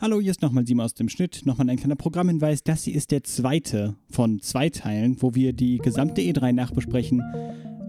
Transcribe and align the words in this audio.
Hallo, 0.00 0.20
hier 0.20 0.30
ist 0.30 0.42
nochmal 0.42 0.64
Simon 0.64 0.84
aus 0.84 0.94
dem 0.94 1.08
Schnitt. 1.08 1.40
Nochmal 1.44 1.68
ein 1.68 1.76
kleiner 1.76 1.96
Programmhinweis. 1.96 2.62
Das 2.62 2.84
hier 2.84 2.94
ist 2.94 3.10
der 3.10 3.24
zweite 3.24 3.96
von 4.08 4.40
zwei 4.40 4.68
Teilen, 4.68 5.20
wo 5.20 5.34
wir 5.34 5.52
die 5.52 5.78
gesamte 5.78 6.20
E3 6.20 6.52
nachbesprechen. 6.52 7.20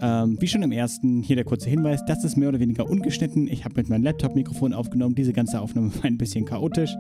Ähm, 0.02 0.36
wie 0.42 0.48
schon 0.48 0.64
im 0.64 0.72
ersten, 0.72 1.22
hier 1.22 1.36
der 1.36 1.46
kurze 1.46 1.70
Hinweis, 1.70 2.04
das 2.08 2.24
ist 2.24 2.36
mehr 2.36 2.50
oder 2.50 2.60
weniger 2.60 2.90
ungeschnitten. 2.90 3.48
Ich 3.48 3.64
habe 3.64 3.76
mit 3.76 3.90
meinem 3.90 4.02
Laptop-Mikrofon 4.02 4.74
aufgenommen. 4.74 5.14
Diese 5.14 5.34
ganze 5.34 5.62
Aufnahme 5.62 5.94
war 5.98 6.06
ein 6.06 6.18
bisschen 6.18 6.46
chaotisch. 6.46 6.96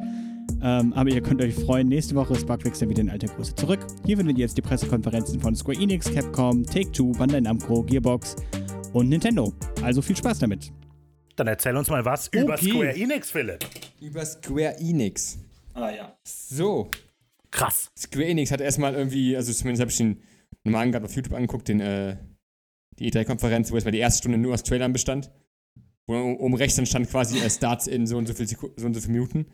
Ähm, 0.61 0.93
aber 0.93 1.09
ihr 1.09 1.21
könnt 1.21 1.41
euch 1.41 1.55
freuen, 1.55 1.87
nächste 1.87 2.13
Woche 2.13 2.33
ist 2.33 2.45
Bugfix 2.45 2.77
dann 2.77 2.89
wieder 2.89 3.01
in 3.01 3.09
alter 3.09 3.29
Größe 3.29 3.55
zurück. 3.55 3.79
Hier 4.05 4.15
findet 4.15 4.37
ihr 4.37 4.43
jetzt 4.43 4.59
die 4.59 4.61
Pressekonferenzen 4.61 5.39
von 5.39 5.55
Square 5.55 5.81
Enix, 5.81 6.13
Capcom, 6.13 6.63
Take-Two, 6.63 7.13
Bandai 7.13 7.41
Namco, 7.41 7.81
Gearbox 7.81 8.35
und 8.93 9.09
Nintendo. 9.09 9.53
Also 9.81 10.03
viel 10.03 10.17
Spaß 10.17 10.37
damit. 10.37 10.71
Dann 11.39 11.47
erzähl 11.47 11.77
uns 11.77 11.89
mal 11.89 12.03
was 12.03 12.27
über 12.27 12.57
Square 12.57 12.95
Enix, 12.95 13.31
Philipp. 13.31 13.65
Über 14.01 14.25
Square 14.25 14.75
Enix. 14.79 15.39
Ah 15.73 15.89
ja. 15.89 16.17
So. 16.23 16.91
Krass. 17.49 17.89
Square 17.97 18.25
Enix 18.25 18.51
hat 18.51 18.59
erstmal 18.59 18.93
irgendwie, 18.93 19.37
also 19.37 19.53
zumindest 19.53 19.79
habe 19.79 19.89
ich 19.89 19.97
den 19.97 20.21
normalen 20.65 20.91
gerade 20.91 21.05
auf 21.05 21.15
YouTube 21.15 21.33
angeguckt, 21.33 21.69
den, 21.69 21.79
äh, 21.79 22.17
die 22.99 23.09
E3-Konferenz, 23.09 23.71
wo 23.71 23.75
erstmal 23.75 23.93
die 23.93 23.99
erste 23.99 24.17
Stunde 24.19 24.37
nur 24.37 24.53
aus 24.53 24.63
Trailern 24.63 24.91
bestand. 24.91 25.31
Wo 26.07 26.13
oben 26.13 26.55
rechts 26.55 26.75
dann 26.75 26.85
stand 26.85 27.09
quasi 27.09 27.39
äh, 27.39 27.49
Starts 27.49 27.87
in 27.87 28.05
so 28.05 28.17
und 28.17 28.27
so 28.27 28.33
viel, 28.33 28.45
Seku 28.45 28.67
so 28.75 28.85
und 28.85 28.93
so 28.93 28.99
viele 28.99 29.13
Minuten. 29.13 29.45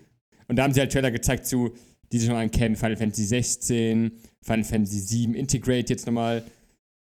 Und 0.47 0.55
da 0.55 0.63
haben 0.63 0.73
sie 0.73 0.79
halt 0.79 0.91
Trailer 0.91 1.11
gezeigt 1.11 1.45
zu, 1.45 1.75
die 2.11 2.17
sie 2.17 2.25
schon 2.25 2.35
mal 2.35 2.49
kennen, 2.49 2.75
Final 2.75 2.97
Fantasy 2.97 3.25
16, 3.25 4.11
Final 4.41 4.63
Fantasy 4.63 4.97
7 4.97 5.35
Integrate 5.35 5.93
jetzt 5.93 6.07
nochmal. 6.07 6.43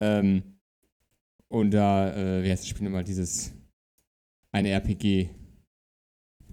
Ähm, 0.01 0.43
und 1.47 1.71
da, 1.71 2.13
äh, 2.13 2.43
wie 2.43 2.51
heißt 2.51 2.65
das 2.65 2.69
Spiel 2.69 2.83
nochmal, 2.83 3.05
dieses 3.05 3.53
eine 4.55 4.71
RPG. 4.71 5.31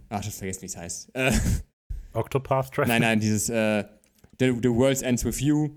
Ach, 0.09 0.19
ich 0.21 0.27
hab 0.27 0.33
vergessen, 0.33 0.61
wie 0.63 0.65
es 0.65 0.75
heißt. 0.77 1.11
Äh, 1.15 1.31
Octopath 2.13 2.71
Traveler. 2.73 2.87
nein, 2.87 3.01
nein, 3.01 3.19
dieses 3.19 3.47
äh, 3.49 3.83
The, 4.39 4.47
The 4.61 4.69
World 4.69 5.01
Ends 5.03 5.23
With 5.23 5.39
You. 5.39 5.69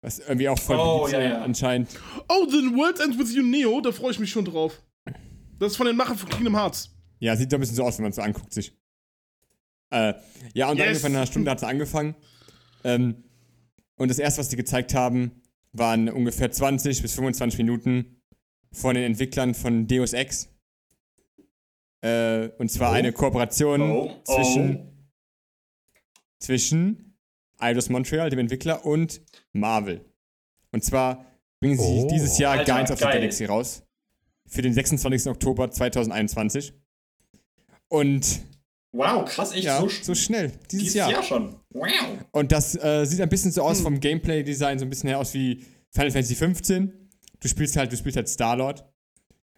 Was 0.00 0.18
irgendwie 0.20 0.48
auch 0.48 0.58
voll 0.58 0.76
Oh, 0.78 1.06
ja, 1.08 1.20
ja. 1.20 1.42
anscheinend. 1.42 1.88
Oh, 2.28 2.46
The 2.48 2.74
World 2.74 2.98
Ends 3.00 3.18
With 3.18 3.34
You 3.34 3.42
Neo, 3.42 3.80
da 3.80 3.92
freue 3.92 4.10
ich 4.12 4.18
mich 4.18 4.30
schon 4.30 4.44
drauf. 4.44 4.82
Das 5.58 5.72
ist 5.72 5.76
von 5.76 5.86
den 5.86 5.96
Machern 5.96 6.16
von 6.16 6.28
Kingdom 6.28 6.56
Hearts. 6.56 6.90
Ja, 7.18 7.34
sieht 7.36 7.52
doch 7.52 7.58
ein 7.58 7.60
bisschen 7.60 7.76
so 7.76 7.84
aus, 7.84 7.98
wenn 7.98 8.02
man 8.04 8.10
es 8.10 8.16
so 8.16 8.22
anguckt 8.22 8.52
sich. 8.52 8.72
Äh, 9.90 10.14
ja, 10.54 10.70
und 10.70 10.78
dann 10.78 10.88
Yes. 10.88 10.96
ungefähr 10.98 11.10
nach 11.10 11.16
einer 11.18 11.26
Stunde 11.26 11.50
hat 11.50 11.58
es 11.58 11.64
angefangen. 11.64 12.14
Ähm, 12.84 13.24
und 13.96 14.08
das 14.10 14.18
erste, 14.18 14.40
was 14.40 14.48
die 14.48 14.56
gezeigt 14.56 14.94
haben, 14.94 15.42
waren 15.72 16.08
ungefähr 16.08 16.50
20 16.50 17.02
bis 17.02 17.14
25 17.14 17.58
Minuten 17.58 18.20
von 18.72 18.94
den 18.94 19.04
Entwicklern 19.04 19.54
von 19.54 19.86
Deus 19.86 20.12
Ex. 20.12 20.48
Äh, 22.06 22.50
und 22.58 22.70
zwar 22.70 22.90
Oh. 22.90 22.94
eine 22.94 23.12
Kooperation 23.12 23.80
Oh, 23.82 24.10
zwischen, 24.24 25.08
zwischen 26.40 27.16
Eidos 27.58 27.88
Montreal, 27.88 28.30
dem 28.30 28.38
Entwickler, 28.38 28.84
und 28.84 29.22
Marvel. 29.52 30.04
Und 30.72 30.84
zwar 30.84 31.24
bringen 31.60 31.78
sie 31.78 32.02
Oh. 32.04 32.08
dieses 32.10 32.38
Jahr 32.38 32.52
Alter, 32.52 32.64
Guardians 32.64 32.90
of 32.90 32.98
the. 32.98 33.04
Galaxy 33.04 33.44
raus. 33.46 33.82
Für 34.48 34.62
den 34.62 34.74
26. 34.74 35.26
Oktober 35.30 35.70
2021. 35.70 36.72
Und 37.88 38.40
Wow, 38.92 39.24
krass, 39.28 39.52
echt 39.52 39.64
ja, 39.64 39.78
so, 39.80 39.88
so 39.88 40.14
schnell, 40.14 40.48
dieses, 40.70 40.78
dieses 40.78 40.94
Jahr. 40.94 41.10
Jahr. 41.10 41.22
schon. 41.22 41.56
Wow. 41.70 41.90
Und 42.32 42.50
das 42.52 42.74
äh, 42.82 43.04
sieht 43.04 43.20
ein 43.20 43.28
bisschen 43.28 43.52
so 43.52 43.62
aus 43.62 43.80
vom 43.80 44.00
Gameplay-Design, 44.00 44.78
so 44.78 44.86
ein 44.86 44.88
bisschen 44.90 45.08
her 45.08 45.18
aus 45.18 45.34
wie 45.34 45.64
Final 45.90 46.10
Fantasy 46.10 46.34
15. 46.34 47.10
Du 47.40 47.48
spielst 47.48 47.76
halt, 47.76 47.92
du 47.92 47.96
spielst 47.96 48.16
halt 48.16 48.28
Star-Lord 48.28 48.84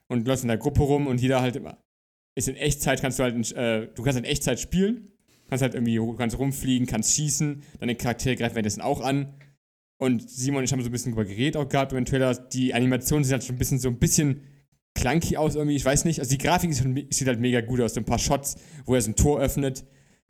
und 0.09 0.27
läufst 0.27 0.43
in 0.45 0.49
der 0.49 0.57
Gruppe 0.59 0.83
rum 0.83 1.07
und 1.07 1.21
jeder 1.21 1.41
halt 1.41 1.55
immer 1.57 1.79
ist 2.39 2.49
in 2.49 2.57
Echtzeit, 2.57 3.01
kannst 3.01 3.19
du 3.19 3.25
halt, 3.25 3.35
in, 3.35 3.57
äh, 3.57 3.89
du 3.95 4.03
kannst 4.03 4.19
in 4.19 4.25
Echtzeit 4.25 4.61
spielen, 4.61 5.13
kannst 5.49 5.63
halt 5.63 5.75
irgendwie, 5.75 6.01
kannst 6.17 6.39
rumfliegen, 6.39 6.87
kannst 6.87 7.15
schießen, 7.15 7.63
deine 7.81 7.95
Charaktere 7.95 8.37
greifen 8.37 8.55
währenddessen 8.55 8.81
auch 8.81 9.01
an. 9.01 9.35
Und 10.01 10.31
Simon 10.31 10.59
und 10.59 10.65
ich 10.65 10.73
haben 10.73 10.81
so 10.81 10.89
ein 10.89 10.93
bisschen 10.93 11.13
drüber 11.13 11.25
geredet 11.25 11.57
auch 11.57 11.69
gehabt 11.69 11.91
über 11.93 12.01
den 12.01 12.05
Trailer. 12.07 12.33
Die 12.35 12.73
Animationen 12.73 13.25
sieht 13.25 13.33
halt 13.33 13.45
schon 13.45 13.57
ein 13.57 13.59
bisschen 13.59 13.81
so 13.81 13.89
ein 13.89 13.99
bisschen 13.99 14.43
clunky 14.95 15.37
aus 15.37 15.57
irgendwie, 15.57 15.75
ich 15.77 15.85
weiß 15.85 16.05
nicht. 16.05 16.21
Also 16.21 16.31
die 16.31 16.39
Grafik 16.39 16.71
ist 16.71 16.85
sieht 17.11 17.27
halt 17.27 17.41
mega 17.41 17.61
gut 17.61 17.81
aus. 17.81 17.95
So 17.95 18.01
ein 18.01 18.05
paar 18.05 18.19
Shots, 18.19 18.57
wo 18.85 18.95
er 18.95 19.03
so 19.03 19.11
ein 19.11 19.17
Tor 19.17 19.41
öffnet 19.41 19.85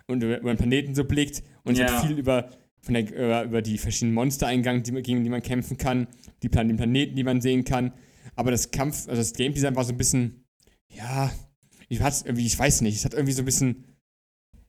und 0.06 0.22
über, 0.22 0.38
den 0.38 0.56
Planeten 0.56 0.94
so 0.94 1.04
blickt 1.04 1.42
und 1.64 1.74
es 1.74 1.80
Ja. 1.80 1.92
hat 1.92 2.06
viel 2.06 2.18
über, 2.18 2.48
von 2.80 2.94
der, 2.94 3.12
über, 3.12 3.44
über 3.44 3.62
die 3.62 3.76
verschiedenen 3.76 4.14
Monster 4.14 4.46
eingegangen, 4.46 4.82
die, 4.82 4.92
gegen 5.02 5.22
die 5.22 5.28
man 5.30 5.42
kämpfen 5.42 5.76
kann, 5.76 6.06
die 6.42 6.48
Plan 6.48 6.68
den 6.68 6.78
Planeten, 6.78 7.14
die 7.14 7.24
man 7.24 7.42
sehen 7.42 7.64
kann. 7.64 7.92
Aber 8.36 8.50
das 8.50 8.70
Kampf, 8.70 9.06
also 9.08 9.20
das 9.20 9.34
Game 9.34 9.52
Design 9.52 9.76
war 9.76 9.84
so 9.84 9.92
ein 9.92 9.98
bisschen, 9.98 10.44
ja, 10.94 11.30
ich 11.88 12.00
hat's 12.00 12.22
irgendwie, 12.22 12.46
ich 12.46 12.58
weiß 12.58 12.82
nicht, 12.82 12.96
es 12.96 13.04
hat 13.04 13.14
irgendwie 13.14 13.32
so 13.32 13.42
ein 13.42 13.46
bisschen, 13.46 13.84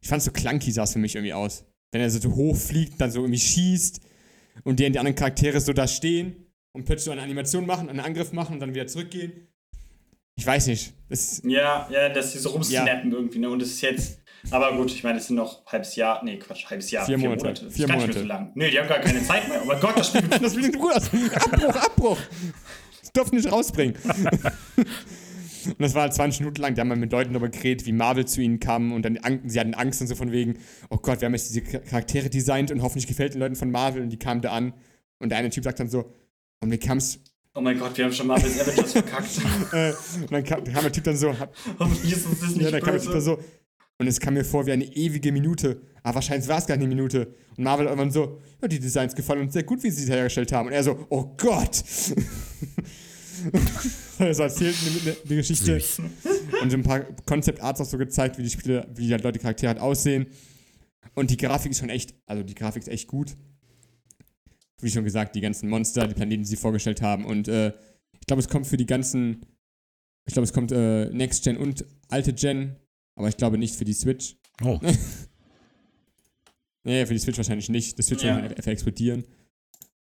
ich 0.01 0.07
fand 0.07 0.19
es 0.19 0.25
so 0.25 0.31
clunky 0.31 0.71
sah 0.71 0.83
es 0.83 0.93
für 0.93 0.99
mich 0.99 1.15
irgendwie 1.15 1.33
aus. 1.33 1.65
Wenn 1.91 2.01
er 2.01 2.09
so, 2.09 2.19
so 2.19 2.33
hoch 2.35 2.55
fliegt, 2.55 3.01
dann 3.01 3.11
so 3.11 3.21
irgendwie 3.21 3.39
schießt 3.39 3.99
und 4.63 4.79
die, 4.79 4.89
die 4.89 4.99
anderen 4.99 5.15
Charaktere 5.15 5.59
so 5.59 5.73
da 5.73 5.87
stehen 5.87 6.45
und 6.71 6.85
plötzlich 6.85 7.05
so 7.05 7.11
eine 7.11 7.21
Animation 7.21 7.65
machen, 7.65 7.89
einen 7.89 7.99
Angriff 7.99 8.31
machen 8.31 8.53
und 8.53 8.59
dann 8.59 8.73
wieder 8.73 8.87
zurückgehen. 8.87 9.47
Ich 10.35 10.45
weiß 10.45 10.67
nicht. 10.67 10.93
Das, 11.09 11.41
Ja, 11.43 11.89
ja, 11.91 12.07
dass 12.07 12.31
sie 12.31 12.39
so 12.39 12.49
rumsnappen 12.51 13.11
irgendwie, 13.11 13.39
ne? 13.39 13.49
Und 13.49 13.61
es 13.61 13.71
ist 13.71 13.81
jetzt. 13.81 14.21
Aber 14.51 14.77
gut, 14.77 14.89
ich 14.89 15.03
meine, 15.03 15.17
es 15.17 15.27
sind 15.27 15.35
noch 15.35 15.65
halbes 15.65 15.97
Jahr. 15.97 16.23
Nee, 16.23 16.37
Quatsch, 16.37 16.65
halbes 16.69 16.89
Jahr. 16.91 17.05
Vier 17.05 17.17
Monate. 17.17 17.65
Das 17.65 17.73
Vier 17.73 17.87
gar 17.87 17.97
nicht 17.97 18.07
mehr 18.07 18.15
Monate. 18.15 18.19
so 18.19 18.25
lang. 18.25 18.51
Nee, 18.55 18.71
die 18.71 18.79
haben 18.79 18.87
gar 18.87 18.99
keine 18.99 19.21
Zeit 19.21 19.49
mehr. 19.49 19.59
Oh 19.61 19.65
mein 19.65 19.81
Gott, 19.81 19.97
das 19.97 20.07
Spiel 20.07 20.21
das 20.41 20.53
sieht 20.53 20.79
gut 20.79 20.93
aus. 20.93 21.09
Abbruch, 21.33 21.75
Abbruch. 21.75 22.17
Das 23.01 23.11
durften 23.11 23.35
nicht 23.35 23.51
rausbringen. 23.51 23.97
Und 25.69 25.81
das 25.81 25.95
war 25.95 26.03
halt 26.03 26.13
20 26.13 26.41
Minuten 26.41 26.61
lang. 26.61 26.75
Da 26.75 26.81
haben 26.81 26.89
wir 26.89 26.95
mit 26.95 27.11
Leuten 27.11 27.33
darüber 27.33 27.49
geredet, 27.49 27.85
wie 27.85 27.91
Marvel 27.91 28.25
zu 28.25 28.41
ihnen 28.41 28.59
kam 28.59 28.91
und 28.91 29.03
dann 29.03 29.19
sie 29.45 29.59
hatten 29.59 29.73
Angst 29.73 30.01
und 30.01 30.07
so 30.07 30.15
von 30.15 30.31
wegen, 30.31 30.57
oh 30.89 30.97
Gott, 30.97 31.21
wir 31.21 31.25
haben 31.25 31.33
jetzt 31.33 31.49
diese 31.49 31.61
Charaktere 31.61 32.29
designt 32.29 32.71
und 32.71 32.81
hoffentlich 32.81 33.07
gefällt 33.07 33.33
den 33.33 33.39
Leuten 33.39 33.55
von 33.55 33.71
Marvel 33.71 34.01
und 34.01 34.09
die 34.09 34.19
kamen 34.19 34.41
da 34.41 34.51
an. 34.51 34.73
Und 35.19 35.29
der 35.29 35.37
eine 35.37 35.49
Typ 35.49 35.63
sagt 35.63 35.79
dann 35.79 35.89
so, 35.89 36.13
und 36.61 36.69
mir 36.69 36.77
kam's, 36.77 37.19
Oh 37.55 37.61
mein 37.61 37.79
Gott, 37.79 37.97
wir 37.97 38.05
haben 38.05 38.13
schon 38.13 38.27
bis 38.27 38.61
Avengers 38.61 38.91
verkackt. 38.91 39.41
und 40.21 40.31
dann 40.31 40.43
kam, 40.43 40.63
kam 40.63 40.83
der 40.83 40.91
Typ 40.91 41.03
dann 41.03 41.17
so, 41.17 41.35
Hoffentlich 41.79 42.13
ist 42.13 42.25
uns 42.27 42.39
das 42.39 42.49
nicht 42.51 42.61
ja, 42.61 42.71
dann 42.71 42.81
kam 42.81 42.93
der 42.93 43.01
Typ 43.01 43.11
dann 43.11 43.21
so, 43.21 43.39
und 43.99 44.07
es 44.07 44.19
kam 44.19 44.35
mir 44.35 44.45
vor 44.45 44.65
wie 44.65 44.71
eine 44.71 44.85
ewige 44.85 45.31
Minute. 45.31 45.81
Aber 46.03 46.15
wahrscheinlich 46.15 46.47
war 46.47 46.57
es 46.57 46.65
gar 46.67 46.77
nicht 46.77 46.85
eine 46.85 46.95
Minute. 46.95 47.35
Und 47.57 47.65
Marvel 47.65 47.85
irgendwann 47.87 48.11
so, 48.11 48.39
ja, 48.61 48.67
die 48.69 48.79
Designs 48.79 49.13
gefallen 49.13 49.41
uns 49.41 49.53
sehr 49.53 49.63
gut, 49.63 49.83
wie 49.83 49.91
sie 49.91 50.05
sie 50.05 50.11
hergestellt 50.11 50.53
haben. 50.53 50.67
Und 50.67 50.73
er 50.73 50.83
so, 50.83 51.05
oh 51.09 51.35
Gott. 51.37 51.83
so 54.33 54.43
erzählt 54.43 54.75
eine, 55.05 55.15
eine 55.25 55.35
Geschichte 55.35 55.79
Süß. 55.79 55.99
und 56.61 56.69
so 56.69 56.77
ein 56.77 56.83
paar 56.83 57.01
Concept 57.25 57.61
Arts 57.61 57.81
auch 57.81 57.85
so 57.85 57.97
gezeigt, 57.97 58.37
wie 58.37 58.43
die 58.43 58.49
Spiele, 58.49 58.87
wie 58.95 59.07
die 59.07 59.11
halt 59.13 59.23
Leute 59.23 59.39
Charaktere 59.39 59.69
halt 59.69 59.79
aussehen. 59.79 60.27
Und 61.15 61.31
die 61.31 61.37
Grafik 61.37 61.71
ist 61.71 61.79
schon 61.79 61.89
echt, 61.89 62.13
also 62.25 62.43
die 62.43 62.55
Grafik 62.55 62.81
ist 62.83 62.87
echt 62.89 63.07
gut. 63.07 63.35
Wie 64.81 64.89
schon 64.91 65.03
gesagt, 65.03 65.35
die 65.35 65.41
ganzen 65.41 65.69
Monster, 65.69 66.07
die 66.07 66.13
Planeten, 66.13 66.43
die 66.43 66.47
sie 66.49 66.55
vorgestellt 66.55 67.01
haben. 67.01 67.25
Und 67.25 67.47
äh, 67.47 67.73
ich 68.19 68.27
glaube, 68.27 68.41
es 68.41 68.47
kommt 68.47 68.67
für 68.67 68.77
die 68.77 68.85
ganzen, 68.85 69.45
ich 70.25 70.33
glaube, 70.33 70.45
es 70.45 70.53
kommt 70.53 70.71
äh, 70.71 71.09
Next 71.09 71.43
Gen 71.43 71.57
und 71.57 71.85
alte 72.07 72.33
Gen, 72.33 72.75
aber 73.15 73.27
ich 73.27 73.37
glaube 73.37 73.57
nicht 73.57 73.75
für 73.75 73.85
die 73.85 73.93
Switch. 73.93 74.35
Oh. 74.63 74.79
Nee, 76.85 77.05
für 77.05 77.13
die 77.13 77.19
Switch 77.19 77.35
wahrscheinlich 77.37 77.67
nicht. 77.69 77.99
Das 77.99 78.07
Switch 78.07 78.23
Ja. 78.23 78.41
wird 78.41 78.55
einfach 78.57 78.71
explodieren. 78.71 79.25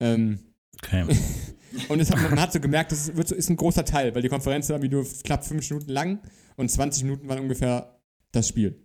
Ähm, 0.00 0.38
Okay. 0.82 1.06
und 1.88 2.00
es 2.00 2.10
hat, 2.10 2.20
man 2.30 2.40
hat 2.40 2.52
so 2.52 2.60
gemerkt, 2.60 2.92
das 2.92 3.08
ist, 3.08 3.16
wird 3.16 3.28
so, 3.28 3.34
ist 3.34 3.48
ein 3.50 3.56
großer 3.56 3.84
Teil, 3.84 4.14
weil 4.14 4.22
die 4.22 4.28
Konferenz 4.28 4.68
war 4.70 4.80
wie 4.82 4.88
nur 4.88 5.04
knapp 5.24 5.44
5 5.44 5.68
Minuten 5.70 5.90
lang 5.90 6.20
und 6.56 6.70
20 6.70 7.04
Minuten 7.04 7.28
waren 7.28 7.40
ungefähr 7.40 8.00
das 8.32 8.48
Spiel. 8.48 8.84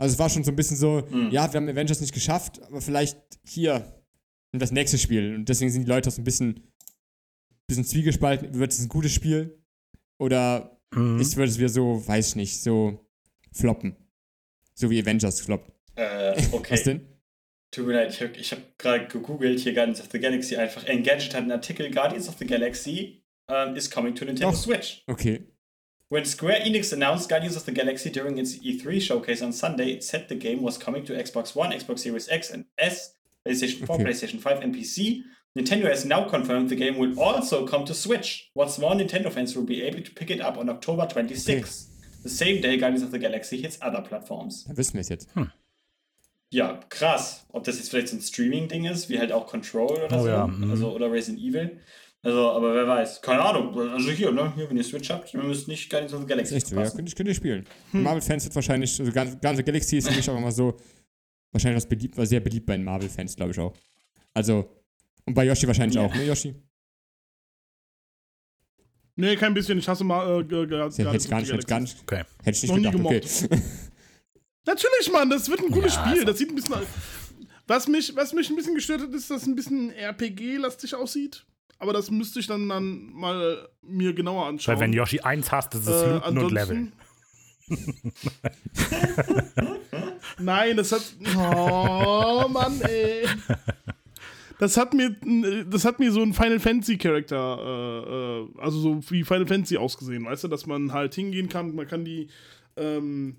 Also 0.00 0.12
es 0.14 0.18
war 0.18 0.30
schon 0.30 0.44
so 0.44 0.52
ein 0.52 0.56
bisschen 0.56 0.76
so, 0.76 1.06
Mhm. 1.10 1.30
ja, 1.30 1.52
wir 1.52 1.60
haben 1.60 1.68
Avengers 1.68 2.00
nicht 2.00 2.14
geschafft, 2.14 2.62
aber 2.62 2.80
vielleicht 2.80 3.18
hier 3.44 4.02
und 4.52 4.60
das 4.62 4.70
nächste 4.70 4.96
Spiel. 4.98 5.34
Und 5.34 5.48
deswegen 5.48 5.70
sind 5.70 5.82
die 5.82 5.88
Leute 5.90 6.08
auch 6.08 6.12
so 6.12 6.20
ein 6.20 6.24
bisschen, 6.24 6.60
bisschen 7.66 7.84
zwiegespalten. 7.84 8.54
Wird 8.58 8.72
es 8.72 8.80
ein 8.80 8.88
gutes 8.88 9.12
Spiel? 9.12 9.62
Oder 10.18 10.78
Mhm. 10.94 11.20
ist, 11.20 11.36
wird 11.36 11.48
es 11.50 11.58
wieder 11.58 11.68
so, 11.68 12.06
weiß 12.06 12.28
ich 12.28 12.36
nicht, 12.36 12.62
so 12.62 13.04
floppen? 13.52 13.94
So 14.74 14.88
wie 14.88 15.00
Avengers 15.02 15.40
floppt. 15.40 15.70
Äh, 15.96 16.40
okay. 16.52 16.72
Was 16.74 16.82
denn? 16.84 17.06
Tut 17.70 17.86
mir 17.86 17.92
leid, 17.94 18.10
ich 18.10 18.20
habe 18.22 18.32
ich 18.36 18.50
hab 18.52 18.78
gerade 18.78 19.06
gegoogelt, 19.08 19.60
hier 19.60 19.74
Guardians 19.74 20.00
of 20.00 20.08
the 20.10 20.18
Galaxy 20.18 20.56
einfach. 20.56 20.84
Engadget 20.86 21.34
hat 21.34 21.42
einen 21.42 21.52
Artikel, 21.52 21.90
Guardians 21.90 22.28
of 22.28 22.36
the 22.38 22.46
Galaxy 22.46 23.22
um, 23.48 23.76
is 23.76 23.90
coming 23.90 24.14
to 24.14 24.24
Nintendo 24.24 24.52
Doch. 24.52 24.54
Switch. 24.56 25.02
Okay. 25.06 25.42
When 26.10 26.24
Square 26.24 26.60
Enix 26.64 26.92
announced 26.94 27.28
Guardians 27.28 27.56
of 27.56 27.66
the 27.66 27.72
Galaxy 27.72 28.10
during 28.10 28.38
its 28.38 28.56
E3 28.58 29.00
showcase 29.02 29.42
on 29.42 29.52
Sunday, 29.52 29.90
it 29.92 30.02
said 30.02 30.28
the 30.28 30.34
game 30.34 30.62
was 30.62 30.78
coming 30.78 31.04
to 31.04 31.12
Xbox 31.12 31.54
One, 31.54 31.70
Xbox 31.70 31.98
Series 31.98 32.28
X 32.30 32.50
and 32.50 32.64
S, 32.78 33.12
PlayStation 33.46 33.84
4, 33.86 33.96
Okay. 33.96 34.04
PlayStation 34.04 34.40
5, 34.40 34.60
and 34.62 34.74
PC. 34.74 35.22
Nintendo 35.58 35.88
has 35.90 36.06
now 36.06 36.26
confirmed 36.26 36.70
the 36.70 36.76
game 36.76 36.96
will 36.96 37.18
also 37.20 37.66
come 37.66 37.84
to 37.84 37.92
Switch. 37.92 38.48
What's 38.54 38.78
more, 38.78 38.92
Nintendo 38.92 39.30
fans 39.30 39.54
will 39.54 39.64
be 39.66 39.82
able 39.82 40.00
to 40.00 40.10
pick 40.12 40.30
it 40.30 40.40
up 40.40 40.56
on 40.56 40.70
October 40.70 41.06
26th, 41.06 41.88
the 42.22 42.28
same 42.30 42.62
day 42.62 42.78
Guardians 42.78 43.02
of 43.02 43.10
the 43.10 43.18
Galaxy 43.18 43.60
hits 43.60 43.76
other 43.82 44.00
platforms. 44.00 44.64
Wissen 44.74 44.94
wir 44.94 45.00
es 45.00 45.10
jetzt. 45.10 45.28
Ja, 46.50 46.80
krass. 46.88 47.44
Ob 47.50 47.64
das 47.64 47.76
jetzt 47.76 47.90
vielleicht 47.90 48.08
so 48.08 48.16
ein 48.16 48.22
Streaming-Ding 48.22 48.86
ist, 48.86 49.08
wie 49.08 49.18
halt 49.18 49.32
auch 49.32 49.46
Control 49.46 49.90
oder 50.04 50.18
Oh 50.18 50.22
so, 50.22 50.28
ja, 50.28 50.46
mhm. 50.46 50.70
also 50.70 50.92
oder 50.94 51.10
Resident 51.12 51.42
Evil. 51.42 51.78
Also, 52.22 52.50
aber 52.50 52.74
wer 52.74 52.86
weiß. 52.88 53.22
Keine 53.22 53.42
Ahnung. 53.42 53.78
Also 53.78 54.10
hier, 54.10 54.32
ne? 54.32 54.52
Hier, 54.56 54.68
wenn 54.68 54.76
ihr 54.76 54.82
Switch 54.84 55.08
habt, 55.10 55.32
ihr 55.34 55.42
müsst 55.42 55.68
nicht 55.68 55.88
Guardians 55.90 56.12
of 56.14 56.20
the 56.20 56.24
Ist 56.24 56.28
Galaxy 56.30 56.54
echt 56.56 56.66
so, 56.66 56.76
ja, 56.76 56.90
könnt, 56.90 57.08
ihr- 57.08 57.14
könnt 57.14 57.28
ihr 57.28 57.34
spielen. 57.34 57.64
Marvel-Fans 57.92 58.44
wird 58.44 58.54
wahrscheinlich, 58.54 58.98
also 58.98 59.12
ganze, 59.12 59.36
ganze 59.38 59.62
Galaxy 59.62 59.98
ist 59.98 60.08
für 60.08 60.14
mich 60.16 60.28
auch 60.28 60.36
immer 60.36 60.50
so, 60.50 60.76
wahrscheinlich 61.52 61.76
was 61.76 61.88
beliebt, 61.88 62.16
war 62.16 62.26
sehr 62.26 62.40
beliebt 62.40 62.66
bei 62.66 62.76
den 62.76 62.84
Marvel-Fans, 62.84 63.36
glaube 63.36 63.52
ich 63.52 63.58
auch. 63.60 63.74
Also, 64.34 64.68
und 65.26 65.34
bei 65.34 65.44
Yoshi 65.44 65.66
wahrscheinlich 65.66 65.96
Ja. 65.96 66.02
auch, 66.06 66.14
ne, 66.14 66.24
Yoshi? 66.24 66.54
Nee, 69.16 69.36
kein 69.36 69.52
bisschen. 69.52 69.78
Ich 69.78 69.88
hasse 69.88 70.04
mal. 70.04 70.40
Äh, 70.42 70.44
Das 70.46 70.96
hätte 70.98 71.16
ich 71.16 71.28
gar 71.28 71.40
nicht, 71.40 71.50
hätte 71.50 71.60
ich 71.60 71.66
gar 71.66 71.80
nicht, 71.80 71.96
Okay. 72.02 72.22
hätte 72.42 72.50
ich 72.56 72.62
nicht 72.62 72.70
Noch 72.70 72.78
nie 72.78 72.90
gedacht, 73.20 73.44
okay. 73.50 73.60
Natürlich, 74.68 75.10
Mann, 75.10 75.30
das 75.30 75.48
wird 75.48 75.60
ein 75.60 75.70
gutes 75.70 75.94
Ja, 75.94 76.06
Spiel. 76.06 76.24
Das 76.26 76.36
sieht 76.36 76.50
ein 76.50 76.54
bisschen. 76.54 76.76
Was 77.66 77.88
mich, 77.88 78.14
was 78.14 78.34
mich 78.34 78.50
ein 78.50 78.56
bisschen 78.56 78.74
gestört 78.74 79.00
hat, 79.00 79.14
ist, 79.14 79.30
dass 79.30 79.42
es 79.42 79.48
ein 79.48 79.54
bisschen 79.56 79.90
RPG-lastig 79.90 80.94
aussieht. 80.94 81.46
Aber 81.78 81.94
das 81.94 82.10
müsste 82.10 82.40
ich 82.40 82.46
dann, 82.46 82.68
dann 82.68 83.10
mal 83.12 83.68
mir 83.82 84.12
genauer 84.12 84.46
anschauen. 84.46 84.74
Weil 84.74 84.80
wenn 84.82 84.92
Yoshi 84.92 85.20
eins 85.20 85.50
hasst, 85.50 85.74
ist 85.74 85.86
es 85.86 86.02
Äh, 86.02 86.14
Looten 86.14 86.38
und 86.38 86.52
Leveln. 86.52 86.92
Nein, 90.38 90.76
das 90.76 90.92
hat. 90.92 91.02
Oh, 91.36 92.46
Mann, 92.48 92.80
ey. 92.82 93.26
Das 94.58 94.76
hat 94.76 94.92
mir, 94.92 95.16
das 95.70 95.84
hat 95.84 95.98
mir 96.00 96.10
so 96.12 96.20
ein 96.20 96.34
Final 96.34 96.58
Fantasy 96.60 96.98
Charakter, 96.98 97.58
äh, 97.60 98.40
äh, 98.40 98.48
also 98.60 98.80
so 98.80 99.10
wie 99.10 99.22
Final 99.22 99.46
Fantasy 99.46 99.76
ausgesehen, 99.76 100.24
weißt 100.24 100.44
du, 100.44 100.48
dass 100.48 100.66
man 100.66 100.92
halt 100.92 101.14
hingehen 101.14 101.48
kann, 101.48 101.74
man 101.76 101.86
kann 101.86 102.04
die, 102.04 102.28
ähm, 102.76 103.36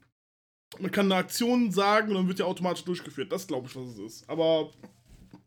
man 0.79 0.91
kann 0.91 1.05
eine 1.11 1.15
Aktion 1.15 1.71
sagen 1.71 2.09
und 2.09 2.15
dann 2.15 2.27
wird 2.27 2.39
die 2.39 2.43
automatisch 2.43 2.83
durchgeführt. 2.83 3.31
Das 3.31 3.47
glaube 3.47 3.67
ich, 3.67 3.75
was 3.75 3.87
es 3.89 3.97
ist. 3.99 4.29
Aber 4.29 4.69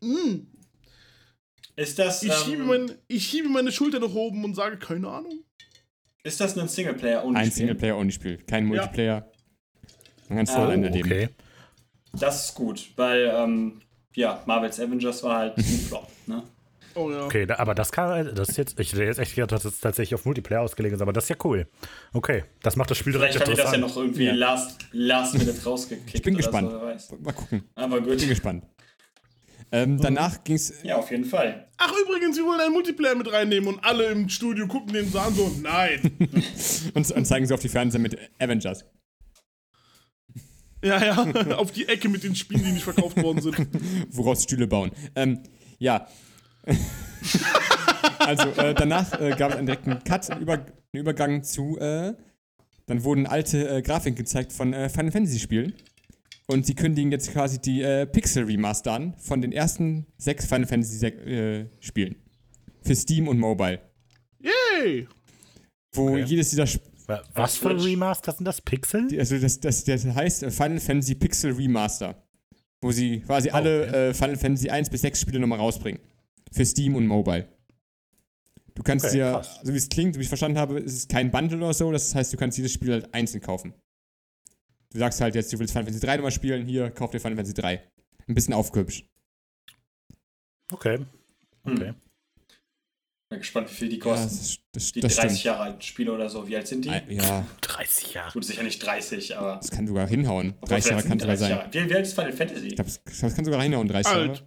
mh, 0.01 0.39
Ist 1.75 1.97
das, 1.99 2.21
ich, 2.23 2.33
schiebe 2.33 2.61
ähm, 2.63 2.67
mein, 2.67 2.91
ich 3.07 3.25
schiebe 3.25 3.49
meine 3.49 3.71
Schulter 3.71 3.99
nach 3.99 4.13
oben 4.13 4.43
und 4.43 4.53
sage, 4.55 4.77
keine 4.77 5.07
Ahnung. 5.07 5.43
ist 6.23 6.39
das 6.39 6.57
ein 6.57 6.67
Singleplayer 6.67 7.23
ohne 7.25 7.39
Ein 7.39 7.45
Spiel? 7.45 7.55
Singleplayer-Only-Spiel, 7.67 8.37
kein 8.45 8.65
Multiplayer. 8.65 9.31
Man 10.29 10.37
kann 10.37 10.45
es 10.45 10.51
Ah, 10.51 10.65
voll 10.65 10.73
Ende 10.73 10.89
leben. 10.89 11.07
Okay. 11.11 11.29
Das 12.13 12.45
ist 12.49 12.55
gut, 12.55 12.91
weil, 12.95 13.31
ähm, 13.35 13.81
ja, 14.15 14.43
Marvel's 14.45 14.79
Avengers 14.79 15.23
war 15.23 15.37
halt 15.39 15.57
ein 15.57 15.63
Flop, 15.87 16.07
ne? 16.27 16.43
Oh 16.95 17.11
ja. 17.11 17.25
Okay, 17.25 17.47
aber 17.49 17.73
das 17.75 17.91
kann, 17.91 18.33
das 18.35 18.49
ist 18.49 18.57
jetzt, 18.57 18.79
ich 18.79 18.91
hätte 18.93 19.03
jetzt 19.03 19.17
echt 19.19 19.35
gedacht, 19.35 19.51
dass 19.51 19.65
es 19.65 19.79
tatsächlich 19.79 20.13
auf 20.15 20.25
Multiplayer 20.25 20.61
ausgelegt 20.61 20.95
ist, 20.95 21.01
aber 21.01 21.13
das 21.13 21.25
ist 21.25 21.29
ja 21.29 21.35
cool. 21.43 21.67
Okay, 22.13 22.43
das 22.61 22.75
macht 22.75 22.91
das 22.91 22.97
Spiel 22.97 23.13
direkt 23.13 23.33
Vielleicht 23.33 23.47
haben 23.47 23.55
die 23.55 23.61
das 23.61 23.71
ja 23.71 23.77
noch 23.79 23.97
irgendwie 23.97 24.25
Ja. 24.25 24.33
last, 24.33 24.85
last 24.91 25.33
minute 25.37 25.63
rausgekickt. 25.63 26.13
Ich 26.15 26.21
bin 26.21 26.35
gespannt. 26.35 26.71
So. 26.97 27.15
Mal 27.17 27.33
gucken, 27.33 27.63
Aber 27.75 27.99
gut. 28.01 28.17
bin 28.19 28.29
gespannt. 28.29 28.65
Ähm, 29.71 29.99
danach 29.99 30.43
ging 30.43 30.55
es 30.55 30.83
Ja, 30.83 30.97
auf 30.97 31.09
jeden 31.09 31.25
Fall. 31.25 31.67
Ach, 31.77 31.91
übrigens, 32.05 32.37
wir 32.37 32.45
wollen 32.45 32.61
einen 32.61 32.73
Multiplayer 32.73 33.15
mit 33.15 33.31
reinnehmen 33.31 33.69
und 33.73 33.83
alle 33.83 34.05
im 34.05 34.29
Studio 34.29 34.67
gucken 34.67 34.93
den 34.93 35.09
so 35.09 35.17
an, 35.17 35.33
so, 35.33 35.51
nein. 35.63 36.11
und, 36.93 37.11
und 37.11 37.25
zeigen 37.25 37.47
sie 37.47 37.53
auf 37.55 37.59
die 37.59 37.69
Fernseher 37.69 37.99
mit 37.99 38.15
Avengers. 38.39 38.85
ja, 40.83 41.03
ja, 41.03 41.57
auf 41.57 41.71
die 41.71 41.87
Ecke 41.87 42.07
mit 42.07 42.23
den 42.23 42.35
Spielen, 42.35 42.63
die 42.63 42.71
nicht 42.71 42.83
verkauft 42.83 43.17
worden 43.23 43.41
sind. 43.41 43.55
woraus 44.11 44.43
Stühle 44.43 44.67
bauen. 44.67 44.91
Ähm, 45.15 45.41
ja. 45.79 46.07
also 48.19 48.49
äh, 48.61 48.73
danach 48.73 49.19
äh, 49.19 49.31
gab 49.37 49.51
es 49.51 49.57
einen 49.57 49.67
direkten 49.67 50.03
Cut, 50.03 50.29
einen, 50.29 50.41
Über 50.41 50.53
einen 50.53 50.65
Übergang 50.93 51.43
zu, 51.43 51.77
äh, 51.79 52.13
dann 52.85 53.03
wurden 53.03 53.25
alte 53.27 53.67
äh, 53.77 53.81
Grafiken 53.81 54.15
gezeigt 54.15 54.51
von 54.53 54.73
äh, 54.73 54.89
Final 54.89 55.11
Fantasy 55.11 55.39
Spielen. 55.39 55.73
Und 56.47 56.65
sie 56.65 56.75
kündigen 56.75 57.11
jetzt 57.11 57.31
quasi 57.31 57.59
die 57.59 57.81
äh, 57.81 58.05
Pixel 58.05 58.43
Remaster 58.43 58.91
an 58.91 59.13
von 59.17 59.41
den 59.41 59.53
ersten 59.53 60.05
sechs 60.17 60.45
Final 60.45 60.67
Fantasy 60.67 61.05
äh, 61.05 61.67
Spielen. 61.79 62.15
Für 62.81 62.95
Steam 62.95 63.27
und 63.29 63.39
Mobile. 63.39 63.79
Yay! 64.39 65.07
Wo 65.95 66.09
Okay. 66.09 66.23
jedes 66.23 66.49
dieser 66.49 66.63
Sp 66.67 66.83
Was 67.33 67.55
für 67.57 67.69
Switch. 67.79 67.85
Remaster 67.85 68.33
sind 68.33 68.45
das? 68.45 68.59
Pixel? 68.61 69.07
die- 69.07 69.19
also 69.19 69.37
das, 69.37 69.59
das, 69.59 69.83
das 69.85 70.05
heißt 70.05 70.45
Final 70.51 70.79
Fantasy 70.79 71.15
Pixel 71.15 71.53
Remaster. 71.53 72.15
Wo 72.81 72.91
sie 72.91 73.21
quasi 73.21 73.49
alle 73.49 74.09
äh, 74.09 74.13
Final 74.13 74.35
Fantasy 74.35 74.69
1 74.69 74.89
bis 74.89 75.01
6 75.01 75.21
Spiele 75.21 75.39
nochmal 75.39 75.59
rausbringen. 75.59 76.01
Für 76.53 76.65
Steam 76.65 76.95
und 76.95 77.07
Mobile. 77.07 77.47
Du 78.75 78.81
kannst 78.83 79.05
Okay, 79.05 79.15
dir, 79.15 79.31
krass. 79.33 79.59
so 79.63 79.73
wie 79.73 79.77
es 79.77 79.89
klingt, 79.89 80.13
so 80.15 80.19
wie 80.19 80.23
ich 80.23 80.29
verstanden 80.29 80.57
habe, 80.57 80.79
ist 80.79 80.93
es 80.93 81.07
kein 81.07 81.29
Bundle 81.31 81.57
oder 81.57 81.73
so. 81.73 81.91
Das 81.91 82.13
heißt, 82.15 82.31
du 82.33 82.37
kannst 82.37 82.57
jedes 82.57 82.71
Spiel 82.73 82.91
halt 82.91 83.13
einzeln 83.13 83.41
kaufen. 83.41 83.73
Du 84.91 84.99
sagst 84.99 85.21
halt 85.21 85.35
jetzt, 85.35 85.51
du 85.53 85.59
willst 85.59 85.73
Final 85.73 85.85
Fantasy 85.85 86.05
3 86.05 86.15
nochmal 86.17 86.31
spielen, 86.31 86.65
hier, 86.65 86.89
kauf 86.91 87.11
dir 87.11 87.19
Final 87.19 87.35
Fantasy 87.37 87.53
3. 87.55 87.83
Ein 88.27 88.33
bisschen 88.35 88.53
aufgehübscht. 88.53 89.05
Okay. 90.71 90.99
Hm. 91.65 91.73
Okay. 91.75 91.93
Bin 93.29 93.39
gespannt, 93.39 93.69
wie 93.71 93.73
viel 93.75 93.89
die 93.89 93.97
Ja, 93.97 94.03
kosten. 94.03 94.23
das, 94.27 94.41
ist- 94.41 94.59
das, 94.71 94.91
die 94.91 94.99
das 95.01 95.15
30 95.15 95.31
stimmt. 95.39 95.43
Jahre 95.45 95.63
alten 95.63 95.81
Spiele 95.81 96.13
oder 96.13 96.29
so. 96.29 96.47
Wie 96.47 96.55
alt 96.55 96.67
sind 96.67 96.85
die? 96.85 96.89
Ein- 96.89 97.09
Ja, 97.11 97.45
30 97.61 98.13
Jahre. 98.13 98.31
Gut, 98.33 98.45
sicher 98.45 98.63
nicht 98.63 98.79
30, 98.79 99.37
aber. 99.37 99.55
das 99.57 99.71
kann 99.71 99.87
sogar 99.87 100.07
hinhauen. 100.07 100.53
Obwohl, 100.61 100.69
30 100.69 100.91
Jahre 100.91 101.03
kann 101.03 101.19
sogar 101.19 101.35
30 101.35 101.39
sein. 101.39 101.57
Jahre. 101.57 101.73
Wie, 101.73 101.89
wie 101.89 101.95
alt 101.95 102.05
ist 102.05 102.13
Final 102.13 102.33
Fantasy? 102.33 102.67
Ich 102.67 102.75
glaube, 102.75 102.89
das, 103.05 103.21
das 103.21 103.35
kann 103.35 103.45
sogar 103.45 103.61
hinhauen, 103.63 103.87
30 103.87 104.11
Alt. 104.13 104.43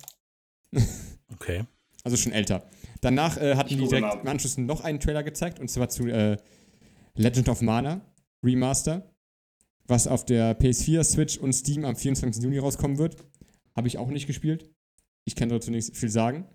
Jahre. 0.72 0.86
Okay. 1.32 1.64
Also 2.06 2.16
schon 2.16 2.30
älter. 2.30 2.62
Danach 3.00 3.36
äh, 3.36 3.56
hatten 3.56 3.70
die 3.70 3.76
direkt 3.78 4.02
mal. 4.06 4.20
im 4.20 4.28
Anschluss 4.28 4.56
noch 4.58 4.82
einen 4.82 5.00
Trailer 5.00 5.24
gezeigt, 5.24 5.58
und 5.58 5.68
zwar 5.68 5.88
zu 5.88 6.06
äh, 6.06 6.36
Legend 7.16 7.48
of 7.48 7.62
Mana 7.62 8.00
Remaster, 8.44 9.12
was 9.88 10.06
auf 10.06 10.24
der 10.24 10.56
PS4, 10.56 11.02
Switch 11.02 11.36
und 11.36 11.52
Steam 11.52 11.84
am 11.84 11.96
24. 11.96 12.44
Juni 12.44 12.58
rauskommen 12.58 12.98
wird. 12.98 13.16
Habe 13.74 13.88
ich 13.88 13.98
auch 13.98 14.06
nicht 14.06 14.28
gespielt. 14.28 14.70
Ich 15.24 15.34
kann 15.34 15.48
dazu 15.48 15.72
nicht 15.72 15.96
viel 15.96 16.08
sagen. 16.08 16.46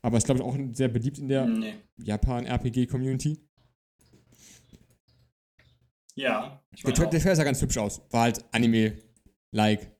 Aber 0.00 0.16
ist, 0.16 0.24
glaube 0.24 0.40
ich, 0.40 0.46
auch 0.46 0.56
sehr 0.72 0.88
beliebt 0.88 1.18
in 1.18 1.28
der 1.28 1.44
Nee. 1.46 1.74
Japan-RPG-Community. 1.98 3.38
Ja. 6.14 6.62
Der 6.86 6.94
Trailer 6.94 7.36
sah 7.36 7.44
ganz 7.44 7.60
hübsch 7.60 7.76
aus. 7.76 8.00
War 8.08 8.22
halt 8.22 8.42
Anime-like. 8.50 9.90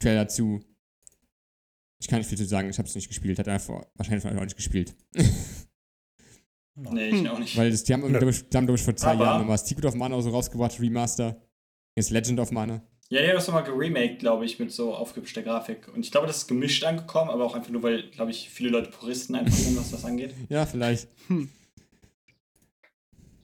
Trailer 0.00 0.28
zu. 0.28 0.60
Ich 2.04 2.08
kann 2.08 2.18
nicht 2.18 2.28
viel 2.28 2.36
zu 2.36 2.44
sagen, 2.44 2.68
ich 2.68 2.76
habe 2.76 2.86
es 2.86 2.94
nicht 2.94 3.08
gespielt. 3.08 3.38
Hat 3.38 3.48
einfach 3.48 3.80
wahrscheinlich 3.94 4.20
von 4.22 4.32
euch 4.32 4.38
auch 4.38 4.44
nicht 4.44 4.56
gespielt. 4.56 4.94
Nee, 6.74 7.08
ich 7.08 7.26
auch 7.30 7.38
nicht. 7.38 7.56
Weil 7.56 7.70
das, 7.70 7.82
die 7.84 7.94
haben, 7.94 8.06
glaube 8.06 8.28
ich, 8.28 8.50
glaub 8.50 8.68
ich, 8.68 8.82
vor 8.82 8.94
zwei 8.94 9.12
Aber- 9.12 9.24
Jahren 9.24 9.40
nochmal 9.40 9.56
Secret 9.56 9.86
of 9.86 9.94
Mana 9.94 10.20
so 10.20 10.28
rausgebracht, 10.28 10.78
Remaster. 10.78 11.40
Jetzt 11.96 12.10
Legend 12.10 12.40
of 12.40 12.50
Mana. 12.50 12.82
Ja, 13.08 13.22
haben 13.22 13.32
das 13.36 13.46
nochmal 13.46 13.64
geremaked, 13.64 14.18
glaube 14.18 14.44
ich, 14.44 14.58
mit 14.58 14.70
so 14.70 14.94
aufgehübschter 14.94 15.42
Grafik. 15.42 15.88
Und 15.94 16.04
ich 16.04 16.10
glaube, 16.12 16.26
das 16.26 16.36
ist 16.38 16.46
gemischt 16.46 16.84
angekommen, 16.84 17.30
aber 17.30 17.42
auch 17.46 17.54
einfach 17.54 17.70
nur, 17.70 17.82
weil, 17.82 18.10
glaube 18.10 18.32
ich, 18.32 18.50
viele 18.50 18.68
Leute 18.68 18.90
Puristen 18.90 19.34
einfach 19.34 19.54
sind, 19.54 19.78
was 19.78 19.90
das 19.90 20.04
angeht. 20.04 20.34
Ja, 20.50 20.66
vielleicht. 20.66 21.08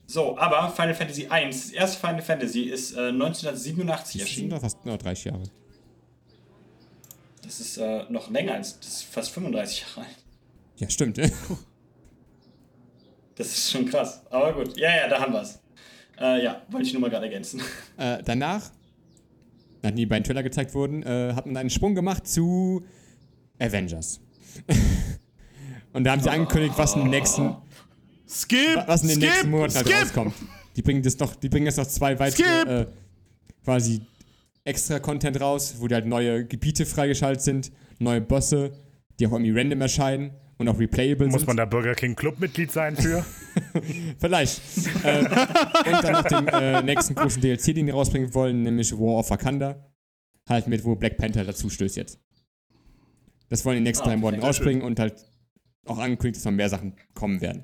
So, 0.05 0.37
aber 0.37 0.69
Final 0.69 0.93
Fantasy 0.93 1.25
1, 1.27 1.61
das 1.63 1.71
erste 1.71 1.99
Final 1.99 2.21
Fantasy, 2.21 2.63
ist 2.65 2.91
äh, 2.95 3.07
1987 3.07 3.87
Das 3.97 4.11
sind 4.11 4.21
erschienen. 4.21 4.49
doch 4.51 4.61
fast 4.61 4.85
nur 4.85 4.97
30 4.99 5.25
Jahre. 5.25 5.43
Das 7.51 7.59
ist 7.59 7.75
äh, 7.75 8.05
noch 8.07 8.29
länger 8.29 8.53
als, 8.53 8.79
das 8.79 8.87
ist 8.87 9.03
fast 9.03 9.31
35 9.31 9.81
Jahre 9.81 10.07
alt. 10.07 10.17
Ja, 10.77 10.89
stimmt. 10.89 11.17
Das 13.35 13.47
ist 13.47 13.71
schon 13.71 13.85
krass. 13.87 14.21
Aber 14.29 14.53
gut, 14.53 14.77
ja, 14.77 14.95
ja, 14.95 15.09
da 15.09 15.19
haben 15.19 15.33
wir 15.33 15.41
es. 15.41 15.59
Äh, 16.17 16.45
ja, 16.45 16.61
wollte 16.69 16.87
ich 16.87 16.93
nur 16.93 17.01
mal 17.01 17.09
gerade 17.09 17.25
ergänzen. 17.25 17.61
äh, 17.97 18.23
danach, 18.23 18.71
nachdem 19.81 19.97
die 19.97 20.05
beiden 20.05 20.23
Trailer 20.23 20.43
gezeigt 20.43 20.73
wurden, 20.73 21.03
äh, 21.03 21.33
hat 21.33 21.45
man 21.45 21.57
einen 21.57 21.69
Sprung 21.69 21.93
gemacht 21.93 22.25
zu 22.25 22.85
Avengers. 23.59 24.21
Und 25.91 26.05
da 26.05 26.11
haben 26.11 26.21
sie 26.21 26.29
angekündigt, 26.29 26.75
was 26.77 26.95
in 26.95 27.01
den 27.01 27.09
nächsten, 27.09 27.57
Skip! 28.29 28.77
was 28.85 29.01
in 29.01 29.09
den 29.09 29.17
skip, 29.17 29.29
nächsten 29.29 29.49
Monaten 29.49 29.75
halt 29.75 29.87
skip. 29.87 30.01
rauskommt. 30.01 30.35
Die 30.77 30.81
bringen 30.81 31.03
das 31.03 31.19
noch, 31.19 31.35
die 31.35 31.49
bringen 31.49 31.65
jetzt 31.65 31.77
noch 31.77 31.87
zwei 31.87 32.17
weitere 32.17 32.61
Skip! 32.61 32.69
äh, 32.69 32.85
quasi 33.65 34.01
extra 34.63 34.99
Content 34.99 35.39
raus, 35.41 35.75
wo 35.79 35.87
die 35.87 35.95
halt 35.95 36.05
neue 36.05 36.45
Gebiete 36.45 36.85
freigeschaltet 36.85 37.41
sind, 37.41 37.71
neue 37.99 38.21
Bosse, 38.21 38.71
die 39.19 39.27
auch 39.27 39.31
irgendwie 39.31 39.51
random 39.51 39.81
erscheinen 39.81 40.31
und 40.57 40.67
auch 40.69 40.79
replayable 40.79 41.27
Muss 41.27 41.41
sind. 41.41 41.47
man 41.47 41.57
da 41.57 41.65
Burger 41.65 41.95
King 41.95 42.15
Club 42.15 42.39
Mitglied 42.39 42.71
sein 42.71 42.95
für? 42.95 43.25
Vielleicht. 44.19 44.61
äh, 45.03 45.19
und 45.19 46.03
dann 46.03 46.11
noch 46.13 46.23
den 46.23 46.47
äh, 46.47 46.81
nächsten 46.83 47.15
großen 47.15 47.41
DLC, 47.41 47.73
den 47.75 47.87
die 47.87 47.91
rausbringen 47.91 48.33
wollen, 48.33 48.61
nämlich 48.63 48.91
War 48.93 49.17
of 49.19 49.29
Wakanda. 49.29 49.91
Halt 50.47 50.67
mit, 50.67 50.83
wo 50.83 50.95
Black 50.95 51.17
Panther 51.17 51.43
dazu 51.43 51.69
stößt 51.69 51.97
jetzt. 51.97 52.19
Das 53.49 53.65
wollen 53.65 53.77
die 53.77 53.83
nächsten 53.83 54.03
Ah, 54.03 54.11
drei 54.11 54.17
Monaten 54.17 54.41
sehr 54.41 54.47
rausbringen 54.47 54.81
und 54.81 54.99
halt 54.99 55.25
auch 55.85 55.97
angekündigt, 55.97 56.37
dass 56.37 56.45
noch 56.45 56.51
mehr 56.51 56.69
Sachen 56.69 56.95
kommen 57.13 57.41
werden. 57.41 57.63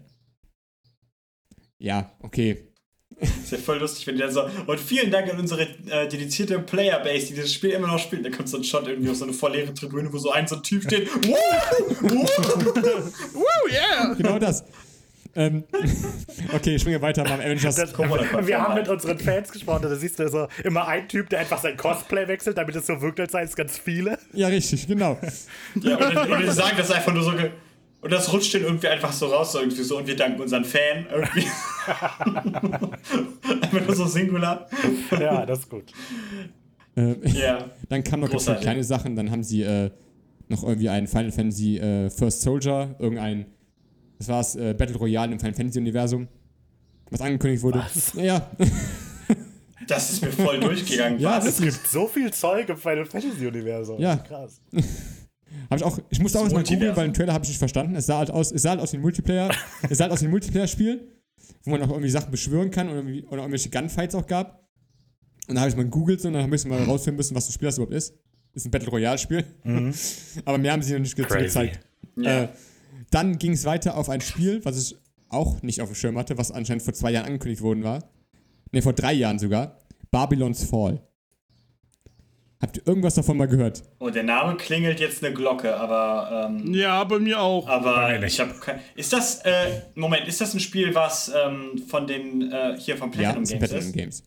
Ja, 1.80 2.12
okay. 2.20 2.74
Ist 3.20 3.52
ja 3.52 3.58
voll 3.58 3.80
lustig, 3.80 4.06
wenn 4.08 4.16
die 4.16 4.22
dann 4.22 4.32
so. 4.32 4.44
Und 4.68 4.80
vielen 4.80 5.10
Dank 5.10 5.32
an 5.32 5.40
unsere 5.40 5.64
äh, 5.90 6.08
dedizierte 6.08 6.60
Playerbase, 6.60 7.28
die 7.28 7.34
dieses 7.34 7.54
Spiel 7.54 7.72
immer 7.72 7.88
noch 7.88 8.00
spielt. 8.00 8.26
Da 8.26 8.30
kommt 8.30 8.48
so 8.50 8.58
ein 8.58 8.64
Shot 8.64 8.88
irgendwie 8.88 9.10
auf 9.10 9.16
so 9.18 9.24
eine 9.26 9.34
voll 9.34 9.54
leere 9.54 9.74
Tribüne, 9.74 10.12
wo 10.14 10.18
so 10.18 10.32
ein 10.32 10.48
so 10.48 10.56
ein 10.58 10.64
Typ 10.64 10.84
steht. 10.84 11.10
Woo! 11.26 11.36
Woo! 12.02 12.26
Woo, 13.34 13.44
yeah! 13.72 14.14
Genau 14.14 14.38
das. 14.38 14.64
ähm, 15.36 15.64
okay, 16.54 16.76
ich 16.76 16.82
springe 16.82 17.02
weiter 17.02 17.24
mal 17.24 17.40
Avengers. 17.42 17.76
Das, 17.76 17.98
wir 17.98 18.62
haben 18.62 18.76
mit 18.76 18.88
unseren 18.88 19.18
Fans 19.20 19.52
gesprochen, 19.52 19.82
da 19.84 19.96
siehst 19.96 20.20
du 20.20 20.30
so 20.30 20.48
immer 20.64 20.88
ein 20.88 21.08
Typ, 21.08 21.30
der 21.30 21.40
einfach 21.40 21.60
sein 21.62 21.76
Cosplay 21.78 22.28
wechselt, 22.28 22.58
damit 22.58 22.76
es 22.76 22.86
so 22.88 23.02
wirkt, 23.02 23.20
als 23.20 23.32
seien 23.32 23.46
es 23.46 23.56
ganz 23.56 23.78
viele. 23.78 24.18
ja, 24.34 24.48
richtig, 24.48 24.88
genau. 24.88 25.18
Ja, 25.82 25.96
und, 25.98 26.16
dann- 26.16 26.32
und 26.32 26.42
die 26.42 26.50
sagen 26.52 26.76
das 26.78 26.92
einfach 26.92 27.14
nur 27.14 27.24
so. 27.24 27.34
Und 28.02 28.12
das 28.12 28.32
rutscht 28.32 28.54
dann 28.54 28.62
irgendwie 28.62 28.88
einfach 28.88 29.12
so 29.12 29.26
raus, 29.28 29.52
so 29.54 29.60
irgendwie 29.60 29.82
so, 29.84 29.98
und 29.98 30.08
wir 30.08 30.16
danken 30.16 30.40
unseren 30.42 30.64
Fan 30.64 31.08
irgendwie. 31.12 31.48
einfach 33.62 33.86
nur 33.88 33.96
so 33.96 34.06
Singular. 34.06 34.68
Ja, 35.12 35.46
das 35.46 35.60
ist 35.60 35.70
gut. 35.70 35.92
Äh, 36.96 37.16
Ja. 37.30 37.66
Dann 37.90 38.04
kamen 38.04 38.22
noch 38.22 38.30
ganz 38.30 38.44
viele 38.44 38.56
Großartig. 38.56 38.62
kleine 38.64 38.84
Sachen. 38.84 39.16
Dann 39.16 39.32
haben 39.32 39.44
sie 39.44 39.64
äh, 39.64 39.90
noch 40.48 40.64
irgendwie 40.64 40.90
einen 40.90 41.08
Final 41.08 41.32
Fantasy 41.32 41.78
äh, 41.78 42.10
First 42.10 42.42
Soldier, 42.42 42.96
irgendein, 43.00 43.46
das 44.20 44.28
war 44.28 44.42
es, 44.42 44.56
äh, 44.56 44.74
Battle 44.74 44.96
Royale 44.98 45.32
im 45.32 45.40
Final 45.40 45.56
Fantasy 45.56 45.80
Universum, 45.80 46.28
was 47.10 47.22
angekündigt 47.22 47.64
wurde. 47.64 47.80
Was? 47.80 48.14
Naja, 48.14 48.50
Das 49.88 50.12
ist 50.12 50.22
mir 50.22 50.32
voll 50.34 50.60
durchgegangen. 50.60 51.18
Ja, 51.20 51.38
Was? 51.38 51.46
Es 51.46 51.62
gibt 51.62 51.88
so 51.88 52.08
viel 52.08 52.32
Zeug 52.34 52.68
im 52.68 52.76
Final 52.78 53.06
Fantasy 53.06 53.48
Universum. 53.48 54.00
Ja. 54.00 54.18
Krass. 54.18 54.60
Hab 55.70 55.78
ich 55.78 55.84
auch, 55.84 56.00
ich 56.10 56.20
musste 56.20 56.40
auch 56.40 56.44
Das 56.44 56.54
erstmal 56.54 56.78
googeln, 56.78 56.96
weil 56.96 57.08
den 57.08 57.14
Trailer 57.14 57.34
habe 57.34 57.44
ich 57.44 57.50
nicht 57.50 57.60
verstanden. 57.60 57.96
Es 57.96 58.06
sah 58.06 58.20
halt 58.20 58.32
aus, 58.32 58.52
es 58.52 58.62
sah 58.62 58.72
halt 58.72 58.80
aus 58.80 58.94
wie 58.94 58.98
ein 58.98 59.02
Multiplayer, 59.02 59.52
es 59.90 59.98
sah 59.98 60.06
halt 60.06 60.14
aus 60.14 60.22
wie 60.22 60.26
ein 60.26 60.32
Multiplayer-Spiel, 60.32 61.08
wo 61.64 61.72
man 61.72 61.82
auch 61.84 61.90
irgendwie 61.90 62.10
Sachen 62.10 62.32
beschwören 62.32 62.72
kann 62.72 62.90
oder, 62.90 63.02
oder 63.02 63.42
irgendwelche 63.42 63.70
Gunfights 63.70 64.16
auch 64.16 64.28
gab. 64.28 64.68
Und 65.48 65.56
dann 65.56 65.60
habe 65.60 65.70
ich 65.70 65.76
mal 65.78 65.84
gegoogelt 65.84 66.24
und 66.26 66.34
dann 66.34 66.44
habe 66.44 66.56
ich 66.56 66.66
mal 66.66 66.84
rausfinden 66.84 67.18
müssen, 67.18 67.36
was 67.36 67.46
das 67.46 67.54
Spiel 67.56 67.68
das 67.68 67.78
überhaupt 67.78 67.94
ist. 67.94 68.14
Ist 68.54 68.66
ein 68.66 68.72
Battle 68.72 68.90
Royale-Spiel. 68.90 69.46
Aber 70.46 70.58
mehr 70.58 70.74
haben 70.74 70.82
sie 70.82 70.94
noch 70.94 71.00
nicht 71.00 71.16
ge 71.16 71.26
Crazy. 71.26 71.46
gezeigt. 71.46 71.80
Ja. 72.18 72.44
Äh, 72.44 72.50
dann 73.12 73.38
ging 73.38 73.54
es 73.54 73.64
weiter 73.66 73.96
auf 73.96 74.10
ein 74.10 74.22
Spiel, 74.22 74.64
was 74.66 74.78
ich 74.78 74.98
auch 75.30 75.62
nicht 75.62 75.82
auf 75.82 75.90
dem 75.90 75.96
Schirm 75.96 76.18
hatte, 76.18 76.38
was 76.38 76.52
anscheinend 76.52 76.84
vor 76.84 76.94
zwei 76.94 77.12
Jahren 77.12 77.26
angekündigt 77.28 77.62
worden 77.62 77.84
war. 77.84 78.10
Ne, 78.72 78.82
vor 78.82 78.94
drei 78.94 79.14
Jahren 79.14 79.40
sogar. 79.40 79.80
Babylon's 80.12 80.64
Fall. 80.64 81.07
Habt 82.60 82.78
ihr 82.78 82.88
irgendwas 82.88 83.14
davon 83.14 83.38
mal 83.38 83.48
gehört? 83.48 83.84
Oh, 84.00 84.10
der 84.10 84.24
Name 84.24 84.58
klingelt 84.58 85.00
jetzt 85.00 85.24
eine 85.24 85.34
Glocke, 85.34 85.76
aber. 85.78 86.48
Ähm, 86.50 86.74
Ja, 86.74 87.04
bei 87.04 87.20
mir 87.20 87.40
auch. 87.40 87.68
Aber 87.68 88.22
ich 88.24 88.40
habe 88.40 88.54
kein. 88.56 88.80
Ist 88.96 89.14
das. 89.14 89.42
Äh, 89.46 89.84
Moment, 89.94 90.28
ist 90.28 90.42
das 90.42 90.54
ein 90.56 90.60
Spiel, 90.60 90.96
was 90.96 91.32
ähm, 91.36 91.78
von 91.88 92.08
den. 92.08 92.52
Äh, 92.52 92.76
hier 92.80 92.98
von 92.98 93.12
Ja, 93.12 93.20
Platinum 93.20 93.46
sind 93.46 93.60
Games 93.60 93.70
Platinum 93.70 93.90
ist? 93.90 93.96
Games. 93.96 94.24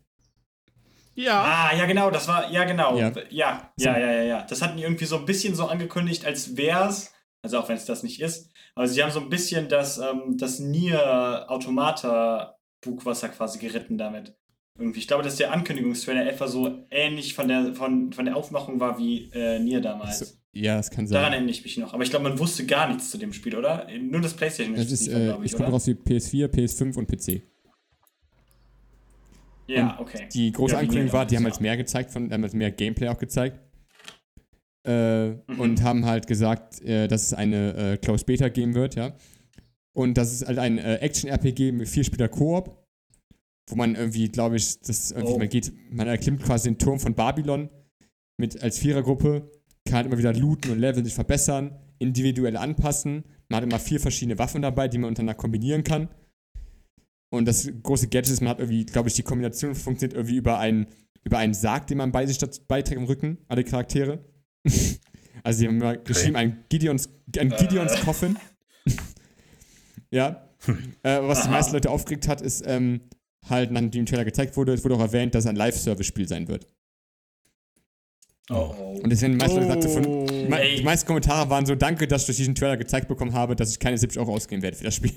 Ja. 1.17 1.43
Ah, 1.43 1.77
ja, 1.77 1.87
genau, 1.87 2.11
das 2.11 2.29
war. 2.29 2.51
Ja, 2.51 2.65
genau. 2.65 2.97
Ja. 2.97 3.11
Ja, 3.31 3.73
ja, 3.77 3.99
ja, 3.99 3.99
ja, 3.99 4.13
ja. 4.13 4.23
ja. 4.23 4.47
Das 4.49 4.63
hatten 4.63 4.77
die 4.77 4.85
irgendwie 4.85 5.07
so 5.07 5.17
ein 5.17 5.27
bisschen 5.27 5.55
so 5.57 5.67
angekündigt, 5.67 6.25
als 6.25 6.57
wär's. 6.57 7.13
Also 7.43 7.59
auch 7.59 7.69
wenn 7.69 7.77
es 7.77 7.85
das 7.85 8.03
nicht 8.03 8.21
ist. 8.21 8.51
Aber 8.77 8.87
sie 8.87 9.03
haben 9.03 9.11
so 9.11 9.21
ein 9.21 9.29
bisschen 9.29 9.69
das, 9.69 9.99
ähm, 9.99 10.37
das 10.39 10.61
Nier 10.61 11.47
Automata 11.49 12.57
Bugwasser 12.81 13.29
quasi 13.29 13.59
geritten 13.59 13.99
damit. 13.99 14.37
Irgendwie. 14.81 14.99
Ich 14.99 15.07
glaube, 15.09 15.23
dass 15.23 15.37
der 15.37 15.53
Ankündigungstrailer 15.53 16.27
etwa 16.27 16.49
so 16.49 16.87
ähnlich 16.91 17.35
von 17.35 17.47
der, 17.49 17.75
von, 17.75 18.13
von 18.13 18.25
der 18.25 18.35
Aufmachung 18.37 18.81
war 18.81 18.99
wie 18.99 19.31
äh, 19.33 19.59
Nier 19.59 19.81
damals. 19.81 20.19
So, 20.21 20.27
ja, 20.53 20.77
das 20.79 20.91
kann 20.91 21.07
Daran 21.07 21.25
sein. 21.27 21.33
erinnere 21.35 21.51
ich 21.53 21.63
mich 21.63 21.77
noch. 21.77 21.93
Aber 21.95 22.03
ich 22.03 22.11
glaube, 22.11 22.29
man 22.29 22.39
wusste 22.39 22.65
gar 22.67 22.89
nichts 22.89 23.11
zu 23.11 23.19
dem 23.19 23.33
Spiel, 23.33 23.55
oder? 23.57 23.87
Nur 24.01 24.21
das 24.21 24.35
PlayStation 24.35 24.75
Das 24.75 24.91
ist, 24.91 25.07
äh, 25.09 25.33
kommt 25.35 25.55
oder? 25.55 25.69
raus 25.69 25.87
wie 25.87 25.93
PS4, 25.93 26.47
PS5 26.49 26.97
und 26.97 27.07
PC. 27.07 27.43
Ja, 29.67 29.99
okay. 30.01 30.27
Die 30.33 30.51
große 30.51 30.75
Ja, 30.75 30.81
Ankündigung 30.81 31.13
war, 31.13 31.27
die 31.27 31.37
haben 31.37 31.45
halt 31.45 31.61
mehr 31.61 31.77
gezeigt, 31.77 32.11
von, 32.11 32.33
haben 32.33 32.43
halt 32.43 32.55
mehr 32.55 32.73
Gameplay 32.73 33.09
auch 33.09 33.19
gezeigt. 33.19 33.61
Äh, 34.85 35.29
Mhm. 35.47 35.61
Und 35.61 35.83
haben 35.83 36.07
halt 36.07 36.27
gesagt, 36.27 36.81
äh, 36.83 37.07
dass 37.07 37.25
es 37.27 37.35
eine 37.35 37.75
äh, 37.93 37.97
Closed 37.99 38.27
Beta 38.27 38.49
geben 38.49 38.75
wird, 38.75 38.95
ja. 38.95 39.15
Und 39.93 40.15
das 40.17 40.33
ist 40.33 40.47
halt 40.47 40.59
ein 40.59 40.79
äh, 40.79 40.97
Action-RPG 40.97 41.73
mit 41.73 41.89
vier 41.89 42.03
Spieler 42.05 42.29
Koop, 42.29 42.80
wo 43.71 43.77
man 43.77 43.95
irgendwie, 43.95 44.29
glaube 44.29 44.57
ich, 44.57 44.81
das 44.81 45.11
irgendwie, 45.11 45.35
Oh. 45.35 45.39
man 45.39 45.49
geht, 45.49 45.73
man 45.91 46.09
erklimmt 46.09 46.43
quasi 46.43 46.69
den 46.69 46.79
Turm 46.79 46.99
von 46.99 47.15
Babylon 47.15 47.71
mit 48.39 48.63
als 48.63 48.79
Vierergruppe, 48.79 49.51
kann 49.85 49.97
halt 49.97 50.07
immer 50.07 50.19
wieder 50.19 50.33
looten 50.35 50.71
und 50.71 50.79
leveln, 50.79 51.05
sich 51.05 51.15
verbessern, 51.15 51.79
individuell 51.99 52.57
anpassen. 52.57 53.25
Man 53.49 53.57
hat 53.59 53.65
immer 53.65 53.79
vier 53.79 54.01
verschiedene 54.01 54.39
Waffen 54.39 54.63
dabei, 54.63 54.89
die 54.89 54.99
man 54.99 55.09
untereinander 55.09 55.39
kombinieren 55.39 55.85
kann. 55.85 56.09
Und 57.33 57.47
das 57.47 57.71
große 57.83 58.09
Gadget 58.09 58.33
ist, 58.33 58.41
man 58.41 58.51
hat 58.51 58.59
irgendwie, 58.59 58.85
glaube 58.87 59.09
ich, 59.09 59.15
die 59.15 59.23
Kombination 59.23 59.75
funktioniert 59.75 60.15
irgendwie 60.17 60.37
über 60.37 60.59
einen, 60.59 60.87
über 61.25 61.39
einen 61.39 61.55
Sarg, 61.55 61.87
den 61.87 61.99
man 61.99 62.13
bei 62.13 62.27
sich 62.27 62.39
beiträgt 62.67 63.01
im 63.01 63.07
Rücken, 63.07 63.39
alle 63.49 63.63
Charaktere. 63.63 64.25
also 65.45 65.59
sie 65.59 65.69
haben 65.69 65.79
mal 65.79 65.99
geschrieben, 66.03 66.37
ein 66.37 66.65
Gideons, 66.69 67.09
ein 67.39 67.51
Gideons 67.51 68.01
Coffin. 68.01 68.37
ja. 70.11 70.49
äh, 71.03 71.21
was 71.23 71.45
die 71.45 71.49
meisten 71.49 71.73
Leute 71.73 71.91
aufgeregt 71.91 72.29
hat, 72.29 72.41
ist 72.41 72.65
ähm, 72.67 73.01
halt, 73.49 73.71
nachdem 73.71 74.01
im 74.01 74.07
Trailer 74.07 74.25
gezeigt 74.25 74.57
wurde, 74.57 74.73
es 74.73 74.85
wurde 74.85 74.97
auch 74.97 75.01
erwähnt, 75.01 75.35
dass 75.35 75.45
es 75.45 75.49
ein 75.51 75.57
Live-Service-Spiel 75.57 76.29
sein 76.29 76.49
wird. 76.49 76.67
Oh, 78.51 78.75
oh. 78.77 79.01
Und 79.03 79.11
deswegen 79.11 79.33
die 79.35 79.39
meisten 79.39 79.67
sagte 79.67 79.89
von, 79.89 80.05
Oh. 80.07 80.27
die, 80.27 80.47
mei- 80.49 80.61
Ey. 80.61 80.77
die 80.79 80.83
meisten 80.83 81.07
Kommentare 81.07 81.49
waren 81.51 81.67
so, 81.67 81.75
danke, 81.77 82.09
dass 82.09 82.23
ich 82.23 82.27
durch 82.27 82.37
diesen 82.39 82.55
Trailer 82.55 82.77
gezeigt 82.77 83.07
bekommen 83.09 83.33
habe, 83.33 83.55
dass 83.55 83.71
ich 83.71 83.79
keine 83.79 83.97
70 83.97 84.19
Euro 84.21 84.35
ausgeben 84.35 84.63
werde 84.63 84.77
für 84.77 84.85
das 84.85 84.95
Spiel. 84.97 85.13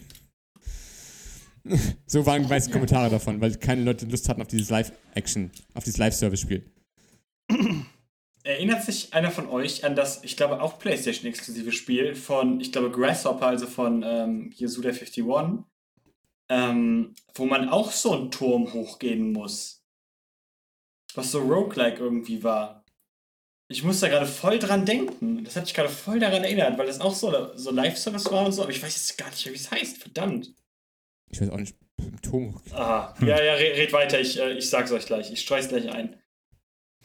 so 2.05 2.25
waren 2.25 2.43
die 2.43 2.49
meisten 2.49 2.71
Kommentare 2.71 3.09
davon, 3.09 3.41
weil 3.41 3.55
keine 3.55 3.83
Leute 3.83 4.05
Lust 4.05 4.29
hatten 4.29 4.41
auf 4.41 4.47
dieses 4.47 4.69
Live-Action, 4.69 5.49
auf 5.73 5.83
dieses 5.83 5.97
Live-Service-Spiel. 5.97 6.63
Erinnert 8.43 8.83
sich 8.83 9.13
einer 9.13 9.31
von 9.31 9.47
euch 9.47 9.83
an 9.85 9.95
das, 9.95 10.23
ich 10.23 10.35
glaube, 10.37 10.61
auch 10.61 10.77
PlayStation-exklusive 10.77 11.71
Spiel 11.71 12.13
von, 12.15 12.59
ich 12.59 12.71
glaube, 12.71 12.91
Grasshopper, 12.91 13.47
also 13.47 13.65
von 13.67 14.03
ähm, 14.05 14.51
hier 14.53 14.67
Suda 14.69 14.89
51, 14.89 15.23
ähm, 16.49 17.15
wo 17.35 17.45
man 17.45 17.69
auch 17.69 17.91
so 17.91 18.13
einen 18.13 18.31
Turm 18.31 18.71
hochgehen 18.73 19.31
muss. 19.31 19.83
Was 21.15 21.31
so 21.31 21.39
roguelike 21.39 21.99
irgendwie 21.99 22.43
war. 22.43 22.83
Ich 23.69 23.83
muss 23.83 23.99
da 23.99 24.07
gerade 24.07 24.25
voll 24.25 24.59
dran 24.59 24.85
denken. 24.85 25.43
Das 25.43 25.55
hat 25.55 25.63
mich 25.63 25.73
gerade 25.73 25.89
voll 25.89 26.19
daran 26.19 26.43
erinnert, 26.43 26.77
weil 26.77 26.87
das 26.87 26.99
auch 26.99 27.13
so, 27.13 27.55
so 27.55 27.71
Live-Service 27.71 28.31
war 28.31 28.45
und 28.45 28.51
so, 28.51 28.63
aber 28.63 28.71
ich 28.71 28.83
weiß 28.83 28.95
jetzt 28.95 29.17
gar 29.17 29.29
nicht 29.29 29.45
wie 29.45 29.55
es 29.55 29.71
heißt. 29.71 29.97
Verdammt. 29.97 30.53
Ich 31.29 31.41
weiß 31.41 31.49
auch 31.49 31.57
nicht, 31.57 31.75
Turm. 32.21 32.59
Aha. 32.71 33.15
Ja, 33.21 33.41
ja, 33.41 33.53
red, 33.53 33.77
red 33.77 33.93
weiter. 33.93 34.19
Ich, 34.19 34.39
äh, 34.39 34.53
ich 34.53 34.69
sag's 34.69 34.91
euch 34.91 35.05
gleich. 35.05 35.31
Ich 35.31 35.41
streu's 35.41 35.69
gleich 35.69 35.89
ein. 35.89 36.15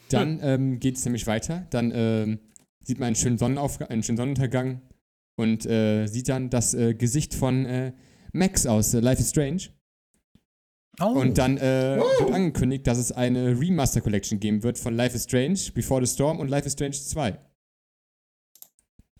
Dann 0.09 0.39
ähm, 0.41 0.79
geht 0.79 0.97
es 0.97 1.05
nämlich 1.05 1.27
weiter. 1.27 1.67
Dann 1.69 1.91
ähm, 1.93 2.39
sieht 2.83 2.99
man 2.99 3.07
einen 3.07 3.15
schönen, 3.15 3.37
Sonnenaufga 3.37 3.85
einen 3.85 4.03
schönen 4.03 4.17
Sonnenuntergang 4.17 4.81
und 5.35 5.65
äh, 5.65 6.07
sieht 6.07 6.29
dann 6.29 6.49
das 6.49 6.73
äh, 6.73 6.93
Gesicht 6.93 7.33
von 7.33 7.65
äh, 7.65 7.93
Max 8.33 8.65
aus 8.65 8.93
äh, 8.93 8.99
Life 8.99 9.21
is 9.21 9.29
Strange. 9.29 9.69
Oh. 11.01 11.05
Und 11.05 11.37
dann 11.37 11.57
äh, 11.57 11.97
wird 11.97 12.31
angekündigt, 12.31 12.85
dass 12.85 12.97
es 12.97 13.11
eine 13.11 13.57
Remaster 13.59 14.01
Collection 14.01 14.39
geben 14.39 14.63
wird 14.63 14.77
von 14.77 14.95
Life 14.95 15.15
is 15.15 15.23
Strange, 15.23 15.59
Before 15.73 16.05
the 16.05 16.11
Storm 16.11 16.39
und 16.39 16.49
Life 16.49 16.67
is 16.67 16.73
Strange 16.73 16.91
2, 16.91 17.31
die 17.31 17.37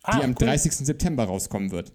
ah, 0.02 0.20
am 0.20 0.30
cool. 0.30 0.46
30. 0.46 0.72
September 0.72 1.24
rauskommen 1.24 1.70
wird. 1.70 1.92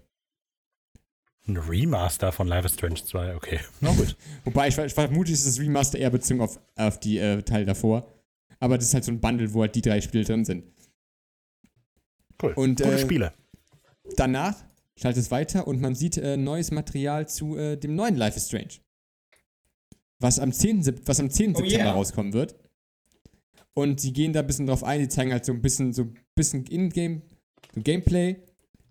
Ein 1.47 1.57
Remaster 1.57 2.31
von 2.31 2.47
Life 2.47 2.65
is 2.65 2.73
Strange 2.73 3.03
2, 3.03 3.35
okay. 3.35 3.59
Na 3.79 3.93
gut. 3.93 4.17
Wobei 4.45 4.69
ich, 4.69 4.77
ich 4.77 4.93
vermute, 4.93 5.31
ist 5.31 5.45
das 5.45 5.59
Remaster 5.59 5.99
eher 5.99 6.09
bezogen 6.09 6.41
auf, 6.41 6.59
auf 6.75 6.99
die 6.99 7.19
äh, 7.19 7.43
Teile 7.43 7.65
davor. 7.65 8.11
Aber 8.59 8.77
das 8.77 8.87
ist 8.87 8.95
halt 8.95 9.03
so 9.03 9.11
ein 9.11 9.19
Bundle, 9.19 9.53
wo 9.53 9.61
halt 9.61 9.75
die 9.75 9.81
drei 9.81 10.01
Spiele 10.01 10.23
drin 10.23 10.45
sind. 10.45 10.63
Cool. 12.41 12.53
Und, 12.53 12.81
Gute 12.81 12.95
äh, 12.95 12.97
Spiele. 12.97 13.33
Danach 14.15 14.55
schaltet 14.99 15.23
es 15.23 15.31
weiter 15.31 15.67
und 15.67 15.81
man 15.81 15.95
sieht 15.95 16.17
äh, 16.17 16.37
neues 16.37 16.71
Material 16.71 17.27
zu 17.27 17.57
äh, 17.57 17.77
dem 17.77 17.95
neuen 17.95 18.15
Life 18.15 18.37
is 18.37 18.47
Strange. 18.47 18.79
Was 20.19 20.39
am 20.39 20.51
10. 20.51 20.83
Sep 20.83 21.07
was 21.07 21.19
am 21.19 21.29
10. 21.29 21.51
Oh 21.51 21.59
September 21.59 21.83
yeah. 21.83 21.91
rauskommen 21.91 22.33
wird. 22.33 22.55
Und 23.73 23.99
sie 23.99 24.13
gehen 24.13 24.31
da 24.31 24.39
ein 24.39 24.47
bisschen 24.47 24.67
drauf 24.67 24.83
ein, 24.83 25.01
die 25.01 25.09
zeigen 25.09 25.33
halt 25.33 25.43
so 25.43 25.51
ein 25.51 25.61
bisschen, 25.61 25.91
so 25.91 26.03
ein 26.03 26.15
bisschen 26.33 26.65
In-Game, 26.65 27.23
so 27.73 27.81
Gameplay, 27.81 28.37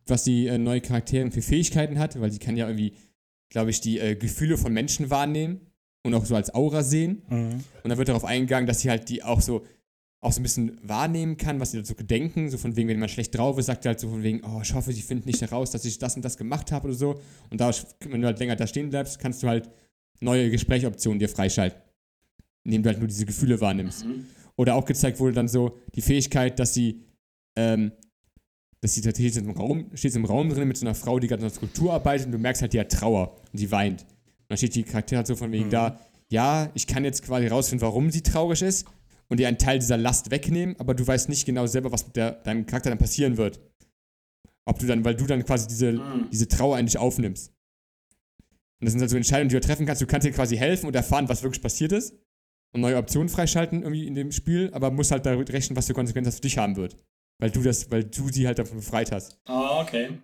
was 0.07 0.25
die 0.25 0.47
äh, 0.47 0.59
neue 0.59 0.83
Charaktere 0.83 1.31
für 1.31 1.41
Fähigkeiten 1.41 1.99
hat, 1.99 2.21
weil 2.21 2.31
sie 2.31 2.39
kann 2.39 2.57
ja 2.57 2.67
irgendwie, 2.67 2.93
glaube 3.49 3.71
ich, 3.71 3.81
die 3.81 3.99
äh, 3.99 4.15
Gefühle 4.15 4.59
von 4.59 4.75
Menschen 4.75 5.09
wahrnehmen 5.09 5.73
und 6.03 6.13
auch 6.13 6.27
so 6.27 6.37
als 6.37 6.55
Aura 6.55 6.83
sehen. 6.83 7.23
Mhm. 7.31 7.65
Und 7.83 7.89
dann 7.89 7.97
wird 7.97 8.09
darauf 8.09 8.27
eingegangen, 8.27 8.67
dass 8.67 8.81
sie 8.81 8.91
halt 8.91 9.09
die 9.09 9.23
auch 9.23 9.41
so 9.41 9.65
auch 10.25 10.33
so 10.33 10.41
ein 10.41 10.43
bisschen 10.43 10.79
wahrnehmen 10.83 11.37
kann, 11.37 11.61
was 11.61 11.73
sie 11.73 11.79
dazu 11.79 11.95
denken. 11.95 12.49
So 12.49 12.57
von 12.57 12.77
wegen, 12.77 12.89
wenn 12.89 12.99
man 12.99 13.11
schlecht 13.11 13.37
drauf 13.37 13.59
ist, 13.59 13.67
sagt 13.67 13.85
er 13.85 13.91
halt 13.91 14.01
so 14.01 14.09
von 14.09 14.23
wegen, 14.23 14.41
oh, 14.43 14.61
ich 14.63 14.73
hoffe, 14.73 14.93
sie 14.93 15.03
finden 15.03 15.29
nicht 15.29 15.43
heraus, 15.43 15.71
dass 15.71 15.85
ich 15.85 15.99
das 15.99 16.17
und 16.17 16.25
das 16.25 16.39
gemacht 16.39 16.73
habe 16.73 16.89
oder 16.89 16.97
so. 16.97 17.21
Und 17.51 17.61
da, 17.61 17.71
wenn 18.09 18.23
du 18.23 18.27
halt 18.27 18.39
länger 18.39 18.57
da 18.57 18.67
stehen 18.67 18.89
bleibst, 18.89 19.19
kannst 19.19 19.43
du 19.43 19.49
halt 19.49 19.69
neue 20.21 20.51
Gesprächoptionen 20.51 21.19
dir 21.19 21.29
freischalten. 21.29 21.79
Indem 22.65 22.83
du 22.83 22.89
halt 22.89 22.99
nur 23.01 23.09
diese 23.09 23.27
Gefühle 23.27 23.61
wahrnimmst. 23.61 24.07
Mhm. 24.07 24.25
Oder 24.57 24.77
auch 24.77 24.87
gezeigt 24.87 25.21
wurde 25.21 25.35
dann 25.35 25.49
so 25.49 25.79
die 25.95 26.01
Fähigkeit, 26.01 26.59
dass 26.59 26.73
sie, 26.73 27.03
ähm, 27.57 27.93
dass 28.81 28.95
sie 28.95 29.03
tatsächlich 29.03 29.37
im 29.37 29.51
Raum, 29.51 29.91
steht 29.95 30.17
im 30.17 30.25
Raum 30.25 30.49
drin 30.49 30.69
mit 30.69 30.79
so 30.79 30.87
einer 30.87 30.95
Frau, 30.95 31.19
die 31.19 31.27
gerade 31.27 31.43
an 31.43 31.49
der 31.49 31.55
Skulptur 31.55 31.93
arbeitet 31.93 32.27
und 32.27 32.33
du 32.33 32.39
merkst 32.39 32.63
halt, 32.63 32.73
die 32.73 32.81
hat 32.81 32.91
Trauer 32.91 33.37
und 33.53 33.59
sie 33.59 33.71
weint. 33.71 34.03
Und 34.03 34.09
dann 34.49 34.57
steht 34.57 34.75
die 34.75 34.85
Charakter 34.85 35.19
halt 35.19 35.27
so 35.27 35.37
von 35.37 35.53
wegen 35.53 35.69
da, 35.69 36.01
ja, 36.31 36.71
ich 36.73 36.87
kann 36.87 37.05
jetzt 37.05 37.23
quasi 37.23 37.47
rausfinden, 37.47 37.87
warum 37.87 38.11
sie 38.11 38.23
traurig 38.23 38.63
ist 38.63 38.87
und 39.29 39.39
dir 39.41 39.49
einen 39.49 39.59
Teil 39.59 39.79
dieser 39.79 39.97
Last 39.97 40.31
wegnehmen, 40.31 40.77
aber 40.79 40.95
du 40.95 41.07
weißt 41.07 41.29
nicht 41.29 41.47
genau 41.47 41.67
selber, 41.67 41.91
was 41.93 42.07
mit 42.07 42.17
der, 42.17 42.33
deinem 42.33 42.67
Charakter 42.67 42.91
dann 42.91 42.99
passieren 42.99 43.37
wird. 43.37 43.61
Ob 44.67 44.79
du 44.79 44.87
dann, 44.87 45.05
weil 45.05 45.15
du 45.15 45.27
dann 45.27 45.45
quasi 45.45 45.67
diese, 45.67 45.93
Mhm. 45.93 46.29
diese 46.33 46.49
Trauer 46.49 46.77
eigentlich 46.77 46.99
aufnimmst. 46.99 47.53
Und 48.81 48.87
das 48.87 48.93
sind 48.93 49.01
halt 49.01 49.11
so 49.11 49.17
Entscheidungen, 49.17 49.49
die 49.49 49.55
du 49.55 49.61
treffen 49.61 49.87
kannst. 49.87 50.03
Du 50.03 50.07
kannst 50.07 50.27
dir 50.27 50.33
quasi 50.33 50.57
helfen 50.57 50.87
und 50.87 50.95
erfahren, 50.97 51.29
was 51.29 51.43
wirklich 51.43 51.63
passiert 51.63 51.93
ist. 51.93 52.15
Und 52.75 52.81
neue 52.81 52.97
Optionen 52.97 53.29
freischalten 53.29 53.83
irgendwie 53.83 54.07
in 54.07 54.15
dem 54.15 54.33
Spiel, 54.33 54.71
aber 54.73 54.91
musst 54.91 55.11
halt 55.13 55.25
damit 55.27 55.53
rechnen, 55.53 55.77
was 55.77 55.87
für 55.87 55.95
Konsequenzen 55.95 56.27
das 56.29 56.37
für 56.37 56.41
dich 56.43 56.59
haben 56.59 56.77
wird. 56.77 56.97
Weil 57.41 57.51
du 57.51 57.63
das, 57.63 57.91
weil 57.91 58.05
du 58.05 58.29
sie 58.31 58.47
halt 58.47 58.59
davon 58.59 58.79
befreit 58.79 59.13
hast. 59.13 59.39
Ah, 59.47 59.81
okay. 59.81 60.19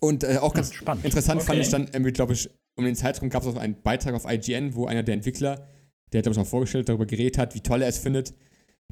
Und 0.00 0.24
äh, 0.24 0.38
auch 0.38 0.54
ganz 0.54 0.72
spannend. 0.72 1.04
interessant 1.04 1.42
fand 1.42 1.58
Okay. 1.58 1.66
ich 1.66 1.70
dann, 1.70 1.88
irgendwie, 1.88 2.12
glaube 2.12 2.32
ich, 2.32 2.48
um 2.76 2.84
den 2.84 2.94
Zeitraum 2.94 3.28
gab 3.28 3.42
es 3.42 3.48
auch 3.48 3.56
einen 3.56 3.82
Beitrag 3.82 4.14
auf 4.14 4.24
IGN, 4.30 4.74
wo 4.74 4.86
einer 4.86 5.02
der 5.02 5.14
Entwickler, 5.14 5.66
der 6.12 6.22
glaube 6.22 6.34
ich 6.34 6.40
auch 6.40 6.46
vorgestellt, 6.46 6.88
darüber 6.88 7.06
geredet 7.06 7.38
hat, 7.38 7.54
wie 7.54 7.60
toll 7.60 7.82
er 7.82 7.88
es 7.88 7.98
findet, 7.98 8.34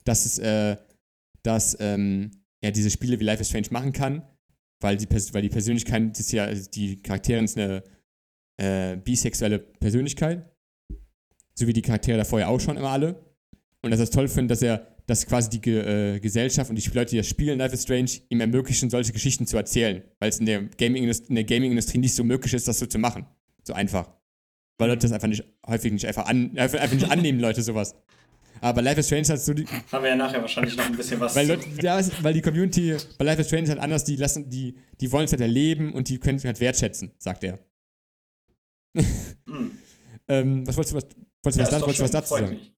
dass 0.04 0.26
es, 0.26 0.38
äh, 0.38 0.76
dass 1.42 1.76
ähm, 1.80 2.30
er 2.60 2.72
diese 2.72 2.90
Spiele 2.90 3.18
wie 3.20 3.24
Life 3.24 3.40
is 3.40 3.48
Strange 3.48 3.68
machen 3.70 3.92
kann, 3.92 4.22
weil 4.80 4.96
die, 4.96 5.08
weil 5.08 5.42
die 5.42 5.48
Persönlichkeit 5.48 6.18
ist 6.18 6.32
ja, 6.32 6.44
also 6.44 6.70
die 6.70 7.02
Charakterin 7.02 7.44
ist 7.44 7.56
eine 7.56 7.82
äh, 8.58 8.96
bisexuelle 8.96 9.58
Persönlichkeit, 9.58 10.50
so 11.54 11.66
wie 11.66 11.72
die 11.72 11.82
Charaktere 11.82 12.18
davor 12.18 12.40
ja 12.40 12.48
auch 12.48 12.60
schon 12.60 12.76
immer 12.76 12.90
alle. 12.90 13.24
Und 13.82 13.90
dass 13.90 14.00
er 14.00 14.04
es 14.04 14.10
toll 14.10 14.28
findet, 14.28 14.50
dass 14.52 14.62
er, 14.62 14.86
dass 15.06 15.26
quasi 15.26 15.48
die 15.48 15.60
Ge 15.60 16.16
äh, 16.16 16.20
Gesellschaft 16.20 16.70
und 16.70 16.76
die 16.76 16.90
Leute, 16.90 17.10
die 17.10 17.18
das 17.18 17.28
spielen, 17.28 17.58
Life 17.58 17.74
is 17.74 17.82
Strange, 17.82 18.10
ihm 18.28 18.40
ermöglichen, 18.40 18.90
solche 18.90 19.12
Geschichten 19.12 19.46
zu 19.46 19.56
erzählen, 19.56 20.02
weil 20.18 20.28
es 20.28 20.40
in 20.40 20.46
der 20.46 20.62
Gaming-Industrie 20.62 21.28
in 21.28 21.34
der 21.36 21.44
Gaming-Industrie 21.44 21.98
nicht 21.98 22.14
so 22.14 22.24
möglich 22.24 22.52
ist, 22.54 22.66
das 22.66 22.78
so 22.78 22.86
zu 22.86 22.98
machen. 22.98 23.26
So 23.62 23.74
einfach. 23.74 24.15
Weil 24.78 24.88
Leute 24.88 25.02
das 25.02 25.12
einfach 25.12 25.28
nicht, 25.28 25.44
häufig 25.66 25.92
nicht 25.92 26.06
einfach, 26.06 26.26
an, 26.26 26.56
einfach 26.56 26.78
einfach 26.80 26.94
nicht 26.94 27.10
annehmen, 27.10 27.40
Leute, 27.40 27.62
sowas. 27.62 27.94
Aber 28.60 28.82
Life 28.82 29.00
is 29.00 29.06
Strange 29.06 29.28
hat 29.28 29.40
so 29.40 29.54
die, 29.54 29.66
Haben 29.66 30.02
wir 30.02 30.10
ja 30.10 30.16
nachher 30.16 30.40
wahrscheinlich 30.40 30.76
noch 30.76 30.86
ein 30.86 30.96
bisschen 30.96 31.20
was 31.20 31.34
weil, 31.34 31.46
zu. 31.46 31.54
Leute, 31.54 31.68
ja, 31.82 32.00
weil 32.22 32.34
die 32.34 32.42
Community 32.42 32.96
bei 33.18 33.24
Life 33.24 33.40
is 33.40 33.46
Strange 33.48 33.64
ist 33.64 33.70
halt 33.70 33.80
anders, 33.80 34.04
die 34.04 34.16
lassen, 34.16 34.48
die, 34.48 34.78
die 35.00 35.12
wollen 35.12 35.24
es 35.24 35.32
halt 35.32 35.42
erleben 35.42 35.92
und 35.92 36.08
die 36.08 36.18
können 36.18 36.38
es 36.38 36.44
halt 36.44 36.60
wertschätzen, 36.60 37.12
sagt 37.18 37.44
er. 37.44 37.58
Hm. 39.46 39.70
Ähm, 40.28 40.66
was 40.66 40.76
wolltest 40.76 40.92
du 40.92 40.96
was, 40.96 41.04
wolltest 41.44 41.58
du 41.58 41.62
Ja, 41.62 41.70
was, 41.70 41.82
wolltest 41.82 42.00
du 42.00 42.04
was 42.04 42.10
dazu 42.10 42.34
sagen? 42.34 42.48
mich. 42.48 42.74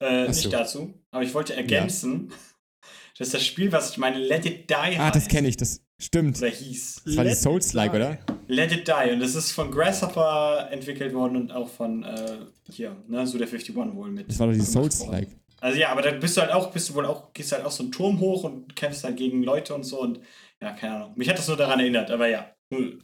Äh, 0.00 0.28
nicht 0.28 0.52
dazu, 0.52 0.92
aber 1.10 1.22
ich 1.22 1.32
wollte 1.32 1.56
ergänzen, 1.56 2.30
dass 3.18 3.30
das 3.30 3.46
Spiel, 3.46 3.72
was 3.72 3.92
ich 3.92 3.96
meine, 3.96 4.18
Let 4.18 4.44
It 4.44 4.68
Die 4.68 4.74
Ah, 4.74 5.10
das 5.10 5.26
kenne 5.28 5.48
ich, 5.48 5.56
das 5.56 5.82
stimmt. 6.00 6.38
Oder 6.38 6.48
hieß. 6.48 7.02
Das 7.04 7.16
war 7.16 7.24
die 7.24 7.30
Let 7.30 7.36
it 7.38 7.42
Souls-like, 7.42 7.92
die. 7.92 7.96
oder? 7.96 8.18
Let 8.48 8.72
It 8.72 8.88
Die. 8.88 9.12
Und 9.12 9.20
das 9.20 9.34
ist 9.34 9.52
von 9.52 9.70
Grasshopper 9.70 10.68
entwickelt 10.70 11.14
worden 11.14 11.36
und 11.36 11.52
auch 11.52 11.68
von 11.68 12.02
äh, 12.02 12.38
hier, 12.70 12.96
ne, 13.06 13.26
Suda 13.26 13.44
51 13.44 13.74
wohl 13.76 14.10
mit. 14.10 14.28
Das 14.28 14.38
war 14.38 14.48
doch 14.48 14.54
die. 14.54 14.60
Souls-like. 14.60 15.28
Also 15.60 15.78
ja, 15.78 15.90
aber 15.90 16.02
da 16.02 16.10
bist 16.12 16.36
du 16.36 16.40
halt 16.40 16.52
auch, 16.52 16.72
bist 16.72 16.88
du 16.88 16.94
wohl 16.94 17.04
auch, 17.06 17.32
gehst 17.32 17.52
halt 17.52 17.64
auch 17.64 17.70
so 17.70 17.82
einen 17.82 17.92
Turm 17.92 18.18
hoch 18.18 18.44
und 18.44 18.74
kämpfst 18.74 19.04
halt 19.04 19.16
gegen 19.16 19.42
Leute 19.42 19.74
und 19.74 19.84
so 19.84 20.00
und 20.00 20.20
ja, 20.60 20.72
keine 20.72 20.96
Ahnung. 20.96 21.12
Mich 21.16 21.28
hat 21.28 21.38
das 21.38 21.48
nur 21.48 21.56
daran 21.56 21.80
erinnert, 21.80 22.10
aber 22.10 22.28
ja, 22.28 22.50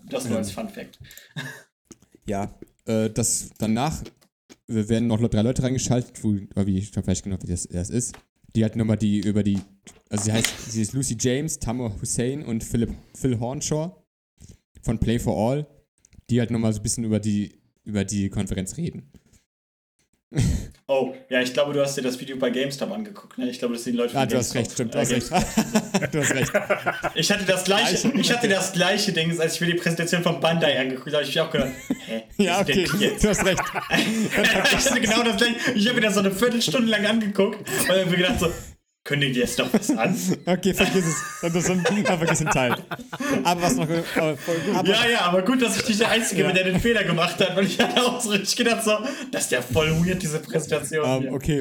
das 0.09 0.25
nur 0.25 0.33
Ja. 0.33 0.39
als 0.39 0.51
Fun 0.51 0.69
Fact. 0.69 0.99
Ja, 2.29 2.51
äh, 2.87 3.09
das 3.09 3.51
danach 3.57 4.03
wir 4.69 4.89
werden 4.89 5.07
noch 5.07 5.21
drei 5.29 5.43
Leute 5.43 5.63
reingeschaltet, 5.63 6.23
wo, 6.23 6.31
oder 6.55 6.67
wie 6.67 6.79
ich 6.79 6.89
schon 6.89 7.03
vielleicht 7.05 7.25
genau, 7.25 7.37
wie 7.43 7.47
das, 7.47 7.69
das 7.69 7.91
ist. 7.91 8.17
Die 8.55 8.63
halt 8.63 8.77
nochmal 8.77 8.97
die 8.97 9.19
über 9.21 9.43
die, 9.43 9.61
also 10.11 10.25
sie 10.25 10.33
heißt, 10.33 10.71
sie 10.71 10.83
ist 10.83 10.93
Lucy 10.93 11.17
James, 11.19 11.59
Tamar 11.59 11.93
Hussein 12.01 12.45
und 12.45 12.63
Philip, 12.65 12.91
Phil 13.15 13.39
Hornshaw 13.39 13.91
von 14.83 14.99
Play 14.99 15.19
for 15.19 15.37
All, 15.37 15.67
die 16.31 16.41
halt 16.41 16.51
nochmal 16.51 16.73
so 16.73 16.81
ein 16.81 16.83
bisschen 16.83 17.05
über 17.05 17.19
die, 17.21 17.59
über 17.85 18.05
die 18.05 18.31
Konferenz 18.31 18.77
reden. 18.77 19.11
Oh, 20.89 21.15
ja, 21.31 21.41
ich 21.41 21.53
glaube, 21.53 21.73
du 21.73 21.81
hast 21.83 21.97
dir 21.97 22.03
das 22.03 22.21
Video 22.21 22.37
bei 22.37 22.49
GameStop 22.51 22.93
angeguckt, 22.93 23.37
ne? 23.39 23.51
Ich 23.51 23.59
glaube, 23.59 23.75
das 23.75 23.83
sind 23.83 23.95
die 23.95 23.99
Leute 23.99 24.13
von 24.13 24.21
Ah, 24.21 24.27
du 24.27 24.37
hast 24.37 24.55
recht, 24.55 24.71
stimmt, 24.71 24.95
du 24.95 24.99
Äh, 24.99 25.01
hast 25.01 25.11
recht. 25.11 25.31
Du 26.15 26.21
hast 26.21 26.33
recht. 26.33 26.53
Ich 27.17 27.33
hatte 27.33 27.45
das 27.45 27.65
gleiche, 27.65 28.09
ich 28.17 28.33
hatte 28.33 28.47
das 28.47 28.73
gleiche 28.73 29.13
Ding, 29.13 29.37
als 29.41 29.57
ich 29.57 29.61
mir 29.63 29.67
die 29.67 29.75
Präsentation 29.75 30.23
von 30.23 30.39
Bandai 30.39 30.79
angeguckt 30.79 31.13
habe, 31.13 31.25
ich 31.25 31.35
mir 31.35 31.45
auch 31.45 31.51
gedacht, 31.51 31.73
hä? 32.07 32.23
Ja, 32.45 32.61
okay, 32.61 32.85
du 32.85 33.29
hast 33.29 33.45
recht. 33.45 33.61
ich 33.99 34.87
hatte 34.87 35.01
genau 35.01 35.25
das 35.25 35.37
gleiche. 35.39 35.73
Ich 35.75 35.87
habe 35.89 35.97
mir 35.97 36.03
das 36.03 36.15
so 36.15 36.21
eine 36.21 36.31
Viertelstunde 36.31 36.89
lang 36.89 37.05
angeguckt 37.05 37.69
und 37.69 37.89
habe 37.89 38.07
mir 38.07 38.17
gedacht 38.19 38.39
so, 38.39 38.49
kündigen 39.07 39.33
die 39.35 39.41
jetzt 39.41 39.59
doch 39.59 39.73
was 39.73 39.91
an? 39.91 40.15
Okay, 40.47 40.75
vergiss 40.75 41.07
es. 41.07 41.17
Das 41.41 41.55
ist 41.55 41.71
ein, 41.71 41.85
ah, 42.07 42.17
vergiss 42.19 42.39
den 42.39 42.49
Teil. 42.49 42.77
Aber 43.45 43.63
was 43.63 43.77
noch. 43.77 43.89
Aber, 44.17 44.37
aber, 44.75 44.89
Ja, 44.89 45.07
ja, 45.09 45.21
aber 45.23 45.43
gut, 45.43 45.63
dass 45.63 45.77
ich 45.81 45.89
nicht 45.89 46.01
der 46.01 46.11
Einzige 46.11 46.43
Ja. 46.43 46.47
bin, 46.49 46.57
der 46.57 46.65
den 46.65 46.81
Fehler 46.81 47.05
gemacht 47.05 47.41
hat, 47.41 47.57
weil 47.57 47.65
ich 47.67 47.79
hatte 47.81 48.03
auch 48.05 48.21
so 48.21 48.31
richtig 48.31 48.57
gedacht 48.57 48.85
so, 48.85 48.99
das 49.33 49.45
ist 49.45 49.53
ja 49.53 49.63
voll 49.63 49.91
weird, 50.05 50.21
diese 50.23 50.41
Präsentation. 50.41 51.05
ähm, 51.09 51.23
hier. 51.23 51.33
okay. 51.33 51.61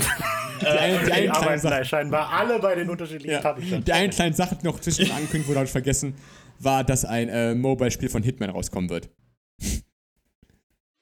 Die 0.61 0.65
Äh, 0.65 0.69
die 0.69 0.73
Die 0.73 0.79
eine 0.79 0.99
kleine 1.03 1.35
arbeiten 1.35 1.61
Sache. 1.61 1.73
da 1.75 1.83
scheinbar 1.85 2.29
alle 2.33 2.59
bei 2.59 2.75
den 2.75 2.89
unterschiedlichen 2.89 3.31
Ja, 3.31 3.53
Publishern. 3.53 3.83
die 3.83 3.93
eine 3.93 4.09
kleine 4.09 4.35
Sache, 4.35 4.57
die 4.61 4.65
noch 4.65 4.79
zwischen 4.79 5.09
angekündigt 5.15 5.47
wurde, 5.47 5.59
habe 5.59 5.65
ich 5.67 5.71
vergessen, 5.71 6.15
war, 6.59 6.83
dass 6.83 7.05
ein 7.05 7.29
äh, 7.29 7.53
Mobile-Spiel 7.55 8.09
von 8.09 8.23
Hitman 8.23 8.49
rauskommen 8.49 8.89
wird. 8.89 9.09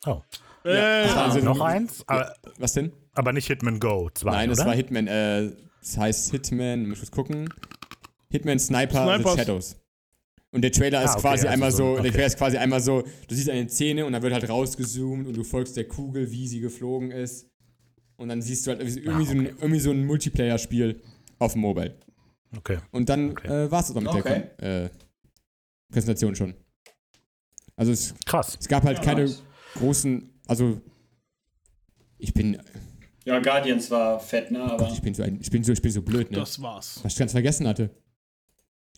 Oh. 0.06 0.22
Äh, 0.66 0.78
Also 0.78 1.40
noch 1.40 1.60
eins, 1.62 2.04
aber, 2.08 2.34
Was 2.58 2.74
denn? 2.74 2.92
aber 3.14 3.34
nicht 3.34 3.48
Hitman 3.48 3.80
Go 3.80 4.10
2, 4.14 4.32
Nein, 4.32 4.50
das 4.50 4.60
oder? 4.60 4.68
war 4.70 4.76
Hitman, 4.76 5.08
äh, 5.08 5.52
das 5.84 5.98
heißt 5.98 6.32
Hitman, 6.32 6.88
muss 6.90 6.98
ich 7.04 7.12
kurz 7.12 7.12
gucken. 7.12 7.50
Hitman 8.30 8.58
Sniper 8.60 9.04
Snipers. 9.16 9.34
The 9.34 9.40
Shadows. 9.40 9.76
Und 10.52 10.62
der 10.62 10.72
Trailer 10.72 11.04
ist 11.04 11.10
Ah, 11.10 11.14
okay, 11.14 11.22
quasi 11.22 11.48
also 11.48 11.48
einmal 11.54 11.72
so, 11.72 11.86
okay. 11.94 12.02
der 12.04 12.12
Trailer 12.12 12.26
ist 12.28 12.38
quasi 12.38 12.58
einmal 12.58 12.80
so, 12.80 13.02
du 13.28 13.36
siehst 13.36 13.50
eine 13.50 13.68
Szene 13.70 14.06
und 14.06 14.14
dann 14.14 14.22
wird 14.22 14.34
halt 14.34 14.48
rausgezoomt 14.48 15.28
und 15.28 15.36
du 15.36 15.44
folgst 15.44 15.76
der 15.78 15.88
Kugel, 15.88 16.32
wie 16.32 16.48
sie 16.48 16.60
geflogen 16.60 17.12
ist. 17.12 17.50
Und 18.18 18.30
dann 18.30 18.42
siehst 18.42 18.66
du 18.68 18.72
halt 18.72 18.80
irgendwie, 18.82 19.10
Ah, 19.10 19.22
so, 19.26 19.32
ein, 19.32 19.46
irgendwie 19.48 19.80
so 19.80 19.92
ein 19.92 20.06
Multiplayer-Spiel 20.06 21.02
auf 21.40 21.54
dem 21.54 21.62
Mobile. 21.62 21.98
Okay. 22.56 22.78
Und 22.92 23.10
dann 23.10 23.32
Okay. 23.32 23.48
äh, 23.66 23.72
war 23.72 23.80
es 23.82 23.88
dann 23.92 24.04
mit 24.04 24.14
Okay. 24.14 24.22
der 24.24 24.42
Kon 24.58 24.66
äh, 24.66 24.90
Präsentation 25.92 26.36
schon. 26.36 26.54
Also 27.76 27.92
es, 27.92 28.14
Krass. 28.26 28.56
es 28.60 28.68
gab 28.68 28.84
halt 28.84 29.00
Ja, 29.00 29.04
keine 29.04 29.22
nice. 29.22 29.42
großen, 29.76 30.30
also 30.48 30.80
ich 32.20 32.34
bin, 32.34 32.62
Ja, 33.26 33.40
Guardians 33.40 33.90
war 33.90 34.20
fett, 34.20 34.52
ne? 34.52 34.62
Aber 34.64 34.90
ich 34.92 35.02
bin 35.02 35.14
so, 35.14 35.24
ein, 35.24 35.40
ich 35.40 35.50
bin 35.50 35.64
so, 35.64 35.72
ich 35.72 35.82
bin 35.82 35.92
so 35.92 36.02
blöd, 36.02 36.30
ne? 36.32 36.38
das 36.40 36.62
war's. 36.62 37.00
Was 37.04 37.14
ich 37.14 37.20
ganz 37.20 37.32
vergessen 37.32 37.68
hatte. 37.68 37.90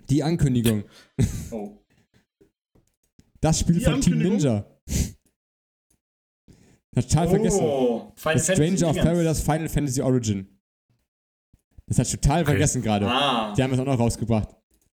Die 0.10 0.24
Ankündigung. 0.24 0.84
oh. 1.52 1.78
Das 3.42 3.60
Spiel 3.60 3.76
Die 3.76 3.82
von 3.86 4.02
Team? 4.02 4.18
Ninja. 4.20 4.66
Hat 6.96 7.10
total 7.10 7.28
vergessen. 7.28 7.60
Oh, 7.62 8.12
Final 8.16 8.36
Das 8.38 8.46
Stranger 8.52 8.90
of. 8.90 8.96
Paradise 8.98 9.42
Final 9.44 9.70
Fantasy 9.70 10.02
Origin. 10.02 10.48
Das 11.88 12.00
hat 12.00 12.08
ich 12.08 12.14
total 12.14 12.42
Okay. 12.42 12.52
vergessen 12.52 12.82
gerade. 12.82 13.08
Ah, 13.08 13.54
Die 13.54 13.62
haben 13.62 13.74
es 13.74 13.80
auch 13.80 13.86
noch 13.86 14.00
rausgebracht. 14.00 14.50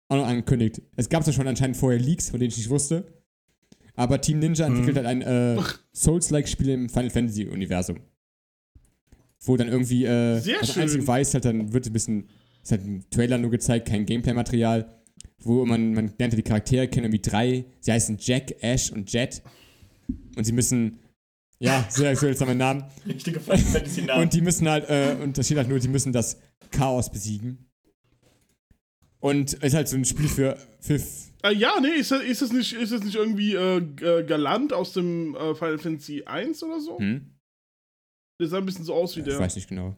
Auch 0.09 0.17
noch 0.17 0.27
angekündigt. 0.27 0.81
Es 0.95 1.09
gab 1.09 1.25
ja 1.25 1.33
schon 1.33 1.47
anscheinend 1.47 1.77
vorher 1.77 1.99
Leaks, 1.99 2.29
von 2.29 2.39
denen 2.39 2.49
ich 2.51 2.57
nicht 2.57 2.69
wusste. 2.69 3.23
Aber 3.95 4.19
Team 4.21 4.39
Ninja 4.39 4.67
Mhm. 4.69 4.75
entwickelt 4.77 5.05
halt 5.05 5.07
ein 5.07 5.21
äh, 5.21 5.61
Souls-like-Spiel 5.93 6.69
im 6.69 6.89
Final 6.89 7.09
Fantasy-Universum. 7.09 7.99
Wo 9.45 9.57
dann 9.57 9.67
irgendwie, 9.67 10.05
äh, 10.05 10.39
Sehr 10.39 10.61
was 10.61 10.73
schön. 10.73 11.05
weiß, 11.07 11.33
halt 11.33 11.45
dann 11.45 11.73
wird 11.73 11.85
ein 11.85 11.93
bisschen, 11.93 12.29
ist 12.63 12.71
halt 12.71 12.85
ein 12.85 13.03
Trailer 13.11 13.37
nur 13.37 13.51
gezeigt, 13.51 13.87
kein 13.89 14.05
Gameplay-Material, 14.05 14.89
wo 15.39 15.65
man, 15.65 15.93
man 15.93 16.13
lernt 16.17 16.33
ja 16.33 16.37
die 16.37 16.43
Charaktere 16.43 16.87
kennen, 16.87 17.05
irgendwie 17.05 17.21
drei. 17.29 17.65
Sie 17.81 17.91
heißen 17.91 18.17
Jack, 18.19 18.55
Ash 18.63 18.91
und 18.91 19.11
Jet. 19.11 19.41
Und 20.37 20.45
sie 20.45 20.53
müssen, 20.53 20.99
ja, 21.59 21.85
sehr 21.89 22.15
seltsamer 22.15 22.53
Namen. 22.55 22.85
richtige 23.05 23.39
Final 23.41 23.57
Fantasy 23.59 24.01
Namen. 24.03 24.23
Und 24.23 24.33
die 24.33 24.41
müssen 24.41 24.69
halt, 24.69 24.89
äh, 24.89 25.17
und 25.21 25.37
da 25.37 25.43
steht 25.43 25.57
halt 25.57 25.67
nur, 25.67 25.79
die 25.79 25.89
müssen 25.89 26.13
das 26.13 26.39
Chaos 26.71 27.11
besiegen. 27.11 27.69
Und 29.19 29.53
ist 29.53 29.73
halt 29.73 29.87
so 29.87 29.95
ein 29.95 30.05
Spiel 30.05 30.27
für, 30.27 30.57
für 30.79 30.95
Äh, 31.43 31.53
ja, 31.55 31.79
nee, 31.81 31.89
ist, 31.99 32.11
das- 32.11 32.23
ist, 32.23 32.41
das 32.41 32.51
nicht, 32.51 32.73
ist 32.73 32.91
das 32.91 33.03
nicht 33.03 33.15
irgendwie 33.15 33.53
äh, 33.55 33.77
äh, 33.77 34.23
Galant 34.25 34.73
aus 34.73 34.93
dem 34.93 35.35
äh, 35.35 35.55
Final 35.55 35.77
Fantasy 35.77 36.23
1 36.23 36.63
oder 36.63 36.79
so? 36.79 36.97
hm? 36.99 37.29
Der 38.43 38.49
sah 38.49 38.57
ein 38.57 38.65
bisschen 38.65 38.83
so 38.83 38.93
aus 38.93 39.15
wie 39.15 39.21
Ich 39.21 39.25
der. 39.25 39.39
weiß 39.39 39.55
nicht 39.55 39.69
genau. 39.69 39.95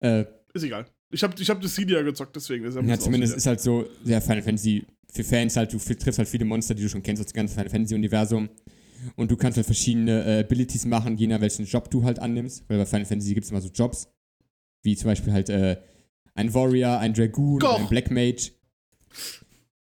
Äh, 0.00 0.24
Ist 0.54 0.62
egal. 0.62 0.86
Ich 1.10 1.22
hab, 1.22 1.38
ich 1.38 1.48
hab 1.50 1.60
das 1.60 1.74
CD 1.74 1.92
ja 1.92 2.02
gezockt, 2.02 2.34
deswegen. 2.34 2.64
Ein 2.64 2.72
ja, 2.72 2.80
bisschen 2.80 3.00
zumindest 3.00 3.36
ist 3.36 3.46
halt 3.46 3.60
so, 3.60 3.86
ja, 4.04 4.20
Final 4.20 4.42
Fantasy, 4.42 4.86
für 5.12 5.22
Fans 5.24 5.56
halt, 5.56 5.72
du 5.72 5.78
triffst 5.78 6.18
halt 6.18 6.28
viele 6.28 6.44
Monster, 6.44 6.74
die 6.74 6.82
du 6.82 6.88
schon 6.88 7.02
kennst 7.02 7.22
aus 7.22 7.32
dem 7.32 7.36
ganzen 7.36 7.54
Final 7.54 7.70
Fantasy-Universum. 7.70 8.48
Und 9.14 9.30
du 9.30 9.36
kannst 9.36 9.56
halt 9.56 9.66
verschiedene 9.66 10.24
äh, 10.24 10.40
Abilities 10.40 10.86
machen, 10.86 11.16
je 11.18 11.26
nach 11.26 11.40
welchen 11.40 11.66
Job 11.66 11.90
du 11.90 12.02
halt 12.02 12.18
annimmst. 12.18 12.64
Weil 12.68 12.78
bei 12.78 12.86
Final 12.86 13.04
Fantasy 13.04 13.34
gibt 13.34 13.44
es 13.44 13.50
immer 13.50 13.60
so 13.60 13.68
Jobs. 13.68 14.08
Wie 14.82 14.96
zum 14.96 15.08
Beispiel 15.08 15.32
halt 15.34 15.50
äh, 15.50 15.76
ein 16.34 16.52
Warrior, 16.54 16.98
ein 16.98 17.12
Dragoon, 17.12 17.56
oder 17.56 17.76
ein 17.76 17.88
Black 17.88 18.10
Mage. 18.10 18.52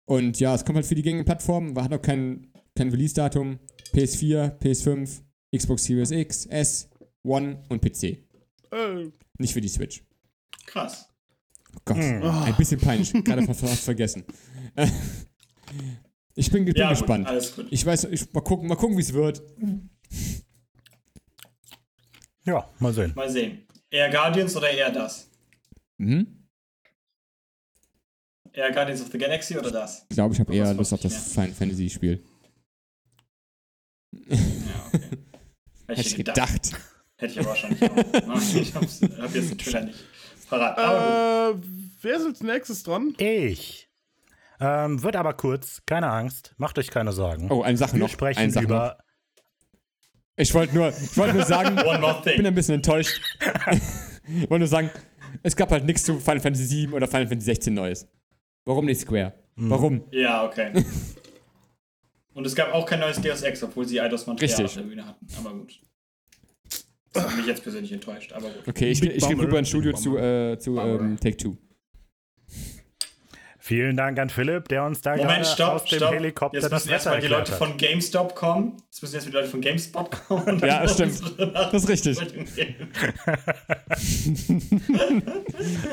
Und 0.05 0.39
ja, 0.39 0.55
es 0.55 0.65
kommt 0.65 0.77
halt 0.77 0.85
für 0.85 0.95
die 0.95 1.03
gängigen 1.03 1.25
Plattformen, 1.25 1.79
hat 1.81 1.91
noch 1.91 2.01
kein, 2.01 2.51
kein 2.75 2.89
Release-Datum. 2.89 3.59
PS4, 3.93 4.59
PS5, 4.59 5.21
Xbox 5.55 5.83
Series 5.83 6.11
X, 6.11 6.45
S, 6.47 6.89
One 7.23 7.63
und 7.69 7.81
PC. 7.81 8.03
Äh, 8.71 9.09
Nicht 9.37 9.53
für 9.53 9.61
die 9.61 9.69
Switch. 9.69 10.03
Krass. 10.65 11.09
Oh 11.75 11.79
Gott, 11.85 11.97
Hm. 11.97 12.21
ein 12.23 12.55
bisschen 12.57 12.79
peinlich. 12.79 13.11
Gerade 13.23 13.43
fast 13.53 13.83
vergessen. 13.83 14.23
Ich 16.35 16.49
bin, 16.51 16.65
bin 16.65 16.73
Ja, 16.75 16.89
gut, 16.89 16.97
gespannt. 16.97 17.27
alles 17.27 17.55
gut. 17.55 17.67
Ich 17.69 17.85
weiß, 17.85 18.05
ich, 18.05 18.33
mal 18.33 18.41
gucken, 18.41 18.67
mal 18.67 18.75
gucken, 18.75 18.97
wie 18.97 19.01
es 19.01 19.13
wird. 19.13 19.43
Ja, 22.43 22.69
mal 22.79 22.91
sehen. 22.91 23.13
Mal 23.15 23.29
sehen. 23.29 23.67
Eher 23.91 24.09
Guardians 24.09 24.55
oder 24.55 24.69
eher 24.71 24.91
das? 24.91 25.29
Mhm. 25.97 26.47
Eher 28.51 28.71
Guardians 28.71 29.01
of 29.03 29.11
the 29.11 29.17
Galaxy 29.19 29.55
oder 29.57 29.69
das? 29.69 30.05
Ich 30.09 30.15
glaube, 30.15 30.33
ich 30.33 30.39
habe 30.39 30.53
eher 30.55 30.73
Lust 30.73 30.91
auf 30.93 31.03
ich 31.05 31.11
das 31.13 31.33
Final 31.33 31.53
Fantasy 31.53 31.89
Spiel. 31.89 32.23
Ja, 34.11 34.35
okay. 34.87 34.99
Hätte 34.99 35.21
Hätte 35.87 36.01
ich 36.01 36.15
gedacht. 36.15 36.71
Hätte 37.17 37.33
ich 37.33 37.39
aber 37.39 37.49
wahrscheinlich 37.49 37.83
auch. 37.83 37.95
ich 38.55 38.75
hab's, 38.75 39.01
hab 39.01 39.35
jetzt 39.35 39.51
den 39.51 39.57
Trailer 39.57 39.85
nicht 39.85 39.99
parat. 40.49 40.77
Aber 40.77 41.55
äh, 41.55 41.67
wer 42.01 42.15
ist 42.17 42.25
als 42.25 42.41
nächstes 42.41 42.83
dran? 42.83 43.15
Ich. 43.17 43.89
Ähm, 44.59 45.03
wird 45.03 45.15
aber 45.15 45.33
kurz, 45.33 45.81
keine 45.85 46.09
Angst, 46.09 46.53
macht 46.57 46.77
euch 46.79 46.89
keine 46.89 47.11
Sorgen. 47.11 47.51
Oh, 47.51 47.63
eine 47.63 47.77
Sache 47.77 47.93
Wir 47.93 47.99
noch. 47.99 48.09
sprechen 48.09 48.39
eine 48.39 48.51
Sache 48.51 48.65
über. 48.65 48.97
Noch. 48.97 49.03
Ich 50.35 50.53
wollte 50.53 50.73
nur, 50.73 50.89
ich 50.89 51.17
wollte 51.17 51.35
nur 51.35 51.45
sagen, 51.45 51.77
ich 52.25 52.35
bin 52.37 52.45
ein 52.45 52.55
bisschen 52.55 52.75
enttäuscht. 52.75 53.21
ich 54.27 54.49
wollte 54.49 54.59
nur 54.59 54.67
sagen, 54.67 54.89
es 55.43 55.55
gab 55.55 55.71
halt 55.71 55.85
nichts 55.85 56.03
zu 56.03 56.19
Final 56.19 56.39
Fantasy 56.39 56.65
7 56.65 56.93
oder 56.93 57.07
Final 57.07 57.27
Fantasy 57.27 57.45
16 57.45 57.73
Neues. 57.73 58.07
Warum 58.65 58.85
nicht 58.85 59.01
Square? 59.01 59.33
Hm. 59.57 59.69
Warum? 59.69 60.03
Ja, 60.11 60.45
okay. 60.45 60.71
Und 62.33 62.47
es 62.47 62.55
gab 62.55 62.73
auch 62.73 62.85
kein 62.85 62.99
neues 62.99 63.21
Deus 63.21 63.41
Ex, 63.43 63.61
obwohl 63.63 63.85
sie 63.85 64.01
Eidos 64.01 64.25
Montreal 64.25 64.49
Richtig. 64.49 64.65
auf 64.65 64.73
der 64.73 64.81
Bühne 64.81 65.05
hatten. 65.05 65.27
Aber 65.37 65.53
gut. 65.53 65.79
Das 67.13 67.27
hat 67.27 67.37
mich 67.37 67.45
jetzt 67.45 67.63
persönlich 67.63 67.91
enttäuscht, 67.91 68.33
aber 68.33 68.49
gut. 68.49 68.67
Okay, 68.67 68.89
ich, 68.89 69.01
ich 69.03 69.09
gehe 69.19 69.35
Bummer. 69.35 69.47
rüber 69.47 69.59
ins 69.59 69.69
Studio 69.69 69.91
Big 69.91 70.01
zu, 70.01 70.17
äh, 70.17 70.57
zu 70.59 70.77
ähm, 70.79 71.17
Take 71.19 71.37
Two. 71.37 71.55
Vielen 73.65 73.95
Dank 73.95 74.19
an 74.19 74.29
Philipp, 74.29 74.67
der 74.67 74.83
uns 74.83 74.99
da 74.99 75.11
Moment, 75.11 75.29
gerade 75.29 75.45
stopp, 75.45 75.73
aus 75.75 75.85
dem 75.85 75.95
stopp. 75.99 76.13
Helikopter 76.13 76.57
Jetzt 76.57 76.63
das 76.65 76.83
müssen 76.83 76.89
erstmal 76.91 77.21
die 77.21 77.27
Leute 77.27 77.53
hat. 77.53 77.57
von 77.57 77.77
GameStop 77.77 78.35
kommen. 78.35 78.75
Jetzt 78.89 79.01
müssen 79.01 79.15
erstmal 79.15 79.31
die 79.31 79.37
Leute 79.37 79.47
von 79.47 79.61
GameSpot 79.61 80.11
kommen. 80.27 80.43
und 80.43 80.61
dann 80.61 80.69
Ja, 80.69 80.85
stimmt. 80.85 81.21
Das 81.37 81.73
ist 81.73 81.87
richtig. 81.87 82.17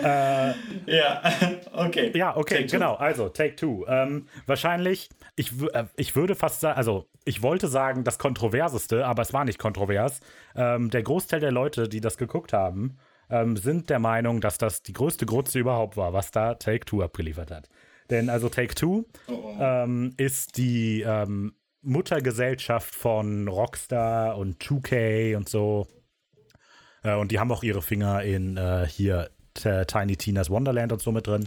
ja, 0.02 0.54
okay. 1.72 2.10
Ja, 2.12 2.36
okay, 2.36 2.54
Take 2.54 2.66
two. 2.66 2.72
genau. 2.76 2.94
Also, 2.94 3.28
Take 3.28 3.54
Two. 3.54 3.86
Ähm, 3.86 4.26
wahrscheinlich, 4.46 5.08
ich, 5.36 5.52
äh, 5.72 5.84
ich 5.94 6.16
würde 6.16 6.34
fast 6.34 6.60
sagen, 6.60 6.76
also 6.76 7.06
ich 7.24 7.40
wollte 7.40 7.68
sagen, 7.68 8.02
das 8.02 8.18
Kontroverseste, 8.18 9.06
aber 9.06 9.22
es 9.22 9.32
war 9.32 9.44
nicht 9.44 9.60
kontrovers. 9.60 10.18
Ähm, 10.56 10.90
der 10.90 11.04
Großteil 11.04 11.38
der 11.38 11.52
Leute, 11.52 11.88
die 11.88 12.00
das 12.00 12.16
geguckt 12.16 12.52
haben, 12.52 12.98
ähm, 13.30 13.56
sind 13.56 13.90
der 13.90 13.98
Meinung, 13.98 14.40
dass 14.40 14.58
das 14.58 14.82
die 14.82 14.92
größte 14.92 15.26
Grütze 15.26 15.58
überhaupt 15.58 15.96
war, 15.96 16.12
was 16.12 16.30
da 16.30 16.54
Take 16.54 16.84
Two 16.84 17.02
abgeliefert 17.02 17.50
hat. 17.50 17.68
Denn 18.10 18.28
also 18.28 18.48
Take 18.48 18.74
Two 18.74 19.04
Oh, 19.28 19.32
oh. 19.32 19.56
ähm, 19.60 20.14
ist 20.16 20.56
die 20.56 21.02
ähm, 21.02 21.54
Muttergesellschaft 21.82 22.94
von 22.94 23.48
Rockstar 23.48 24.36
und 24.36 24.62
2K 24.62 25.36
und 25.36 25.48
so. 25.48 25.86
Äh, 27.02 27.14
und 27.14 27.30
die 27.30 27.38
haben 27.38 27.52
auch 27.52 27.62
ihre 27.62 27.82
Finger 27.82 28.22
in 28.22 28.56
äh, 28.56 28.86
hier 28.86 29.30
Tiny 29.54 30.16
Tina's 30.16 30.48
Wonderland 30.48 30.92
und 30.92 31.02
so 31.02 31.12
mit 31.12 31.26
drin. 31.26 31.46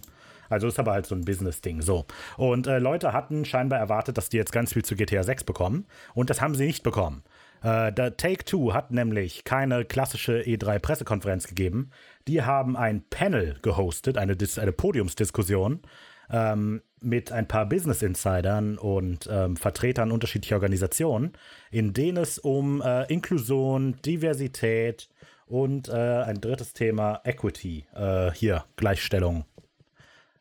Also 0.50 0.68
ist 0.68 0.78
aber 0.78 0.92
halt 0.92 1.06
so 1.06 1.16
ein 1.16 1.26
Business-Ding. 1.26 1.82
So. 1.82 2.06
Und 2.38 2.68
äh, 2.68 2.78
Leute 2.78 3.14
hatten 3.14 3.46
scheinbar 3.46 3.80
erwartet, 3.80 4.18
dass 4.18 4.30
die 4.30 4.38
jetzt 4.38 4.52
ganz 4.52 4.74
viel 4.74 4.86
zu 4.86 4.96
GTA 4.96 5.24
6 5.24 5.46
bekommen. 5.46 5.88
Und 6.14 6.30
das 6.30 6.42
haben 6.42 6.54
sie 6.54 6.66
nicht 6.66 6.84
bekommen. 6.84 7.24
Äh, 7.64 7.92
der 7.94 8.18
Take-Two 8.18 8.74
hat 8.74 8.92
nämlich 8.92 9.46
keine 9.46 9.86
klassische 9.86 10.42
E3-Pressekonferenz 10.42 11.48
gegeben. 11.48 11.92
Die 12.28 12.44
haben 12.44 12.78
ein 12.78 13.04
Panel 13.10 13.58
gehostet, 13.62 14.18
eine, 14.18 14.36
Dis 14.36 14.60
eine 14.60 14.74
Podiumsdiskussion 14.74 15.82
ähm, 16.30 16.82
mit 17.02 17.32
ein 17.32 17.48
paar 17.48 17.66
Business-Insidern 17.68 18.78
und 18.78 19.28
ähm, 19.32 19.56
Vertretern 19.58 20.12
unterschiedlicher 20.12 20.56
Organisationen, 20.56 21.34
in 21.72 21.94
denen 21.94 22.18
es 22.18 22.38
um 22.38 22.82
äh, 22.82 23.12
Inklusion, 23.12 23.96
Diversität 24.06 25.10
und 25.46 25.90
äh, 25.90 25.94
ein 25.94 26.42
drittes 26.42 26.74
Thema 26.74 27.22
Equity, 27.24 27.86
äh, 27.94 28.32
hier 28.32 28.66
Gleichstellung, 28.76 29.46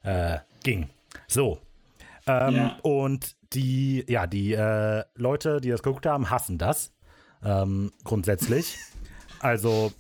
äh, 0.02 0.38
ging. 0.62 0.90
So. 1.26 1.58
Ähm, 2.26 2.54
Ja. 2.54 2.78
Und 2.82 3.36
die, 3.52 4.04
ja, 4.08 4.26
die 4.26 4.52
äh, 4.54 5.04
Leute, 5.16 5.60
die 5.60 5.70
das 5.70 5.82
geguckt 5.82 6.06
haben, 6.06 6.30
hassen 6.30 6.58
das. 6.58 6.91
Ähm, 7.44 7.92
grundsätzlich. 8.04 8.78
Also, 9.40 9.92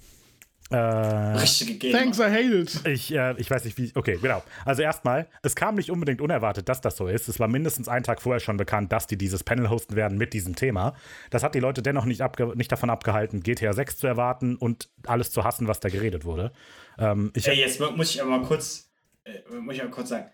äh, 0.70 0.76
Richtige 0.76 1.74
Gamer. 1.74 1.98
Thanks, 1.98 2.18
I 2.18 2.22
hate 2.22 2.54
it. 2.60 2.86
ich, 2.86 3.12
äh, 3.12 3.34
ich 3.38 3.50
weiß 3.50 3.64
nicht, 3.64 3.76
wie. 3.76 3.92
Okay, 3.94 4.18
genau. 4.22 4.42
Also 4.64 4.80
erstmal, 4.82 5.28
es 5.42 5.54
kam 5.54 5.74
nicht 5.74 5.90
unbedingt 5.90 6.20
unerwartet, 6.22 6.68
dass 6.68 6.80
das 6.80 6.96
so 6.96 7.08
ist. 7.08 7.28
Es 7.28 7.38
war 7.40 7.48
mindestens 7.48 7.88
einen 7.88 8.04
Tag 8.04 8.22
vorher 8.22 8.40
schon 8.40 8.56
bekannt, 8.56 8.90
dass 8.92 9.06
die 9.06 9.18
dieses 9.18 9.44
Panel 9.44 9.68
hosten 9.68 9.96
werden 9.96 10.16
mit 10.16 10.32
diesem 10.32 10.54
Thema. 10.56 10.94
Das 11.30 11.42
hat 11.42 11.54
die 11.54 11.60
Leute 11.60 11.82
dennoch 11.82 12.04
nicht, 12.06 12.22
abge 12.22 12.56
nicht 12.56 12.72
davon 12.72 12.88
abgehalten, 12.88 13.42
GTA 13.42 13.72
6 13.74 13.98
zu 13.98 14.06
erwarten 14.06 14.56
und 14.56 14.88
alles 15.06 15.30
zu 15.30 15.44
hassen, 15.44 15.68
was 15.68 15.80
da 15.80 15.88
geredet 15.90 16.24
wurde. 16.24 16.52
Ähm, 16.98 17.32
ich, 17.34 17.46
Ey, 17.48 17.58
jetzt 17.58 17.78
mu- 17.80 17.90
muss 17.90 18.14
ich 18.14 18.22
aber 18.22 18.30
mal 18.30 18.42
kurz, 18.46 18.90
äh, 19.24 19.32
muss 19.60 19.74
ich 19.74 19.82
aber 19.82 19.90
kurz 19.90 20.08
sagen. 20.08 20.30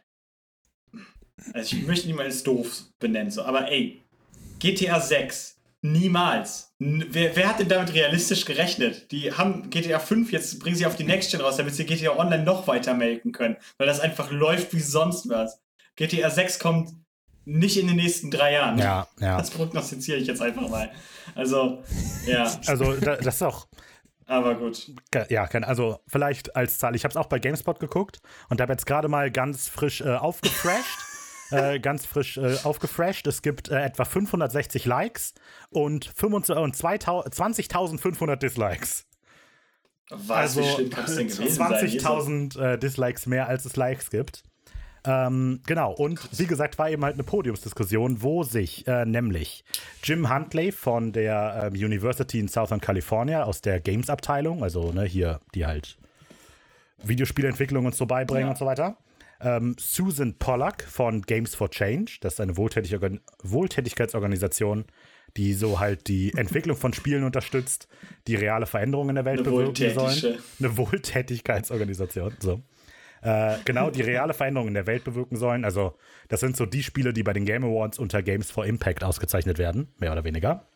Also 1.52 1.76
ich 1.76 1.86
möchte 1.86 2.06
niemals 2.06 2.26
als 2.34 2.42
doof 2.42 2.82
benennen, 2.98 3.30
so, 3.30 3.42
aber 3.42 3.70
ey, 3.70 4.02
GTA 4.58 5.00
6, 5.00 5.57
niemals. 5.82 6.74
Wer, 6.78 7.34
wer 7.36 7.48
hat 7.48 7.60
denn 7.60 7.68
damit 7.68 7.94
realistisch 7.94 8.44
gerechnet? 8.44 9.10
Die 9.12 9.32
haben 9.32 9.70
GTA 9.70 9.98
5, 9.98 10.32
jetzt 10.32 10.58
bringen 10.60 10.76
sie 10.76 10.86
auf 10.86 10.96
die 10.96 11.04
Next 11.04 11.30
Gen 11.30 11.40
raus, 11.40 11.56
damit 11.56 11.74
sie 11.74 11.86
GTA 11.86 12.16
Online 12.16 12.42
noch 12.42 12.66
weiter 12.66 12.94
melken 12.94 13.32
können, 13.32 13.56
weil 13.78 13.86
das 13.86 14.00
einfach 14.00 14.30
läuft 14.30 14.72
wie 14.74 14.80
sonst 14.80 15.28
was. 15.28 15.60
GTA 15.96 16.30
6 16.30 16.58
kommt 16.58 16.90
nicht 17.44 17.78
in 17.78 17.86
den 17.86 17.96
nächsten 17.96 18.30
drei 18.30 18.52
Jahren. 18.52 18.78
ja, 18.78 19.08
ja. 19.20 19.38
Das 19.38 19.50
prognostiziere 19.50 20.18
ich 20.18 20.26
jetzt 20.26 20.42
einfach 20.42 20.68
mal. 20.68 20.90
Also, 21.34 21.82
ja, 22.26 22.44
Also, 22.66 22.94
da, 22.94 23.16
das 23.16 23.36
ist 23.36 23.42
auch. 23.42 23.66
aber 24.26 24.54
gut. 24.54 24.92
Ja, 25.30 25.44
also 25.44 26.00
vielleicht 26.06 26.54
als 26.54 26.78
Zahl. 26.78 26.94
Ich 26.94 27.04
habe 27.04 27.12
es 27.12 27.16
auch 27.16 27.26
bei 27.26 27.38
GameSpot 27.38 27.80
geguckt 27.80 28.20
und 28.50 28.60
habe 28.60 28.72
jetzt 28.72 28.84
gerade 28.86 29.08
mal 29.08 29.30
ganz 29.30 29.68
frisch 29.68 30.02
äh, 30.02 30.14
aufgefresht. 30.14 31.07
Äh, 31.50 31.78
ganz 31.80 32.04
frisch 32.06 32.36
äh, 32.38 32.56
aufgefresht. 32.64 33.26
Es 33.26 33.42
gibt 33.42 33.68
äh, 33.70 33.80
etwa 33.82 34.04
560 34.04 34.84
Likes 34.84 35.34
und, 35.70 36.06
25 36.14 36.56
und 36.62 36.76
2000 36.76 37.34
20.500 37.34 38.36
Dislikes. 38.36 39.06
Was, 40.10 40.30
Also 40.30 40.60
wie 40.62 40.68
schlimm 40.68 40.90
kann 40.90 41.04
es 41.04 41.16
denn 41.16 41.28
gewesen 41.28 41.54
sein? 41.56 41.72
20.000 41.72 42.60
äh, 42.60 42.78
Dislikes 42.78 43.26
mehr, 43.26 43.46
als 43.48 43.64
es 43.64 43.76
Likes 43.76 44.10
gibt. 44.10 44.42
Ähm, 45.04 45.60
genau, 45.66 45.92
und 45.92 46.18
wie 46.38 46.46
gesagt, 46.46 46.78
war 46.78 46.90
eben 46.90 47.04
halt 47.04 47.14
eine 47.14 47.22
Podiumsdiskussion, 47.22 48.20
wo 48.20 48.42
sich 48.42 48.86
äh, 48.88 49.06
nämlich 49.06 49.64
Jim 50.02 50.28
Huntley 50.32 50.72
von 50.72 51.12
der 51.12 51.70
ähm, 51.72 51.74
University 51.74 52.40
in 52.40 52.48
Southern 52.48 52.80
California 52.80 53.44
aus 53.44 53.60
der 53.60 53.80
Games-Abteilung, 53.80 54.62
also 54.62 54.92
ne, 54.92 55.04
hier, 55.04 55.40
die 55.54 55.66
halt 55.66 55.98
Videospielentwicklung 57.02 57.86
und 57.86 57.94
so 57.94 58.06
beibringen 58.06 58.46
Ja. 58.46 58.50
und 58.50 58.58
so 58.58 58.66
weiter. 58.66 58.96
Ähm, 59.40 59.76
Susan 59.78 60.34
Pollack 60.38 60.82
von 60.82 61.22
Games 61.22 61.54
for 61.54 61.70
Change, 61.70 62.18
das 62.20 62.34
ist 62.34 62.40
eine 62.40 62.56
Wohltätig 62.56 62.94
Organ 62.94 63.20
Wohltätigkeitsorganisation, 63.42 64.84
die 65.36 65.52
so 65.54 65.78
halt 65.78 66.08
die 66.08 66.32
Entwicklung 66.36 66.76
von 66.76 66.92
Spielen 66.92 67.24
unterstützt, 67.24 67.88
die 68.26 68.34
reale 68.34 68.66
Veränderungen 68.66 69.10
in 69.10 69.14
der 69.16 69.24
Welt 69.24 69.40
Eine 69.40 69.50
bewirken 69.50 69.94
sollen. 69.94 70.38
Eine 70.58 70.76
Wohltätigkeitsorganisation, 70.76 72.34
so. 72.40 72.62
Äh, 73.20 73.56
genau, 73.64 73.90
die 73.90 74.02
reale 74.02 74.32
Veränderungen 74.32 74.68
in 74.68 74.74
der 74.74 74.86
Welt 74.86 75.04
bewirken 75.04 75.36
sollen. 75.36 75.64
Also, 75.64 75.96
das 76.28 76.40
sind 76.40 76.56
so 76.56 76.66
die 76.66 76.82
Spiele, 76.82 77.12
die 77.12 77.22
bei 77.24 77.32
den 77.32 77.44
Game 77.44 77.64
Awards 77.64 77.98
unter 77.98 78.22
Games 78.22 78.50
for 78.50 78.64
Impact 78.64 79.02
ausgezeichnet 79.02 79.58
werden, 79.58 79.88
mehr 79.98 80.12
oder 80.12 80.24
weniger. 80.24 80.66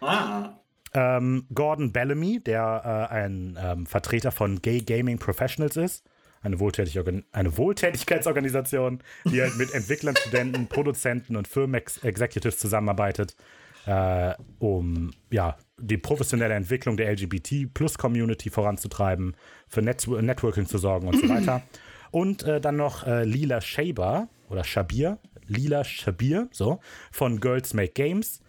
Ah, 0.00 0.50
Ähm, 0.94 1.46
Gordon 1.52 1.92
Bellamy, 1.92 2.40
der 2.40 3.08
äh, 3.10 3.14
ein 3.14 3.58
ähm, 3.60 3.86
Vertreter 3.86 4.32
von 4.32 4.62
Gay 4.62 4.80
Gaming 4.80 5.18
Professionals 5.18 5.76
ist, 5.76 6.04
eine, 6.48 6.60
Wohltätig 6.60 6.98
eine 7.32 7.56
Wohltätigkeitsorganisation, 7.56 9.02
die 9.24 9.40
halt 9.40 9.56
mit 9.56 9.72
Entwicklern, 9.72 10.16
Studenten, 10.20 10.66
Produzenten 10.66 11.36
und 11.36 11.46
Firmen-Executives 11.46 12.58
zusammenarbeitet, 12.58 13.36
äh, 13.86 14.34
um 14.58 15.12
ja, 15.30 15.56
die 15.78 15.98
professionelle 15.98 16.54
Entwicklung 16.54 16.96
der 16.96 17.12
LGBT-Plus-Community 17.12 18.50
voranzutreiben, 18.50 19.36
für 19.68 19.82
Net 19.82 20.06
Networking 20.06 20.66
zu 20.66 20.78
sorgen 20.78 21.08
und 21.08 21.20
so 21.20 21.28
weiter. 21.28 21.62
Und 22.10 22.42
äh, 22.42 22.60
dann 22.60 22.76
noch 22.76 23.06
äh, 23.06 23.24
Lila 23.24 23.60
Shaber 23.60 24.28
oder 24.48 24.64
Shabir, 24.64 25.18
Lila 25.46 25.84
Shabir, 25.84 26.48
so, 26.52 26.80
von 27.12 27.38
Girls 27.40 27.74
Make 27.74 27.92
Games 27.92 28.40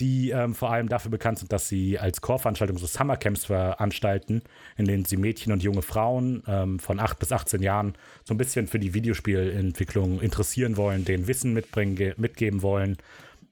die 0.00 0.30
ähm, 0.30 0.54
vor 0.54 0.72
allem 0.72 0.88
dafür 0.88 1.10
bekannt 1.10 1.38
sind, 1.38 1.52
dass 1.52 1.68
sie 1.68 1.98
als 1.98 2.20
Core-Veranstaltung 2.22 2.78
so 2.78 2.86
Summercamps 2.86 3.44
veranstalten, 3.44 4.42
in 4.76 4.86
denen 4.86 5.04
sie 5.04 5.16
Mädchen 5.18 5.52
und 5.52 5.62
junge 5.62 5.82
Frauen 5.82 6.42
ähm, 6.46 6.78
von 6.78 6.98
8 6.98 7.18
bis 7.18 7.30
18 7.32 7.62
Jahren 7.62 7.94
so 8.24 8.32
ein 8.34 8.38
bisschen 8.38 8.66
für 8.66 8.78
die 8.78 8.94
Videospielentwicklung 8.94 10.20
interessieren 10.20 10.76
wollen, 10.76 11.04
denen 11.04 11.26
Wissen 11.26 11.52
mitbringen, 11.52 11.96
ge- 11.96 12.14
mitgeben 12.16 12.62
wollen 12.62 12.96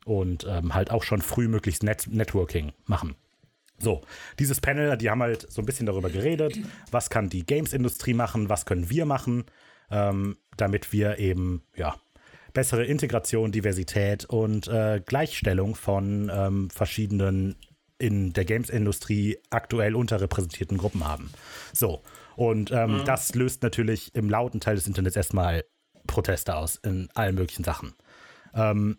und 0.04 0.46
ähm, 0.48 0.74
halt 0.74 0.90
auch 0.90 1.02
schon 1.02 1.20
früh 1.22 1.48
möglichst 1.48 1.82
Net 1.82 2.06
Networking 2.10 2.72
machen. 2.86 3.14
So, 3.78 4.00
dieses 4.38 4.60
Panel, 4.60 4.96
die 4.96 5.08
haben 5.10 5.22
halt 5.22 5.46
so 5.52 5.62
ein 5.62 5.66
bisschen 5.66 5.86
darüber 5.86 6.10
geredet, 6.10 6.58
was 6.90 7.10
kann 7.10 7.28
die 7.28 7.46
Games-Industrie 7.46 8.14
machen, 8.14 8.48
was 8.48 8.66
können 8.66 8.90
wir 8.90 9.04
machen, 9.06 9.44
ähm, 9.90 10.36
damit 10.56 10.92
wir 10.92 11.18
eben, 11.18 11.62
ja, 11.76 11.94
bessere 12.58 12.84
Integration, 12.84 13.52
Diversität 13.52 14.24
und 14.24 14.66
äh, 14.66 15.00
Gleichstellung 15.06 15.76
von 15.76 16.28
ähm, 16.34 16.70
verschiedenen 16.70 17.54
in 17.98 18.32
der 18.32 18.44
Games-Industrie 18.44 19.38
aktuell 19.50 19.94
unterrepräsentierten 19.94 20.76
Gruppen 20.76 21.06
haben. 21.06 21.30
So, 21.72 22.02
und 22.34 22.72
ähm, 22.72 23.02
das 23.04 23.32
löst 23.36 23.62
natürlich 23.62 24.12
im 24.16 24.28
lauten 24.28 24.58
Teil 24.58 24.74
des 24.74 24.88
Internets 24.88 25.14
erstmal 25.14 25.62
Proteste 26.08 26.56
aus 26.56 26.74
in 26.74 27.08
allen 27.14 27.36
möglichen 27.36 27.62
Sachen. 27.62 27.94
Ähm, 28.54 28.98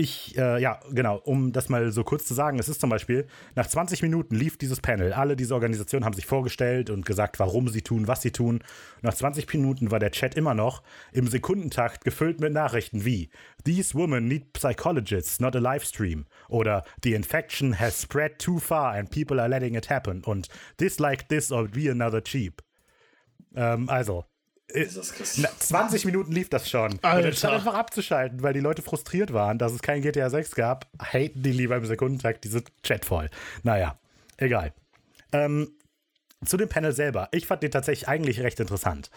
ich, 0.00 0.36
äh, 0.36 0.60
ja, 0.60 0.80
genau, 0.90 1.16
um 1.16 1.52
das 1.52 1.68
mal 1.68 1.92
so 1.92 2.02
kurz 2.02 2.24
zu 2.24 2.34
sagen, 2.34 2.58
es 2.58 2.68
ist 2.68 2.80
zum 2.80 2.90
Beispiel, 2.90 3.26
nach 3.54 3.66
20 3.66 4.02
Minuten 4.02 4.34
lief 4.34 4.56
dieses 4.56 4.80
Panel. 4.80 5.12
Alle 5.12 5.36
diese 5.36 5.54
Organisationen 5.54 6.04
haben 6.04 6.14
sich 6.14 6.26
vorgestellt 6.26 6.90
und 6.90 7.06
gesagt, 7.06 7.38
warum 7.38 7.68
sie 7.68 7.82
tun, 7.82 8.08
was 8.08 8.22
sie 8.22 8.30
tun. 8.30 8.60
Nach 9.02 9.14
20 9.14 9.52
Minuten 9.52 9.90
war 9.90 9.98
der 9.98 10.10
Chat 10.10 10.34
immer 10.34 10.54
noch 10.54 10.82
im 11.12 11.26
Sekundentakt 11.28 12.04
gefüllt 12.04 12.40
mit 12.40 12.52
Nachrichten 12.52 13.04
wie 13.04 13.30
These 13.64 13.94
women 13.94 14.26
need 14.26 14.52
psychologists, 14.52 15.38
not 15.38 15.54
a 15.54 15.60
livestream. 15.60 16.26
Oder 16.48 16.84
The 17.04 17.14
infection 17.14 17.78
has 17.78 18.00
spread 18.00 18.38
too 18.38 18.58
far 18.58 18.94
and 18.94 19.10
people 19.10 19.38
are 19.38 19.48
letting 19.48 19.74
it 19.74 19.90
happen. 19.90 20.24
Und 20.24 20.48
This 20.78 20.98
like 20.98 21.28
this 21.28 21.52
or 21.52 21.68
be 21.68 21.90
another 21.90 22.22
cheap. 22.22 22.62
Ähm, 23.54 23.88
also. 23.88 24.24
Na, 25.36 25.48
20 25.58 26.04
Minuten 26.04 26.32
lief 26.32 26.48
das 26.48 26.68
schon. 26.68 26.92
Und 26.92 27.04
Alter. 27.04 27.28
anstatt 27.28 27.52
einfach 27.52 27.74
abzuschalten, 27.74 28.42
weil 28.42 28.52
die 28.52 28.60
Leute 28.60 28.82
frustriert 28.82 29.32
waren, 29.32 29.58
dass 29.58 29.72
es 29.72 29.82
kein 29.82 30.02
GTA 30.02 30.30
6 30.30 30.54
gab, 30.54 30.86
haten 31.00 31.42
die 31.42 31.52
lieber 31.52 31.76
im 31.76 31.84
Sekundentakt 31.84 32.44
diese 32.44 32.62
Chat 32.82 33.04
voll. 33.04 33.28
Naja, 33.62 33.98
egal. 34.36 34.72
Ähm, 35.32 35.72
zu 36.44 36.56
dem 36.56 36.68
Panel 36.68 36.92
selber. 36.92 37.28
Ich 37.32 37.46
fand 37.46 37.62
den 37.62 37.70
tatsächlich 37.70 38.08
eigentlich 38.08 38.40
recht 38.40 38.60
interessant. 38.60 39.10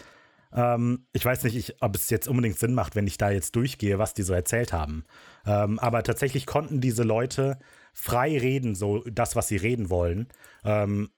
Ähm, 0.54 1.06
ich 1.14 1.26
weiß 1.26 1.44
nicht, 1.44 1.56
ich, 1.56 1.82
ob 1.82 1.96
es 1.96 2.10
jetzt 2.10 2.28
unbedingt 2.28 2.60
Sinn 2.60 2.74
macht, 2.74 2.96
wenn 2.96 3.08
ich 3.08 3.18
da 3.18 3.32
jetzt 3.32 3.56
durchgehe, 3.56 4.00
was 4.00 4.14
die 4.14 4.24
so 4.24 4.34
erzählt 4.34 4.74
haben. 4.74 5.06
Ähm, 5.46 5.80
aber 5.80 6.04
tatsächlich 6.04 6.46
konnten 6.46 6.82
diese 6.82 7.04
Leute 7.04 7.60
frei 7.94 8.38
reden, 8.38 8.76
so 8.76 9.04
das, 9.10 9.36
was 9.36 9.48
sie 9.48 9.58
reden 9.58 9.90
wollen. 9.90 10.28
Ähm, 10.64 11.10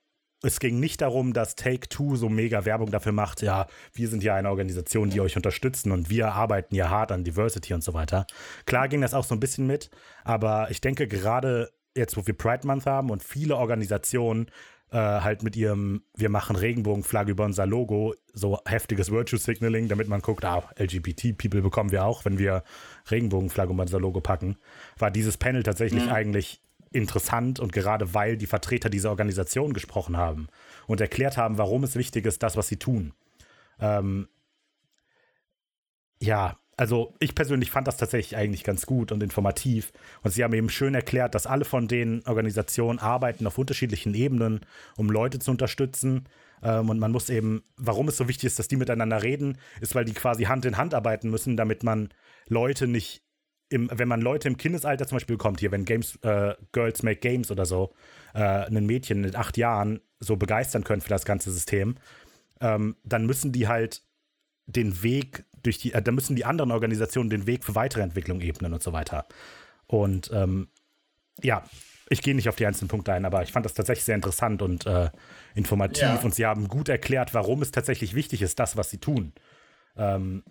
es 0.42 0.60
ging 0.60 0.80
nicht 0.80 1.00
darum, 1.00 1.32
dass 1.32 1.56
Take 1.56 1.88
Two 1.88 2.16
so 2.16 2.28
mega 2.28 2.64
Werbung 2.64 2.90
dafür 2.90 3.12
macht, 3.12 3.42
ja, 3.42 3.66
wir 3.92 4.08
sind 4.08 4.22
ja 4.22 4.34
eine 4.34 4.50
Organisation, 4.50 5.10
die 5.10 5.20
euch 5.20 5.36
unterstützen 5.36 5.92
und 5.92 6.10
wir 6.10 6.32
arbeiten 6.32 6.74
ja 6.74 6.90
hart 6.90 7.12
an 7.12 7.24
Diversity 7.24 7.74
und 7.74 7.82
so 7.82 7.94
weiter. 7.94 8.26
Klar 8.66 8.88
ging 8.88 9.00
das 9.00 9.14
auch 9.14 9.24
so 9.24 9.34
ein 9.34 9.40
bisschen 9.40 9.66
mit, 9.66 9.90
aber 10.24 10.70
ich 10.70 10.80
denke 10.80 11.08
gerade 11.08 11.70
jetzt, 11.94 12.16
wo 12.16 12.26
wir 12.26 12.34
Pride 12.34 12.66
Month 12.66 12.86
haben 12.86 13.10
und 13.10 13.22
viele 13.22 13.56
Organisationen 13.56 14.50
äh, 14.90 14.98
halt 14.98 15.42
mit 15.42 15.56
ihrem, 15.56 16.02
wir 16.14 16.28
machen 16.28 16.54
Regenbogenflagge 16.54 17.32
über 17.32 17.44
unser 17.44 17.66
Logo, 17.66 18.14
so 18.32 18.60
heftiges 18.66 19.10
Virtue 19.10 19.38
Signaling, 19.38 19.88
damit 19.88 20.08
man 20.08 20.20
guckt, 20.20 20.44
ah, 20.44 20.62
LGBT-People 20.78 21.62
bekommen 21.62 21.90
wir 21.90 22.04
auch, 22.04 22.24
wenn 22.24 22.38
wir 22.38 22.62
Regenbogenflagge 23.10 23.72
über 23.72 23.82
unser 23.82 23.98
Logo 23.98 24.20
packen, 24.20 24.58
war 24.98 25.10
dieses 25.10 25.38
Panel 25.38 25.62
tatsächlich 25.62 26.10
eigentlich 26.10 26.62
interessant 26.96 27.60
und 27.60 27.72
gerade 27.72 28.14
weil 28.14 28.36
die 28.36 28.46
Vertreter 28.46 28.90
dieser 28.90 29.10
Organisation 29.10 29.72
gesprochen 29.72 30.16
haben 30.16 30.48
und 30.86 31.00
erklärt 31.00 31.36
haben, 31.36 31.58
warum 31.58 31.84
es 31.84 31.96
wichtig 31.96 32.26
ist, 32.26 32.42
das, 32.42 32.56
was 32.56 32.68
sie 32.68 32.78
tun. 32.78 33.12
Ähm, 33.80 34.28
ja, 36.20 36.58
also 36.76 37.14
ich 37.20 37.34
persönlich 37.34 37.70
fand 37.70 37.88
das 37.88 37.96
tatsächlich 37.96 38.36
eigentlich 38.36 38.62
ganz 38.62 38.84
gut 38.84 39.10
und 39.10 39.22
informativ. 39.22 39.92
Und 40.22 40.32
sie 40.32 40.44
haben 40.44 40.52
eben 40.52 40.68
schön 40.68 40.94
erklärt, 40.94 41.34
dass 41.34 41.46
alle 41.46 41.64
von 41.64 41.88
den 41.88 42.22
Organisationen 42.26 42.98
arbeiten 42.98 43.46
auf 43.46 43.56
unterschiedlichen 43.56 44.14
Ebenen, 44.14 44.60
um 44.96 45.08
Leute 45.08 45.38
zu 45.38 45.50
unterstützen. 45.50 46.28
Ähm, 46.62 46.90
und 46.90 46.98
man 46.98 47.12
muss 47.12 47.30
eben, 47.30 47.62
warum 47.76 48.08
es 48.08 48.18
so 48.18 48.28
wichtig 48.28 48.44
ist, 48.48 48.58
dass 48.58 48.68
die 48.68 48.76
miteinander 48.76 49.22
reden, 49.22 49.58
ist, 49.80 49.94
weil 49.94 50.04
die 50.04 50.12
quasi 50.12 50.44
Hand 50.44 50.66
in 50.66 50.76
Hand 50.76 50.92
arbeiten 50.92 51.30
müssen, 51.30 51.56
damit 51.56 51.82
man 51.82 52.10
Leute 52.48 52.86
nicht 52.86 53.22
im, 53.68 53.90
wenn 53.92 54.08
man 54.08 54.20
Leute 54.20 54.48
im 54.48 54.56
Kindesalter 54.56 55.06
zum 55.06 55.16
Beispiel 55.16 55.36
bekommt, 55.36 55.60
hier, 55.60 55.72
wenn 55.72 55.84
Games, 55.84 56.16
äh, 56.22 56.54
Girls 56.72 57.02
Make 57.02 57.20
Games 57.20 57.50
oder 57.50 57.66
so, 57.66 57.92
äh, 58.34 58.38
ein 58.40 58.86
Mädchen 58.86 59.20
mit 59.20 59.36
acht 59.36 59.56
Jahren 59.56 60.00
so 60.20 60.36
begeistern 60.36 60.84
können 60.84 61.00
für 61.02 61.08
das 61.08 61.24
ganze 61.24 61.50
System, 61.50 61.96
ähm, 62.60 62.96
dann 63.04 63.26
müssen 63.26 63.52
die 63.52 63.68
halt 63.68 64.02
den 64.66 65.02
Weg 65.02 65.44
durch 65.62 65.78
die, 65.78 65.92
äh, 65.92 66.02
da 66.02 66.12
müssen 66.12 66.36
die 66.36 66.44
anderen 66.44 66.70
Organisationen 66.70 67.30
den 67.30 67.46
Weg 67.46 67.64
für 67.64 67.74
weitere 67.74 68.02
Entwicklung 68.02 68.40
ebnen 68.40 68.72
und 68.72 68.82
so 68.82 68.92
weiter. 68.92 69.26
Und 69.86 70.30
ähm, 70.32 70.68
ja, 71.42 71.64
ich 72.08 72.22
gehe 72.22 72.34
nicht 72.34 72.48
auf 72.48 72.56
die 72.56 72.66
einzelnen 72.66 72.88
Punkte 72.88 73.12
ein, 73.12 73.24
aber 73.24 73.42
ich 73.42 73.52
fand 73.52 73.66
das 73.66 73.74
tatsächlich 73.74 74.04
sehr 74.04 74.14
interessant 74.14 74.62
und 74.62 74.86
äh, 74.86 75.10
informativ 75.54 76.02
Ja. 76.02 76.20
und 76.20 76.34
sie 76.34 76.46
haben 76.46 76.68
gut 76.68 76.88
erklärt, 76.88 77.34
warum 77.34 77.62
es 77.62 77.72
tatsächlich 77.72 78.14
wichtig 78.14 78.42
ist, 78.42 78.58
das, 78.60 78.76
was 78.76 78.90
sie 78.90 78.98
tun. 78.98 79.32
Ähm, 79.96 80.44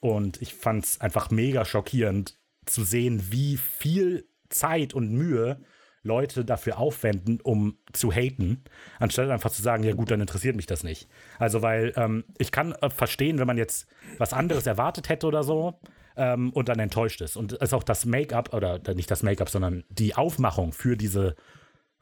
und 0.00 0.40
ich 0.40 0.54
fand 0.54 0.84
es 0.84 1.00
einfach 1.00 1.30
mega 1.30 1.64
schockierend 1.64 2.39
zu 2.72 2.84
sehen, 2.84 3.28
wie 3.30 3.56
viel 3.56 4.28
Zeit 4.48 4.94
und 4.94 5.12
Mühe 5.12 5.60
Leute 6.02 6.44
dafür 6.44 6.78
aufwenden, 6.78 7.40
um 7.42 7.78
zu 7.92 8.10
haten, 8.10 8.64
anstatt 8.98 9.28
einfach 9.28 9.50
zu 9.50 9.62
sagen, 9.62 9.82
ja 9.82 9.92
gut, 9.92 10.10
dann 10.10 10.20
interessiert 10.20 10.56
mich 10.56 10.66
das 10.66 10.82
nicht. 10.82 11.08
Also, 11.38 11.62
weil 11.62 11.92
ähm, 11.96 12.24
ich 12.38 12.52
kann 12.52 12.72
äh, 12.72 12.88
verstehen, 12.90 13.38
wenn 13.38 13.46
man 13.46 13.58
jetzt 13.58 13.86
was 14.18 14.32
anderes 14.32 14.66
erwartet 14.66 15.08
hätte 15.08 15.26
oder 15.26 15.42
so 15.42 15.78
ähm, 16.16 16.52
und 16.52 16.68
dann 16.68 16.78
enttäuscht 16.78 17.20
ist. 17.20 17.36
Und 17.36 17.52
es 17.52 17.58
ist 17.58 17.74
auch 17.74 17.82
das 17.82 18.06
Make-up, 18.06 18.54
oder 18.54 18.80
nicht 18.94 19.10
das 19.10 19.22
Make-up, 19.22 19.50
sondern 19.50 19.84
die 19.90 20.14
Aufmachung 20.14 20.72
für 20.72 20.96
diese 20.96 21.34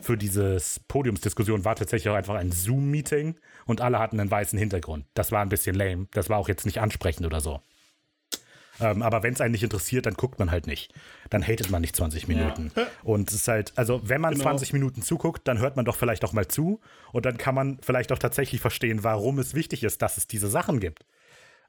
für 0.00 0.16
dieses 0.16 0.78
Podiumsdiskussion 0.87 1.64
war 1.64 1.74
tatsächlich 1.74 2.09
auch 2.09 2.14
einfach 2.14 2.37
ein 2.37 2.52
Zoom-Meeting 2.52 3.37
und 3.66 3.81
alle 3.81 3.98
hatten 3.98 4.20
einen 4.20 4.31
weißen 4.31 4.57
Hintergrund. 4.57 5.07
Das 5.14 5.33
war 5.33 5.42
ein 5.42 5.48
bisschen 5.48 5.74
lame. 5.74 6.07
Das 6.12 6.31
war 6.31 6.38
auch 6.38 6.48
jetzt 6.48 6.66
nicht 6.66 6.81
ansprechend 6.81 7.26
oder 7.26 7.40
so. 7.40 7.61
Ähm, 8.80 9.02
aber 9.02 9.22
wenn 9.22 9.32
es 9.34 9.40
einen 9.40 9.52
nicht 9.52 9.62
interessiert, 9.64 10.06
dann 10.06 10.14
guckt 10.14 10.38
man 10.38 10.50
halt 10.50 10.66
nicht. 10.66 10.92
Dann 11.30 11.42
hatet 11.42 11.70
man 11.70 11.80
nicht 11.80 11.96
20 11.96 12.28
Minuten. 12.28 12.70
Und 13.02 13.28
es 13.30 13.34
ist 13.36 13.48
halt, 13.48 13.72
also 13.76 14.00
wenn 14.04 14.20
man 14.20 14.32
Genau. 14.34 14.44
20 14.44 14.72
Minuten 14.72 15.02
zuguckt, 15.02 15.46
dann 15.48 15.58
hört 15.58 15.76
man 15.76 15.84
doch 15.84 15.96
vielleicht 15.96 16.24
auch 16.24 16.32
mal 16.32 16.46
zu 16.48 16.80
und 17.12 17.26
dann 17.26 17.38
kann 17.38 17.54
man 17.54 17.78
vielleicht 17.82 18.12
auch 18.12 18.18
tatsächlich 18.18 18.60
verstehen, 18.60 19.02
warum 19.04 19.38
es 19.38 19.54
wichtig 19.54 19.82
ist, 19.84 20.00
dass 20.02 20.16
es 20.16 20.26
diese 20.26 20.48
Sachen 20.48 20.78
gibt. 20.80 21.04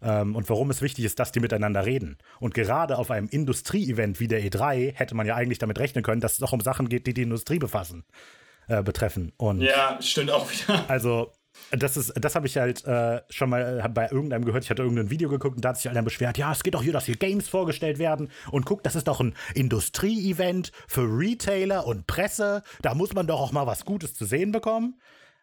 Ähm, 0.01 0.35
und 0.35 0.47
warum 0.49 0.69
es 0.69 0.81
wichtig 0.81 1.03
ist, 1.03 1.19
dass 1.19 1.31
die 1.33 1.39
miteinander 1.41 1.85
reden. 1.85 2.17
Und 2.39 2.53
gerade 2.53 2.97
auf 2.97 3.11
einem 3.11 3.27
Industrie-Event 3.27 4.19
wie 4.21 4.27
der 4.29 4.41
E3 4.41 4.93
hätte 4.95 5.13
man 5.15 5.27
ja 5.27 5.35
eigentlich 5.35 5.57
damit 5.57 5.77
rechnen 5.79 6.03
können, 6.03 6.21
dass 6.21 6.35
es 6.35 6.43
auch 6.43 6.53
um 6.53 6.61
Sachen 6.61 6.87
geht, 6.87 7.05
die 7.05 7.13
die 7.13 7.23
Industrie 7.23 7.59
befassen, 7.59 8.05
äh, 8.69 8.81
betreffen. 8.81 9.33
Und 9.35 9.59
Ja, 9.61 9.97
stimmt 10.01 10.31
auch 10.31 10.49
wieder. 10.49 10.85
also, 10.89 11.33
das 11.71 11.97
ist, 11.97 12.13
das 12.15 12.35
habe 12.35 12.47
ich 12.47 12.57
halt 12.57 12.85
äh, 12.85 13.21
schon 13.29 13.49
mal 13.49 13.81
äh, 13.83 13.89
bei 13.89 14.09
irgendeinem 14.09 14.45
gehört. 14.45 14.63
Ich 14.63 14.69
hatte 14.69 14.81
irgendein 14.81 15.09
Video 15.09 15.29
geguckt 15.29 15.55
und 15.55 15.63
da 15.63 15.69
hat 15.69 15.77
sich 15.77 15.89
einer 15.89 16.01
beschwert, 16.01 16.37
ja, 16.37 16.51
es 16.51 16.63
geht 16.63 16.73
doch 16.73 16.83
hier, 16.83 16.93
dass 16.93 17.05
hier 17.05 17.15
Games 17.15 17.47
vorgestellt 17.47 17.99
werden. 17.99 18.29
Und 18.51 18.65
guck, 18.65 18.83
das 18.83 18.95
ist 18.95 19.07
doch 19.07 19.19
ein 19.19 19.35
Industrie-Event 19.53 20.71
für 20.87 21.01
Retailer 21.01 21.85
und 21.85 22.07
Presse. 22.07 22.63
Da 22.81 22.95
muss 22.95 23.13
man 23.13 23.27
doch 23.27 23.39
auch 23.39 23.51
mal 23.51 23.67
was 23.67 23.85
Gutes 23.85 24.13
zu 24.13 24.25
sehen 24.25 24.51
bekommen. 24.51 24.99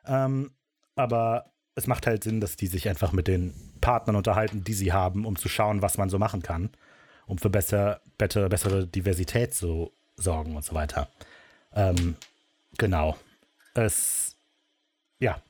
Ähm, 0.06 0.52
aber 0.94 1.52
es 1.74 1.86
macht 1.86 2.06
halt 2.06 2.24
Sinn, 2.24 2.40
dass 2.40 2.56
die 2.56 2.66
sich 2.66 2.88
einfach 2.88 3.12
mit 3.12 3.28
den 3.28 3.54
Partnern 3.80 4.16
unterhalten, 4.16 4.64
die 4.64 4.74
sie 4.74 4.92
haben, 4.92 5.26
um 5.26 5.36
zu 5.36 5.48
schauen, 5.48 5.82
was 5.82 5.98
man 5.98 6.08
so 6.08 6.18
machen 6.18 6.42
kann, 6.42 6.70
um 7.26 7.38
für 7.38 7.50
besser, 7.50 8.00
better, 8.18 8.48
bessere 8.48 8.86
Diversität 8.86 9.54
zu 9.54 9.92
sorgen 10.16 10.56
und 10.56 10.64
so 10.64 10.74
weiter. 10.74 11.08
Ähm, 11.74 12.16
genau. 12.78 13.16
Es, 13.74 14.36
ja, 15.18 15.42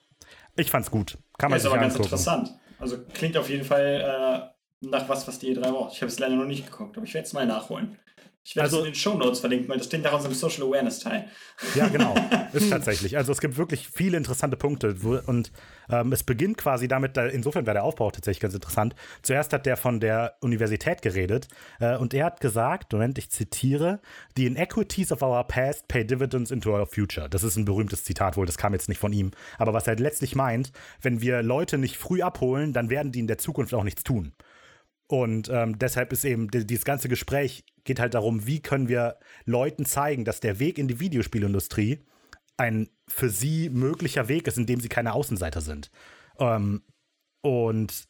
ich 0.57 0.71
fand's 0.71 0.90
gut. 0.90 1.19
Kann 1.38 1.51
man 1.51 1.57
ist 1.57 1.62
sich 1.62 1.71
aber 1.71 1.81
ganz 1.81 1.95
angucken. 1.95 2.07
interessant. 2.14 2.55
Also 2.79 2.99
klingt 3.14 3.37
auf 3.37 3.49
jeden 3.49 3.64
Fall 3.64 4.53
äh, 4.83 4.87
nach 4.88 5.09
was, 5.09 5.27
was 5.27 5.38
die 5.38 5.55
E3 5.57 5.71
braucht. 5.71 5.95
Ich 5.95 6.03
habe 6.03 6.11
es 6.11 6.19
leider 6.19 6.37
noch 6.37 6.45
nicht 6.45 6.71
geguckt, 6.71 6.97
aber 6.97 7.07
ich 7.07 7.14
werde 7.14 7.27
es 7.27 7.33
mal 7.33 7.47
nachholen. 7.47 7.99
Ich 8.48 8.54
werde 8.54 8.66
Also- 8.66 8.76
es 8.78 8.85
in 8.87 8.92
den 8.92 8.94
Shownotes 8.94 9.40
verlinken, 9.40 9.68
weil 9.68 9.78
das 9.78 9.87
steht 9.88 10.04
nach 10.04 10.12
unserem 10.12 10.32
Social 10.32 10.62
Awareness 10.68 11.00
Teil. 11.00 11.28
Ja, 11.74 11.88
genau. 11.88 12.14
Ist 12.52 12.70
tatsächlich. 12.70 13.16
Also 13.16 13.32
es 13.32 13.40
gibt 13.40 13.56
wirklich 13.56 13.88
viele 13.92 14.16
interessante 14.16 14.56
Punkte. 14.56 15.02
Wo, 15.02 15.18
und 15.26 15.50
ähm, 15.90 16.12
es 16.12 16.22
beginnt 16.22 16.56
quasi 16.56 16.87
damit, 16.87 17.16
da, 17.16 17.26
insofern 17.26 17.66
war 17.66 17.74
der 17.74 17.82
Aufbau 17.82 18.09
tatsächlich 18.12 18.38
ganz 18.38 18.54
interessant. 18.54 18.94
Zuerst 19.22 19.52
hat 19.52 19.66
der 19.66 19.76
von 19.76 19.98
der 19.98 20.37
Universität 20.42 21.02
geredet 21.02 21.48
äh, 21.80 21.96
und 21.96 22.14
er 22.14 22.26
hat 22.26 22.40
gesagt, 22.40 22.92
Moment, 22.92 23.18
ich 23.18 23.30
zitiere, 23.30 24.00
The 24.37 24.46
inequities 24.46 25.11
of 25.11 25.22
our 25.22 25.42
past 25.42 25.88
pay 25.88 26.06
dividends 26.06 26.52
into 26.52 26.70
our 26.70 26.87
future. 26.87 27.28
Das 27.28 27.42
ist 27.42 27.56
ein 27.56 27.64
berühmtes 27.64 28.04
Zitat 28.04 28.37
wohl, 28.37 28.46
das 28.46 28.59
kam 28.59 28.74
jetzt 28.74 28.88
nicht 28.88 28.98
von 29.00 29.12
ihm. 29.12 29.32
Aber 29.59 29.74
was 29.74 29.88
er 29.88 29.96
letztlich 29.96 30.37
meint, 30.37 30.70
wenn 31.02 31.20
wir 31.20 31.42
Leute 31.42 31.78
nicht 31.78 31.96
früh 31.96 32.22
abholen, 32.22 32.72
dann 32.72 32.90
werden 32.90 33.11
die 33.11 33.18
in 33.18 33.26
der 33.26 33.38
Zukunft 33.38 33.74
auch 33.74 33.82
nichts 33.82 34.04
tun. 34.04 34.35
Und 35.09 35.49
ähm, 35.49 35.79
deshalb 35.79 36.12
ist 36.12 36.25
eben 36.25 36.51
die- 36.51 36.66
dieses 36.66 36.85
ganze 36.85 37.09
Gespräch 37.09 37.64
geht 37.85 38.01
halt 38.01 38.14
darum, 38.14 38.47
wie 38.47 38.61
können 38.61 38.88
wir 38.88 39.19
Leuten 39.45 39.85
zeigen, 39.85 40.25
dass 40.25 40.40
der 40.40 40.59
Weg 40.59 40.79
in 40.79 40.88
die 40.88 40.99
Videospielindustrie 41.01 42.05
ein 42.57 42.88
für 43.07 43.29
sie 43.29 43.69
möglicher 43.71 44.29
Weg 44.29 44.49
ist, 44.49 44.59
in 44.59 44.66
dem 44.66 44.81
sie 44.81 44.88
keine 44.88 45.12
Außenseiter 45.12 45.61
sind. 45.61 45.90
Ähm, 46.38 46.83
und 47.42 48.09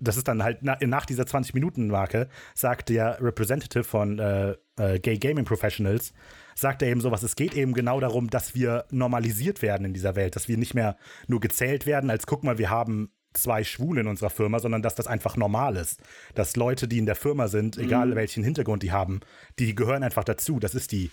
das 0.00 0.16
ist 0.16 0.26
dann 0.26 0.42
halt 0.42 0.58
na, 0.62 0.76
nach 0.80 1.06
dieser 1.06 1.22
20-Minuten-Marke, 1.24 2.28
sagt 2.54 2.88
der 2.88 3.22
Representative 3.22 3.84
von 3.84 4.18
äh, 4.18 4.56
äh, 4.76 4.98
Gay 4.98 5.18
Gaming 5.18 5.44
Professionals, 5.44 6.12
sagt 6.56 6.82
er 6.82 6.88
eben 6.88 7.00
sowas, 7.00 7.22
es 7.22 7.36
geht 7.36 7.54
eben 7.54 7.74
genau 7.74 8.00
darum, 8.00 8.28
dass 8.28 8.54
wir 8.56 8.86
normalisiert 8.90 9.62
werden 9.62 9.84
in 9.86 9.94
dieser 9.94 10.16
Welt, 10.16 10.34
dass 10.34 10.48
wir 10.48 10.56
nicht 10.58 10.74
mehr 10.74 10.96
nur 11.28 11.38
gezählt 11.40 11.86
werden, 11.86 12.10
als 12.10 12.26
guck 12.26 12.42
mal, 12.42 12.58
wir 12.58 12.70
haben 12.70 13.12
zwei 13.34 13.64
Schwule 13.64 14.00
in 14.02 14.06
unserer 14.06 14.30
Firma, 14.30 14.58
sondern 14.60 14.82
dass 14.82 14.94
das 14.94 15.06
einfach 15.06 15.36
normal 15.36 15.76
ist. 15.76 16.00
Dass 16.34 16.56
Leute, 16.56 16.88
die 16.88 16.98
in 16.98 17.06
der 17.06 17.16
Firma 17.16 17.48
sind, 17.48 17.76
egal 17.78 18.14
welchen 18.14 18.44
Hintergrund 18.44 18.82
die 18.82 18.92
haben, 18.92 19.20
die 19.58 19.74
gehören 19.74 20.02
einfach 20.02 20.24
dazu. 20.24 20.58
Das 20.60 20.74
ist 20.74 20.92
die, 20.92 21.10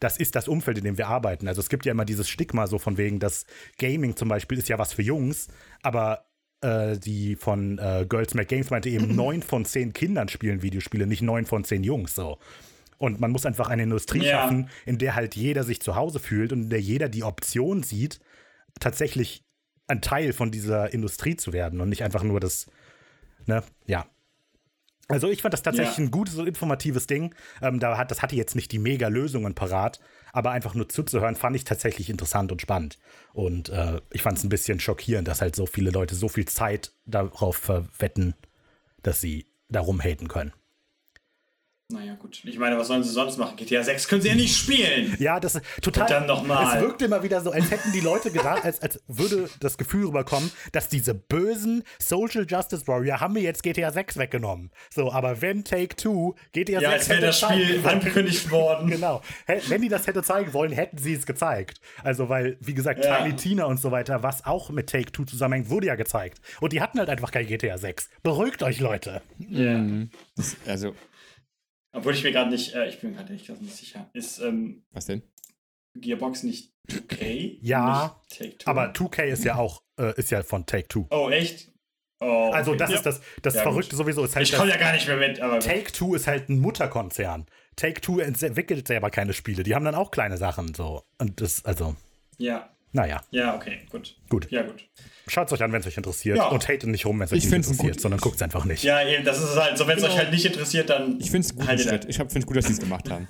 das 0.00 0.16
ist 0.16 0.34
das 0.34 0.48
Umfeld, 0.48 0.78
in 0.78 0.84
dem 0.84 0.98
wir 0.98 1.08
arbeiten. 1.08 1.48
Also 1.48 1.60
es 1.60 1.68
gibt 1.68 1.84
ja 1.86 1.92
immer 1.92 2.04
dieses 2.04 2.28
Stigma 2.28 2.66
so 2.66 2.78
von 2.78 2.96
wegen, 2.98 3.18
dass 3.18 3.46
Gaming 3.78 4.16
zum 4.16 4.28
Beispiel 4.28 4.58
ist 4.58 4.68
ja 4.68 4.78
was 4.78 4.92
für 4.92 5.02
Jungs, 5.02 5.48
aber 5.82 6.26
äh, 6.60 6.98
die 6.98 7.36
von 7.36 7.78
äh, 7.78 8.06
Girls 8.08 8.34
Make 8.34 8.48
Games 8.48 8.70
meinte 8.70 8.88
eben, 8.88 9.14
neun 9.14 9.42
von 9.42 9.64
zehn 9.64 9.92
Kindern 9.92 10.28
spielen 10.28 10.62
Videospiele, 10.62 11.06
nicht 11.06 11.22
neun 11.22 11.46
von 11.46 11.64
zehn 11.64 11.84
Jungs 11.84 12.14
so. 12.14 12.38
Und 12.98 13.20
man 13.20 13.30
muss 13.30 13.44
einfach 13.44 13.68
eine 13.68 13.82
Industrie 13.82 14.22
Ja. 14.24 14.40
schaffen, 14.40 14.70
in 14.86 14.96
der 14.98 15.14
halt 15.14 15.36
jeder 15.36 15.64
sich 15.64 15.80
zu 15.80 15.96
Hause 15.96 16.18
fühlt 16.18 16.52
und 16.52 16.62
in 16.64 16.70
der 16.70 16.80
jeder 16.80 17.08
die 17.10 17.24
Option 17.24 17.82
sieht, 17.82 18.20
tatsächlich 18.80 19.44
ein 19.88 20.00
Teil 20.02 20.32
von 20.32 20.50
dieser 20.50 20.92
Industrie 20.92 21.36
zu 21.36 21.52
werden 21.52 21.80
und 21.80 21.88
nicht 21.88 22.02
einfach 22.02 22.22
nur 22.22 22.40
das, 22.40 22.66
ne, 23.46 23.62
ja. 23.86 24.06
Also 25.08 25.30
ich 25.30 25.40
fand 25.42 25.54
das 25.54 25.62
tatsächlich 25.62 25.98
Ja. 25.98 26.04
ein 26.04 26.10
gutes 26.10 26.34
und 26.34 26.48
informatives 26.48 27.06
Ding. 27.06 27.32
Ähm, 27.62 27.78
da 27.78 27.96
hat, 27.96 28.10
das 28.10 28.22
hatte 28.22 28.34
jetzt 28.34 28.56
nicht 28.56 28.72
die 28.72 28.80
mega 28.80 29.06
Lösungen 29.06 29.54
parat, 29.54 30.00
aber 30.32 30.50
einfach 30.50 30.74
nur 30.74 30.88
zuzuhören, 30.88 31.36
fand 31.36 31.54
ich 31.54 31.62
tatsächlich 31.62 32.10
interessant 32.10 32.50
und 32.50 32.60
spannend. 32.60 32.98
Und 33.32 33.68
äh, 33.68 34.00
ich 34.10 34.22
fand 34.22 34.36
es 34.38 34.42
ein 34.42 34.48
bisschen 34.48 34.80
schockierend, 34.80 35.28
dass 35.28 35.42
halt 35.42 35.54
so 35.54 35.64
viele 35.66 35.90
Leute 35.90 36.16
so 36.16 36.28
viel 36.28 36.46
Zeit 36.46 36.92
darauf 37.04 37.56
verwetten, 37.56 38.34
dass 39.02 39.20
sie 39.20 39.46
darum 39.68 40.00
haten 40.02 40.26
können. 40.26 40.52
Naja, 41.88 42.16
gut. 42.16 42.42
Ich 42.44 42.58
meine, 42.58 42.76
was 42.76 42.88
sollen 42.88 43.04
sie 43.04 43.10
sonst 43.10 43.36
machen? 43.38 43.54
GTA 43.56 43.80
6 43.80 44.08
können 44.08 44.20
sie 44.20 44.26
ja 44.26 44.34
nicht 44.34 44.56
spielen. 44.56 45.14
Ja, 45.20 45.38
das 45.38 45.54
ist 45.54 45.64
total. 45.80 46.08
Verdammt 46.08 46.26
noch 46.26 46.44
mal. 46.44 46.76
Es 46.78 46.82
wirkt 46.82 47.00
immer 47.00 47.22
wieder 47.22 47.40
so, 47.40 47.52
als 47.52 47.70
hätten 47.70 47.92
die 47.92 48.00
Leute 48.00 48.32
gedacht, 48.32 48.64
als, 48.64 48.82
als 48.82 49.00
würde 49.06 49.48
das 49.60 49.78
Gefühl 49.78 50.06
rüberkommen, 50.06 50.50
dass 50.72 50.88
diese 50.88 51.14
bösen 51.14 51.84
Social 52.00 52.44
Justice 52.48 52.88
Warrior 52.88 53.20
haben 53.20 53.34
mir 53.34 53.42
jetzt 53.42 53.62
GTA 53.62 53.92
6 53.92 54.16
weggenommen. 54.16 54.72
So, 54.92 55.12
aber 55.12 55.40
wenn 55.42 55.62
Take 55.62 55.94
Two 55.94 56.34
GTA 56.50 56.80
Ja, 56.80 56.90
6 56.90 56.92
als 56.92 57.08
wäre 57.08 57.16
hätte 57.18 57.26
das 57.26 57.40
Spiel 57.40 57.80
angekündigt 57.86 58.50
worden. 58.50 58.90
Genau. 58.96 59.20
Wenn 59.68 59.82
die 59.82 59.88
das 59.88 60.06
hätte 60.06 60.22
zeigen 60.22 60.52
wollen, 60.54 60.72
hätten 60.72 60.96
sie 60.98 61.12
es 61.12 61.24
gezeigt. 61.26 61.80
Also, 62.02 62.28
weil, 62.28 62.56
wie 62.60 62.74
gesagt, 62.74 63.04
Ja. 63.04 63.18
Tiny 63.18 63.36
Tina 63.36 63.66
und 63.66 63.78
so 63.78 63.90
weiter, 63.92 64.22
was 64.22 64.44
auch 64.44 64.70
mit 64.70 64.88
Take 64.88 65.12
Two 65.12 65.24
zusammenhängt, 65.24 65.68
wurde 65.70 65.86
ja 65.88 65.94
gezeigt. 65.94 66.40
Und 66.60 66.72
die 66.72 66.80
hatten 66.80 66.98
halt 66.98 67.10
einfach 67.10 67.30
kein 67.30 67.46
GTA 67.46 67.78
6. 67.78 68.08
Beruhigt 68.22 68.62
euch, 68.62 68.80
Leute. 68.80 69.22
Das, 70.36 70.56
also, 70.66 70.94
Obwohl 71.96 72.14
ich 72.14 72.22
mir 72.22 72.32
gerade 72.32 72.50
nicht, 72.50 72.74
äh, 72.74 72.88
ich 72.88 73.00
bin 73.00 73.14
gerade 73.14 73.32
nicht 73.32 73.46
ganz 73.48 73.76
sicher. 73.78 74.08
Ist 74.12 74.38
ähm, 74.40 74.84
was 74.92 75.06
denn? 75.06 75.22
Gearbox 75.98 76.42
nicht 76.42 76.72
2K? 76.90 77.58
Ja, 77.62 78.20
Nicht? 78.38 78.68
Aber 78.68 78.92
2K 78.92 79.22
ist 79.24 79.44
ja 79.44 79.56
auch, 79.56 79.82
äh, 79.98 80.12
ist 80.18 80.30
ja 80.30 80.42
von 80.42 80.66
Take 80.66 80.88
Two. 80.88 81.06
Oh, 81.10 81.30
echt? 81.30 81.72
Oh, 82.20 82.50
Also, 82.52 82.72
okay. 82.72 82.78
das 82.78 82.90
Ja. 82.90 82.96
ist 82.96 83.06
das, 83.06 83.20
das 83.42 83.54
Ja, 83.54 83.62
Verrückte 83.62 83.90
gut. 83.96 83.98
sowieso. 83.98 84.24
Ist 84.24 84.36
halt 84.36 84.46
Ich 84.48 84.54
komme 84.54 84.70
ja 84.70 84.76
gar 84.76 84.92
nicht 84.92 85.06
mehr 85.08 85.16
mit, 85.16 85.40
aber. 85.40 85.58
Take 85.60 85.90
Two 85.92 86.14
ist 86.14 86.26
halt 86.26 86.48
ein 86.48 86.60
Mutterkonzern. 86.60 87.46
Take 87.76 88.00
Two 88.00 88.20
entwickelt 88.20 88.86
selber 88.86 89.10
keine 89.10 89.32
Spiele. 89.32 89.62
Die 89.62 89.74
haben 89.74 89.84
dann 89.84 89.94
auch 89.94 90.10
kleine 90.10 90.36
Sachen 90.36 90.74
so. 90.74 91.02
Und 91.18 91.40
das, 91.40 91.64
also, 91.64 91.96
Ja, 92.38 92.75
naja, 92.92 93.22
ja, 93.30 93.54
okay, 93.56 93.80
gut. 93.90 94.16
gut. 94.28 94.50
Ja, 94.50 94.62
gut. 94.62 94.84
Schaut 95.28 95.48
es 95.48 95.52
euch 95.52 95.62
an, 95.62 95.72
wenn 95.72 95.80
es 95.80 95.86
euch 95.86 95.96
interessiert. 95.96 96.36
Ja. 96.38 96.48
Und 96.48 96.66
hatet 96.68 96.86
nicht 96.86 97.04
rum, 97.04 97.18
wenn 97.18 97.24
es 97.26 97.32
euch 97.32 97.38
Ich 97.38 97.44
nicht 97.46 97.54
interessiert, 97.54 97.94
gut- 97.94 98.00
sondern 98.00 98.20
guckt 98.20 98.36
es 98.36 98.42
einfach 98.42 98.64
nicht. 98.64 98.82
Ja, 98.84 99.06
eben, 99.06 99.24
das 99.24 99.42
ist 99.42 99.56
halt 99.56 99.76
so, 99.76 99.86
wenn 99.86 99.96
es 99.96 100.02
Genau. 100.02 100.14
euch 100.14 100.18
halt 100.20 100.30
nicht 100.30 100.44
interessiert, 100.46 100.88
dann. 100.88 101.18
Ich 101.20 101.30
finde 101.30 101.48
es 101.48 101.66
Haltet 101.66 101.88
Schritt. 101.88 102.04
Ich 102.08 102.16
finde 102.16 102.38
es 102.38 102.46
gut, 102.46 102.56
dass 102.56 102.66
sie 102.66 102.72
es 102.72 102.78
gemacht 102.80 103.10
haben. 103.10 103.26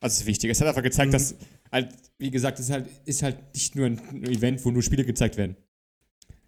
Also, 0.00 0.14
es 0.14 0.20
ist 0.20 0.26
wichtig. 0.26 0.50
Es 0.50 0.60
hat 0.60 0.68
einfach 0.68 0.82
gezeigt, 0.82 1.12
dass, 1.14 1.36
halt, 1.70 1.88
wie 2.18 2.30
gesagt, 2.30 2.58
es 2.58 2.66
ist 2.66 2.72
halt, 2.72 2.88
ist 3.04 3.22
halt 3.22 3.36
nicht 3.54 3.74
nur 3.76 3.86
ein 3.86 4.24
Event, 4.24 4.64
wo 4.64 4.70
nur 4.70 4.82
Spiele 4.82 5.04
gezeigt 5.04 5.36
werden. 5.36 5.56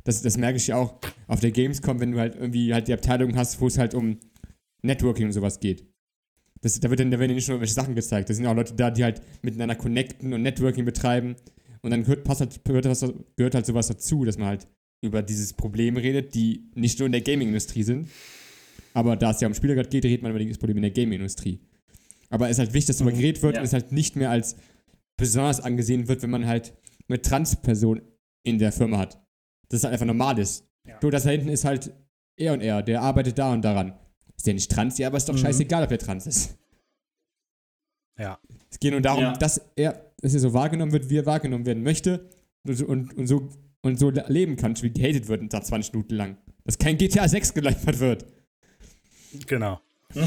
Das, 0.05 0.23
das 0.23 0.37
merke 0.37 0.57
ich 0.59 0.67
ja 0.69 0.77
auch 0.77 0.99
auf 1.29 1.40
der 1.40 1.51
Gamescom, 1.51 1.99
wenn 2.01 2.12
du 2.12 2.19
halt 2.19 2.35
irgendwie 2.35 2.73
halt 2.75 2.88
die 2.88 2.93
Abteilung 2.93 3.37
hast, 3.37 3.61
wo 3.61 3.67
es 3.67 3.79
halt 3.79 3.95
um 3.95 4.19
Networking 4.83 5.27
und 5.27 5.33
sowas 5.33 5.61
geht. 5.61 5.87
Das, 6.61 6.79
da, 6.81 6.88
wird 6.90 7.01
dann, 7.01 7.11
da 7.11 7.19
werden 7.19 7.31
ja 7.31 7.35
nicht 7.37 7.49
nur 7.49 7.61
welche 7.61 7.75
Sachen 7.75 7.95
gezeigt. 7.95 8.29
Da 8.31 8.35
sind 8.35 8.47
auch 8.47 8.55
Leute 8.55 8.75
da, 8.75 8.90
die 8.90 9.03
halt 9.05 9.21
miteinander 9.43 9.75
connecten 9.77 10.33
und 10.33 10.43
Networking 10.43 10.85
betreiben. 10.85 11.37
Und 11.85 11.90
dann 11.90 12.03
gehört, 12.03 12.25
passt 12.25 12.40
halt, 12.40 12.64
gehört, 12.64 12.87
was, 12.87 13.05
gehört 13.37 13.55
halt 13.55 13.66
sowas 13.66 13.88
dazu, 13.88 14.25
dass 14.25 14.38
man 14.38 14.49
halt 14.49 14.66
über 15.03 15.23
dieses 15.23 15.53
Problem 15.53 15.99
redet, 15.99 16.35
die 16.35 16.70
nicht 16.75 16.99
nur 16.99 17.07
in 17.07 17.12
der 17.12 17.20
Gaming-Industrie 17.20 17.83
sind. 17.83 18.09
Aber 18.94 19.16
da 19.16 19.33
es 19.33 19.40
ja 19.42 19.49
um 19.49 19.55
Spiele 19.55 19.75
gerade 19.75 19.90
geht, 19.90 20.05
redet 20.05 20.23
man 20.23 20.31
über 20.35 20.42
das 20.42 20.57
Problem 20.57 20.79
in 20.79 20.83
der 20.83 20.92
Gaming-Industrie. 20.92 21.61
Aber 22.31 22.47
es 22.47 22.53
ist 22.53 22.59
halt 22.61 22.73
wichtig, 22.73 22.87
dass 22.88 22.99
darüber 22.99 23.14
geredet 23.14 23.42
wird 23.42 23.57
Ja. 23.57 23.61
und 23.61 23.66
es 23.66 23.75
halt 23.75 23.92
nicht 23.92 24.16
mehr 24.16 24.31
als 24.31 24.57
besonders 25.18 25.61
angesehen 25.61 26.09
wird, 26.09 26.23
wenn 26.23 26.31
man 26.31 26.47
halt 26.47 26.73
eine 27.09 27.20
Transperson 27.20 28.01
in 28.44 28.59
der 28.59 28.73
Firma 28.73 28.97
hat. 28.99 29.23
Das 29.68 29.81
ist 29.81 29.85
halt 29.85 29.92
einfach 29.92 30.07
normal 30.07 30.38
ist. 30.38 30.66
Du, 31.01 31.11
das 31.11 31.25
da 31.25 31.31
hinten 31.31 31.49
ist 31.49 31.64
halt 31.64 31.92
er 32.37 32.55
und 32.55 32.62
er, 32.62 32.83
der 32.83 33.03
arbeitet 33.03 33.38
da 33.38 33.53
und 33.53 33.62
daran. 33.62 33.92
Ist 34.37 34.47
der 34.47 34.55
nicht 34.55 34.70
trans? 34.70 34.97
Ja, 34.99 35.09
aber 35.09 35.18
ist 35.18 35.29
doch 35.29 35.37
scheißegal, 35.37 35.83
ob 35.83 35.88
der 35.90 35.99
trans 35.99 36.27
ist. 36.27 36.57
Ja. 38.18 38.38
Es 38.70 38.79
geht 38.81 38.92
nur 38.92 39.01
darum, 39.01 39.23
Ja. 39.23 39.33
dass 39.37 39.61
er, 39.77 40.04
dass 40.24 40.32
er 40.32 40.40
so 40.40 40.54
wahrgenommen 40.54 40.92
wird, 40.92 41.10
wie 41.10 41.18
er 41.18 41.26
wahrgenommen 41.26 41.66
werden 41.66 41.82
möchte 41.82 42.30
und, 42.66 42.74
so- 42.74 42.87
und, 42.87 43.12
und, 43.14 43.26
so, 43.26 43.50
und 43.82 43.98
so 43.98 44.10
leben 44.10 44.56
kann, 44.56 44.74
wie 44.82 44.90
gehatet 44.90 45.28
wird 45.28 45.52
nach 45.52 45.62
20 45.62 45.92
Minuten 45.92 46.14
lang. 46.14 46.38
Dass 46.64 46.78
kein 46.78 46.96
GTA 46.96 47.28
6 47.28 47.52
geliefert 47.52 48.00
wird. 48.00 48.24
Genau. 49.46 49.80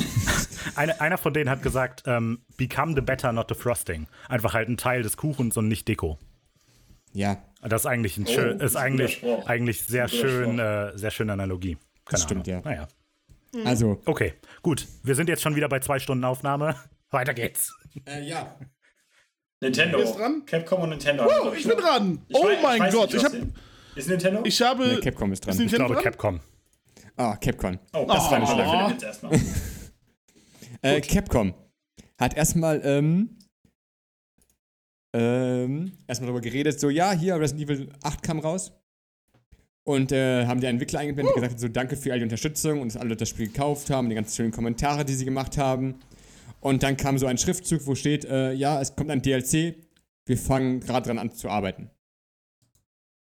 Eine, 0.75 0.99
einer 1.01 1.17
von 1.17 1.33
denen 1.33 1.49
hat 1.49 1.63
gesagt, 1.63 2.03
ähm, 2.05 2.39
become 2.57 2.93
the 2.93 3.01
better, 3.01 3.31
not 3.31 3.47
the 3.49 3.55
frosting. 3.55 4.05
Einfach 4.29 4.53
halt 4.53 4.69
ein 4.69 4.77
Teil 4.77 5.01
des 5.01 5.17
Kuchens 5.17 5.57
und 5.57 5.67
nicht 5.67 5.88
Deko. 5.88 6.19
Ja, 7.13 7.41
Das 7.63 7.81
ist 7.81 7.86
eigentlich 7.88 8.17
ein 8.17 8.25
Oh, 8.27 8.31
schön, 8.31 8.60
das 8.60 8.71
ist 8.71 8.75
eigentlich, 8.77 9.23
eigentlich 9.45 9.81
sehr 9.81 10.07
schön, 10.10 10.60
äh, 10.60 10.95
sehr 10.95 11.10
schöne 11.10 11.33
Analogie. 11.33 11.75
Keine 11.75 12.12
Das 12.12 12.21
stimmt, 12.23 12.47
Ahnung. 12.49 12.63
ja. 12.65 12.88
Naja. 13.55 13.65
also. 13.65 13.99
Okay, 14.05 14.33
gut. 14.62 14.86
Wir 15.03 15.15
sind 15.15 15.27
jetzt 15.29 15.41
schon 15.41 15.55
wieder 15.55 15.69
bei 15.69 15.79
zwei 15.79 15.97
Stunden 15.97 16.23
Aufnahme. 16.25 16.75
Weiter 17.10 17.33
geht's. 17.33 17.73
Äh, 18.05 18.27
ja. 18.27 18.60
Nintendo. 19.62 19.98
Wer 19.98 20.06
ist 20.06 20.15
dran? 20.15 20.46
Capcom 20.46 20.82
und 20.84 20.89
Nintendo. 20.89 21.24
Oh, 21.26 21.41
glaub 21.41 21.56
ich 21.58 21.67
bin 21.67 21.78
dran. 21.78 22.22
Ich 22.28 22.36
Oh 22.36 22.46
weiß- 22.46 22.62
mein 22.62 22.80
weiß 22.82 22.93
Gott, 22.93 23.13
nicht, 23.13 23.17
ich 23.17 23.26
hab, 23.26 23.34
Ist 23.96 24.10
Nintendo? 24.10 24.41
ich 24.43 24.62
habe. 24.62 24.88
Nee, 24.88 25.00
Capcom 25.02 25.32
ist 25.34 25.46
dran. 25.46 25.54
Ist 25.54 25.60
Ich 25.60 25.72
Nintendo 25.72 25.86
glaube 25.88 26.02
dran? 26.02 26.04
Capcom. 26.04 26.39
Ah, 27.15 27.36
Capcom. 27.38 27.80
oh, 27.93 28.06
das 28.08 28.24
war 28.26 28.34
eine 28.34 28.46
oh, 28.46 28.48
Schlange. 28.48 28.98
Erstmal. 29.04 29.39
Äh, 30.84 31.02
Capcom 31.02 31.56
hat 32.20 32.38
erstmal 32.38 32.80
ähm, 32.84 33.36
ähm, 35.13 35.93
erstmal 36.08 36.28
darüber 36.28 36.41
geredet, 36.41 36.80
so 36.80 36.89
ja, 36.91 37.13
hier 37.13 37.36
Resident 37.39 37.67
Evil 37.67 37.89
8 38.04 38.22
kam 38.22 38.39
raus 38.39 38.72
und 39.84 40.12
äh, 40.12 40.46
haben 40.46 40.60
die 40.62 40.67
Entwickler 40.67 41.00
eingeblendet 41.00 41.36
und 41.36 41.41
gesagt, 41.41 41.60
so 41.60 41.67
danke 41.67 41.98
für 41.98 42.12
all 42.12 42.20
die 42.20 42.24
Unterstützung 42.26 42.80
und 42.82 42.93
dass 42.93 43.02
alle 43.02 43.15
das 43.15 43.28
Spiel 43.30 43.48
gekauft 43.48 43.89
haben, 43.89 44.08
die 44.10 44.15
ganzen 44.15 44.36
schönen 44.36 44.52
Kommentare, 44.52 45.04
die 45.04 45.15
sie 45.15 45.26
gemacht 45.26 45.58
haben. 45.58 45.96
Und 46.60 46.84
dann 46.84 46.98
kam 46.98 47.17
so 47.17 47.26
ein 47.28 47.38
Schriftzug, 47.38 47.86
wo 47.86 47.96
steht, 47.96 48.26
äh, 48.26 48.52
ja, 48.54 48.82
es 48.82 48.96
kommt 48.96 49.12
ein 49.12 49.22
DLC, 49.22 49.76
wir 50.26 50.38
fangen 50.38 50.80
gerade 50.80 51.08
dran 51.08 51.20
an 51.20 51.32
zu 51.32 51.50
arbeiten. 51.50 51.89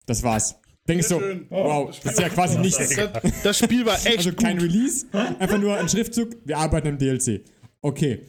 Das 0.05 0.23
war's. 0.23 0.55
Denkst 0.87 1.07
du, 1.09 1.19
schön. 1.19 1.45
wow, 1.49 1.89
das 2.03 2.13
ist 2.13 2.19
ja 2.19 2.29
quasi 2.29 2.59
nichts. 2.59 2.77
Das, 2.95 3.41
das 3.43 3.57
Spiel 3.57 3.85
war 3.85 3.95
echt 4.05 4.17
Also 4.17 4.29
gut. 4.31 4.41
kein 4.41 4.59
Release, 4.59 5.05
einfach 5.39 5.57
nur 5.57 5.77
ein 5.77 5.87
Schriftzug, 5.87 6.35
wir 6.45 6.57
arbeiten 6.57 6.89
am 6.89 6.97
DLC. 6.97 7.41
Okay. 7.81 8.21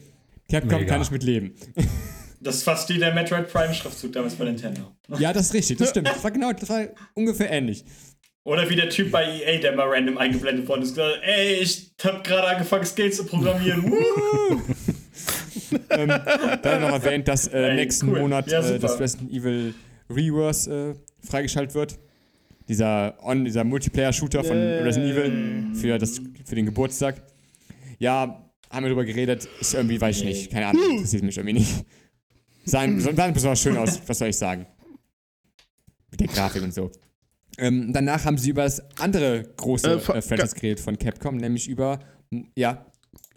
Capcom 0.49 0.79
Mega. 0.79 0.85
kann 0.93 1.01
ich 1.01 1.11
mit 1.11 1.23
leben. 1.23 1.55
Das 2.39 2.57
ist 2.57 2.63
fast 2.63 2.87
wie 2.89 2.97
der 2.99 3.13
Metroid 3.13 3.51
Prime 3.51 3.73
Schriftzug 3.73 4.13
damals 4.13 4.35
bei 4.35 4.45
Nintendo. 4.45 4.91
Ja, 5.19 5.33
das 5.33 5.47
ist 5.47 5.53
richtig, 5.53 5.77
das 5.77 5.89
stimmt. 5.91 6.07
Das 6.07 6.23
war 6.23 6.31
genau, 6.31 6.51
das 6.51 6.67
war 6.69 6.87
ungefähr 7.13 7.51
ähnlich. 7.51 7.83
Oder 8.43 8.67
wie 8.69 8.75
der 8.75 8.89
Typ 8.89 9.11
bei 9.11 9.23
EA, 9.23 9.59
der 9.59 9.75
mal 9.75 9.87
random 9.87 10.17
eingeblendet 10.17 10.67
worden 10.67 10.81
ist, 10.83 10.89
gesagt, 10.95 11.17
hat, 11.17 11.23
ey, 11.23 11.55
ich 11.55 11.91
hab 12.03 12.23
gerade 12.23 12.47
angefangen, 12.47 12.85
Skills 12.85 13.17
zu 13.17 13.25
programmieren. 13.25 13.83
Ähm, 15.89 16.07
dann 16.61 16.81
noch 16.81 16.91
erwähnt, 16.91 17.27
dass 17.27 17.47
äh, 17.47 17.69
Ey, 17.69 17.75
nächsten 17.75 18.09
cool. 18.09 18.19
Monat 18.19 18.49
Ja, 18.49 18.59
äh, 18.61 18.79
das 18.79 18.99
Resident 18.99 19.31
Evil 19.31 19.73
Reverse 20.09 20.95
äh, 20.95 21.25
freigeschaltet 21.25 21.75
wird. 21.75 21.99
Dieser, 22.67 23.15
on, 23.23 23.45
dieser 23.45 23.63
Multiplayer-Shooter 23.63 24.43
von. 24.43 24.57
Resident 24.57 25.11
Evil 25.11 25.75
für, 25.75 25.97
das, 25.97 26.19
für 26.43 26.55
den 26.55 26.65
Geburtstag. 26.65 27.21
Ja, 27.99 28.51
haben 28.69 28.83
wir 28.83 28.89
drüber 28.89 29.05
geredet. 29.05 29.47
Ist 29.59 29.73
irgendwie, 29.73 29.99
weiß 30.01 30.17
ich 30.17 30.25
nicht. 30.25 30.51
Keine 30.51 30.67
Ahnung, 30.67 30.91
interessiert 30.91 31.23
mich 31.23 31.37
irgendwie 31.37 31.53
nicht. 31.53 31.85
Sahen, 32.65 32.99
sahen 32.99 33.33
besonders 33.33 33.61
schön 33.61 33.77
aus, 33.77 34.01
was 34.07 34.17
soll 34.17 34.29
ich 34.29 34.37
sagen. 34.37 34.65
Mit 36.09 36.19
der 36.19 36.27
Grafik 36.27 36.63
und 36.63 36.73
so. 36.73 36.91
Ähm, 37.57 37.93
danach 37.93 38.25
haben 38.25 38.37
sie 38.37 38.49
über 38.49 38.63
das 38.63 38.81
andere 38.99 39.43
große 39.55 39.87
Äh, 39.87 40.17
äh, 40.17 40.21
Franchise 40.21 40.55
geredet 40.55 40.79
von 40.79 40.97
Capcom, 40.97 41.37
nämlich 41.37 41.67
über, 41.67 41.99
ja, 42.55 42.85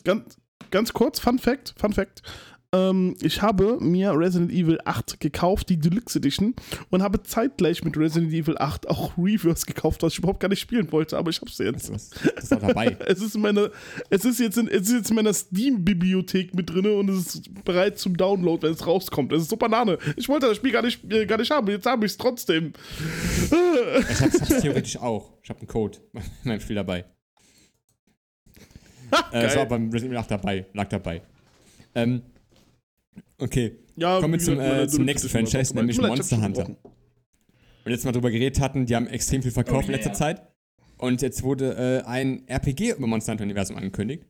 Ganz, 0.05 0.38
ganz 0.71 0.93
kurz, 0.93 1.19
Fun 1.19 1.39
Fact, 1.39 1.75
Fun 1.79 1.93
Fact. 1.93 2.23
Ähm, 2.71 3.17
ich 3.23 3.41
habe 3.41 3.79
mir 3.81 4.13
Resident 4.13 4.53
Evil 4.53 4.79
8 4.85 5.21
gekauft, 5.21 5.71
die 5.71 5.79
Deluxe 5.79 6.19
Edition, 6.19 6.55
und 6.91 7.03
habe 7.03 7.23
zeitgleich 7.23 7.83
mit 7.83 7.97
Resident 7.97 8.33
Evil 8.33 8.59
8 8.59 8.89
auch 8.89 9.17
Reverse 9.17 9.65
gekauft, 9.65 10.03
was 10.03 10.13
ich 10.13 10.19
überhaupt 10.19 10.41
gar 10.41 10.49
nicht 10.49 10.61
spielen 10.61 10.93
wollte, 10.93 11.17
aber 11.17 11.31
ich 11.31 11.41
hab's 11.41 11.57
jetzt. 11.59 11.89
das, 11.89 12.11
das 12.11 12.45
ist 12.45 12.53
auch 12.53 12.61
dabei. 12.61 12.97
Es 13.09 13.23
ist, 13.23 13.39
es, 14.11 14.25
ist 14.25 14.41
jetzt 14.41 14.59
in, 14.59 14.69
es 14.69 14.83
ist 14.83 14.93
jetzt 14.93 15.11
in 15.11 15.17
meiner 15.17 15.33
Steam-Bibliothek 15.33 16.55
mit 16.55 16.69
drin 16.69 16.87
und 16.87 17.09
es 17.09 17.35
ist 17.35 17.65
bereit 17.65 17.99
zum 17.99 18.17
Download, 18.17 18.63
wenn 18.63 18.75
es 18.75 18.87
rauskommt. 18.87 19.33
Es 19.33 19.43
ist 19.43 19.51
so 19.51 19.57
Banane. 19.57 19.99
Ich 20.17 20.29
wollte 20.29 20.47
das 20.47 20.57
Spiel 20.57 20.73
gar 20.73 20.83
nicht, 20.83 21.11
äh, 21.11 21.25
gar 21.25 21.39
nicht 21.39 21.51
haben, 21.51 21.69
jetzt 21.69 21.87
habe 21.87 22.05
ich 22.05 22.13
es 22.13 22.19
trotzdem. 22.19 22.75
Ich 23.47 24.21
hab's, 24.21 24.41
hab's 24.41 24.61
theoretisch 24.61 24.99
auch. 24.99 25.33
Ich 25.43 25.49
habe 25.49 25.61
einen 25.61 25.69
Code 25.69 25.99
in 26.13 26.23
meinem 26.45 26.61
Spiel 26.61 26.77
dabei. 26.77 27.07
Äh, 29.33 29.45
es 29.45 29.49
geil. 29.55 29.57
war 29.57 29.67
beim 29.67 29.85
Resident 29.91 30.13
Evil 30.13 30.19
8 30.19 30.31
dabei, 30.31 30.67
lag 30.73 30.89
dabei. 30.89 31.23
Ähm, 31.95 32.23
okay, 33.39 33.77
Ja, 33.97 34.21
kommen 34.21 34.35
wir 34.35 34.41
zum, 34.41 34.61
äh, 34.61 34.87
zum 34.89 35.05
nächsten 35.05 35.29
Franchise, 35.29 35.75
nämlich 35.75 35.99
Monster 36.01 36.41
Hunter. 36.43 36.67
Und 37.85 37.93
jetzt 37.93 38.05
mal 38.05 38.13
drüber 38.13 38.31
geredet 38.31 38.61
hatten, 38.61 38.87
die 38.87 38.95
haben 38.95 39.07
extrem 39.07 39.43
viel 39.43 39.51
verkauft 39.51 39.85
Oh, 39.85 39.87
in 39.87 39.93
letzter 39.93 40.11
yeah. 40.11 40.19
Zeit. 40.19 40.43
Und 40.99 41.23
jetzt 41.23 41.43
wurde 41.43 42.03
äh, 42.05 42.07
ein 42.07 42.47
RPG 42.49 42.93
über 42.93 43.07
Monster 43.07 43.33
Hunter 43.33 43.45
Universum 43.45 43.77
angekündigt. 43.77 44.25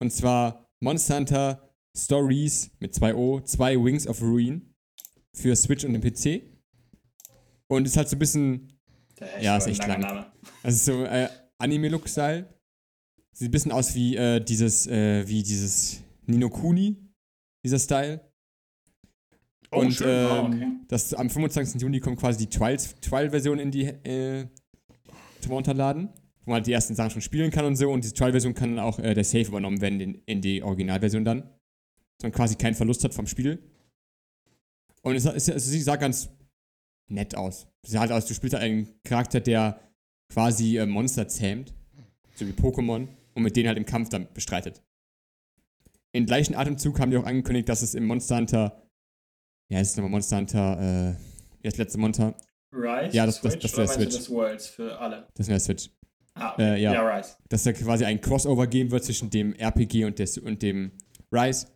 Und 0.00 0.10
zwar 0.12 0.66
Monster 0.80 1.16
Hunter 1.16 1.70
Stories 1.96 2.70
mit 2.80 2.94
2 2.94 3.14
O, 3.14 3.40
2 3.40 3.76
Wings 3.84 4.06
of 4.08 4.20
Ruin 4.22 4.74
für 5.32 5.54
Switch 5.54 5.84
und 5.84 5.92
den 5.92 6.00
PC. 6.02 6.42
Und 7.68 7.86
ist 7.86 7.96
halt 7.96 8.08
so 8.08 8.16
ein 8.16 8.18
bisschen, 8.18 8.72
Der 9.20 9.40
Ja, 9.42 9.56
ist 9.56 9.66
echt 9.68 9.86
lang. 9.86 10.00
Name. 10.00 10.26
also 10.62 10.92
so 10.92 11.04
äh, 11.04 11.28
Anime-Look-Style. 11.58 12.48
Sieht 13.34 13.48
ein 13.48 13.50
bisschen 13.50 13.72
aus 13.72 13.94
wie 13.96 14.16
äh, 14.16 14.40
dieses, 14.40 14.86
äh, 14.86 15.26
wie 15.26 15.42
dieses 15.42 16.00
Nino 16.26 16.48
Kuni, 16.48 16.96
dieser 17.64 17.80
Style. 17.80 18.20
Oh, 19.72 19.80
und 19.80 19.92
schön. 19.92 20.08
ähm, 20.08 20.30
Oh, 20.30 20.46
okay. 20.46 20.72
das, 20.86 21.14
am 21.14 21.28
25. 21.28 21.82
Juni 21.82 21.98
kommt 21.98 22.20
quasi 22.20 22.46
die 22.46 22.48
Trial-Version 22.48 23.58
in 23.58 23.72
die 23.72 23.86
äh, 23.86 24.46
zum 25.40 25.52
Runterladen, 25.52 26.10
wo 26.44 26.50
man 26.50 26.54
halt 26.54 26.68
die 26.68 26.72
ersten 26.72 26.94
Sachen 26.94 27.10
schon 27.10 27.22
spielen 27.22 27.50
kann 27.50 27.64
und 27.64 27.74
so. 27.74 27.90
Und 27.90 28.04
diese 28.04 28.14
Trial-Version 28.14 28.54
kann 28.54 28.76
dann 28.76 28.84
auch 28.84 29.00
äh, 29.00 29.14
der 29.14 29.24
Save 29.24 29.48
übernommen 29.48 29.80
werden 29.80 30.00
in, 30.00 30.14
in 30.26 30.40
die 30.40 30.62
Originalversion 30.62 31.24
dann. 31.24 31.40
Dass 31.40 32.22
man 32.22 32.32
quasi 32.32 32.54
keinen 32.54 32.74
Verlust 32.74 33.02
hat 33.02 33.14
vom 33.14 33.26
Spiel. 33.26 33.58
Und 35.02 35.16
es, 35.16 35.24
es, 35.24 35.50
also 35.50 35.70
sie 35.70 35.80
sah 35.82 35.96
ganz 35.96 36.30
nett 37.08 37.34
aus. 37.34 37.66
Sie 37.84 37.92
sah 37.92 38.00
halt 38.00 38.12
aus, 38.12 38.26
du 38.26 38.34
spielst 38.34 38.54
halt 38.54 38.64
einen 38.64 38.88
Charakter, 39.02 39.40
der 39.40 39.80
quasi 40.32 40.78
äh, 40.78 40.86
Monster 40.86 41.26
zähmt, 41.26 41.74
so 42.36 42.46
wie 42.46 42.52
Pokémon, 42.52 43.08
und 43.34 43.42
mit 43.42 43.56
denen 43.56 43.68
halt 43.68 43.78
im 43.78 43.86
Kampf 43.86 44.08
dann 44.08 44.28
bestreitet. 44.32 44.82
Im 46.12 46.26
gleichen 46.26 46.54
Atemzug 46.54 47.00
haben 47.00 47.10
die 47.10 47.16
auch 47.16 47.24
angekündigt, 47.26 47.68
dass 47.68 47.82
es 47.82 47.94
im 47.94 48.06
Monster 48.06 48.36
Hunter, 48.36 48.82
ja, 49.68 49.80
es 49.80 49.90
ist 49.90 49.96
nochmal 49.96 50.10
Monster 50.12 50.36
Hunter, 50.38 51.10
äh, 51.10 51.14
das 51.62 51.76
letzte 51.76 51.98
Monster, 51.98 52.36
Rise, 52.72 53.16
Ja, 53.16 53.26
das- 53.26 53.40
das- 53.40 53.52
Switch, 53.52 53.62
das 53.62 53.74
oder 53.74 53.82
wär 53.82 53.86
meinst 53.86 53.98
du 53.98 54.02
Switch. 54.10 54.16
das 54.26 54.30
Worlds 54.30 54.66
für 54.68 54.98
alle. 54.98 55.26
das 55.34 55.48
wäre 55.48 55.60
Switch, 55.60 55.90
Ah, 56.34 56.54
Äh, 56.58 56.82
ja. 56.82 56.92
ja, 56.92 57.16
Rise. 57.16 57.36
dass 57.48 57.62
da 57.62 57.72
quasi 57.72 58.04
ein 58.04 58.20
Crossover 58.20 58.66
geben 58.66 58.90
wird 58.90 59.04
zwischen 59.04 59.30
dem 59.30 59.54
RPG 59.54 60.04
und, 60.04 60.18
des, 60.18 60.36
und 60.38 60.62
dem 60.62 60.90
Rise, 61.32 61.68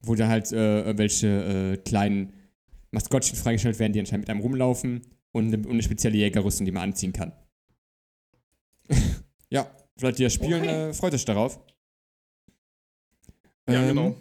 wo 0.00 0.14
dann 0.14 0.28
halt 0.28 0.50
äh, 0.52 0.96
welche 0.98 1.26
äh, 1.28 1.76
kleinen 1.78 2.32
Maskottchen 2.90 3.36
freigestellt 3.36 3.78
werden, 3.78 3.92
die 3.92 4.00
anscheinend 4.00 4.22
mit 4.26 4.30
einem 4.30 4.40
rumlaufen 4.40 5.02
und 5.32 5.46
eine, 5.48 5.56
und 5.66 5.72
eine 5.72 5.82
spezielle 5.82 6.16
Jägerrüstung, 6.16 6.64
die 6.64 6.72
man 6.72 6.82
anziehen 6.84 7.12
kann. 7.12 7.32
ja, 9.50 9.66
vielleicht 9.98 10.18
die 10.18 10.24
das 10.24 10.34
spielen, 10.34 10.62
Okay. 10.62 10.88
äh, 10.90 10.92
freut 10.94 11.14
euch 11.14 11.24
darauf. 11.24 11.58
Ja, 13.68 13.80
Ähm, 13.82 13.88
genau. 13.88 14.16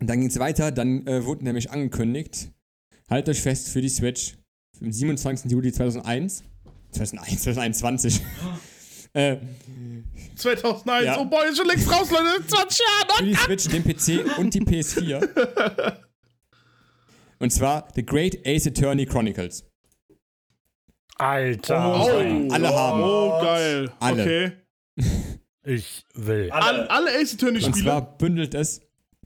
Und 0.00 0.06
dann 0.06 0.18
ging 0.20 0.28
es 0.28 0.38
weiter, 0.38 0.70
dann 0.72 1.06
äh, 1.06 1.24
wurde 1.24 1.44
nämlich 1.44 1.70
angekündigt, 1.70 2.50
haltet 3.10 3.36
euch 3.36 3.42
fest 3.42 3.68
für 3.68 3.82
die 3.82 3.88
Switch, 3.90 4.34
am 4.80 4.90
27. 4.90 5.50
Juli 5.50 5.72
2001, 5.72 6.42
2001, 6.92 7.42
2021, 7.42 8.20
äh, 9.12 9.36
2001. 10.36 11.04
Ja. 11.04 11.18
Oh 11.20 11.26
boy, 11.26 11.48
ist 11.50 11.58
schon 11.58 11.66
längst 11.66 11.90
raus, 11.92 12.10
Leute. 12.10 12.46
20 12.46 12.80
Jahre. 12.80 13.18
für 13.18 13.24
die 13.24 13.34
Switch, 13.34 13.68
den 13.68 13.84
PC 13.84 14.38
und 14.38 14.54
die 14.54 14.60
PS4. 14.62 15.96
Und 17.42 17.50
zwar 17.50 17.88
The 17.94 18.04
Great 18.04 18.36
Ace 18.46 18.66
Attorney 18.66 19.06
Chronicles. 19.06 19.64
Alter. 21.16 22.02
Oh, 22.04 22.50
Alle 22.52 22.68
haben. 22.68 23.02
Oh, 23.02 23.40
geil. 23.42 23.90
Alle. 23.98 24.22
Okay. 24.22 24.52
Ich 25.64 26.04
will. 26.14 26.50
Alle. 26.50 26.90
Alle, 26.90 27.10
Ace 27.20 27.32
Und 27.32 27.42
Attorney-Spiele. 27.42 27.84
zwar 27.84 28.16
bündelt 28.18 28.54
es 28.54 28.80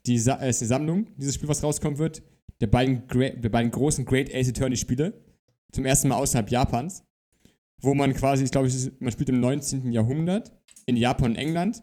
die, 0.06 0.18
Sa 0.18 0.34
äh, 0.36 0.50
ist 0.50 0.60
die 0.60 0.66
Sammlung, 0.66 1.06
dieses 1.16 1.34
Spiel, 1.36 1.48
was 1.48 1.62
rauskommen 1.62 1.98
wird, 1.98 2.22
der 2.60 2.66
beiden, 2.66 3.06
Gra 3.06 3.30
der 3.30 3.48
beiden 3.48 3.70
großen 3.70 4.04
Great 4.04 4.34
Ace 4.34 4.48
Attorney 4.48 4.76
Spiele. 4.76 5.22
Zum 5.72 5.84
ersten 5.84 6.08
Mal 6.08 6.16
außerhalb 6.16 6.50
Japans. 6.50 7.02
Wo 7.80 7.94
man 7.94 8.14
quasi, 8.14 8.44
ich 8.44 8.50
glaube, 8.50 8.70
man 9.00 9.12
spielt 9.12 9.28
im 9.28 9.40
19. 9.40 9.92
Jahrhundert 9.92 10.52
in 10.86 10.96
Japan 10.96 11.32
und 11.32 11.36
England. 11.36 11.82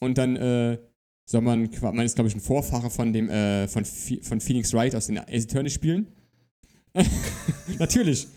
Und 0.00 0.18
dann 0.18 0.36
äh, 0.36 0.78
soll 1.24 1.40
man, 1.40 1.68
man 1.80 2.00
ist, 2.00 2.14
glaube 2.14 2.28
ich, 2.28 2.34
ein 2.34 2.40
Vorfahre 2.40 2.90
von 2.90 3.12
dem, 3.12 3.28
äh, 3.30 3.66
von, 3.68 3.84
von 3.84 4.40
Phoenix 4.40 4.72
Wright 4.72 4.94
aus 4.94 5.06
den 5.06 5.18
Ace 5.18 5.44
Attorney 5.44 5.70
Spielen. 5.70 6.08
Natürlich. 7.78 8.28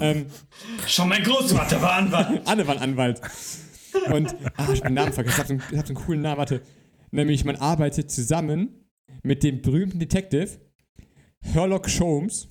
ähm, 0.00 0.26
Schon 0.86 1.08
mein 1.08 1.22
Großvater 1.22 1.80
war 1.80 1.94
Anwalt. 1.94 2.42
alle 2.46 2.66
waren 2.66 2.78
Anwalt. 2.78 3.20
Und, 4.12 4.34
ah, 4.56 4.68
ich 4.72 4.80
hab 4.80 4.86
den 4.88 4.94
Namen 4.94 5.12
vergessen. 5.12 5.34
Ich 5.34 5.38
hab 5.38 5.46
so 5.46 5.52
einen, 5.54 5.62
ich 5.72 5.78
hab 5.78 5.86
so 5.86 5.94
einen 5.94 6.04
coolen 6.04 6.22
Namen, 6.22 6.38
warte. 6.38 6.62
Nämlich, 7.10 7.44
man 7.44 7.56
arbeitet 7.56 8.10
zusammen 8.10 8.88
mit 9.22 9.42
dem 9.42 9.62
berühmten 9.62 9.98
Detective 9.98 10.48
Herlock 11.40 11.88
Sholmes. 11.88 12.48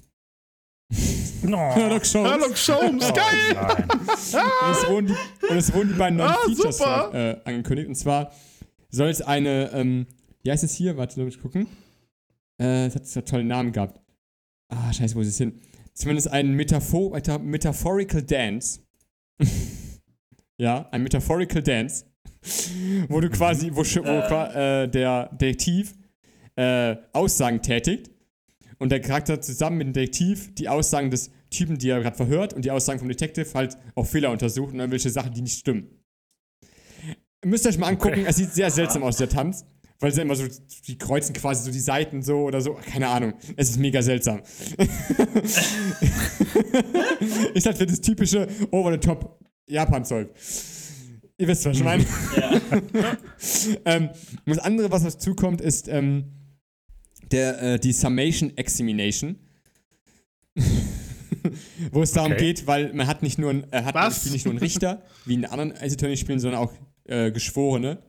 No. 1.44 1.58
Herlock 1.76 2.06
Sholmes. 2.06 2.60
Sherlock 2.60 2.84
Holmes, 2.84 3.10
Oh, 3.10 3.14
geil. 3.14 3.88
Und 4.64 4.72
es 4.72 4.88
wurden 4.90 5.08
die, 5.08 5.48
und 5.50 5.58
es 5.58 5.74
wurden 5.74 5.90
die 5.90 5.96
beiden 6.00 6.18
neuen 6.18 6.30
Ah, 6.32 6.38
Features 6.46 6.80
äh, 6.82 7.38
angekündigt. 7.46 7.88
Und 7.90 7.96
zwar 7.96 8.32
soll 8.90 9.10
es 9.10 9.22
eine, 9.22 9.72
ähm, 9.74 10.08
wie 10.44 10.52
heißt 10.52 10.64
es 10.64 10.74
hier? 10.74 10.98
Warte, 10.98 11.20
lass 11.20 11.26
mich 11.26 11.42
gucken. 11.42 11.68
Äh, 12.62 12.86
es 12.88 12.96
hat 12.96 13.06
so 13.08 13.22
tolle 13.22 13.44
Namen 13.44 13.72
gehabt. 13.72 14.00
Ah, 14.70 14.92
scheiße, 14.94 15.16
wo 15.16 15.22
ist 15.22 15.28
es 15.28 15.38
hin? 15.38 15.60
Zumindest 15.94 16.30
ein 16.32 16.54
Metaphor 16.54 17.12
Meta 17.12 17.38
Metaphorical 17.38 18.22
Dance. 18.24 18.80
ja, 20.58 20.88
ein 20.92 21.04
Metaphorical 21.04 21.62
Dance. 21.62 22.06
wo 23.10 23.20
du 23.20 23.30
quasi, 23.30 23.72
wo, 23.74 23.82
wo 23.82 23.82
Äh. 23.82 24.84
äh, 24.84 24.88
der 24.88 25.30
Detektiv 25.34 25.96
äh, 26.56 26.96
Aussagen 27.12 27.62
tätigt 27.62 28.12
und 28.78 28.92
der 28.92 29.02
Charakter 29.02 29.42
zusammen 29.42 29.80
mit 29.80 29.88
dem 29.88 29.94
Detektiv 29.94 30.54
die 30.56 30.70
Aussagen 30.70 31.10
des 31.10 31.32
Typen, 31.50 31.78
die 31.78 31.90
er 31.90 32.02
gerade 32.02 32.16
verhört 32.16 32.54
und 32.54 32.66
die 32.66 32.72
Aussagen 32.72 33.00
vom 33.00 33.08
Detective 33.08 33.48
halt 33.54 33.78
auf 33.96 34.12
Fehler 34.12 34.32
untersucht 34.32 34.74
und 34.74 34.80
irgendwelche 34.80 35.10
Sachen, 35.10 35.34
die 35.34 35.42
nicht 35.42 35.58
stimmen. 35.58 35.90
Ihr 37.44 37.50
müsst 37.50 37.66
euch 37.68 37.78
mal 37.78 37.88
angucken, 37.88 38.20
Okay. 38.20 38.26
es 38.28 38.36
sieht 38.38 38.54
sehr 38.54 38.72
seltsam 38.72 39.04
aus, 39.04 39.18
der 39.18 39.30
Tanz. 39.30 39.66
Weil 40.00 40.14
sie 40.14 40.22
immer 40.22 40.36
so, 40.36 40.44
die 40.88 40.98
kreuzen 40.98 41.34
quasi 41.34 41.64
so 41.64 41.72
die 41.72 41.80
Seiten 41.80 42.22
so 42.22 42.40
oder 42.40 42.60
so. 42.60 42.74
Keine 42.74 43.08
Ahnung. 43.08 43.34
Es 43.56 43.70
ist 43.70 43.80
mega 43.80 44.02
seltsam. 44.02 44.42
ist 47.54 47.66
halt 47.66 47.78
für 47.78 47.86
das 47.86 48.02
typische 48.02 48.48
Over-the-Top 48.72 49.40
Japan-Zeug. 49.68 50.30
Ihr 51.38 51.48
wisst, 51.48 51.66
was 51.66 51.78
ich 51.78 51.84
meine. 51.84 52.06
Ja. 52.38 52.62
ähm, 53.86 54.10
das 54.46 54.60
andere, 54.60 54.90
was 54.92 55.04
dazu 55.04 55.36
kommt, 55.36 55.60
ist 55.62 55.88
ähm, 55.88 56.26
der, 57.32 57.62
äh, 57.62 57.80
die 57.80 57.92
Summation 57.92 58.56
Examination. 58.58 59.38
Wo 61.92 62.02
es 62.02 62.12
darum 62.14 62.32
Okay. 62.32 62.46
geht, 62.54 62.68
weil 62.68 62.94
man 62.94 63.08
hat 63.08 63.22
nicht 63.22 63.38
nur, 63.38 63.50
ein- 63.52 63.66
er 63.72 63.86
hat 63.86 63.96
Was? 63.96 64.26
nicht 64.32 64.46
nur 64.46 64.54
einen 64.54 64.60
Richter, 64.60 65.04
wie 65.26 65.36
in 65.36 65.46
anderen 65.46 65.74
Ace 65.74 65.94
Attorney 65.94 66.18
Spielen, 66.18 66.40
sondern 66.40 66.62
auch 66.62 66.74
äh, 67.06 67.32
Geschworene. 67.32 68.02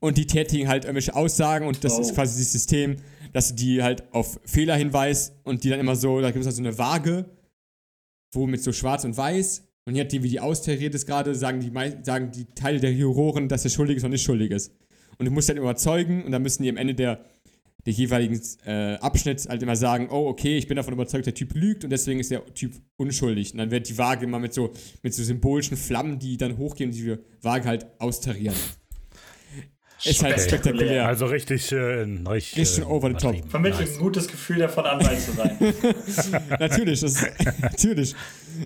Und 0.00 0.16
die 0.16 0.26
tätigen 0.26 0.66
halt 0.68 0.84
irgendwelche 0.84 1.14
Aussagen 1.14 1.66
und 1.66 1.84
das 1.84 1.94
Oh. 1.98 2.00
ist 2.00 2.14
quasi 2.14 2.40
das 2.42 2.50
System, 2.52 2.96
dass 3.32 3.54
die 3.54 3.82
halt 3.82 4.12
auf 4.12 4.40
Fehler 4.46 4.76
hinweist 4.76 5.34
und 5.44 5.62
die 5.62 5.68
dann 5.68 5.78
immer 5.78 5.94
so, 5.94 6.20
da 6.20 6.30
gibt 6.30 6.40
es 6.40 6.46
halt 6.46 6.56
so 6.56 6.62
eine 6.62 6.76
Waage, 6.78 7.26
wo 8.32 8.46
mit 8.46 8.62
so 8.62 8.72
schwarz 8.72 9.04
und 9.04 9.16
weiß 9.16 9.62
und 9.86 9.94
je 9.94 10.02
nachdem, 10.02 10.22
wie 10.22 10.28
die 10.28 10.40
austariert 10.40 10.94
ist 10.94 11.06
gerade, 11.06 11.34
sagen 11.34 11.60
die, 11.60 11.72
sagen 12.02 12.30
die 12.30 12.46
Teile 12.54 12.80
der 12.80 12.92
Juroren, 12.92 13.48
dass 13.48 13.64
er 13.64 13.70
schuldig 13.70 13.98
ist 13.98 14.04
oder 14.04 14.12
nicht 14.12 14.22
schuldig 14.22 14.50
ist. 14.50 14.72
Und 15.18 15.26
du 15.26 15.30
musst 15.30 15.48
halt 15.48 15.58
überzeugen 15.58 16.24
und 16.24 16.32
dann 16.32 16.42
müssen 16.42 16.62
die 16.62 16.70
am 16.70 16.76
Ende 16.76 16.94
der, 16.94 17.24
der 17.84 17.92
jeweiligen 17.92 18.40
äh, 18.64 18.94
Abschnitt 18.94 19.46
halt 19.46 19.62
immer 19.62 19.76
sagen, 19.76 20.08
oh, 20.10 20.26
okay, 20.26 20.56
ich 20.56 20.66
bin 20.66 20.76
davon 20.76 20.94
überzeugt, 20.94 21.26
der 21.26 21.34
Typ 21.34 21.54
lügt 21.54 21.84
und 21.84 21.90
deswegen 21.90 22.18
ist 22.18 22.30
der 22.30 22.44
Typ 22.54 22.72
unschuldig. 22.96 23.52
Und 23.52 23.58
dann 23.58 23.70
wird 23.70 23.88
die 23.88 23.98
Waage 23.98 24.24
immer 24.24 24.38
mit 24.38 24.54
so, 24.54 24.72
mit 25.02 25.12
so 25.12 25.22
symbolischen 25.22 25.76
Flammen, 25.76 26.18
die 26.18 26.38
dann 26.38 26.56
hochgehen 26.56 26.90
und 26.90 26.96
die 26.96 27.18
Waage 27.42 27.68
halt 27.68 27.86
austarieren. 28.00 28.56
Ist 30.04 30.22
halt 30.22 30.40
spektakulär. 30.40 31.06
Also 31.06 31.26
richtig 31.26 31.66
schön. 31.66 32.26
Richtig, 32.26 32.58
Richtig 32.58 32.76
schön 32.76 32.84
over 32.84 33.08
the 33.08 33.14
top. 33.14 33.36
Vermittelt 33.48 33.80
Nice. 33.80 33.96
ein 33.96 34.02
gutes 34.02 34.28
Gefühl 34.28 34.58
davon, 34.58 34.84
Anwalt 34.84 35.20
zu 35.20 35.32
sein. 35.32 35.58
natürlich, 36.60 37.00
das 37.00 37.12
ist, 37.12 37.28
natürlich. 37.60 38.14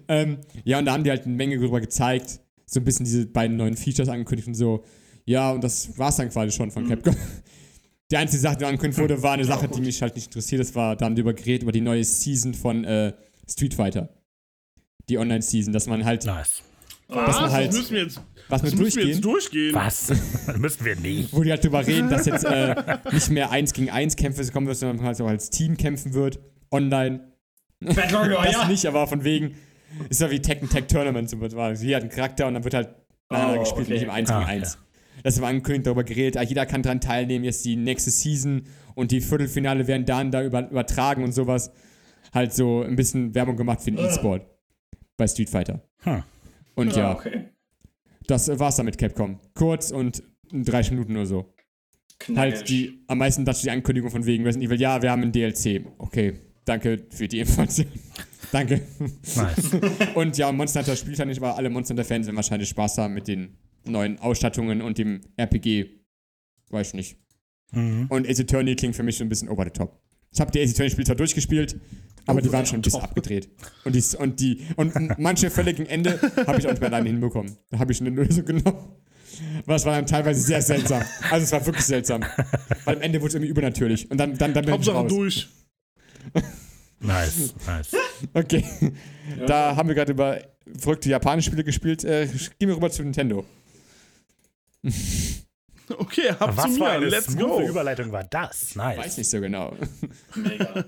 Ähm, 0.08 0.38
ja, 0.64 0.78
und 0.78 0.84
da 0.84 0.92
haben 0.92 1.04
die 1.04 1.10
halt 1.10 1.24
eine 1.24 1.34
Menge 1.34 1.58
drüber 1.58 1.80
gezeigt, 1.80 2.40
so 2.66 2.80
ein 2.80 2.84
bisschen 2.84 3.04
diese 3.04 3.26
beiden 3.26 3.56
neuen 3.56 3.76
Features 3.76 4.08
angekündigt 4.08 4.48
und 4.48 4.54
so. 4.54 4.84
Ja, 5.24 5.52
und 5.52 5.62
das 5.62 5.96
war's 5.98 6.16
dann 6.16 6.28
quasi 6.30 6.52
schon 6.52 6.70
von 6.70 6.88
Capcom. 6.88 7.14
Die 8.10 8.16
einzige 8.16 8.40
Sache, 8.40 8.56
die 8.56 8.64
angekündigt 8.64 8.98
wurde, 9.02 9.22
war 9.22 9.32
eine 9.34 9.44
Sache, 9.44 9.68
die 9.68 9.82
mich 9.82 10.00
halt 10.00 10.14
nicht 10.14 10.28
interessiert. 10.28 10.62
Das 10.62 10.74
war, 10.74 10.96
da 10.96 11.04
haben 11.04 11.14
die 11.14 11.20
über 11.20 11.34
geredet, 11.34 11.64
über 11.64 11.72
die 11.72 11.82
neue 11.82 12.02
Season 12.04 12.54
von 12.54 12.84
äh, 12.84 13.12
Street 13.46 13.74
Fighter. 13.74 14.08
Die 15.10 15.18
Online-Season, 15.18 15.74
dass 15.74 15.86
man 15.86 16.06
halt, 16.06 16.24
Nice. 16.24 16.62
Man 17.08 17.26
Was? 17.26 17.38
halt- 17.38 17.68
das 17.68 17.76
müssen 17.76 17.94
wir 17.94 18.02
jetzt, 18.02 18.20
was 18.48 18.62
wir 18.62 18.70
durchgehen, 18.70 19.08
jetzt 19.08 19.24
durchgehen. 19.24 19.74
Was? 19.74 20.12
Müssen 20.58 20.84
wir 20.84 20.96
nicht. 20.96 21.32
wo 21.32 21.42
die 21.42 21.50
halt 21.50 21.64
drüber 21.64 21.86
reden, 21.86 22.10
dass 22.10 22.26
jetzt 22.26 22.44
äh, 22.44 22.74
nicht 23.12 23.30
mehr 23.30 23.50
1 23.50 23.72
gegen 23.72 23.88
1 23.90 24.16
Kämpfe 24.16 24.44
kommen 24.52 24.66
wird, 24.66 24.76
sondern 24.76 24.96
man 24.98 25.06
halt 25.06 25.20
auch 25.22 25.26
als 25.26 25.48
Team 25.50 25.76
kämpfen 25.78 26.12
wird, 26.14 26.38
online. 26.70 27.32
Battle 27.80 28.18
Royale. 28.18 28.52
Das 28.52 28.68
nicht, 28.68 28.84
aber 28.86 29.06
von 29.06 29.24
wegen, 29.24 29.54
ist 30.10 30.20
ja 30.20 30.30
wie 30.30 30.40
Tekken 30.40 30.68
Tag 30.68 30.88
Tournament. 30.88 31.30
So. 31.30 31.38
Hier 31.38 31.96
hat 31.96 32.02
einen 32.02 32.10
Charakter 32.10 32.46
und 32.46 32.54
dann 32.54 32.64
wird 32.64 32.74
halt 32.74 32.90
miteinander 33.30 33.56
Oh, 33.56 33.60
gespielt, 33.60 33.86
okay. 33.86 33.92
nicht 33.94 34.02
im 34.02 34.10
1 34.10 34.30
Ah, 34.30 34.38
gegen 34.40 34.50
1. 34.50 34.78
Das 35.22 35.40
war 35.40 35.48
angekündigt, 35.48 35.86
darüber 35.86 36.04
geredet, 36.04 36.36
ah, 36.36 36.42
jeder 36.42 36.66
kann 36.66 36.82
daran 36.82 37.00
teilnehmen, 37.00 37.44
jetzt 37.44 37.64
die 37.64 37.76
nächste 37.76 38.10
Season 38.10 38.64
und 38.94 39.10
die 39.12 39.20
Viertelfinale 39.20 39.86
werden 39.86 40.04
dann 40.06 40.30
da 40.30 40.42
über, 40.44 40.68
übertragen 40.70 41.24
und 41.24 41.32
sowas. 41.32 41.70
Halt 42.34 42.52
so 42.52 42.82
ein 42.82 42.96
bisschen 42.96 43.34
Werbung 43.34 43.56
gemacht 43.56 43.80
für 43.80 43.90
den 43.92 43.98
Ah. 44.04 44.08
E-Sport 44.08 44.46
bei 45.16 45.26
Street 45.26 45.48
Fighter. 45.50 45.80
Hm. 46.02 46.22
Und 46.78 46.92
Ja, 46.94 46.98
ja, 46.98 47.12
okay. 47.12 47.48
das 48.26 48.48
war's 48.58 48.76
dann 48.76 48.86
mit 48.86 48.96
Capcom. 48.98 49.40
Kurz 49.54 49.90
und 49.90 50.22
in 50.52 50.64
30 50.64 50.92
Minuten 50.92 51.12
nur 51.12 51.26
so. 51.26 51.52
Knackisch. 52.20 52.38
halt 52.38 52.68
die, 52.68 53.04
am 53.06 53.18
meisten 53.18 53.44
dazu 53.44 53.62
die 53.62 53.70
Ankündigung 53.70 54.10
von 54.10 54.24
wegen 54.26 54.44
Resident 54.44 54.68
Evil, 54.68 54.80
ja, 54.80 55.02
wir 55.02 55.10
haben 55.10 55.22
ein 55.22 55.32
DLC. 55.32 55.84
Okay, 55.98 56.34
danke 56.64 57.04
für 57.10 57.28
die 57.28 57.40
Information. 57.40 57.86
danke. 58.52 58.82
Nice. 59.36 59.70
Und 60.14 60.36
ja, 60.38 60.50
Monster 60.52 60.80
Hunter 60.80 60.96
spielt 60.96 61.18
ja 61.18 61.24
nicht, 61.24 61.38
aber 61.38 61.56
alle 61.56 61.68
Monster 61.70 61.92
Hunter-Fans 61.92 62.26
werden 62.26 62.36
wahrscheinlich 62.36 62.68
Spaß 62.68 62.98
haben 62.98 63.14
mit 63.14 63.28
den 63.28 63.56
neuen 63.84 64.18
Ausstattungen 64.18 64.82
und 64.82 64.98
dem 64.98 65.20
RPG. 65.36 65.86
Weiß 66.70 66.88
ich 66.88 66.94
nicht. 66.94 67.16
mhm. 67.72 68.06
Und 68.08 68.28
Ace 68.28 68.40
Attorney 68.40 68.76
klingt 68.76 68.94
für 68.96 69.02
mich 69.02 69.16
so 69.16 69.24
ein 69.24 69.28
bisschen 69.28 69.48
over 69.48 69.64
the 69.64 69.70
top. 69.70 70.00
Ich 70.32 70.40
habe 70.40 70.50
die 70.50 70.60
Ace 70.60 70.70
Attorney-Spiele 70.72 71.06
zwar 71.06 71.16
durchgespielt, 71.16 71.80
aber 72.26 72.42
die 72.42 72.52
waren 72.52 72.66
schon 72.66 72.80
ein 72.80 72.82
bisschen 72.82 73.00
abgedreht. 73.00 73.48
Und 73.84 73.94
die, 73.94 74.04
und 74.18 74.40
die, 74.40 74.66
und 74.76 75.18
manche 75.18 75.50
Fälle 75.50 75.72
gegen 75.72 75.88
Ende 75.88 76.20
habe 76.46 76.58
ich 76.58 76.66
auch 76.66 76.70
nicht 76.70 76.80
mehr 76.80 76.90
alleine 76.90 77.08
hinbekommen. 77.08 77.56
Da 77.70 77.78
habe 77.78 77.92
ich 77.92 78.00
eine 78.00 78.10
Lösung 78.10 78.44
genommen. 78.44 78.92
Aber 79.64 79.76
es 79.76 79.84
war 79.84 79.94
dann 79.94 80.06
teilweise 80.06 80.40
sehr 80.40 80.60
seltsam. 80.62 81.02
Also 81.30 81.44
es 81.44 81.52
war 81.52 81.64
wirklich 81.64 81.84
seltsam. 81.84 82.24
Weil 82.84 82.96
am 82.96 83.02
Ende 83.02 83.20
wurde 83.20 83.28
es 83.28 83.34
irgendwie 83.34 83.50
übernatürlich. 83.50 84.10
Und 84.10 84.18
dann, 84.18 84.36
dann, 84.36 84.52
dann 84.52 84.64
bin 84.64 84.74
ich 84.74 84.80
Hauptsache 84.80 84.96
raus. 84.96 85.08
durch. 85.08 85.48
Nice, 87.00 87.54
nice. 87.66 87.90
Okay. 88.34 88.64
Da 89.46 89.76
haben 89.76 89.88
wir 89.88 89.94
gerade 89.94 90.12
über 90.12 90.40
verrückte 90.78 91.08
japanische 91.08 91.50
Spiele 91.50 91.64
gespielt. 91.64 92.04
Äh, 92.04 92.26
gehen 92.58 92.68
wir 92.68 92.76
rüber 92.76 92.90
zu 92.90 93.02
Nintendo. 93.02 93.44
Okay, 95.98 96.28
ab 96.30 96.50
zu 96.52 96.56
Was 96.56 96.72
für 96.74 96.80
mir. 96.80 96.88
eine 96.90 97.06
Let's 97.06 97.36
go. 97.36 97.60
Überleitung 97.60 98.12
war 98.12 98.24
das? 98.24 98.74
Nice. 98.76 98.98
Weiß 98.98 99.18
nicht 99.18 99.30
so 99.30 99.40
genau. 99.40 99.74
Mega. 100.34 100.84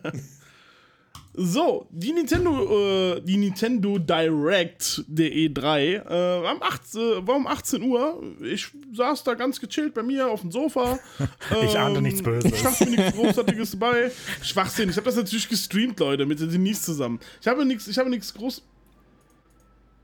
So, 1.33 1.87
die 1.91 2.13
Nintendo, 2.13 3.15
äh, 3.17 3.21
die 3.21 3.37
Nintendo 3.37 3.99
Direct 3.99 5.05
der 5.07 5.31
E3 5.31 5.79
äh, 5.79 6.43
war, 6.43 6.55
um 6.57 6.63
8, 6.63 6.81
äh, 6.97 7.27
war 7.27 7.37
um 7.37 7.47
18 7.47 7.83
Uhr. 7.85 8.21
Ich 8.43 8.67
saß 8.93 9.23
da 9.23 9.35
ganz 9.35 9.61
gechillt 9.61 9.95
bei 9.95 10.03
mir 10.03 10.29
auf 10.29 10.41
dem 10.41 10.51
Sofa. 10.51 10.99
Ich 11.65 11.79
ahnte 11.79 12.03
nichts 12.03 12.23
Böses. 12.23 12.53
Ich 12.53 12.63
dachte 12.63 12.85
mir 12.87 12.97
nichts 12.97 13.15
Großartiges 13.15 13.71
dabei. 13.73 14.11
Schwachsinn. 14.43 14.91
Ich 14.91 14.97
habe 14.97 15.05
das 15.07 15.17
natürlich 15.17 15.49
gestreamt, 15.49 16.01
Leute, 16.01 16.27
mit 16.27 16.41
den 16.41 16.51
Denise 16.51 16.83
zusammen. 16.83 17.21
Ich 17.41 17.47
habe 17.47 17.65
nichts, 17.65 17.87
ich 17.87 17.99
habe 17.99 18.11
nichts 18.11 18.35
groß. 18.35 18.63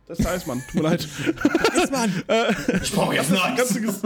Das 0.07 0.21
ist 0.21 0.27
Eismann, 0.27 0.63
tut 0.71 0.75
mir 0.75 0.83
leid. 0.83 1.09
Ich 2.83 2.93
brauche 2.93 3.15
jetzt 3.15 3.31
nichts. 3.31 4.03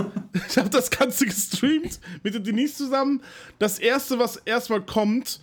ich 0.48 0.58
habe 0.58 0.70
das 0.70 0.90
Ganze 0.90 1.26
gestreamt 1.26 2.00
mit 2.22 2.34
der 2.34 2.40
Denise 2.40 2.76
zusammen. 2.76 3.22
Das 3.58 3.78
erste, 3.78 4.18
was 4.18 4.36
erstmal 4.36 4.80
kommt, 4.82 5.40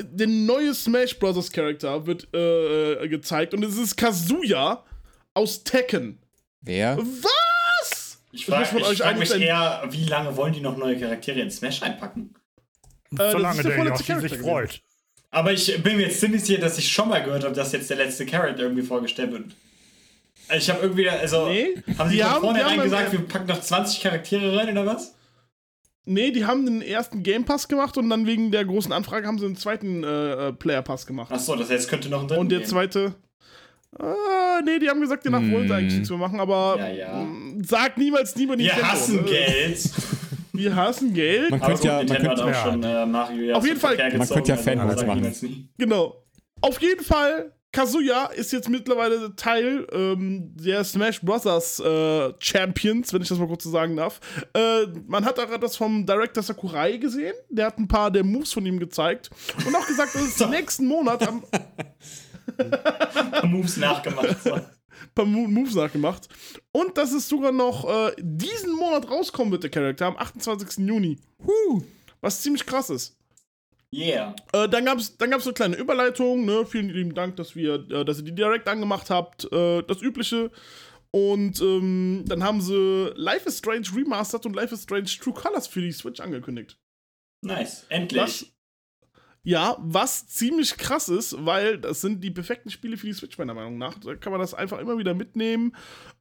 der 0.00 0.26
neue 0.26 0.74
Smash 0.74 1.18
Bros. 1.18 1.52
Charakter 1.52 2.06
wird 2.06 2.28
äh, 2.34 3.06
gezeigt 3.08 3.54
und 3.54 3.64
es 3.64 3.76
ist 3.76 3.96
Kazuya 3.96 4.82
aus 5.34 5.64
Tekken. 5.64 6.18
Wer? 6.62 6.98
Was? 6.98 8.18
Ich 8.32 8.46
frage 8.46 8.74
man 8.74 8.84
euch 8.84 8.98
frag 8.98 9.08
eigentlich 9.08 9.34
mich 9.34 9.42
eher, 9.42 9.84
wie 9.90 10.04
lange 10.04 10.36
wollen 10.36 10.54
die 10.54 10.60
noch 10.60 10.76
neue 10.76 10.98
Charaktere 10.98 11.40
in 11.40 11.50
Smash 11.50 11.82
einpacken? 11.82 12.34
das 13.10 13.32
Solange 13.32 13.58
ist 13.58 13.64
der 13.64 13.76
der 13.76 13.84
vorletzte 13.84 14.12
Yoshi 14.12 14.20
sich 14.22 14.30
Charakter 14.40 14.50
freut. 14.50 14.82
Aber 15.30 15.52
ich 15.52 15.82
bin 15.82 15.96
mir 15.96 16.06
jetzt 16.06 16.20
ziemlich 16.20 16.44
sicher, 16.44 16.60
dass 16.60 16.78
ich 16.78 16.90
schon 16.90 17.08
mal 17.08 17.22
gehört 17.22 17.44
habe, 17.44 17.54
dass 17.54 17.72
jetzt 17.72 17.90
der 17.90 17.96
letzte 17.98 18.24
Charakter 18.26 18.62
irgendwie 18.62 18.82
vorgestellt 18.82 19.32
wird. 19.32 19.44
Ich 20.56 20.68
habe 20.70 20.80
irgendwie, 20.82 21.08
also, 21.08 21.46
Nee, 21.48 21.74
haben 21.98 22.10
sie 22.10 22.16
die 22.16 22.22
von 22.22 22.40
vornherein 22.40 22.80
gesagt, 22.82 23.12
wir 23.12 23.20
packen 23.20 23.46
noch 23.48 23.60
20 23.60 24.00
Charaktere 24.00 24.56
rein 24.56 24.70
oder 24.70 24.86
was? 24.86 25.14
Nee, 26.04 26.32
die 26.32 26.44
haben 26.44 26.66
den 26.66 26.82
ersten 26.82 27.22
Game 27.22 27.44
Pass 27.44 27.68
gemacht 27.68 27.96
und 27.96 28.10
dann 28.10 28.26
wegen 28.26 28.50
der 28.50 28.64
großen 28.64 28.92
Anfrage 28.92 29.26
haben 29.26 29.38
sie 29.38 29.46
den 29.46 29.56
zweiten 29.56 30.02
äh, 30.02 30.48
äh, 30.48 30.52
Player 30.52 30.82
Pass 30.82 31.06
gemacht. 31.06 31.30
Achso, 31.32 31.54
das 31.54 31.70
heißt, 31.70 31.84
es 31.84 31.88
könnte 31.88 32.08
noch 32.08 32.22
ein 32.22 32.28
dritten 32.28 32.40
Und 32.40 32.48
der 32.50 32.58
geben. 32.58 32.70
zweite. 32.70 33.14
Ah, 33.98 34.60
nee, 34.64 34.78
die 34.78 34.88
haben 34.88 35.00
gesagt, 35.00 35.24
danach 35.26 35.40
wollen 35.50 35.68
sie 35.68 35.74
eigentlich 35.74 35.92
nichts 35.94 36.08
mehr 36.10 36.18
machen, 36.18 36.40
aber 36.40 36.76
Ja, 36.78 36.88
ja. 36.88 37.22
mm, 37.22 37.62
sag 37.62 37.98
niemals 37.98 38.34
nie 38.36 38.46
bei 38.46 38.56
Wir 38.56 38.66
Nintendo. 38.66 38.86
hassen 38.86 39.16
ne? 39.16 39.22
Geld. 39.30 39.90
Wir 40.54 40.76
hassen 40.76 41.14
Geld. 41.14 41.50
Man 41.50 41.60
könnte 41.60 41.86
ja, 41.86 41.96
man 41.98 42.06
könnte, 42.06 42.42
ja. 42.42 42.54
schon 42.54 42.82
äh, 42.82 43.06
Mario 43.06 43.42
ja 43.44 43.54
Auf 43.54 43.66
jeden 43.66 43.78
Fall- 43.80 43.96
Man 43.96 44.28
könnte 44.28 44.50
ja 44.52 44.66
wir 44.66 44.76
machen. 45.06 45.68
Genau. 45.78 46.24
Auf 46.62 46.80
jeden 46.80 47.04
Fall, 47.04 47.52
Kazuya 47.72 48.26
ist 48.26 48.52
jetzt 48.52 48.68
mittlerweile 48.68 49.34
Teil 49.34 49.86
ähm, 49.92 50.52
der 50.54 50.84
Smash 50.84 51.22
Bros. 51.22 51.80
Äh, 51.80 52.32
Champions, 52.38 53.12
wenn 53.14 53.22
ich 53.22 53.28
das 53.28 53.38
mal 53.38 53.48
kurz 53.48 53.64
so 53.64 53.70
sagen 53.70 53.96
darf. 53.96 54.20
Äh, 54.54 54.86
man 55.06 55.24
hat 55.24 55.38
auch 55.40 55.56
das 55.58 55.76
vom 55.76 56.04
Director 56.04 56.42
Sakurai 56.42 56.98
gesehen. 56.98 57.32
Der 57.48 57.66
hat 57.66 57.78
ein 57.78 57.88
paar 57.88 58.10
der 58.10 58.24
Moves 58.24 58.52
von 58.52 58.66
ihm 58.66 58.78
gezeigt. 58.78 59.30
Und 59.66 59.74
auch 59.74 59.86
gesagt, 59.86 60.14
dass 60.14 60.22
es 60.40 60.48
nächsten 60.48 60.86
Monat 60.86 61.26
am 61.26 61.42
Moves 63.50 63.76
nachgemacht. 63.78 64.36
So. 64.44 64.60
paar 65.14 65.24
Mo- 65.24 65.48
Moves 65.48 65.74
nachgemacht. 65.74 66.28
Und 66.72 66.98
dass 66.98 67.12
es 67.12 67.26
sogar 67.28 67.52
noch 67.52 67.88
äh, 67.88 68.12
diesen 68.18 68.72
Monat 68.76 69.10
rauskommen 69.10 69.50
wird, 69.52 69.62
der 69.62 69.70
Charakter, 69.70 70.06
am 70.06 70.16
28. 70.18 70.86
Juni. 70.86 71.18
Huh. 71.46 71.82
Was 72.20 72.42
ziemlich 72.42 72.66
krass 72.66 72.90
ist. 72.90 73.16
Yeah. 73.94 74.34
Äh, 74.52 74.68
dann 74.68 74.86
gab 74.86 74.98
es 74.98 75.16
dann 75.18 75.30
gab's 75.30 75.46
eine 75.46 75.54
kleine 75.54 75.76
Überleitung. 75.76 76.46
Ne? 76.46 76.64
Vielen 76.64 76.88
lieben 76.88 77.14
Dank, 77.14 77.36
dass, 77.36 77.54
wir, 77.54 77.74
äh, 77.90 78.04
dass 78.04 78.18
ihr 78.18 78.24
die 78.24 78.34
direkt 78.34 78.68
angemacht 78.68 79.10
habt. 79.10 79.50
Äh, 79.52 79.82
das 79.82 80.00
Übliche. 80.00 80.50
Und 81.10 81.60
ähm, 81.60 82.24
dann 82.26 82.42
haben 82.42 82.62
sie 82.62 83.12
Life 83.16 83.46
is 83.46 83.58
Strange 83.58 83.86
Remastered 83.94 84.46
und 84.46 84.56
Life 84.56 84.74
is 84.74 84.84
Strange 84.84 85.10
True 85.20 85.34
Colors 85.34 85.66
für 85.66 85.82
die 85.82 85.92
Switch 85.92 86.20
angekündigt. 86.20 86.78
Nice. 87.44 87.84
Endlich. 87.90 88.22
Was? 88.22 88.46
Ja, 89.44 89.76
was 89.80 90.28
ziemlich 90.28 90.76
krass 90.76 91.08
ist, 91.08 91.34
weil 91.44 91.76
das 91.78 92.00
sind 92.00 92.22
die 92.22 92.30
perfekten 92.30 92.70
Spiele 92.70 92.96
für 92.96 93.08
die 93.08 93.12
Switch, 93.12 93.36
meiner 93.38 93.54
Meinung 93.54 93.76
nach. 93.76 93.98
Da 93.98 94.14
kann 94.14 94.30
man 94.30 94.40
das 94.40 94.54
einfach 94.54 94.78
immer 94.78 94.98
wieder 94.98 95.14
mitnehmen. 95.14 95.74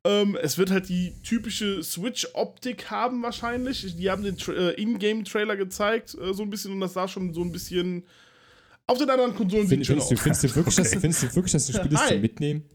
Ähm, 0.03 0.35
es 0.41 0.57
wird 0.57 0.71
halt 0.71 0.89
die 0.89 1.13
typische 1.21 1.83
Switch-Optik 1.83 2.89
haben, 2.89 3.21
wahrscheinlich. 3.21 3.95
Die 3.95 4.09
haben 4.09 4.23
den 4.23 4.37
äh, 4.49 4.71
Ingame-Trailer 4.81 5.55
gezeigt, 5.55 6.15
äh, 6.15 6.33
so 6.33 6.41
ein 6.41 6.49
bisschen, 6.49 6.73
und 6.73 6.79
das 6.79 6.93
sah 6.93 7.07
schon 7.07 7.31
so 7.33 7.41
ein 7.41 7.51
bisschen. 7.51 8.07
Auf 8.87 8.97
den 8.97 9.09
anderen 9.09 9.35
Konsolen 9.35 9.67
Find, 9.67 9.85
sieht 9.85 9.87
findest, 9.87 10.09
du, 10.09 10.15
aus. 10.15 10.21
findest, 10.21 10.43
du 10.43 10.55
wirklich, 10.55 10.75
dass, 10.75 10.89
findest 10.89 11.23
du 11.23 11.35
wirklich, 11.35 11.51
dass 11.51 11.69
ein 11.69 11.75
Spiel 11.75 11.93
ist 11.93 12.07
zum 12.07 12.21
Mitnehmen? 12.21 12.69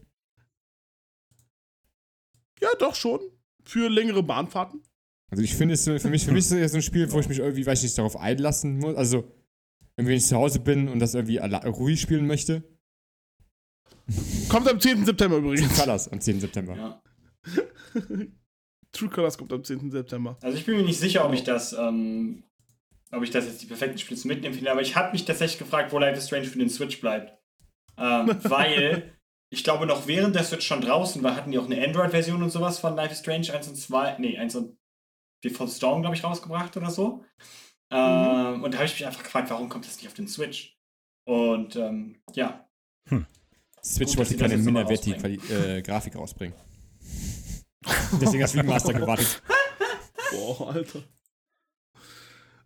Ja, 2.61 2.69
doch 2.79 2.95
schon. 2.95 3.19
Für 3.65 3.89
längere 3.89 4.23
Bahnfahrten. 4.23 4.81
Also 5.29 5.43
ich 5.43 5.53
finde 5.53 5.73
es 5.73 5.83
für 5.83 6.09
mich, 6.09 6.23
für 6.23 6.31
mich 6.31 6.45
ist 6.45 6.51
es 6.53 6.71
so 6.71 6.77
ein 6.77 6.81
Spiel, 6.81 7.11
wo 7.11 7.19
ich 7.19 7.27
mich 7.27 7.39
irgendwie, 7.39 7.65
weiß 7.65 7.79
ich 7.79 7.83
nicht, 7.83 7.97
darauf 7.97 8.15
einlassen 8.15 8.79
muss. 8.79 8.95
Also, 8.95 9.29
wenn 10.05 10.15
ich 10.15 10.25
zu 10.25 10.35
Hause 10.37 10.59
bin 10.59 10.87
und 10.87 10.99
das 10.99 11.15
irgendwie 11.15 11.39
alle- 11.39 11.65
ruhig 11.65 11.99
spielen 11.99 12.27
möchte. 12.27 12.63
Kommt 14.47 14.67
am 14.69 14.79
10. 14.79 15.05
September 15.05 15.37
True 15.37 15.45
übrigens. 15.53 15.77
Colors 15.79 16.07
am 16.11 16.21
10. 16.21 16.39
September. 16.39 16.75
Ja. 16.77 17.01
True 18.91 19.09
Colors 19.09 19.37
kommt 19.37 19.51
am 19.51 19.63
10. 19.63 19.91
September. 19.91 20.37
Also 20.41 20.57
ich 20.57 20.65
bin 20.65 20.77
mir 20.77 20.83
nicht 20.83 20.99
sicher, 20.99 21.25
ob 21.25 21.33
ich 21.33 21.43
das, 21.43 21.73
ähm, 21.73 22.43
ob 23.11 23.23
ich 23.23 23.31
das 23.31 23.45
jetzt 23.45 23.61
die 23.61 23.65
perfekten 23.65 23.97
Spiele 23.97 24.19
zum 24.19 24.29
Mitnehmen 24.29 24.55
finde, 24.55 24.71
aber 24.71 24.81
ich 24.81 24.95
habe 24.95 25.11
mich 25.11 25.25
tatsächlich 25.25 25.59
gefragt, 25.59 25.91
wo 25.91 25.99
Life 25.99 26.17
is 26.17 26.27
Strange 26.27 26.45
für 26.45 26.59
den 26.59 26.69
Switch 26.69 27.01
bleibt. 27.01 27.37
Ähm, 27.97 28.37
weil 28.43 29.13
ich 29.49 29.63
glaube, 29.63 29.85
noch 29.87 30.07
während 30.07 30.35
der 30.35 30.43
Switch 30.43 30.65
schon 30.65 30.81
draußen 30.81 31.21
war, 31.23 31.35
hatten 31.35 31.51
die 31.51 31.57
auch 31.57 31.65
eine 31.69 31.83
Android-Version 31.83 32.43
und 32.43 32.49
sowas 32.49 32.79
von 32.79 32.95
Life 32.95 33.13
is 33.13 33.19
Strange 33.19 33.53
1 33.53 33.67
und 33.67 33.75
2, 33.75 34.17
nee, 34.19 34.37
1 34.37 34.55
und 34.55 34.77
Before 35.43 35.69
the 35.69 35.75
Storm, 35.75 36.01
glaube 36.01 36.15
ich, 36.15 36.23
rausgebracht 36.23 36.75
oder 36.77 36.89
so. 36.89 37.23
Ähm, 37.89 38.63
und 38.63 38.73
da 38.73 38.77
habe 38.77 38.85
ich 38.85 38.93
mich 38.93 39.05
einfach 39.05 39.23
gefragt, 39.23 39.49
warum 39.49 39.69
kommt 39.69 39.85
das 39.85 39.97
nicht 39.97 40.07
auf 40.07 40.13
den 40.13 40.27
Switch? 40.27 40.77
Und 41.25 41.75
ähm, 41.75 42.21
ja, 42.33 42.67
Switch 43.87 44.11
Gut, 44.11 44.17
wollte 44.17 44.37
keine 44.37 44.57
minderwertige 44.57 45.27
äh, 45.53 45.81
Grafik 45.83 46.15
rausbringen. 46.15 46.55
Deswegen 48.21 48.43
hast 48.43 48.53
du 48.53 48.59
Remaster 48.59 48.93
gewartet. 48.93 49.41
Boah, 50.31 50.73
Alter. 50.73 51.03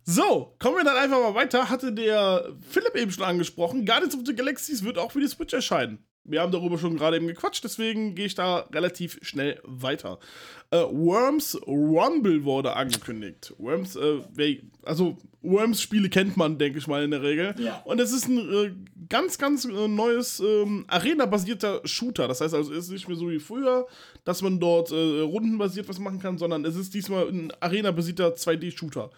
So, 0.04 0.56
kommen 0.58 0.78
wir 0.78 0.84
dann 0.84 0.96
einfach 0.96 1.20
mal 1.20 1.34
weiter. 1.34 1.68
Hatte 1.68 1.92
der 1.92 2.52
Philipp 2.68 2.96
eben 2.96 3.12
schon 3.12 3.22
angesprochen. 3.22 3.86
Guardians 3.86 4.16
of 4.16 4.22
the 4.26 4.34
Galaxies 4.34 4.82
wird 4.82 4.98
auch 4.98 5.12
für 5.12 5.20
die 5.20 5.28
Switch 5.28 5.52
erscheinen. 5.52 6.04
Wir 6.24 6.40
haben 6.40 6.52
darüber 6.52 6.78
schon 6.78 6.96
gerade 6.96 7.16
eben 7.16 7.26
gequatscht, 7.26 7.64
deswegen 7.64 8.14
gehe 8.14 8.26
ich 8.26 8.36
da 8.36 8.60
relativ 8.72 9.18
schnell 9.22 9.60
weiter. 9.64 10.20
Äh, 10.70 10.76
Worms 10.76 11.60
Rumble 11.66 12.44
wurde 12.44 12.76
angekündigt. 12.76 13.52
Worms, 13.58 13.96
äh, 13.96 14.60
also 14.84 15.18
Worms-Spiele 15.42 16.08
kennt 16.08 16.36
man, 16.36 16.58
denke 16.58 16.78
ich 16.78 16.86
mal, 16.86 17.02
in 17.02 17.10
der 17.10 17.22
Regel. 17.22 17.54
Ja. 17.58 17.82
Und 17.84 18.00
es 18.00 18.12
ist 18.12 18.28
ein 18.28 18.38
äh, 18.38 18.72
ganz, 19.08 19.36
ganz 19.36 19.64
äh, 19.64 19.88
neues 19.88 20.38
ähm, 20.38 20.84
Arena-basierter 20.86 21.80
Shooter. 21.84 22.28
Das 22.28 22.40
heißt 22.40 22.54
also, 22.54 22.72
es 22.72 22.84
ist 22.84 22.92
nicht 22.92 23.08
mehr 23.08 23.16
so 23.16 23.28
wie 23.28 23.40
früher, 23.40 23.86
dass 24.24 24.42
man 24.42 24.60
dort 24.60 24.92
äh, 24.92 25.20
rundenbasiert 25.20 25.88
was 25.88 25.98
machen 25.98 26.20
kann, 26.20 26.38
sondern 26.38 26.64
es 26.64 26.76
ist 26.76 26.94
diesmal 26.94 27.28
ein 27.28 27.52
Arena-basierter 27.58 28.34
2D-Shooter. 28.34 29.10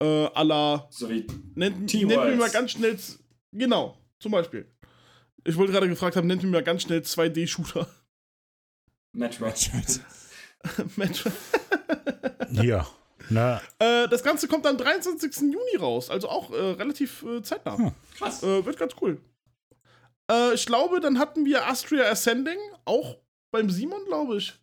Äh, 0.00 0.04
à 0.04 0.44
la 0.44 0.86
so 0.90 1.08
wie 1.10 1.26
Nennt, 1.54 1.92
nennt 1.92 2.08
mir 2.08 2.36
mal 2.36 2.50
ganz 2.50 2.72
schnell. 2.72 2.96
Genau, 3.52 3.96
zum 4.20 4.32
Beispiel. 4.32 4.66
Ich 5.48 5.56
wollte 5.56 5.72
gerade 5.72 5.88
gefragt 5.88 6.14
haben, 6.14 6.26
nennt 6.26 6.42
mir 6.42 6.50
mal 6.50 6.62
ganz 6.62 6.82
schnell 6.82 7.00
2D-Shooter. 7.00 7.88
Metroid. 9.12 9.70
Metro- 10.96 11.30
Hier. 12.50 12.86
Ne? 13.30 13.58
äh, 13.78 14.08
das 14.08 14.22
Ganze 14.22 14.46
kommt 14.46 14.66
am 14.66 14.76
23. 14.76 15.36
Juni 15.40 15.76
raus, 15.78 16.10
also 16.10 16.28
auch 16.28 16.50
äh, 16.50 16.54
relativ 16.72 17.22
äh, 17.22 17.42
zeitnah. 17.42 17.78
Hm. 17.78 17.92
Krass. 18.18 18.42
Äh, 18.42 18.64
wird 18.66 18.78
ganz 18.78 18.92
cool. 19.00 19.20
Äh, 20.30 20.52
ich 20.52 20.66
glaube, 20.66 21.00
dann 21.00 21.18
hatten 21.18 21.46
wir 21.46 21.66
Astria 21.66 22.10
Ascending, 22.10 22.58
auch 22.84 23.16
beim 23.50 23.70
Simon, 23.70 24.04
glaube 24.06 24.36
ich. 24.36 24.54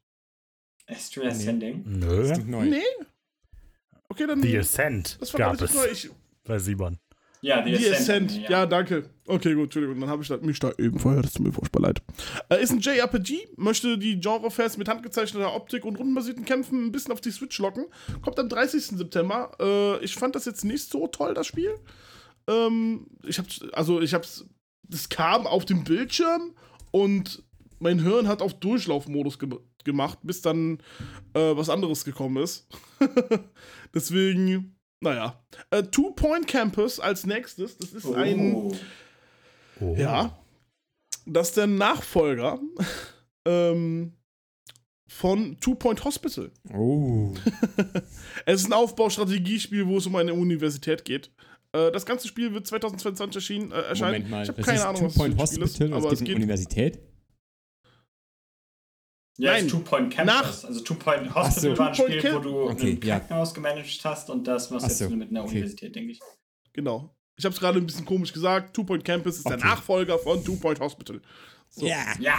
Astria 0.86 1.29
Ascending. 1.29 1.83
Nö. 1.86 2.31
Klingt 2.31 2.47
neu. 2.49 2.65
Nee? 2.65 2.83
Okay, 4.09 4.27
dann. 4.27 4.39
The 4.41 4.59
Ascent 4.59 5.17
das 5.19 5.33
war 5.33 5.39
gab 5.39 5.47
relativ 5.59 5.69
es 5.69 5.75
neu. 5.75 5.91
Ich, 5.91 6.09
bei 6.43 6.59
Simon. 6.59 6.99
Ja, 7.45 7.61
die 7.61 7.73
Die 7.73 7.89
Ascent. 7.91 8.31
Ascent, 8.31 8.49
ja. 8.49 8.65
danke. 8.65 9.07
Okay, 9.27 9.53
gut, 9.53 9.65
Entschuldigung, 9.65 9.99
dann 9.99 10.09
habe 10.09 10.23
ich 10.23 10.27
da, 10.29 10.37
mich 10.37 10.57
da 10.57 10.71
eben 10.79 10.97
vorher, 10.97 11.21
das 11.21 11.33
tut 11.33 11.45
mir 11.45 11.53
furchtbar 11.53 11.83
leid. 11.83 12.01
Äh, 12.49 12.63
ist 12.63 12.71
ein 12.71 12.79
JRPG, 12.79 13.49
möchte 13.57 13.99
die 13.99 14.19
Genre-Fans 14.19 14.77
mit 14.77 14.87
handgezeichneter 14.87 15.53
Optik 15.53 15.85
und 15.85 15.97
rundenbasierten 15.97 16.43
Kämpfen 16.43 16.87
ein 16.87 16.91
bisschen 16.91 17.13
auf 17.13 17.21
die 17.21 17.29
Switch 17.29 17.59
locken. 17.59 17.85
Kommt 18.23 18.39
am 18.39 18.49
30. 18.49 18.97
September. 18.97 19.51
Äh, 19.59 20.03
ich 20.03 20.15
fand 20.15 20.33
das 20.35 20.45
jetzt 20.45 20.65
nicht 20.65 20.89
so 20.89 21.05
toll, 21.05 21.35
das 21.35 21.45
Spiel. 21.45 21.75
Ähm, 22.47 23.05
ich 23.23 23.37
hab's, 23.37 23.59
also 23.73 24.01
ich 24.01 24.15
hab's, 24.15 24.45
das 24.81 25.09
kam 25.09 25.45
auf 25.45 25.65
dem 25.65 25.83
Bildschirm 25.83 26.55
und 26.89 27.43
mein 27.77 27.99
Hirn 27.99 28.27
hat 28.27 28.41
auf 28.41 28.55
Durchlaufmodus 28.55 29.37
ge 29.37 29.49
gemacht, 29.83 30.17
bis 30.23 30.41
dann 30.41 30.79
äh, 31.35 31.55
was 31.55 31.69
anderes 31.69 32.05
gekommen 32.05 32.41
ist. 32.41 32.67
Deswegen, 33.93 34.75
naja. 35.01 35.43
Äh, 35.71 35.83
Two 35.83 36.11
Point 36.11 36.47
Campus 36.47 36.99
als 36.99 37.25
nächstes. 37.25 37.77
Das 37.77 37.91
ist 37.93 38.05
ein. 38.13 38.55
Oh. 38.55 38.75
Oh. 39.81 39.95
Ja. 39.97 40.37
Das 41.25 41.49
ist 41.49 41.57
der 41.57 41.67
Nachfolger 41.67 42.59
ähm, 43.45 44.13
von 45.07 45.59
Two 45.59 45.75
Point 45.75 46.03
Hospital. 46.03 46.51
Oh. 46.73 47.33
Es 48.45 48.61
ist 48.61 48.67
ein 48.67 48.73
Aufbaustrategiespiel, 48.73 49.87
wo 49.87 49.97
es 49.97 50.05
um 50.05 50.15
eine 50.15 50.33
Universität 50.33 51.03
geht. 51.03 51.31
Äh, 51.73 51.91
das 51.91 52.05
ganze 52.05 52.27
Spiel 52.27 52.53
wird 52.53 52.67
2022 52.67 53.35
erschienen, 53.35 53.71
äh, 53.71 53.81
erscheinen. 53.81 54.23
Moment 54.23 54.29
mal. 54.29 54.43
Ich 54.43 54.49
habe 54.49 54.57
das 54.57 54.65
keine 54.65 54.79
ist 54.79 54.85
Ahnung, 54.85 55.01
Two 55.01 55.05
was 55.05 55.13
das 55.13 55.17
Point 55.17 55.39
ein 55.39 55.47
Spiel 55.47 55.63
ist, 55.63 55.69
Hospital 55.73 55.93
aber 55.93 56.07
es 56.07 56.13
es 56.13 56.19
gibt 56.19 56.29
eine 56.29 56.35
geht. 56.35 56.43
Universität. 56.43 56.99
Ja, 59.38 59.51
Nein. 59.51 59.65
ist 59.65 59.71
Two 59.71 59.79
Point 59.79 60.13
Campus. 60.13 60.63
Also 60.65 60.79
Two 60.81 60.93
Point 60.95 61.33
Hospital 61.36 61.75
so. 61.75 61.77
war 61.77 61.88
ein 61.89 61.95
Spiel, 61.95 62.33
wo 62.36 62.39
du 62.39 62.69
Okay, 62.69 62.91
ein 62.91 63.05
ja. 63.05 63.19
Krankenhaus 63.19 63.53
gemanagt 63.53 63.99
hast 64.03 64.29
und 64.29 64.45
das 64.47 64.69
machst 64.71 64.86
Ach 64.86 64.89
jetzt 64.89 64.99
so, 64.99 65.09
mit 65.09 65.29
einer 65.29 65.41
okay. 65.43 65.51
Universität, 65.51 65.95
denke 65.95 66.11
ich. 66.13 66.19
Genau. 66.73 67.13
Ich 67.38 67.43
habe 67.43 67.53
es 67.53 67.59
gerade 67.59 67.79
ein 67.79 67.86
bisschen 67.86 68.05
komisch 68.05 68.31
gesagt. 68.31 68.73
Two 68.73 68.86
Point 68.86 69.03
Campus 69.03 69.38
ist 69.38 69.45
der 69.49 69.57
Okay. 69.57 69.67
Nachfolger 69.67 70.17
von 70.19 70.43
Two 70.43 70.55
Point 70.55 70.79
Hospital. 70.79 71.21
So. 71.69 71.86
Ja. 71.86 72.05
Ja. 72.19 72.38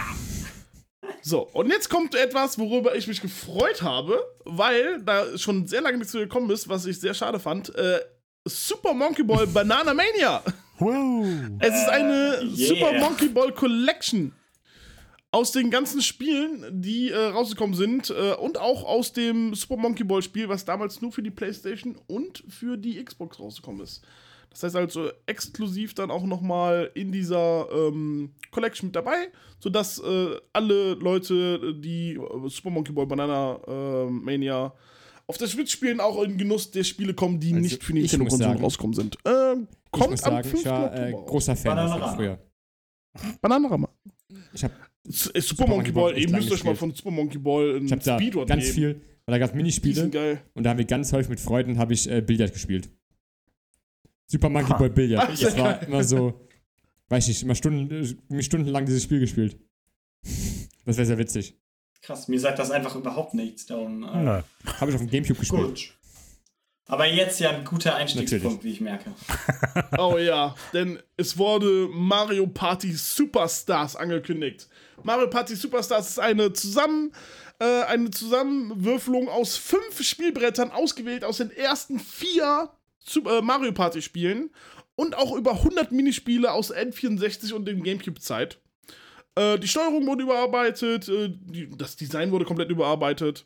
So, 1.21 1.41
und 1.53 1.69
jetzt 1.69 1.89
kommt 1.89 2.15
etwas, 2.15 2.57
worüber 2.57 2.95
ich 2.95 3.07
mich 3.07 3.21
gefreut 3.21 3.81
habe, 3.81 4.19
weil 4.45 5.01
da 5.03 5.37
schon 5.37 5.67
sehr 5.67 5.81
lange 5.81 5.97
nichts 5.97 6.11
zu 6.11 6.19
gekommen 6.19 6.49
ist, 6.49 6.67
was 6.69 6.85
ich 6.85 6.99
sehr 6.99 7.13
schade 7.13 7.39
fand. 7.39 7.73
Äh, 7.75 7.99
Super 8.47 8.93
Monkey 8.93 9.23
Ball 9.23 9.45
Banana 9.53 9.93
Mania. 9.93 10.41
Wow. 10.79 11.25
Es 11.59 11.73
ist 11.75 11.89
eine 11.89 12.37
Äh, 12.37 12.45
yeah. 12.45 12.67
Super 12.67 12.93
Monkey 12.99 13.29
Ball 13.29 13.51
Collection. 13.51 14.33
Aus 15.31 15.51
den 15.51 15.69
ganzen 15.69 16.01
Spielen, 16.01 16.81
die 16.81 17.09
äh, 17.11 17.17
rausgekommen 17.17 17.75
sind 17.75 18.09
äh, 18.09 18.33
und 18.35 18.57
auch 18.57 18.85
aus 18.85 19.11
dem 19.13 19.53
Super 19.55 19.75
Monkey 19.77 20.03
Ball 20.05 20.21
Spiel, 20.21 20.47
was 20.47 20.63
damals 20.65 21.01
nur 21.01 21.11
für 21.11 21.21
die 21.21 21.31
PlayStation 21.31 21.97
und 22.07 22.43
für 22.47 22.77
die 22.77 23.03
Xbox 23.03 23.39
rausgekommen 23.39 23.81
ist. 23.81 24.01
Das 24.49 24.63
heißt 24.63 24.75
also 24.77 25.09
exklusiv 25.25 25.93
dann 25.93 26.09
auch 26.09 26.23
nochmal 26.23 26.89
in 26.95 27.11
dieser 27.11 27.67
ähm, 27.71 28.31
Collection 28.51 28.87
mit 28.87 28.95
dabei, 28.95 29.27
sodass 29.59 29.99
äh, 29.99 30.37
alle 30.53 30.93
Leute, 30.93 31.75
die 31.75 32.13
äh, 32.13 32.49
Super 32.49 32.69
Monkey 32.69 32.93
Ball 32.93 33.05
Banana 33.05 33.59
äh, 33.67 34.09
Mania 34.09 34.73
auf 35.27 35.37
der 35.37 35.49
Switch 35.49 35.73
spielen, 35.73 35.99
auch 35.99 36.23
in 36.23 36.37
Genuss 36.37 36.71
der 36.71 36.85
Spiele 36.85 37.13
kommen, 37.13 37.39
die 37.39 37.49
Also, 37.49 37.61
nicht 37.61 37.83
für 37.83 37.91
ich 37.91 38.03
muss 38.03 38.11
Nintendo-Konsolen 38.13 38.59
rauskommen 38.63 38.93
sind. 38.95 39.17
Ähm, 39.25 39.67
Ich 39.71 39.91
kommt 39.91 40.11
muss 40.11 40.23
am 40.23 40.31
sagen, 40.35 40.49
5. 40.49 40.59
ich 40.61 40.65
war 40.69 40.95
äh, 40.95 41.11
großer 41.11 41.55
Fan 41.57 41.75
Bananarama. 41.75 42.15
früher. 42.15 42.39
Bananenrammer. 43.41 43.89
Ich 44.53 44.63
habe 44.63 44.73
Äh, 45.33 45.41
Super, 45.41 45.67
Monkey 45.67 45.91
Ball, 45.91 46.13
echt 46.15 46.29
ihr 46.29 46.35
müsst 46.35 46.51
euch 46.51 46.63
mal 46.63 46.75
von 46.75 46.93
Super 46.93 47.11
Monkey 47.11 47.37
Ball 47.37 47.77
einen 47.77 47.85
ich 47.85 47.91
hab 47.91 48.03
da 48.03 48.17
Speedrun 48.17 48.45
ganz 48.45 48.63
geben. 48.63 48.73
viel, 48.75 49.01
weil 49.25 49.33
da 49.33 49.37
gab 49.39 49.49
es 49.51 49.55
Minispiele 49.55 50.09
geil. 50.09 50.41
und 50.53 50.63
da 50.63 50.71
haben 50.71 50.77
wir 50.77 50.85
ganz 50.85 51.11
häufig 51.13 51.29
mit 51.29 51.39
Freunden 51.39 51.77
habe 51.77 51.93
ich 51.93 52.09
äh, 52.09 52.21
Billard 52.21 52.53
gespielt. 52.53 52.89
Super 54.25 54.49
Monkey 54.49 54.73
Ball 54.73 54.89
Billard. 54.89 55.37
Sehr 55.37 55.49
Das 55.49 55.57
war 55.57 55.81
immer 55.83 56.03
so, 56.03 56.47
weiß 57.09 57.29
ich, 57.29 57.43
immer 57.43 57.55
Stunden, 57.55 58.17
äh, 58.29 58.43
stundenlang 58.43 58.85
dieses 58.85 59.03
Spiel 59.03 59.19
gespielt. 59.21 59.57
Das 60.85 60.97
wäre 60.97 61.05
sehr 61.05 61.17
witzig. 61.17 61.55
Krass, 62.01 62.27
mir 62.27 62.39
sagt 62.39 62.59
das 62.59 62.71
einfach 62.71 62.95
überhaupt 62.95 63.33
nichts. 63.33 63.65
Darum, 63.65 64.03
äh. 64.03 64.07
Habe 64.07 64.43
ich 64.89 64.95
auf 64.95 65.01
dem 65.01 65.09
Gamecube 65.09 65.39
gespielt. 65.39 65.61
gut. 65.61 65.96
Aber 66.87 67.05
jetzt 67.05 67.39
ja 67.39 67.49
ein 67.49 67.65
guter 67.65 67.95
Einstiegspunkt, 67.95 68.43
Natürlich. 68.43 68.63
wie 68.63 68.71
ich 68.71 68.81
merke. 68.81 69.11
Oh 69.97 70.17
ja, 70.17 70.55
denn 70.73 70.99
es 71.17 71.37
wurde 71.37 71.89
Mario 71.91 72.47
Party 72.47 72.93
Superstars 72.93 73.95
angekündigt. 73.95 74.67
Mario 75.03 75.29
Party 75.29 75.55
Superstars 75.55 76.09
ist 76.09 76.19
eine 76.19 76.53
zusammen 76.53 77.11
äh, 77.59 77.83
eine 77.83 78.11
Zusammenwürfelung 78.11 79.29
aus 79.29 79.57
fünf 79.57 80.01
Spielbrettern 80.01 80.71
ausgewählt 80.71 81.23
aus 81.23 81.37
den 81.37 81.51
ersten 81.51 81.99
vier 81.99 82.69
Super, 82.99 83.39
äh, 83.39 83.41
Mario 83.41 83.71
Party 83.71 84.01
Spielen 84.01 84.51
und 84.95 85.17
auch 85.17 85.35
über 85.35 85.53
100 85.53 85.91
Minispiele 85.91 86.51
aus 86.51 86.73
N64 86.73 87.53
und 87.53 87.65
dem 87.65 87.83
Gamecube 87.83 88.19
Zeit. 88.19 88.59
Äh, 89.35 89.59
die 89.59 89.67
Steuerung 89.67 90.05
wurde 90.05 90.23
überarbeitet, 90.23 91.07
äh, 91.09 91.29
die, 91.29 91.69
das 91.77 91.95
Design 91.95 92.31
wurde 92.31 92.45
komplett 92.45 92.69
überarbeitet. 92.69 93.45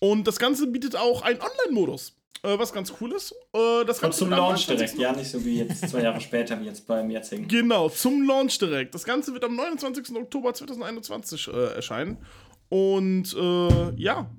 Und 0.00 0.26
das 0.26 0.38
Ganze 0.38 0.66
bietet 0.66 0.96
auch 0.96 1.22
einen 1.22 1.40
Online-Modus, 1.40 2.16
äh, 2.42 2.58
was 2.58 2.72
ganz 2.72 2.92
cool 3.00 3.12
ist. 3.12 3.32
Äh, 3.52 3.84
das 3.84 3.98
Und 3.98 4.02
Ganze 4.02 4.18
zum 4.18 4.30
Launch 4.30 4.68
29. 4.68 4.76
direkt, 4.76 4.98
ja, 4.98 5.12
nicht 5.12 5.30
so 5.30 5.44
wie 5.44 5.58
jetzt 5.58 5.88
zwei 5.88 6.02
Jahre 6.02 6.20
später, 6.20 6.60
wie 6.60 6.66
jetzt 6.66 6.86
beim 6.86 7.10
jetzigen. 7.10 7.48
Genau, 7.48 7.88
zum 7.88 8.26
Launch 8.26 8.58
direkt. 8.58 8.94
Das 8.94 9.04
Ganze 9.04 9.32
wird 9.32 9.44
am 9.44 9.56
29. 9.56 10.14
Oktober 10.16 10.52
2021 10.52 11.48
äh, 11.48 11.74
erscheinen. 11.74 12.18
Und 12.68 13.34
äh, 13.34 13.94
ja, 13.96 14.30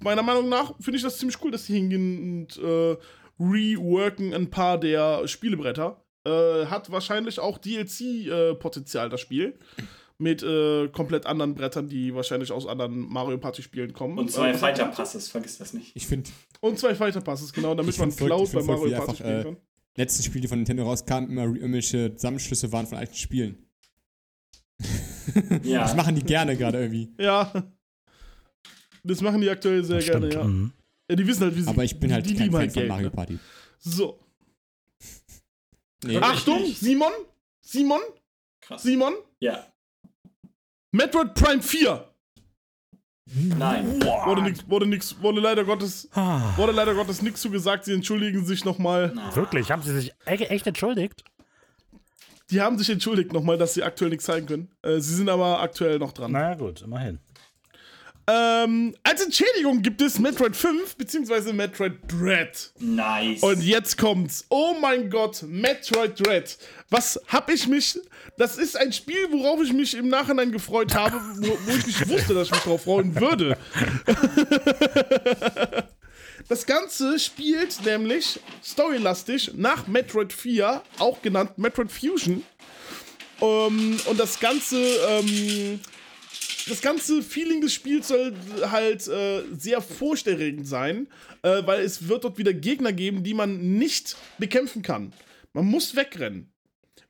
meiner 0.00 0.22
Meinung 0.22 0.48
nach 0.48 0.74
finde 0.80 0.96
ich 0.96 1.02
das 1.02 1.18
ziemlich 1.18 1.42
cool, 1.42 1.50
dass 1.50 1.66
die 1.66 1.74
hingehen 1.74 2.46
und 2.48 2.58
äh, 2.58 2.96
reworken 3.38 4.34
ein 4.34 4.50
paar 4.50 4.78
der 4.78 5.26
Spielebretter. 5.28 6.02
Äh, 6.24 6.66
hat 6.66 6.90
wahrscheinlich 6.90 7.38
auch 7.38 7.58
DLC-Potenzial, 7.58 9.08
das 9.08 9.20
Spiel. 9.20 9.58
Mit 10.18 10.42
äh, 10.42 10.88
komplett 10.88 11.26
anderen 11.26 11.54
Brettern, 11.54 11.88
die 11.90 12.14
wahrscheinlich 12.14 12.50
aus 12.50 12.66
anderen 12.66 12.96
Mario 13.00 13.36
Party-Spielen 13.36 13.92
kommen. 13.92 14.16
Und 14.18 14.30
zwei 14.32 14.50
Äh, 14.50 14.54
Fighter 14.54 14.86
Passes, 14.86 15.28
vergiss 15.28 15.58
das 15.58 15.74
nicht. 15.74 15.92
Ich 15.94 16.06
finde, 16.06 16.30
Und 16.60 16.78
zwei 16.78 16.94
Fighter 16.94 17.20
Passes, 17.20 17.52
genau, 17.52 17.74
damit 17.74 17.92
Ich 17.94 17.98
man 18.00 18.14
Cloud 18.16 18.50
bei 18.52 18.62
Mario 18.62 18.96
Party 18.96 19.00
einfach, 19.02 19.14
spielen 19.14 19.40
äh, 19.40 19.44
kann. 19.44 19.56
letzten 19.96 20.22
Spiele, 20.22 20.40
die 20.42 20.48
von 20.48 20.58
Nintendo 20.58 20.84
rauskamen, 20.84 21.28
immer 21.30 21.42
irgendwelche 21.42 22.14
Zusammenschlüsse 22.14 22.72
waren 22.72 22.86
von 22.86 22.98
alten 22.98 23.14
Spielen. 23.14 23.66
Ja. 25.64 25.80
Das 25.82 25.96
machen 25.96 26.14
die 26.14 26.22
gerne 26.22 26.56
gerade 26.56 26.78
irgendwie. 26.80 27.12
Ja. 27.18 27.52
Das 29.02 29.20
machen 29.20 29.40
die 29.40 29.50
aktuell 29.50 29.82
sehr 29.84 29.96
Das 29.96 30.06
gerne, 30.06 30.26
stimmt. 30.30 30.34
ja. 30.34 30.48
Mhm. 30.48 30.72
ja. 31.10 31.16
Die 31.16 31.26
wissen 31.26 31.42
halt, 31.42 31.56
wie 31.56 31.62
sie 31.62 31.68
Aber 31.68 31.82
ich 31.84 31.98
bin 31.98 32.12
halt 32.12 32.24
die 32.26 32.34
kein 32.36 32.50
Fan 32.52 32.70
von 32.70 32.72
Geld, 32.74 32.88
Mario 32.88 33.06
ne? 33.06 33.10
Party. 33.10 33.38
So. 33.80 34.20
Nee, 36.04 36.18
Ach, 36.20 36.34
Achtung. 36.34 36.64
Simon, 36.66 37.10
Simon, 37.60 38.00
Krass. 38.60 38.82
Simon, 38.84 39.14
Ja. 39.40 39.66
Metroid 40.96 41.34
Prime 41.34 41.62
4. 41.62 42.04
Nein. 43.58 44.00
Wurde 44.24 44.42
nix, 44.42 44.64
wurde 44.68 44.86
nix, 44.86 45.16
wurde 45.20 45.40
leider 45.40 45.64
Gottes, 45.64 46.08
Ah, 46.14 46.56
wurde 46.56 46.72
leider 46.72 46.94
Gottes 46.94 47.22
nichts 47.22 47.40
zu 47.42 47.50
gesagt. 47.50 47.84
Sie 47.84 47.92
entschuldigen 47.92 48.44
sich 48.46 48.64
nochmal. 48.64 49.12
wirklich? 49.34 49.70
Haben 49.70 49.82
sie 49.82 49.92
sich 49.94 50.12
e- 50.26 50.30
echt 50.44 50.66
entschuldigt? 50.66 51.24
Die 52.50 52.60
haben 52.60 52.78
sich 52.78 52.88
entschuldigt 52.88 53.32
nochmal, 53.32 53.58
dass 53.58 53.74
sie 53.74 53.82
aktuell 53.82 54.10
nichts 54.10 54.24
zeigen 54.26 54.46
können. 54.46 54.68
Äh, 54.82 55.00
sie 55.00 55.16
sind 55.16 55.28
aber 55.28 55.60
aktuell 55.60 55.98
noch 55.98 56.12
dran. 56.12 56.30
Na 56.30 56.54
gut, 56.54 56.82
immerhin. 56.82 57.18
Ähm, 58.28 58.96
als 59.04 59.22
Entschädigung 59.22 59.82
gibt 59.82 60.02
es 60.02 60.18
Metroid 60.18 60.56
5 60.56 60.96
bzw. 60.96 61.52
Metroid 61.52 61.92
Dread. 62.08 62.72
Nice. 62.80 63.40
Und 63.42 63.62
jetzt 63.62 63.96
kommt's. 63.98 64.44
Oh 64.48 64.74
mein 64.80 65.10
Gott, 65.10 65.44
Metroid 65.46 66.18
Dread. 66.18 66.58
Was 66.90 67.20
hab 67.28 67.48
ich 67.50 67.68
mich. 67.68 67.98
Das 68.36 68.58
ist 68.58 68.76
ein 68.76 68.92
Spiel, 68.92 69.28
worauf 69.30 69.62
ich 69.62 69.72
mich 69.72 69.94
im 69.94 70.08
Nachhinein 70.08 70.50
gefreut 70.50 70.94
habe, 70.94 71.20
wo, 71.36 71.56
wo 71.66 71.76
ich 71.76 71.86
nicht 71.86 72.08
wusste, 72.08 72.34
dass 72.34 72.48
ich 72.48 72.52
mich 72.52 72.62
darauf 72.62 72.82
freuen 72.82 73.18
würde. 73.18 73.56
Das 76.48 76.64
Ganze 76.64 77.18
spielt 77.18 77.84
nämlich 77.84 78.38
storylastig 78.62 79.52
nach 79.54 79.88
Metroid 79.88 80.32
4, 80.32 80.80
auch 80.98 81.20
genannt 81.20 81.58
Metroid 81.58 81.90
Fusion. 81.90 82.44
Ähm, 83.40 83.98
und 84.06 84.20
das 84.20 84.38
Ganze. 84.38 84.76
Ähm, 85.08 85.80
das 86.68 86.80
ganze 86.80 87.22
Feeling 87.22 87.60
des 87.60 87.72
Spiels 87.72 88.08
soll 88.08 88.34
halt 88.62 89.06
äh, 89.06 89.42
sehr 89.56 89.80
furchterregend 89.80 90.66
sein, 90.66 91.08
äh, 91.42 91.62
weil 91.64 91.80
es 91.80 92.08
wird 92.08 92.24
dort 92.24 92.38
wieder 92.38 92.52
Gegner 92.52 92.92
geben, 92.92 93.22
die 93.22 93.34
man 93.34 93.78
nicht 93.78 94.16
bekämpfen 94.38 94.82
kann. 94.82 95.12
Man 95.52 95.66
muss 95.66 95.94
wegrennen. 95.96 96.52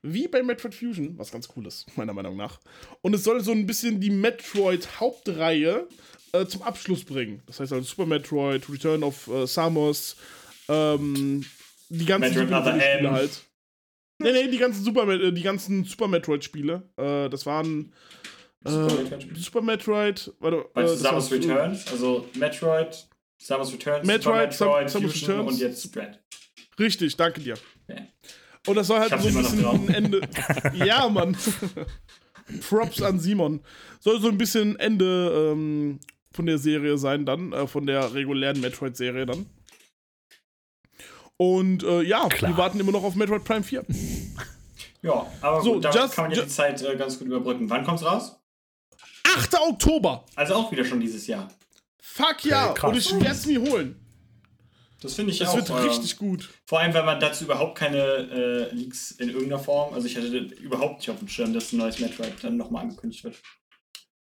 Wie 0.02 0.28
bei 0.28 0.42
Metroid 0.42 0.74
Fusion, 0.74 1.18
was 1.18 1.32
ganz 1.32 1.48
cool 1.56 1.66
ist, 1.66 1.86
meiner 1.96 2.12
Meinung 2.12 2.36
nach. 2.36 2.60
Und 3.02 3.14
es 3.14 3.24
soll 3.24 3.40
so 3.42 3.50
ein 3.50 3.66
bisschen 3.66 3.98
die 3.98 4.10
Metroid-Hauptreihe 4.10 5.88
äh, 6.32 6.46
zum 6.46 6.62
Abschluss 6.62 7.04
bringen. 7.04 7.42
Das 7.46 7.58
heißt 7.58 7.72
also 7.72 7.84
Super 7.84 8.06
Metroid, 8.06 8.68
Return 8.70 9.02
of 9.02 9.26
äh, 9.28 9.46
Samus, 9.46 10.16
ähm, 10.68 11.44
die 11.88 12.04
ganzen 12.04 12.48
Metroid 12.48 12.82
halt. 13.10 13.42
Nee, 14.18 14.32
nee, 14.32 14.48
die 14.48 14.58
ganzen 14.58 14.84
Super, 14.84 15.08
äh, 15.08 15.32
die 15.32 15.42
ganzen 15.42 15.84
Super 15.84 16.08
Metroid-Spiele. 16.08 16.82
Äh, 16.96 17.28
das 17.28 17.46
waren 17.46 17.92
Super 18.64 18.92
äh, 18.98 19.02
Metroid-Spiel. 19.02 19.36
Super 19.38 19.62
Metroid, 19.62 20.32
warte, 20.40 20.64
äh, 20.74 20.86
Samus 20.88 21.30
Returns? 21.32 21.86
Also 21.90 22.26
Metroid, 22.34 23.08
Samus 23.38 23.72
Returns, 23.72 24.06
Metroid, 24.06 24.52
Super 24.52 24.70
Metroid, 24.82 24.90
Samus 24.90 25.12
Fusion 25.12 25.30
Returns. 25.30 25.52
und 25.52 25.60
jetzt 25.60 25.94
Dread. 25.96 26.20
Richtig, 26.78 27.16
danke 27.16 27.40
dir. 27.40 27.54
Ja. 27.88 27.96
Und 28.66 28.74
das 28.74 28.86
soll 28.88 28.98
halt 28.98 29.10
so 29.10 29.28
ein 29.28 29.34
bisschen 29.34 29.64
ein 29.66 29.88
Ende. 29.88 30.20
ja, 30.74 31.08
Mann. 31.08 31.36
Props 32.68 33.02
an 33.02 33.18
Simon. 33.20 33.60
Soll 34.00 34.20
so 34.20 34.28
ein 34.28 34.38
bisschen 34.38 34.78
Ende 34.78 35.52
ähm, 35.52 36.00
von 36.32 36.46
der 36.46 36.58
Serie 36.58 36.98
sein, 36.98 37.24
dann, 37.24 37.52
äh, 37.52 37.66
von 37.66 37.86
der 37.86 38.12
regulären 38.14 38.60
Metroid-Serie 38.60 39.26
dann. 39.26 39.46
Und 41.36 41.82
äh, 41.82 42.02
ja, 42.02 42.28
Klar. 42.28 42.52
wir 42.52 42.56
warten 42.56 42.80
immer 42.80 42.92
noch 42.92 43.04
auf 43.04 43.14
Metroid 43.14 43.44
Prime 43.44 43.62
4. 43.62 43.84
Ja, 45.02 45.26
aber 45.40 45.62
So, 45.62 45.74
gut, 45.74 45.84
damit 45.84 45.96
just- 46.00 46.14
kann 46.14 46.24
man 46.28 46.32
ja 46.36 46.42
die 46.42 46.48
Zeit 46.48 46.82
äh, 46.82 46.96
ganz 46.96 47.18
gut 47.18 47.28
überbrücken. 47.28 47.68
Wann 47.70 47.84
kommt's 47.84 48.04
raus? 48.04 48.40
8. 49.36 49.54
Oktober. 49.68 50.24
Also 50.34 50.54
auch 50.54 50.72
wieder 50.72 50.84
schon 50.84 51.00
dieses 51.00 51.26
Jahr. 51.26 51.48
Fuck 52.00 52.44
ja. 52.44 52.72
krass. 52.72 52.90
Und 52.92 52.96
ich 52.98 53.12
werde 53.14 53.30
es 53.36 53.46
mir 53.46 53.60
holen. 53.60 54.00
Das 55.02 55.14
finde 55.14 55.32
ich 55.32 55.38
Das 55.38 55.48
auch. 55.50 55.56
wird 55.56 55.68
äh, 55.70 55.74
richtig 55.74 56.16
gut. 56.16 56.48
Vor 56.66 56.80
allem, 56.80 56.94
weil 56.94 57.04
man 57.04 57.20
dazu 57.20 57.44
überhaupt 57.44 57.76
keine 57.78 57.98
äh, 57.98 58.74
Leaks 58.74 59.10
in 59.12 59.28
irgendeiner 59.28 59.58
Form. 59.58 59.92
Also 59.92 60.06
ich 60.06 60.16
hatte 60.16 60.26
überhaupt 60.28 60.98
nicht 61.00 61.10
auf 61.10 61.18
dem 61.18 61.28
Schirm, 61.28 61.52
dass 61.52 61.72
ein 61.72 61.76
neues 61.78 61.98
Metroid 61.98 62.32
dann 62.42 62.56
nochmal 62.56 62.82
angekündigt 62.84 63.22
wird. 63.24 63.36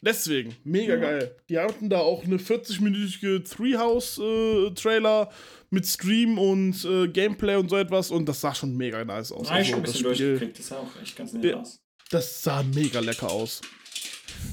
Deswegen, 0.02 0.54
mega 0.64 0.94
Ja. 0.94 1.00
geil. 1.00 1.36
Die 1.48 1.58
hatten 1.58 1.90
da 1.90 1.98
auch 1.98 2.24
eine 2.24 2.36
40-minütige 2.38 3.42
Treehouse-Trailer 3.48 5.30
mit 5.70 5.86
Stream 5.86 6.38
und 6.38 6.84
äh, 6.84 7.08
Gameplay 7.08 7.56
und 7.56 7.68
so 7.70 7.76
etwas 7.76 8.10
und 8.10 8.26
das 8.26 8.40
sah 8.40 8.54
schon 8.54 8.76
mega 8.76 9.04
nice 9.04 9.30
aus. 9.32 9.50
Habe 9.50 9.60
ich 9.62 9.68
schon 9.68 9.78
ein 9.78 9.84
das 9.84 9.92
bisschen 9.92 10.14
Spiel, 10.14 10.28
durchgekriegt. 10.38 10.58
Das 10.58 10.68
sah 10.68 10.78
auch 10.78 11.02
echt 11.02 11.16
ganz 11.16 11.32
nett 11.32 11.54
aus. 11.54 11.80
das 12.10 12.42
sah 12.42 12.62
mega 12.62 13.00
lecker 13.00 13.30
aus. 13.30 13.60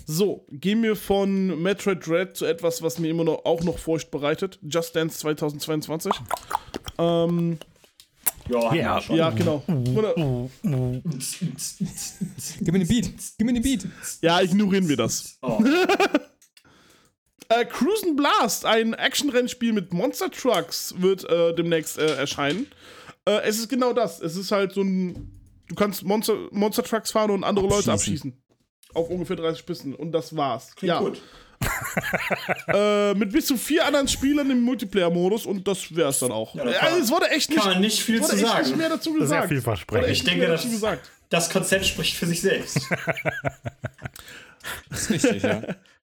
So, 0.10 0.45
gehen 0.49 0.82
wir 0.84 0.95
von 0.95 1.62
Metroid 1.62 2.08
Dread 2.08 2.38
zu 2.38 2.45
etwas, 2.45 2.82
was 2.82 2.97
mir 2.97 3.10
immer 3.10 3.26
noch 3.26 3.43
auch 3.43 3.62
noch 3.64 3.78
Furcht 3.78 4.10
bereitet. 4.10 4.58
Just 4.64 4.95
Dance 4.95 5.20
2022. 5.20 6.14
Ähm, 6.97 7.58
Ja, 8.49 8.74
Ja. 8.74 8.76
ja. 8.76 9.01
schon. 9.01 9.16
ja, 9.18 9.30
genau. 9.32 9.62
Gib 12.60 12.72
mir 12.72 12.80
den 12.80 12.88
Beat. 12.88 13.12
Gib 13.38 13.45
mir 13.47 13.53
den 13.53 13.62
Beat. 13.64 13.86
ja, 14.22 14.39
ignorieren 14.41 14.88
wir 14.88 14.95
das. 14.97 15.38
Oh. 15.41 15.62
Äh, 17.49 17.64
Cruisen 17.64 18.18
Blast, 18.18 18.66
ein 18.66 18.93
Action-Rennspiel 18.93 19.72
mit 19.72 19.93
Monster 19.93 20.30
Trucks, 20.30 20.93
wird 20.97 21.24
äh, 21.30 21.55
demnächst 21.55 21.97
äh, 21.97 22.18
erscheinen. 22.18 22.68
Äh, 23.24 23.39
es 23.43 23.58
ist 23.58 23.70
genau 23.70 23.93
das. 23.93 24.20
Es 24.20 24.36
ist 24.36 24.51
halt 24.51 24.74
so 24.74 24.82
ein. 24.82 25.32
Du 25.70 25.76
kannst 25.76 26.03
Monster, 26.03 26.36
Monster 26.51 26.84
Trucks 26.84 27.12
fahren 27.12 27.32
und 27.32 27.45
andere 27.45 27.68
Leute 27.70 27.93
Abschießen. 27.93 28.34
Auf 28.97 29.09
ungefähr 29.09 29.35
30 29.35 29.65
Pisten. 29.65 29.93
Und 29.95 30.11
das 30.11 30.35
war's. 30.35 30.75
Klingt 30.75 30.93
ja. 30.95 30.99
gut. 30.99 31.21
Äh, 32.67 33.13
mit 33.15 33.31
bis 33.31 33.47
zu 33.47 33.57
vier 33.57 33.85
anderen 33.85 34.07
Spielern 34.07 34.51
im 34.51 34.61
Multiplayer-Modus 34.61 35.45
und 35.47 35.67
das 35.67 35.95
wär's 35.95 36.19
dann 36.19 36.31
auch. 36.31 36.53
Ja, 36.53 36.63
kann- 36.71 36.99
es 37.01 37.09
wurde 37.09 37.29
echt 37.31 37.49
nicht, 37.49 37.61
Kann 37.61 37.71
man 37.73 37.81
nicht 37.81 37.99
viel 38.03 38.19
wurde 38.19 38.27
zu 38.27 38.35
echt 38.35 38.43
nicht 38.43 38.65
sagen. 38.65 38.77
mehr 38.77 38.89
dazu 38.89 39.11
Sehr 39.13 39.19
gesagt. 39.21 39.41
Wurde 39.43 39.47
vielversprechend. 39.55 40.09
Ich 40.09 40.23
denke, 40.23 40.39
nicht 40.41 40.47
mehr 40.47 40.51
das- 40.55 40.61
dazu 40.63 40.73
gesagt. 40.75 41.09
Das 41.29 41.49
Konzept 41.49 41.85
spricht 41.85 42.15
für 42.15 42.25
sich 42.27 42.41
selbst. 42.41 42.79
Das 44.89 45.01
ist 45.01 45.09
richtig, 45.11 45.43
ja. 45.43 45.61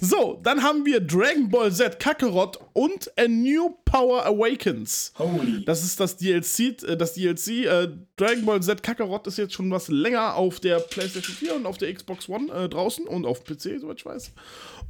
So, 0.00 0.40
dann 0.42 0.62
haben 0.62 0.84
wir 0.84 1.00
Dragon 1.00 1.48
Ball 1.48 1.72
Z 1.72 1.98
Kakarot 1.98 2.58
und 2.72 3.10
A 3.18 3.28
New 3.28 3.70
Power 3.84 4.24
Awakens. 4.26 5.12
Holy. 5.18 5.64
Das 5.64 5.84
ist 5.84 6.00
das 6.00 6.16
DLC, 6.16 6.82
äh, 6.82 6.96
das 6.96 7.14
DLC. 7.14 7.66
Äh, 7.66 7.88
Dragon 8.16 8.44
Ball 8.44 8.62
Z 8.62 8.82
Kakarot 8.82 9.26
ist 9.26 9.38
jetzt 9.38 9.54
schon 9.54 9.70
was 9.70 9.88
länger 9.88 10.34
auf 10.34 10.60
der 10.60 10.80
PlayStation 10.80 11.34
4 11.36 11.56
und 11.56 11.66
auf 11.66 11.78
der 11.78 11.92
Xbox 11.92 12.28
One 12.28 12.52
äh, 12.52 12.68
draußen 12.68 13.06
und 13.06 13.26
auf 13.26 13.44
PC, 13.44 13.80
soweit 13.80 13.98
ich 13.98 14.06
weiß. 14.06 14.32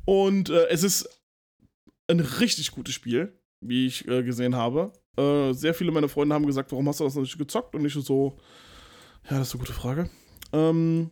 Und 0.05 0.51
äh, 0.51 0.69
es 0.69 0.83
ist 0.83 1.09
ein 2.09 2.21
richtig 2.21 2.73
gutes 2.73 2.95
Spiel, 2.95 3.39
wie 3.61 3.87
ich 3.87 4.07
äh, 4.09 4.23
gesehen 4.23 4.57
habe. 4.57 4.93
Äh, 5.17 5.53
sehr 5.53 5.75
viele 5.75 5.93
meiner 5.93 6.09
Freunde 6.09 6.35
haben 6.35 6.47
gesagt, 6.47 6.73
warum 6.73 6.89
hast 6.89 7.01
du 7.01 7.05
das 7.05 7.15
noch 7.15 7.23
nicht 7.23 7.39
gezockt? 7.39 7.75
Und 7.75 7.85
ich 7.85 7.93
so, 7.93 8.39
ja, 9.31 9.39
das 9.39 9.49
ist 9.49 9.55
eine 9.55 9.61
gute 9.61 9.73
Frage. 9.73 10.11
Ähm, 10.53 11.11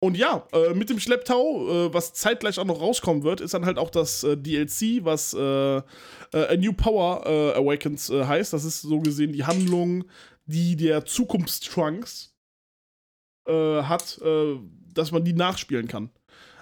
und 0.00 0.16
ja, 0.16 0.46
äh, 0.52 0.74
mit 0.74 0.90
dem 0.90 1.00
Schlepptau, 1.00 1.86
äh, 1.86 1.94
was 1.94 2.12
zeitgleich 2.12 2.58
auch 2.58 2.64
noch 2.64 2.80
rauskommen 2.80 3.24
wird, 3.24 3.40
ist 3.40 3.54
dann 3.54 3.66
halt 3.66 3.78
auch 3.78 3.90
das 3.90 4.22
äh, 4.22 4.36
DLC, 4.36 5.04
was 5.04 5.34
äh, 5.34 5.78
äh, 5.78 5.82
A 6.32 6.56
New 6.56 6.72
Power 6.72 7.26
äh, 7.26 7.54
Awakens 7.54 8.08
heißt. 8.10 8.52
Das 8.52 8.64
ist 8.64 8.82
so 8.82 9.00
gesehen 9.00 9.32
die 9.32 9.44
Handlung, 9.44 10.04
die 10.46 10.76
der 10.76 11.04
Zukunftstrunks 11.04 12.34
hat, 13.50 14.20
dass 14.92 15.10
man 15.10 15.24
die 15.24 15.32
nachspielen 15.32 15.88
kann. 15.88 16.10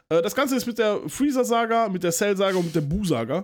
Das 0.08 0.36
Ganze 0.36 0.54
ist 0.54 0.66
mit 0.66 0.78
der 0.78 1.00
Freezer-Saga, 1.08 1.88
mit 1.88 2.04
der 2.04 2.12
Cell-Saga 2.12 2.56
und 2.58 2.66
mit 2.66 2.76
der 2.76 2.82
Buu-Saga. 2.82 3.42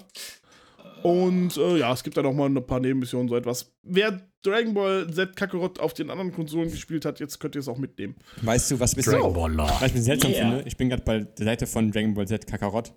Und 1.02 1.56
äh, 1.56 1.78
ja, 1.78 1.92
es 1.92 2.04
gibt 2.04 2.16
da 2.16 2.22
noch 2.22 2.32
mal 2.32 2.48
ein 2.48 2.64
paar 2.66 2.78
Nebenmissionen, 2.80 3.28
so 3.28 3.36
etwas. 3.36 3.72
Wer 3.82 4.20
Dragon 4.42 4.72
Ball 4.74 5.12
Z 5.12 5.34
Kakarot 5.36 5.80
auf 5.80 5.94
den 5.94 6.10
anderen 6.10 6.32
Konsolen 6.32 6.70
gespielt 6.70 7.04
hat, 7.04 7.18
jetzt 7.20 7.40
könnt 7.40 7.54
ihr 7.56 7.60
es 7.60 7.68
auch 7.68 7.78
mitnehmen. 7.78 8.14
Weißt 8.42 8.70
du, 8.70 8.78
was, 8.80 8.94
bisschen, 8.94 9.14
Dragon 9.14 9.32
Ball 9.34 9.56
was 9.58 9.82
ich 9.88 9.94
mir 9.94 10.02
seltsam 10.02 10.30
Yeah. 10.30 10.40
finde? 10.50 10.68
Ich 10.68 10.76
bin 10.76 10.88
gerade 10.88 11.02
bei 11.02 11.20
der 11.20 11.44
Seite 11.44 11.66
von 11.66 11.90
Dragon 11.90 12.14
Ball 12.14 12.26
Z 12.28 12.46
Kakarot. 12.46 12.92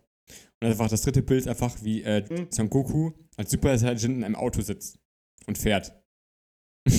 Und 0.61 0.67
einfach 0.67 0.87
das 0.89 1.01
dritte 1.01 1.21
Bild 1.21 1.47
einfach, 1.47 1.71
wie 1.81 2.01
äh, 2.03 2.23
Mhm. 2.29 2.47
Son 2.49 2.69
Goku 2.69 3.11
als 3.37 3.51
Super 3.51 3.77
Saiyan 3.77 4.15
in 4.17 4.23
einem 4.23 4.35
Auto 4.35 4.61
sitzt 4.61 4.97
und 5.47 5.57
fährt. 5.57 5.91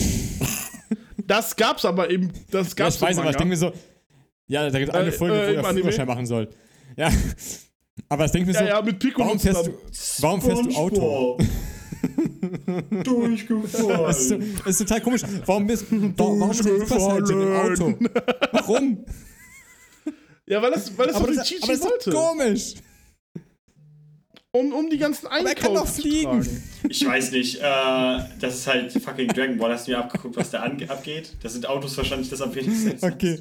Das 1.26 1.56
gab's 1.56 1.84
aber 1.84 2.10
eben, 2.10 2.30
das 2.50 2.68
Ja, 2.70 2.74
gab's 2.84 2.96
ich 2.96 3.02
weiß, 3.02 3.18
aber 3.18 3.30
ich 3.30 3.36
denke 3.36 3.48
mir 3.50 3.56
so, 3.56 3.72
ja, 4.46 4.68
da 4.70 4.78
gibt 4.78 4.90
es 4.90 4.94
eine 4.94 5.08
Äh, 5.08 5.12
Folge, 5.12 5.34
äh, 5.34 5.56
wo 5.62 5.66
er? 5.66 5.74
Führerschein 5.74 6.06
machen 6.06 6.26
soll. 6.26 6.48
Ja, 6.96 7.10
aber 8.08 8.24
das 8.24 8.32
denke 8.32 8.50
ich 8.50 8.56
mir 8.56 8.62
Ja, 8.64 8.70
so, 8.70 8.76
ja, 8.78 8.82
mit 8.82 8.98
Piccolo 8.98 9.26
warum 9.26 9.40
fährst 9.40 9.66
du, 9.66 9.74
warum 10.20 10.42
fährst 10.42 10.64
du 10.64 10.70
Auto? 10.76 11.38
Durchgefallen. 13.04 13.86
Das 14.06 14.20
ist, 14.20 14.28
so, 14.28 14.38
das 14.38 14.66
ist 14.68 14.78
total 14.78 15.00
komisch. 15.00 15.22
Warum 15.44 15.66
bist 15.66 15.86
warum, 15.90 16.40
warum 16.40 16.50
ist 16.50 16.64
der 16.64 16.78
Super 16.78 17.00
Saiyan 17.00 17.42
im 17.42 17.52
Auto? 17.54 17.94
Warum? 18.52 19.04
Ja, 20.46 20.62
weil 20.62 20.70
das, 20.72 20.96
weil 20.96 21.06
das 21.08 21.16
Aber 21.16 21.28
die 21.30 21.36
das, 21.36 21.48
Chichi 21.48 21.62
aber 21.64 21.72
das 21.72 21.80
ist 21.80 21.90
wollte. 21.90 22.10
komisch. 22.12 22.74
Um, 24.58 24.72
um 24.72 24.90
die 24.90 24.98
ganzen 24.98 25.26
er 25.26 25.54
kann 25.54 25.74
doch 25.74 25.80
Einkäufe 25.82 25.92
zu 25.94 26.00
fliegen. 26.02 26.42
tragen. 26.42 26.62
Ich 26.88 27.04
weiß 27.06 27.32
nicht, 27.32 27.56
äh, 27.56 27.60
das 28.40 28.54
ist 28.54 28.66
halt 28.66 28.92
fucking 28.92 29.28
Dragon 29.28 29.58
Ball. 29.58 29.72
Hast 29.72 29.86
du 29.86 29.92
mir 29.92 29.98
abgeguckt, 29.98 30.36
was 30.36 30.50
da 30.50 30.62
abgeht? 30.62 31.32
Das 31.42 31.52
sind 31.52 31.68
Autos 31.68 31.96
wahrscheinlich 31.96 32.30
das 32.30 32.40
am 32.40 32.54
wenigsten. 32.54 32.96
Okay. 33.04 33.38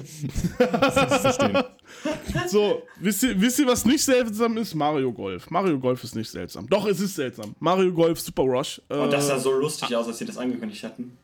So, 2.48 2.82
wisst 3.00 3.22
ihr, 3.22 3.40
wisst 3.40 3.58
ihr, 3.58 3.66
was 3.66 3.84
nicht 3.84 4.02
seltsam 4.02 4.56
ist? 4.58 4.74
Mario 4.74 5.12
Golf. 5.12 5.50
Mario 5.50 5.78
Golf 5.78 6.02
ist 6.04 6.14
nicht 6.14 6.30
seltsam. 6.30 6.68
Doch, 6.68 6.86
es 6.86 7.00
ist 7.00 7.14
seltsam. 7.14 7.54
Mario 7.60 7.92
Golf 7.92 8.20
Super 8.20 8.42
Rush. 8.42 8.80
Äh, 8.88 8.94
Und 8.94 9.12
das 9.12 9.26
sah 9.28 9.38
so 9.38 9.52
lustig 9.52 9.94
aus, 9.94 10.06
als 10.06 10.18
sie 10.18 10.24
das 10.24 10.36
angekündigt 10.38 10.82
hatten. 10.84 11.16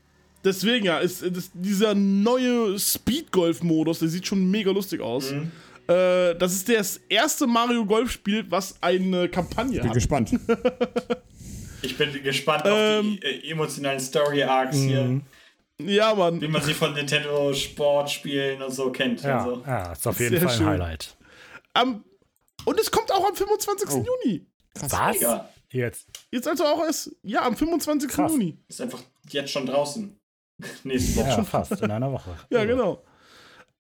deswegen 0.45 0.87
ja, 0.87 0.99
ist, 0.99 1.23
ist 1.23 1.53
dieser 1.55 1.95
neue 1.95 2.79
Speed-Golf-Modus, 2.79 4.01
der 4.01 4.09
sieht 4.09 4.27
schon 4.27 4.51
mega 4.51 4.71
lustig 4.71 5.01
aus. 5.01 5.33
Mhm. 5.33 5.51
Äh, 5.89 6.35
das 6.37 6.53
ist 6.53 6.69
das 6.69 6.97
erste 7.09 7.47
Mario 7.47 7.85
Golf-Spiel, 7.85 8.45
was 8.51 8.81
eine 8.83 9.29
Kampagne 9.29 9.81
Bin 9.81 9.89
hat. 9.89 9.95
gespannt. 9.95 10.31
Ich 11.85 11.99
bin 11.99 12.13
gespannt 12.23 12.63
Ähm. 12.65 13.15
auf 13.15 13.21
die 13.21 13.27
äh, 13.27 13.51
emotionalen 13.51 13.99
Story-Arcs 13.99 14.77
hier, 14.77 15.21
Ja, 15.81 16.15
Mann. 16.15 16.41
wie 16.41 16.47
man 16.47 16.63
sie 16.63 16.75
von 16.75 16.95
Nintendo 16.95 17.53
Sportspielen 17.53 18.63
und 18.63 18.71
so 18.71 18.93
kennt. 18.93 19.21
Ja, 19.23 19.43
Und 19.43 19.55
so. 19.57 19.63
ja, 19.67 19.91
ist 19.93 20.07
auf 20.07 20.21
jeden 20.21 20.31
Sehr 20.39 20.41
Fall 20.43 20.53
ein 20.53 20.59
schön. 20.59 20.67
Highlight. 20.69 21.17
Am, 21.75 22.05
und 22.67 22.79
es 22.79 22.89
kommt 22.89 23.11
auch 23.11 23.27
am 23.29 23.35
25. 23.35 23.89
Oh. 23.91 24.05
Juni. 24.25 24.47
Was? 24.79 25.21
Ja, 25.21 25.49
Jetzt. 25.71 26.07
Jetzt 26.31 26.47
also 26.47 26.65
auch 26.67 26.85
erst, 26.85 27.11
ja, 27.25 27.43
am 27.45 27.57
25. 27.57 28.09
Krass. 28.09 28.31
Juni. 28.31 28.59
ist 28.69 28.81
einfach 28.81 29.03
jetzt 29.31 29.51
schon 29.51 29.67
draußen. 29.67 30.17
Nächste 30.85 31.17
Woche. 31.17 31.29
Ja, 31.31 31.43
fast. 31.43 31.83
In 31.83 31.91
einer 31.91 32.13
Woche. 32.13 32.31
Ja, 32.51 32.65
genau. 32.65 33.03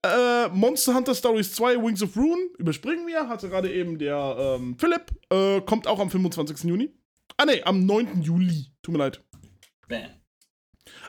Äh, 0.04 0.48
Monster 0.48 0.94
Hunter 0.94 1.14
Stories 1.14 1.52
2 1.52 1.76
Wings 1.82 2.02
of 2.02 2.16
Rune 2.16 2.42
überspringen 2.58 3.06
wir, 3.06 3.28
hatte 3.28 3.48
gerade 3.48 3.72
eben 3.72 3.98
der 3.98 4.36
ähm, 4.58 4.76
Philipp, 4.78 5.12
äh, 5.30 5.60
kommt 5.60 5.86
auch 5.86 6.00
am 6.00 6.10
25. 6.10 6.64
Juni. 6.64 6.90
Ah 7.36 7.44
ne, 7.44 7.62
am 7.64 7.86
9. 7.86 8.22
Juli. 8.22 8.66
Tut 8.82 8.92
mir 8.92 8.98
leid. 8.98 9.22
Bam. 9.88 10.02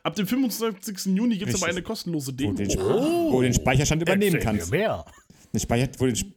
Ab 0.04 0.16
dem 0.16 0.28
25. 0.28 1.16
Juni 1.16 1.38
gibt 1.38 1.52
es 1.54 1.62
aber 1.62 1.72
eine 1.72 1.82
kostenlose 1.82 2.32
Wo 2.34 2.36
Demo. 2.36 2.54
du 2.54 2.64
den, 2.64 2.80
wo 2.80 3.38
du 3.38 3.42
den 3.42 3.54
Speicherstand 3.54 4.02
übernehmen 4.02 4.36
Erzähl 4.36 4.46
kannst. 4.52 4.72
Mehr. 4.72 5.04
Den 5.52 5.60
Speicher, 5.60 5.88
wo 5.98 6.06
den, 6.06 6.16
Sp- 6.16 6.36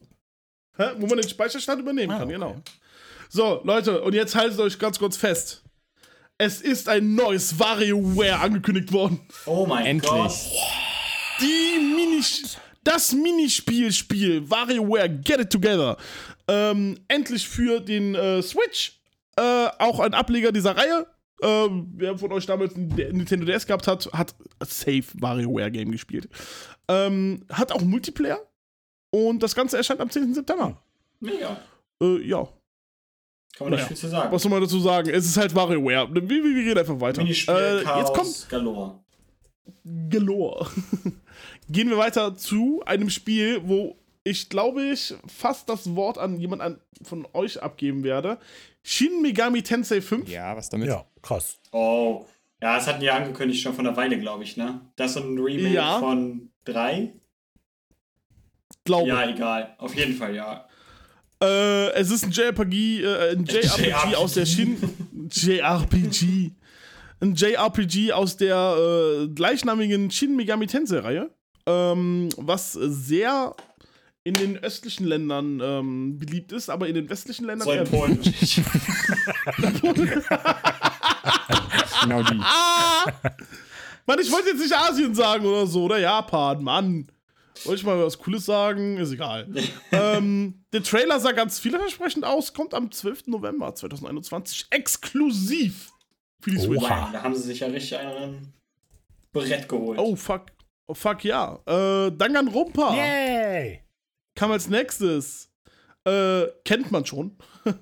Hä? 0.77 0.83
Wo 0.97 1.05
man 1.07 1.17
den 1.19 1.29
Speicherstand 1.29 1.81
übernehmen 1.81 2.11
Ah, 2.11 2.17
kann, 2.19 2.23
okay. 2.27 2.33
genau. 2.33 2.55
So, 3.29 3.61
Leute, 3.65 4.01
und 4.01 4.13
jetzt 4.13 4.35
haltet 4.35 4.59
euch 4.59 4.79
ganz 4.79 4.97
kurz 4.97 5.15
fest. 5.17 5.63
Es 6.39 6.61
ist 6.61 6.87
ein 6.89 7.13
neues 7.15 7.59
WarioWare 7.59 8.39
angekündigt 8.39 8.91
worden. 8.93 9.19
Oh 9.45 9.65
mein 9.67 9.85
Endlich. 9.85 10.09
Gott. 10.11 10.31
Die 11.41 11.79
Mini 11.79 12.23
das 12.83 13.11
Minispiel-Spiel 13.13 14.49
WarioWare 14.49 15.09
Get 15.09 15.41
It 15.41 15.49
Together. 15.51 15.97
Ähm, 16.47 16.97
endlich 17.09 17.47
für 17.47 17.81
den 17.81 18.15
äh, 18.15 18.41
Switch. 18.41 18.99
Äh, 19.35 19.67
auch 19.77 19.99
ein 19.99 20.13
Ableger 20.13 20.51
dieser 20.51 20.75
Reihe. 20.77 21.05
Ähm, 21.41 21.91
wer 21.95 22.17
von 22.17 22.31
euch 22.31 22.45
damals 22.45 22.75
ein 22.75 22.87
Nintendo 22.87 23.45
DS 23.45 23.67
gehabt 23.67 23.87
hat, 23.87 24.09
hat 24.13 24.33
Safe 24.65 25.03
WarioWare 25.15 25.69
Game 25.69 25.91
gespielt. 25.91 26.29
Ähm, 26.87 27.45
hat 27.51 27.71
auch 27.71 27.81
Multiplayer. 27.81 28.39
Und 29.11 29.43
das 29.43 29.53
Ganze 29.53 29.77
erscheint 29.77 29.99
am 29.99 30.09
10. 30.09 30.33
September. 30.33 30.81
Mega. 31.19 31.57
Äh, 32.01 32.25
ja. 32.25 32.47
Kann 33.57 33.69
man 33.69 33.71
nicht 33.71 33.77
Naja, 33.79 33.87
viel 33.87 33.97
zu 33.97 34.07
sagen. 34.07 34.31
Was 34.31 34.41
soll 34.41 34.51
man 34.51 34.61
dazu 34.61 34.79
sagen? 34.79 35.09
Es 35.09 35.25
ist 35.25 35.37
halt 35.37 35.53
WarioWare. 35.53 36.13
Wir, 36.13 36.29
wir, 36.29 36.43
wir 36.43 36.63
gehen 36.63 36.77
einfach 36.77 36.99
weiter. 36.99 37.21
Minispiel, 37.21 37.53
Äh, 37.53 37.83
Chaos, 37.83 37.99
jetzt 37.99 38.17
kommt 38.17 38.49
Galore. 38.49 38.99
Galore. 40.09 40.71
Gehen 41.69 41.89
wir 41.89 41.97
weiter 41.97 42.35
zu 42.35 42.81
einem 42.85 43.09
Spiel, 43.09 43.61
wo 43.63 43.97
ich 44.23 44.49
glaube 44.49 44.83
ich 44.83 45.13
fast 45.27 45.69
das 45.69 45.95
Wort 45.95 46.17
an 46.17 46.39
jemand 46.39 46.61
an, 46.61 46.81
von 47.03 47.27
euch 47.33 47.61
abgeben 47.61 48.03
werde. 48.03 48.37
Shin 48.83 49.21
Megami 49.21 49.63
Tensei 49.63 50.01
5. 50.01 50.29
Ja, 50.29 50.55
was 50.55 50.69
damit? 50.69 50.87
Ja, 50.87 51.05
krass. 51.21 51.59
Oh. 51.71 52.25
Ja, 52.61 52.75
das 52.75 52.87
hatten 52.87 53.01
die 53.01 53.09
angekündigt 53.09 53.61
schon 53.61 53.73
von 53.73 53.85
einer 53.85 53.95
Weile, 53.95 54.17
glaube 54.19 54.43
ich, 54.43 54.57
ne? 54.57 54.81
Das 54.95 55.11
ist 55.11 55.17
ein 55.17 55.37
Remake 55.37 55.73
Ja. 55.75 55.99
von 55.99 56.49
drei? 56.65 57.13
Glaube. 58.83 59.09
Ja, 59.09 59.29
egal. 59.29 59.75
Auf 59.77 59.93
jeden 59.95 60.13
Fall, 60.15 60.33
ja. 60.35 60.67
Äh, 61.41 61.91
es 61.91 62.09
ist 62.09 62.23
ein 62.25 62.31
JRPG, 62.31 63.03
äh, 63.03 63.31
ein 63.33 63.45
JRPG 63.45 64.15
aus 64.15 64.33
der 64.33 64.45
Shin. 64.45 64.77
JRPG. 65.31 66.51
Ein 67.19 67.33
JRPG 67.33 68.11
aus 68.11 68.37
der 68.37 68.77
äh, 68.77 69.27
gleichnamigen 69.29 70.11
Shin 70.11 70.35
Megami 70.35 70.67
Tensei-Reihe. 70.67 71.31
Ähm, 71.67 72.29
was 72.37 72.73
sehr 72.73 73.55
in 74.23 74.33
den 74.33 74.57
östlichen 74.57 75.05
Ländern 75.05 75.61
ähm, 75.61 76.17
beliebt 76.17 76.51
ist, 76.51 76.69
aber 76.69 76.87
in 76.87 76.95
den 76.95 77.09
westlichen 77.09 77.45
Ländern 77.45 77.65
So 77.65 77.71
in 77.71 77.79
eher 77.79 77.85
Polen. 77.85 78.19
Genau 82.03 82.23
die. 82.23 82.39
Ah! 82.41 83.05
Mann, 84.05 84.19
ich 84.19 84.31
wollte 84.31 84.49
jetzt 84.49 84.61
nicht 84.61 84.73
Asien 84.73 85.13
sagen 85.13 85.45
oder 85.45 85.67
so, 85.67 85.83
oder 85.83 85.99
Japan, 85.99 86.63
Mann. 86.63 87.07
Wollte 87.63 87.79
ich 87.79 87.85
mal 87.85 88.01
was 88.01 88.19
Cooles 88.19 88.45
sagen? 88.45 88.97
Ist 88.97 89.11
egal. 89.11 89.47
ähm, 89.91 90.63
der 90.71 90.83
Trailer 90.83 91.19
sah 91.19 91.31
ganz 91.31 91.59
vielversprechend 91.59 92.23
aus, 92.23 92.53
kommt 92.53 92.73
am 92.73 92.91
12. 92.91 93.27
November 93.27 93.73
2021 93.73 94.67
exklusiv 94.69 95.91
für 96.39 96.51
die 96.51 96.59
Switch. 96.59 96.83
Oha. 96.83 97.09
da 97.11 97.23
haben 97.23 97.35
sie 97.35 97.41
sich 97.41 97.59
ja 97.59 97.67
richtig 97.67 97.97
einen 97.97 98.53
Brett 99.33 99.67
geholt. 99.67 99.99
Oh, 99.99 100.15
fuck. 100.15 100.45
Oh, 100.87 100.93
fuck, 100.93 101.23
ja. 101.23 101.59
Äh, 101.65 102.11
Danganronpa 102.11 102.95
Yay! 102.95 103.83
kam 104.35 104.51
als 104.51 104.69
nächstes. 104.69 105.51
Äh, 106.05 106.47
kennt 106.63 106.91
man 106.91 107.05
schon. 107.05 107.37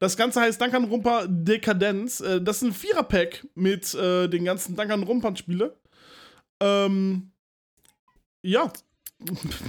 Das 0.00 0.16
Ganze 0.16 0.40
heißt 0.40 0.60
Danganronpa 0.60 1.26
Dekadenz. 1.26 2.20
Äh, 2.20 2.40
das 2.40 2.58
ist 2.58 2.62
ein 2.62 2.72
Vierer-Pack 2.72 3.48
mit 3.56 3.94
äh, 3.94 4.28
den 4.28 4.44
ganzen 4.44 4.76
Danganronpa-Spiele. 4.76 5.76
Ähm, 6.60 7.32
ja, 8.42 8.72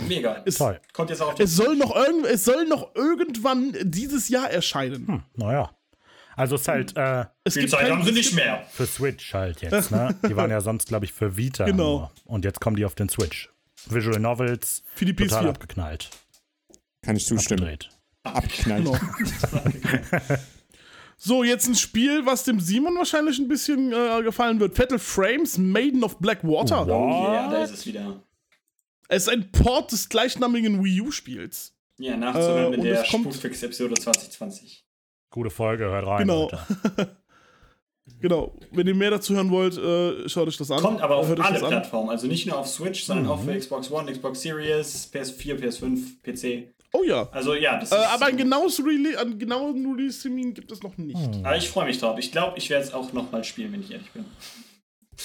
Mega. 0.08 0.34
ist, 0.46 0.60
Toll. 0.60 0.80
Kommt 0.94 1.10
jetzt 1.10 1.22
auch 1.22 1.30
auf 1.30 1.36
die 1.36 1.44
es, 1.44 1.56
soll 1.56 1.76
noch 1.76 1.96
irgend, 1.96 2.28
es 2.28 2.46
soll 2.46 2.66
noch 2.68 2.94
irgendwann 2.96 3.76
dieses 3.82 4.30
Jahr 4.30 4.52
erscheinen. 4.52 5.08
Hm, 5.08 5.24
naja. 5.36 5.76
Also 6.40 6.56
es 6.56 6.62
ist 6.62 6.68
halt 6.68 6.98
äh, 6.98 7.26
Es 7.44 7.54
Viel 7.54 7.64
gibt 7.64 7.72
Zeit 7.74 7.92
haben 7.92 8.04
sie 8.04 8.12
nicht 8.12 8.34
mehr. 8.34 8.66
für 8.72 8.86
Switch 8.86 9.34
halt 9.34 9.62
jetzt, 9.62 9.92
ne? 9.92 10.16
Die 10.28 10.36
waren 10.36 10.50
ja 10.50 10.62
sonst, 10.62 10.88
glaube 10.88 11.06
ich, 11.06 11.14
für 11.14 11.36
Vita. 11.38 11.66
Genau. 11.66 12.00
Nur. 12.00 12.12
Und 12.26 12.46
jetzt 12.46 12.60
kommen 12.62 12.76
die 12.76 12.86
auf 12.86 12.96
den 12.96 13.10
Switch. 13.10 13.50
Visual 13.88 14.20
Novels, 14.20 14.84
Für 14.96 15.06
die 15.06 15.16
total 15.16 15.46
PS4. 15.46 15.50
abgeknallt. 15.50 16.10
Kann 17.02 17.16
ich 17.16 17.26
zustimmen. 17.26 17.64
Abgedreht. 17.64 17.90
Abknallt. 18.24 18.84
Genau. 18.86 18.98
So, 21.22 21.44
jetzt 21.44 21.68
ein 21.68 21.76
Spiel, 21.76 22.26
was 22.26 22.46
dem 22.46 22.62
Simon 22.62 22.96
wahrscheinlich 22.96 23.40
ein 23.40 23.50
bisschen 23.50 23.92
äh, 23.92 24.24
gefallen 24.24 24.62
wird. 24.62 24.78
Fatal 24.78 25.00
Frames, 25.00 25.58
Maiden 25.58 26.02
of 26.06 26.18
Black 26.20 26.46
Water. 26.46 26.88
Oh 26.88 27.10
yeah, 27.34 27.50
da 27.52 27.62
ist 27.66 27.72
es 27.74 27.86
wieder. 27.86 28.24
Es 29.10 29.24
ist 29.24 29.28
ein 29.30 29.52
Port 29.52 29.92
des 29.92 30.08
gleichnamigen 30.08 30.82
Wii 30.82 31.02
U-Spiels. 31.02 31.76
Ja, 31.98 32.16
nachzuhören 32.16 32.72
Äh, 32.72 32.76
in 32.78 32.84
der 32.84 33.04
Spukfix-Episode 33.04 33.96
2020. 33.96 34.86
Gute 35.32 35.50
Folge, 35.50 35.86
hört 35.86 36.06
rein. 36.08 36.20
Genau. 36.28 36.44
Leute. 36.44 37.16
Genau. 38.22 38.58
Wenn 38.72 38.88
ihr 38.88 38.96
mehr 38.96 39.12
dazu 39.12 39.36
hören 39.36 39.52
wollt, 39.52 39.78
äh, 39.78 40.28
schaut 40.28 40.48
euch 40.48 40.58
das 40.58 40.72
an. 40.72 40.80
Kommt 40.82 41.00
aber 41.00 41.18
auf 41.18 41.28
Hört 41.28 41.40
alle. 41.42 41.60
Plattformen, 41.60 42.10
also 42.10 42.26
nicht 42.26 42.48
nur 42.48 42.58
auf 42.58 42.68
Switch, 42.68 43.04
sondern 43.04 43.28
auch 43.28 43.40
Mhm. 43.44 43.50
für 43.50 43.58
Xbox 43.60 43.92
One, 43.92 44.12
Xbox 44.12 44.42
Series, 44.42 45.08
PS4, 45.14 45.56
PS5, 45.60 46.20
PC. 46.24 46.70
Oh 46.92 47.04
ja. 47.04 47.30
Also 47.32 47.54
ja, 47.54 47.80
das 47.80 47.92
Äh, 47.92 47.96
ist. 47.98 48.08
aber 48.12 48.26
ein 48.26 48.36
genaues 48.38 48.84
Rele 48.84 49.18
einen 49.20 49.38
genauen 49.38 49.86
Release-Termin 49.96 50.56
gibt 50.56 50.72
es 50.72 50.82
noch 50.82 50.98
nicht. 50.98 51.20
aber 51.44 51.56
ich 51.56 51.70
freue 51.70 51.86
mich 51.86 52.00
drauf. 52.00 52.18
Ich 52.18 52.32
glaube, 52.32 52.58
ich 52.58 52.72
werde 52.72 52.84
es 52.86 52.94
auch 52.96 53.14
nochmal 53.14 53.44
spielen, 53.44 53.74
wenn 53.74 53.82
ich 53.82 53.92
ehrlich 53.92 54.10
bin. 54.12 54.26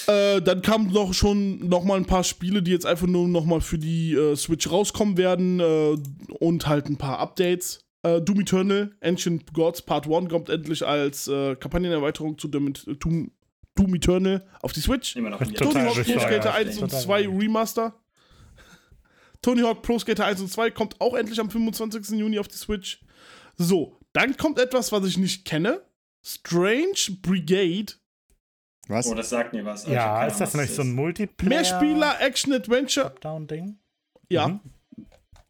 Äh, 0.06 0.42
dann 0.42 0.60
kamen 0.60 0.92
noch 0.92 1.14
schon 1.14 1.66
noch 1.66 1.84
mal 1.84 1.96
ein 1.96 2.04
paar 2.04 2.22
Spiele, 2.22 2.62
die 2.62 2.70
jetzt 2.72 2.84
einfach 2.84 3.06
nur 3.06 3.26
noch 3.28 3.46
mal 3.46 3.62
für 3.62 3.78
die 3.78 4.12
äh, 4.12 4.36
Switch 4.36 4.70
rauskommen 4.70 5.16
werden 5.16 5.58
äh, 5.58 5.96
und 6.38 6.66
halt 6.66 6.86
ein 6.90 6.98
paar 6.98 7.18
Updates. 7.18 7.80
Äh, 8.04 8.20
Doom 8.20 8.40
Eternal, 8.40 8.94
Ancient 9.00 9.52
Gods 9.54 9.80
Part 9.80 10.06
1 10.06 10.28
kommt 10.28 10.50
endlich 10.50 10.86
als 10.86 11.26
äh, 11.26 11.56
Kampagnenerweiterung 11.56 12.38
zu 12.38 12.48
Doom, 12.48 12.74
Doom, 13.00 13.32
Doom 13.74 13.94
Eternal 13.94 14.46
auf 14.60 14.74
die 14.74 14.80
Switch. 14.80 15.16
Immer 15.16 15.30
noch 15.30 15.38
Tony 15.38 15.80
Hawk 15.80 15.94
Pro. 16.04 16.20
Skater 16.20 16.54
1 16.54 16.78
und 16.78 16.90
Total 16.90 17.02
2 17.02 17.28
Remaster. 17.28 17.94
Tony 19.40 19.62
Hawk 19.62 19.82
Pro 19.82 19.98
Skater 19.98 20.26
1 20.26 20.42
und 20.42 20.50
2 20.50 20.70
kommt 20.70 21.00
auch 21.00 21.14
endlich 21.14 21.40
am 21.40 21.50
25. 21.50 22.18
Juni 22.18 22.38
auf 22.38 22.48
die 22.48 22.56
Switch. 22.56 23.02
So, 23.56 23.98
dann 24.12 24.36
kommt 24.36 24.58
etwas, 24.58 24.92
was 24.92 25.06
ich 25.06 25.16
nicht 25.16 25.46
kenne. 25.46 25.80
Strange 26.22 27.18
Brigade. 27.22 27.94
Was? 28.88 29.06
Oh, 29.06 29.14
das 29.14 29.30
sagt 29.30 29.54
mir 29.54 29.64
was. 29.64 29.86
hab 29.86 29.92
Ja, 29.92 30.26
ist 30.26 30.40
das 30.40 30.54
nicht 30.54 30.74
so 30.74 30.82
ein. 30.82 30.92
Multiplayer? 30.92 31.48
Mehrspieler 31.48 32.20
Action 32.20 32.52
Adventure. 32.52 33.06
Top-Down-Ding? 33.06 33.78
Ja. 34.28 34.48
Mhm. 34.48 34.60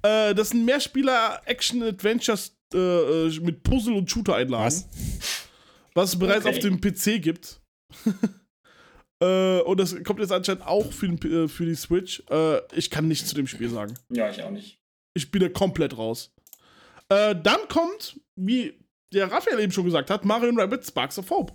Äh, 0.04 0.34
das 0.34 0.50
sind 0.50 0.64
Mehrspieler 0.64 1.40
Action 1.46 1.82
Adventures 1.82 2.56
äh, 2.74 2.78
äh, 2.78 3.40
mit 3.40 3.62
Puzzle 3.62 3.94
und 3.94 4.10
Shooter-Einlagen. 4.10 4.64
Was? 4.66 4.88
Was 5.94 6.10
es 6.10 6.18
bereits 6.18 6.44
Okay. 6.44 6.56
auf 6.56 6.60
dem 6.60 6.80
PC 6.80 7.22
gibt. 7.22 7.60
äh, 9.20 9.60
und 9.60 9.80
das 9.80 9.94
kommt 10.04 10.20
jetzt 10.20 10.32
anscheinend 10.32 10.66
auch 10.66 10.92
für, 10.92 11.08
den, 11.08 11.44
äh, 11.44 11.48
für 11.48 11.64
die 11.64 11.74
Switch. 11.74 12.22
Äh, 12.30 12.58
ich 12.76 12.90
kann 12.90 13.08
nichts 13.08 13.28
zu 13.28 13.34
dem 13.34 13.46
Spiel 13.46 13.70
sagen. 13.70 13.94
Ja, 14.10 14.28
ich 14.28 14.42
auch 14.42 14.50
nicht. 14.50 14.78
Ich 15.14 15.30
bin 15.30 15.40
da 15.40 15.48
komplett 15.48 15.96
raus. 15.96 16.34
Äh, 17.08 17.36
dann 17.42 17.68
kommt, 17.68 18.20
wie 18.36 18.78
der 19.12 19.30
Raphael 19.30 19.60
eben 19.60 19.72
schon 19.72 19.84
gesagt 19.84 20.10
hat, 20.10 20.24
Mario 20.24 20.52
Rabbit 20.54 20.84
Sparks 20.84 21.18
of 21.18 21.30
Hope. 21.30 21.54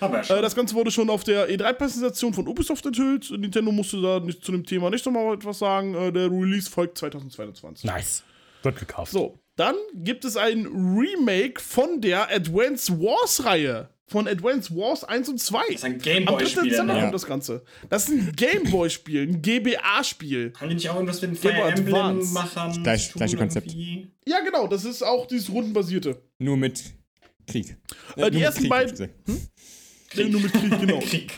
Aber 0.00 0.22
ja. 0.22 0.36
Äh, 0.38 0.42
das 0.42 0.54
Ganze 0.54 0.74
wurde 0.74 0.90
schon 0.90 1.10
auf 1.10 1.24
der 1.24 1.48
E3-Präsentation 1.50 2.32
von 2.34 2.46
Ubisoft 2.48 2.84
enthüllt. 2.86 3.30
Nintendo 3.30 3.72
musste 3.72 4.00
da 4.00 4.20
nicht, 4.20 4.44
zu 4.44 4.52
dem 4.52 4.64
Thema 4.64 4.90
nicht 4.90 5.04
nochmal 5.06 5.34
etwas 5.34 5.58
sagen. 5.58 5.94
Äh, 5.94 6.12
der 6.12 6.30
Release 6.30 6.70
folgt 6.70 6.98
2022. 6.98 7.84
Nice. 7.84 8.22
Wird 8.62 8.78
gekauft. 8.78 9.12
So, 9.12 9.38
dann 9.56 9.74
gibt 9.94 10.24
es 10.24 10.36
ein 10.36 10.66
Remake 10.66 11.60
von 11.60 12.00
der 12.00 12.30
Advance 12.34 12.92
Wars 13.00 13.44
Reihe. 13.44 13.88
Von 14.10 14.26
Advance 14.26 14.74
Wars 14.74 15.04
1 15.04 15.28
und 15.28 15.38
2. 15.38 15.58
das 15.66 15.74
ist 15.74 15.84
ein 15.84 15.92
Am 15.92 15.98
3. 15.98 16.10
Gameboy-Spiel. 16.14 16.70
Dezember 16.70 16.94
Ne? 16.94 17.00
kommt 17.02 17.14
das 17.14 17.26
Ganze. 17.26 17.62
Das 17.90 18.08
ist 18.08 18.10
ein 18.14 18.32
Gameboy-Spiel, 18.34 19.22
ein 19.28 19.42
GBA-Spiel. 19.42 20.54
Haben 20.58 20.68
die 20.70 20.74
nicht 20.76 20.88
auch 20.88 20.94
irgendwas 20.94 21.20
mit 21.20 21.32
den 21.32 21.40
Game 21.42 21.52
Fire. 21.54 21.68
Emblem-Machern? 21.72 22.82
Gleich- 22.82 23.12
gleiche 23.12 23.36
Konzept. 23.36 23.66
irgendwie? 23.66 24.10
Ja, 24.26 24.40
genau, 24.40 24.66
das 24.66 24.86
ist 24.86 25.02
auch 25.02 25.26
dieses 25.26 25.50
rundenbasierte. 25.52 26.22
Nur 26.38 26.56
mit 26.56 26.82
Krieg. 27.46 27.76
Äh, 28.16 28.20
nur 28.22 28.30
die 28.30 28.40
ersten 28.40 28.66
beiden- 28.68 29.10
Nee, 30.14 30.28
nur 30.28 30.40
mit 30.40 30.52
Krieg, 30.52 30.80
genau. 30.80 30.98
Krieg. 31.00 31.32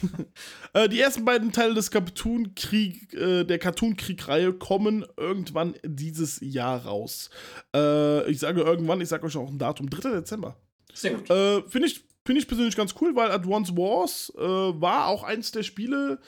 Äh, 0.72 0.88
die 0.88 1.00
ersten 1.00 1.24
beiden 1.24 1.52
Teile 1.52 1.74
des 1.74 1.90
Cartoon-Krieg, 1.90 3.12
äh, 3.14 3.44
der 3.44 3.58
Cartoon-Krieg-Reihe 3.58 4.52
kommen 4.52 5.04
irgendwann 5.16 5.74
dieses 5.84 6.38
Jahr 6.40 6.84
raus. 6.84 7.30
Äh, 7.74 8.30
ich 8.30 8.38
sage 8.38 8.62
irgendwann, 8.62 9.00
ich 9.00 9.08
sage 9.08 9.26
euch 9.26 9.36
auch 9.36 9.48
ein 9.48 9.58
Datum, 9.58 9.90
3. 9.90 10.10
Dezember. 10.10 10.56
Sehr 10.94 11.14
gut. 11.14 11.30
Äh, 11.30 11.62
Finde 11.62 11.88
ich, 11.88 12.04
find 12.24 12.38
ich 12.38 12.46
persönlich 12.46 12.76
ganz 12.76 12.94
cool, 13.00 13.14
weil 13.16 13.30
Advance 13.30 13.76
Wars 13.76 14.32
äh, 14.36 14.40
war 14.40 15.08
auch 15.08 15.24
eins 15.24 15.50
der 15.52 15.62
Spiele, 15.62 16.20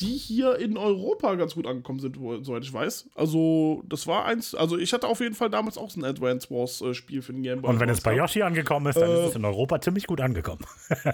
die 0.00 0.16
hier 0.16 0.56
in 0.58 0.78
Europa 0.78 1.34
ganz 1.34 1.54
gut 1.54 1.66
angekommen 1.66 2.00
sind, 2.00 2.16
soweit 2.16 2.62
ich 2.64 2.72
weiß. 2.72 3.10
Also, 3.14 3.82
das 3.86 4.06
war 4.06 4.24
eins, 4.24 4.54
also 4.54 4.78
ich 4.78 4.92
hatte 4.94 5.06
auf 5.06 5.20
jeden 5.20 5.34
Fall 5.34 5.50
damals 5.50 5.76
auch 5.76 5.90
so 5.90 6.00
ein 6.00 6.04
Advance 6.04 6.48
Wars 6.50 6.80
äh, 6.80 6.94
Spiel 6.94 7.20
für 7.20 7.32
den 7.34 7.42
Game 7.42 7.60
Boy. 7.60 7.70
Und 7.70 7.78
wenn 7.80 7.90
es 7.90 8.00
bei 8.00 8.14
Yoshi 8.16 8.40
angekommen 8.42 8.86
ist, 8.86 8.96
dann 8.98 9.10
Äh, 9.10 9.22
ist 9.24 9.30
es 9.30 9.36
in 9.36 9.44
Europa 9.44 9.80
ziemlich 9.82 10.06
gut 10.06 10.20
angekommen. 10.20 10.64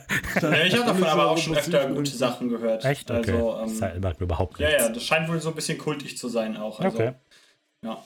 Ja, 0.41 0.53
ich 0.65 0.75
habe 0.75 0.87
davon 0.87 1.05
aber 1.05 1.23
ja 1.23 1.29
auch 1.29 1.39
schon 1.39 1.57
öfter 1.57 1.87
gute 1.91 2.11
Sachen 2.13 2.49
gehört. 2.49 2.85
Echt? 2.85 3.11
Okay. 3.11 3.33
Also, 3.33 3.59
das 3.63 3.81
ähm, 3.97 4.03
sagt 4.03 4.21
mir 4.21 4.25
überhaupt 4.25 4.59
ja, 4.61 4.69
nichts. 4.69 4.83
ja, 4.85 4.89
das 4.91 5.03
scheint 5.03 5.29
wohl 5.29 5.41
so 5.41 5.49
ein 5.49 5.55
bisschen 5.55 5.79
kultig 5.79 6.17
zu 6.17 6.29
sein 6.29 6.57
auch. 6.57 6.79
Also, 6.81 6.97
Okay. 6.99 7.13
ja. 7.83 8.03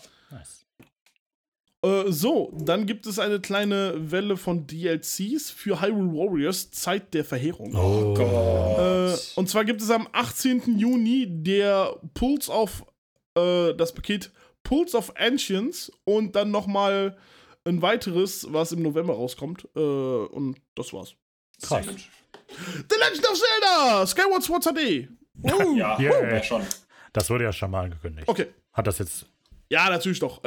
Äh, 1.85 2.13
so, 2.13 2.53
dann 2.57 2.87
gibt 2.87 3.07
es 3.07 3.19
eine 3.19 3.41
kleine 3.41 3.95
Welle 4.11 4.37
von 4.37 4.67
DLCs 4.67 5.51
für 5.51 5.81
Hyrule 5.81 6.13
Warriors 6.13 6.71
Zeit 6.71 7.13
der 7.13 7.25
Verheerung. 7.25 7.75
Oh. 7.75 8.15
Äh, 8.19 9.17
und 9.35 9.49
zwar 9.49 9.65
gibt 9.65 9.83
es 9.83 9.91
am 9.91 10.09
18. 10.13 10.79
Juni 10.79 11.27
der 11.29 11.97
Pulse 12.15 12.53
of, 12.53 12.85
äh, 13.37 13.75
das 13.75 13.93
Paket 13.93 14.31
Pulse 14.63 14.97
of 14.97 15.13
Ancients 15.17 15.91
und 16.05 16.37
dann 16.37 16.53
nochmal 16.53 17.17
ein 17.65 17.83
weiteres, 17.83 18.47
was 18.53 18.71
im 18.73 18.83
November 18.83 19.15
rauskommt. 19.15 19.69
Äh, 19.75 19.81
und 19.81 20.57
das 20.77 20.93
war's. 20.93 21.15
Krass. 21.63 21.85
The 21.87 22.97
Legend 22.99 23.29
of 23.29 23.39
Zelda! 23.41 24.07
Skyward 24.07 24.43
Sword 24.43 24.65
HD! 24.65 25.09
Uh, 25.45 25.75
Ja, 25.77 25.99
Yeah. 25.99 26.35
ja, 26.35 26.43
schon. 26.43 26.63
Das 27.13 27.29
wurde 27.31 27.45
ja 27.45 27.53
schon 27.53 27.71
mal 27.71 27.85
angekündigt. 27.85 28.29
Okay. 28.29 28.47
Hat 28.73 28.87
das 28.87 28.99
jetzt. 28.99 29.27
Ja, 29.69 29.89
natürlich 29.91 30.19
doch. 30.21 30.43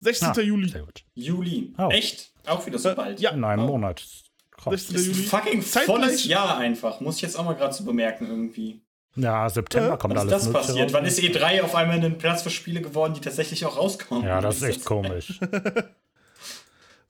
Äh, 0.00 0.04
16. 0.04 0.28
Ah, 0.28 0.40
Juli. 0.40 0.68
Sehr 0.68 0.82
gut. 0.82 1.04
Juli. 1.14 1.74
Oh. 1.78 1.88
Echt? 1.90 2.32
Auch 2.46 2.64
wieder 2.66 2.78
so 2.78 2.90
Äh, 2.90 2.94
bald. 2.94 3.20
ja. 3.20 3.30
In 3.30 3.44
einem 3.44 3.64
Oh. 3.64 3.66
Monat. 3.68 4.04
Krass. 4.52 4.72
16. 4.88 4.94
Das 4.94 5.02
ist 5.02 5.08
ein 5.08 5.14
Juli. 5.14 5.26
fucking 5.26 5.62
Zeitgleich- 5.62 5.86
volles 5.96 6.24
Jahr 6.26 6.58
einfach. 6.58 7.00
Muss 7.00 7.16
ich 7.16 7.22
jetzt 7.22 7.38
auch 7.38 7.44
mal 7.44 7.54
gerade 7.54 7.72
so 7.74 7.84
bemerken 7.84 8.26
irgendwie. 8.28 8.82
Ja, 9.16 9.48
September 9.48 9.94
Äh, 9.94 9.96
kommt 9.98 10.14
Wann 10.14 10.26
ist 10.28 10.32
alles 10.32 10.44
das 10.44 10.52
Mögliche 10.52 10.66
passiert? 10.68 10.86
raus. 10.88 10.92
Wann 10.92 11.04
ist 11.06 11.18
E3 11.18 11.62
auf 11.62 11.74
einmal 11.74 12.04
ein 12.04 12.18
Platz 12.18 12.42
für 12.42 12.50
Spiele 12.50 12.82
geworden, 12.82 13.14
die 13.14 13.20
tatsächlich 13.20 13.64
auch 13.64 13.76
rauskommen? 13.78 14.24
Ja, 14.26 14.40
das 14.42 14.56
ist 14.58 14.62
echt 14.64 14.84
komisch. 14.84 15.40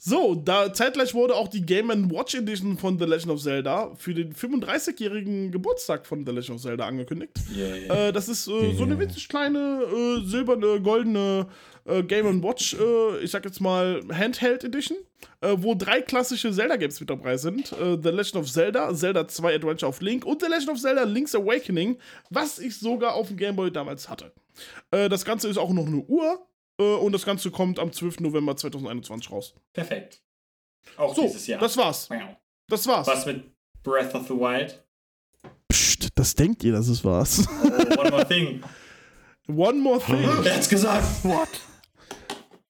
So, 0.09 0.37
da 0.37 0.73
zeitgleich 0.73 1.15
wurde 1.15 1.35
auch 1.35 1.49
die 1.49 1.67
Game 1.67 1.89
Watch 2.13 2.37
Edition 2.37 2.79
von 2.79 2.97
The 2.97 3.07
Legend 3.07 3.33
of 3.33 3.43
Zelda 3.43 3.91
für 3.97 4.15
den 4.15 4.33
35-jährigen 4.35 5.51
Geburtstag 5.51 6.07
von 6.07 6.25
The 6.25 6.31
Legend 6.31 6.51
of 6.51 6.63
Zelda 6.63 6.87
angekündigt. 6.87 7.33
Zeit. 7.39 7.57
Yeah. 7.57 8.09
Äh, 8.09 8.13
das 8.13 8.29
ist 8.29 8.47
äh, 8.47 8.73
so 8.73 8.85
eine 8.85 9.01
winzig 9.01 9.29
kleine, 9.29 9.83
äh, 9.83 10.25
silberne, 10.25 10.81
goldene 10.81 11.49
äh, 11.87 12.05
Game 12.05 12.41
Watch, 12.45 12.75
äh, 12.75 13.19
ich 13.19 13.33
sag 13.33 13.45
jetzt 13.47 13.61
mal 13.61 14.01
Handheld 14.13 14.63
Edition, 14.63 14.97
äh, 15.41 15.57
wo 15.57 15.75
drei 15.75 16.03
klassische 16.03 16.53
Zelda-Games 16.53 17.01
mit 17.01 17.11
dabei 17.11 17.37
sind. 17.37 17.73
Äh, 17.73 17.99
The 18.01 18.11
Legend 18.11 18.37
of 18.37 18.53
Zelda, 18.53 18.95
Zelda 18.95 19.27
2 19.27 19.57
Adventure 19.57 19.89
of 19.89 20.01
Link 20.03 20.25
und 20.25 20.41
The 20.41 20.49
Legend 20.49 20.69
of 20.69 20.81
Zelda 20.81 21.03
Link's 21.03 21.35
Awakening, 21.35 21.99
was 22.31 22.61
ich 22.61 22.79
sogar 22.79 23.15
auf 23.15 23.27
dem 23.27 23.39
Game 23.39 23.57
Boy 23.57 23.73
damals 23.73 24.09
hatte. 24.09 24.31
Äh, 24.93 25.09
das 25.09 25.25
Ganze 25.25 25.49
ist 25.49 25.59
auch 25.59 25.73
noch 25.73 25.89
eine 25.89 26.05
Uhr 26.07 26.47
und 26.85 27.13
das 27.13 27.25
Ganze 27.25 27.51
kommt 27.51 27.79
am 27.79 27.93
12. 27.93 28.21
November 28.21 28.57
2021 28.57 29.31
raus. 29.31 29.55
Perfekt. 29.73 30.21
Auch 30.97 31.15
So, 31.15 31.23
dieses 31.23 31.47
Jahr. 31.47 31.61
das 31.61 31.77
war's. 31.77 32.09
Das 32.69 32.87
war's. 32.87 33.07
Was 33.07 33.27
mit 33.27 33.45
Breath 33.83 34.15
of 34.15 34.27
the 34.29 34.35
Wild? 34.35 34.83
Psst, 35.69 36.09
das 36.15 36.35
denkt 36.35 36.63
ihr, 36.65 36.73
dass 36.73 36.89
es 36.89 37.05
war's. 37.05 37.47
Oh, 37.63 38.01
one 38.01 38.11
more 38.11 38.27
thing. 38.29 38.63
One 39.49 39.79
more 39.79 40.01
thing. 40.01 40.29
Wer 40.43 40.57
hat's 40.57 40.69
gesagt? 40.69 41.07
What? 41.23 41.49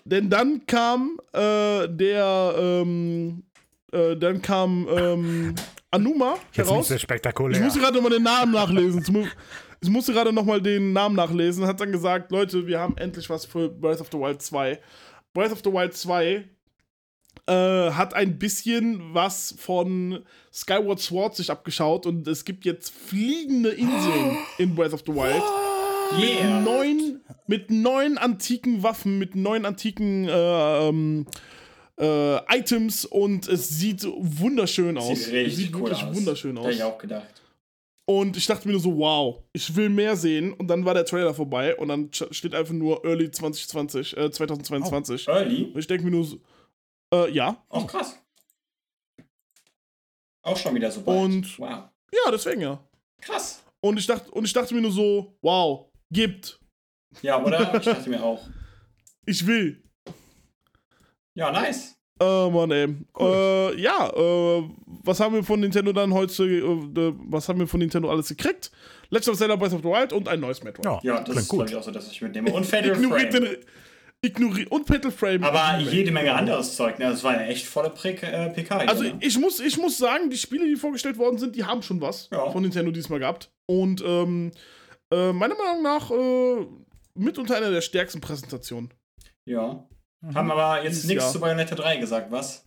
Denn 0.04 0.28
dann 0.28 0.66
kam 0.66 1.18
äh, 1.32 1.88
der, 1.88 2.54
ähm, 2.58 3.44
äh, 3.92 4.14
dann 4.14 4.42
kam 4.42 4.86
ähm, 4.90 5.54
Anuma 5.90 6.36
Jetzt 6.52 6.68
heraus. 6.68 6.88
sehr 6.88 6.98
spektakulär. 6.98 7.56
Ich 7.56 7.64
musste 7.64 7.80
gerade 7.80 7.94
nochmal 7.94 8.10
den 8.12 8.24
Namen 8.24 8.52
nachlesen. 8.52 9.02
Ich 9.80 9.88
mu- 9.88 9.90
Ich 9.90 9.90
musste 9.90 10.12
gerade 10.12 10.32
nochmal 10.32 10.60
den 10.60 10.92
Namen 10.92 11.16
nachlesen. 11.16 11.66
Hat 11.66 11.80
dann 11.80 11.92
gesagt, 11.92 12.30
Leute, 12.32 12.66
wir 12.66 12.78
haben 12.80 12.96
endlich 12.98 13.28
was 13.30 13.44
für 13.46 13.68
Breath 13.68 14.00
of 14.00 14.08
the 14.12 14.18
Wild 14.18 14.42
2. 14.42 14.78
Breath 15.34 15.52
of 15.52 15.60
the 15.64 15.72
Wild 15.72 15.94
2 15.96 16.44
äh, 17.48 17.52
hat 17.92 18.14
ein 18.14 18.38
bisschen 18.38 19.14
was 19.14 19.54
von 19.58 20.24
Skyward 20.52 20.98
Sword 21.00 21.36
sich 21.36 21.50
abgeschaut 21.50 22.06
und 22.06 22.26
es 22.26 22.44
gibt 22.44 22.64
jetzt 22.64 22.90
fliegende 22.92 23.70
Inseln 23.70 24.36
in 24.58 24.74
Breath 24.74 24.92
of 24.94 25.02
the 25.06 25.12
Wild 25.14 25.42
Yeah. 26.20 26.60
neun, 26.60 27.20
mit 27.48 27.68
neun 27.68 28.16
antiken 28.16 28.84
Waffen, 28.84 29.18
mit 29.18 29.34
neun 29.34 29.64
antiken 29.66 30.28
äh, 30.28 30.88
ähm, 30.88 31.26
äh, 31.98 32.36
Items 32.58 33.04
und 33.04 33.48
es 33.48 33.68
sieht 33.70 34.04
wunderschön 34.16 34.96
aus. 34.98 35.24
Sieht 35.24 35.32
richtig 35.34 35.56
sieht 35.56 35.74
cool 35.74 35.80
wirklich 35.82 36.04
aus. 36.04 36.16
wunderschön 36.16 36.56
Hätte 36.58 36.70
ich 36.74 36.82
aus. 36.84 36.92
auch 36.92 36.98
gedacht. 36.98 37.42
Und 38.08 38.36
ich 38.36 38.46
dachte 38.46 38.66
mir 38.68 38.72
nur 38.72 38.80
so, 38.80 38.96
wow, 38.96 39.42
ich 39.52 39.74
will 39.74 39.88
mehr 39.88 40.14
sehen. 40.16 40.52
Und 40.52 40.68
dann 40.68 40.84
war 40.84 40.94
der 40.94 41.04
Trailer 41.04 41.34
vorbei 41.34 41.74
und 41.76 41.88
dann 41.88 42.10
steht 42.12 42.54
einfach 42.54 42.72
nur 42.72 43.04
Early 43.04 43.30
2020, 43.30 44.16
äh, 44.16 44.30
2022. 44.30 45.26
Early? 45.26 45.64
Und 45.72 45.78
ich 45.78 45.86
denke 45.88 46.04
mir 46.04 46.12
nur 46.12 46.24
so, 46.24 46.40
äh, 47.12 47.30
ja. 47.32 47.64
Auch 47.68 47.86
krass. 47.86 48.16
Auch 50.42 50.56
schon 50.56 50.74
wieder 50.76 50.90
so 50.92 51.02
bald. 51.02 51.18
Und- 51.24 51.58
wow. 51.58 51.88
Ja, 52.12 52.30
deswegen 52.30 52.60
ja. 52.60 52.78
Krass. 53.20 53.64
Und 53.80 53.98
ich 53.98 54.06
dachte, 54.06 54.30
und 54.30 54.44
ich 54.44 54.52
dachte 54.52 54.72
mir 54.74 54.80
nur 54.82 54.92
so, 54.92 55.36
wow, 55.42 55.86
gibt. 56.10 56.60
Ja, 57.22 57.42
oder? 57.42 57.74
Ich 57.74 57.84
dachte 57.84 58.08
mir 58.08 58.22
auch. 58.22 58.46
Ich 59.28 59.44
will. 59.44 59.82
Ja, 61.34 61.50
nice. 61.50 61.95
Äh, 62.18 62.50
Mann, 62.50 62.70
ey. 62.70 62.94
Äh, 63.20 63.80
ja, 63.80 64.08
äh, 64.08 64.62
was 64.86 65.20
haben 65.20 65.34
wir 65.34 65.44
von 65.44 65.60
Nintendo 65.60 65.92
dann 65.92 66.14
heute, 66.14 66.44
äh, 66.44 67.12
was 67.28 67.48
haben 67.48 67.58
wir 67.58 67.66
von 67.68 67.80
Nintendo 67.80 68.10
alles 68.10 68.28
gekriegt? 68.28 68.70
Legend 69.10 69.28
of 69.30 69.36
Zelda 69.38 69.56
Breath 69.56 69.74
of 69.74 69.82
the 69.82 69.88
Wild 69.88 70.12
und 70.12 70.26
ein 70.28 70.40
neues 70.40 70.62
Metroid. 70.64 70.84
Ja, 70.84 71.00
Ja, 71.02 71.14
das 71.16 71.24
klingt 71.24 71.40
ist 71.40 71.48
gut. 71.48 71.70
ich 71.70 71.76
auch 71.76 71.82
so, 71.82 71.90
dass 71.90 72.10
ich 72.10 72.20
mitnehme. 72.22 72.52
Und 72.52 72.64
Fatal 72.64 72.92
Ignoriert 72.92 73.32
Frame. 73.34 73.44
den, 73.44 73.56
ignoriert, 74.22 74.70
und 74.70 74.86
Petal 74.86 75.10
Frame. 75.10 75.44
Aber 75.44 75.78
jede 75.78 76.10
Menge 76.10 76.32
anderes 76.34 76.74
Zeug. 76.74 76.98
Ne? 76.98 77.04
Das 77.10 77.22
war 77.22 77.32
eine 77.32 77.46
echt 77.48 77.66
volle 77.66 77.90
Pre 77.90 78.10
äh, 78.22 78.50
PK. 78.50 78.78
Also 78.78 79.02
ne? 79.04 79.18
ich 79.20 79.38
muss, 79.38 79.60
ich 79.60 79.76
muss 79.76 79.98
sagen, 79.98 80.30
die 80.30 80.38
Spiele, 80.38 80.66
die 80.66 80.76
vorgestellt 80.76 81.18
worden 81.18 81.38
sind, 81.38 81.54
die 81.54 81.64
haben 81.64 81.82
schon 81.82 82.00
was 82.00 82.28
Ja. 82.32 82.50
von 82.50 82.62
Nintendo 82.62 82.90
diesmal 82.90 83.18
gehabt. 83.20 83.50
Und 83.66 84.02
ähm, 84.04 84.52
äh, 85.12 85.32
meiner 85.32 85.54
Meinung 85.54 85.82
nach 85.82 86.10
äh, 86.10 86.66
mitunter 87.14 87.56
einer 87.56 87.70
der 87.70 87.82
stärksten 87.82 88.20
Präsentationen. 88.20 88.90
Ja. 89.44 89.86
Haben 90.34 90.50
aber 90.50 90.82
jetzt 90.82 90.92
Dieses 90.96 91.06
nichts 91.06 91.24
Jahr. 91.24 91.32
zu 91.32 91.40
Bayonetta 91.40 91.74
3 91.74 91.96
gesagt, 91.98 92.30
was? 92.30 92.64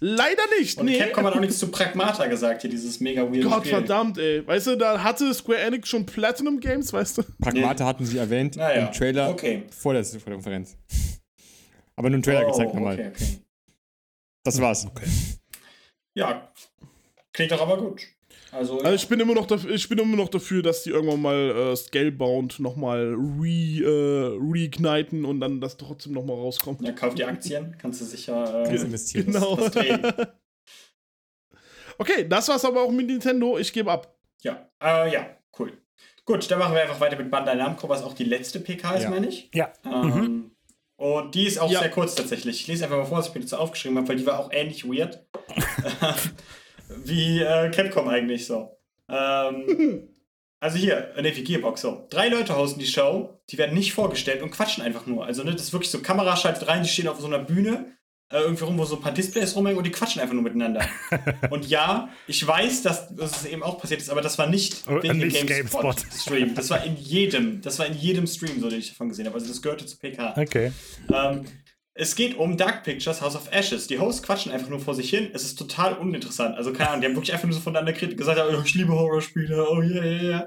Leider 0.00 0.42
nicht, 0.58 0.78
Und 0.78 0.86
nee. 0.86 0.98
Capcom 0.98 1.24
hat 1.24 1.34
auch 1.34 1.40
nichts 1.40 1.58
zu 1.58 1.68
Pragmata 1.70 2.26
gesagt, 2.26 2.62
hier 2.62 2.70
dieses 2.70 3.00
mega 3.00 3.22
weird 3.22 3.44
Gott 3.44 3.60
Spiel. 3.60 3.70
verdammt, 3.78 4.18
ey. 4.18 4.46
Weißt 4.46 4.66
du, 4.66 4.76
da 4.76 5.02
hatte 5.02 5.32
Square 5.32 5.60
Enix 5.60 5.88
schon 5.88 6.04
Platinum 6.04 6.60
Games, 6.60 6.92
weißt 6.92 7.18
du? 7.18 7.22
Pragmata 7.40 7.86
hatten 7.86 8.04
sie 8.04 8.18
erwähnt 8.18 8.56
Naja, 8.56 8.86
im 8.86 8.92
Trailer 8.92 9.30
okay. 9.30 9.62
vor, 9.70 9.94
der, 9.94 10.04
vor 10.04 10.18
der 10.26 10.34
Konferenz. 10.34 10.76
Aber 11.96 12.10
nur 12.10 12.16
einen 12.16 12.22
Trailer 12.22 12.44
gezeigt 12.44 12.70
oh, 12.72 12.76
nochmal. 12.76 12.94
okay, 12.94 13.12
okay. 13.14 13.40
Das 14.42 14.60
war's. 14.60 14.86
Ja, 16.14 16.52
klingt 17.32 17.52
doch 17.52 17.60
aber 17.60 17.78
gut. 17.78 18.02
Also, 18.54 18.78
Also 18.80 18.94
ich 18.94 19.08
bin 19.08 19.18
immer 19.20 19.34
noch 19.34 19.46
dafür, 19.46 19.70
ich 19.74 19.88
bin 19.88 19.98
immer 19.98 20.16
noch 20.16 20.28
dafür, 20.28 20.62
dass 20.62 20.82
die 20.84 20.90
irgendwann 20.90 21.20
mal 21.20 21.50
äh, 21.72 21.76
Scalebound 21.76 22.60
nochmal 22.60 23.14
re, 23.14 23.82
äh, 23.82 24.38
reigniten 24.40 25.24
und 25.24 25.40
dann 25.40 25.60
das 25.60 25.76
trotzdem 25.76 26.12
nochmal 26.12 26.36
rauskommt. 26.36 26.80
ja, 26.82 26.92
kauf 26.92 27.14
die 27.14 27.24
Aktien, 27.24 27.76
kannst 27.80 28.00
du 28.00 28.04
sicher 28.04 28.62
äh, 28.62 28.66
Kannst 28.68 28.84
investieren. 28.84 29.26
Genau. 29.26 29.58
Okay, 31.98 32.26
das 32.28 32.48
war's 32.48 32.64
aber 32.64 32.82
auch 32.82 32.90
mit 32.90 33.06
Nintendo. 33.06 33.56
Ich 33.56 33.72
gebe 33.72 33.90
ab. 33.92 34.16
Ja, 34.42 34.68
äh, 34.82 35.12
ja, 35.12 35.26
cool. 35.58 35.72
Gut, 36.24 36.50
dann 36.50 36.58
machen 36.58 36.74
wir 36.74 36.82
einfach 36.82 36.98
weiter 36.98 37.16
mit 37.16 37.30
Bandai 37.30 37.54
Namco, 37.54 37.88
was 37.88 38.02
auch 38.02 38.14
die 38.14 38.24
letzte 38.24 38.58
PK 38.58 38.94
ist, 38.96 39.02
Ja. 39.04 39.10
meine 39.10 39.28
ich. 39.28 39.48
Ja. 39.54 39.72
Ähm, 39.84 40.50
Und 40.96 41.34
die 41.36 41.46
ist 41.46 41.58
auch 41.58 41.70
Ja. 41.70 41.78
sehr 41.80 41.90
kurz 41.90 42.16
tatsächlich. 42.16 42.62
Ich 42.62 42.66
lese 42.66 42.84
einfach 42.84 42.96
mal 42.98 43.04
vor, 43.04 43.18
was 43.18 43.28
ich 43.28 43.34
mir 43.34 43.42
dazu 43.42 43.58
aufgeschrieben 43.58 43.96
habe, 43.98 44.08
weil 44.08 44.16
die 44.16 44.26
war 44.26 44.40
auch 44.40 44.50
ähnlich 44.52 44.84
weird. 44.84 45.24
Wie 47.04 47.40
äh, 47.40 47.70
Capcom 47.70 48.08
eigentlich 48.08 48.46
so. 48.46 48.76
Ähm, 49.08 50.08
also 50.60 50.78
hier, 50.78 51.12
ne, 51.20 51.36
wie 51.36 51.44
Gearbox 51.44 51.82
so. 51.82 52.06
Drei 52.10 52.28
Leute 52.28 52.56
hosten 52.56 52.80
die 52.80 52.86
Show, 52.86 53.40
die 53.50 53.58
werden 53.58 53.74
nicht 53.74 53.92
vorgestellt 53.92 54.42
und 54.42 54.50
quatschen 54.50 54.82
einfach 54.82 55.06
nur. 55.06 55.26
Also, 55.26 55.42
ne, 55.44 55.52
das 55.52 55.62
ist 55.64 55.72
wirklich 55.72 55.90
so, 55.90 56.00
Kamera 56.00 56.36
schaltet 56.36 56.66
rein, 56.68 56.82
die 56.82 56.88
stehen 56.88 57.08
auf 57.08 57.20
so 57.20 57.26
einer 57.26 57.38
Bühne, 57.38 57.92
äh, 58.32 58.38
irgendwie 58.38 58.64
rum, 58.64 58.78
wo 58.78 58.84
so 58.86 58.96
ein 58.96 59.02
paar 59.02 59.12
Displays 59.12 59.54
rumhängen 59.54 59.76
und 59.76 59.84
die 59.84 59.90
quatschen 59.90 60.22
einfach 60.22 60.32
nur 60.32 60.42
miteinander. 60.42 60.86
und 61.50 61.68
ja, 61.68 62.08
ich 62.26 62.46
weiß, 62.46 62.82
dass 62.82 63.14
das 63.14 63.44
eben 63.44 63.62
auch 63.62 63.78
passiert 63.78 64.00
ist, 64.00 64.08
aber 64.08 64.22
das 64.22 64.38
war 64.38 64.46
nicht 64.46 64.84
Oh, 64.88 65.02
wegen 65.02 65.20
dem 65.20 65.28
nicht 65.28 65.46
GameSpot. 65.46 65.96
Stream. 66.18 66.54
Das 66.54 66.70
war 66.70 66.82
in 66.82 66.96
jedem, 66.96 67.60
das 67.60 67.78
war 67.78 67.86
in 67.86 67.94
jedem 67.94 68.26
Stream 68.26 68.58
so, 68.60 68.70
den 68.70 68.78
ich 68.78 68.88
davon 68.88 69.10
gesehen 69.10 69.26
habe. 69.26 69.34
Also 69.34 69.48
das 69.48 69.60
gehörte 69.60 69.84
zu 69.84 69.98
PK. 69.98 70.34
Okay. 70.38 70.72
Ähm, 71.12 71.44
es 71.94 72.16
geht 72.16 72.36
um 72.36 72.56
Dark 72.56 72.82
Pictures 72.82 73.22
House 73.22 73.36
of 73.36 73.50
Ashes. 73.52 73.86
Die 73.86 74.00
Hosts 74.00 74.22
quatschen 74.24 74.50
einfach 74.50 74.68
nur 74.68 74.80
vor 74.80 74.94
sich 74.94 75.10
hin. 75.10 75.30
Es 75.32 75.44
ist 75.44 75.56
total 75.56 75.94
uninteressant. 75.94 76.56
Also 76.56 76.72
keine 76.72 76.90
Ahnung, 76.90 77.00
die 77.00 77.06
haben 77.06 77.14
wirklich 77.14 77.32
einfach 77.32 77.46
nur 77.46 77.54
so 77.54 77.60
voneinander 77.60 77.92
gesagt, 77.92 78.40
oh, 78.40 78.62
ich 78.64 78.74
liebe 78.74 78.92
Horrorspiele, 78.92 79.68
oh 79.70 79.80
yeah, 79.80 80.04
yeah, 80.04 80.22
yeah. 80.22 80.46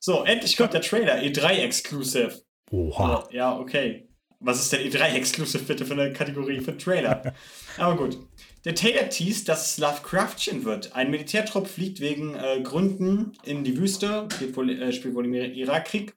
So, 0.00 0.24
endlich 0.24 0.56
kommt 0.56 0.74
der 0.74 0.80
Trailer, 0.80 1.18
E3 1.18 1.62
Exclusive. 1.62 2.42
Oha. 2.72 3.24
Oh, 3.24 3.32
ja, 3.32 3.56
okay. 3.56 4.08
Was 4.40 4.60
ist 4.60 4.72
denn 4.72 4.80
E3 4.80 5.14
Exclusive 5.14 5.62
bitte 5.62 5.86
für 5.86 5.92
eine 5.92 6.12
Kategorie 6.12 6.60
für 6.60 6.76
Trailer? 6.76 7.32
Aber 7.78 7.96
gut. 7.96 8.18
Der 8.64 8.74
Trailer 8.74 9.08
teast, 9.08 9.48
dass 9.48 9.70
es 9.70 9.78
Lovecraftchen 9.78 10.64
wird. 10.64 10.96
Ein 10.96 11.12
Militärtrupp 11.12 11.68
fliegt 11.68 12.00
wegen 12.00 12.34
äh, 12.34 12.60
Gründen 12.60 13.34
in 13.44 13.62
die 13.62 13.78
Wüste, 13.78 14.26
spielt 14.34 14.56
wohl, 14.56 14.70
äh, 14.70 14.92
spielt 14.92 15.14
wohl 15.14 15.26
im 15.26 15.34
Irakkrieg. 15.34 16.16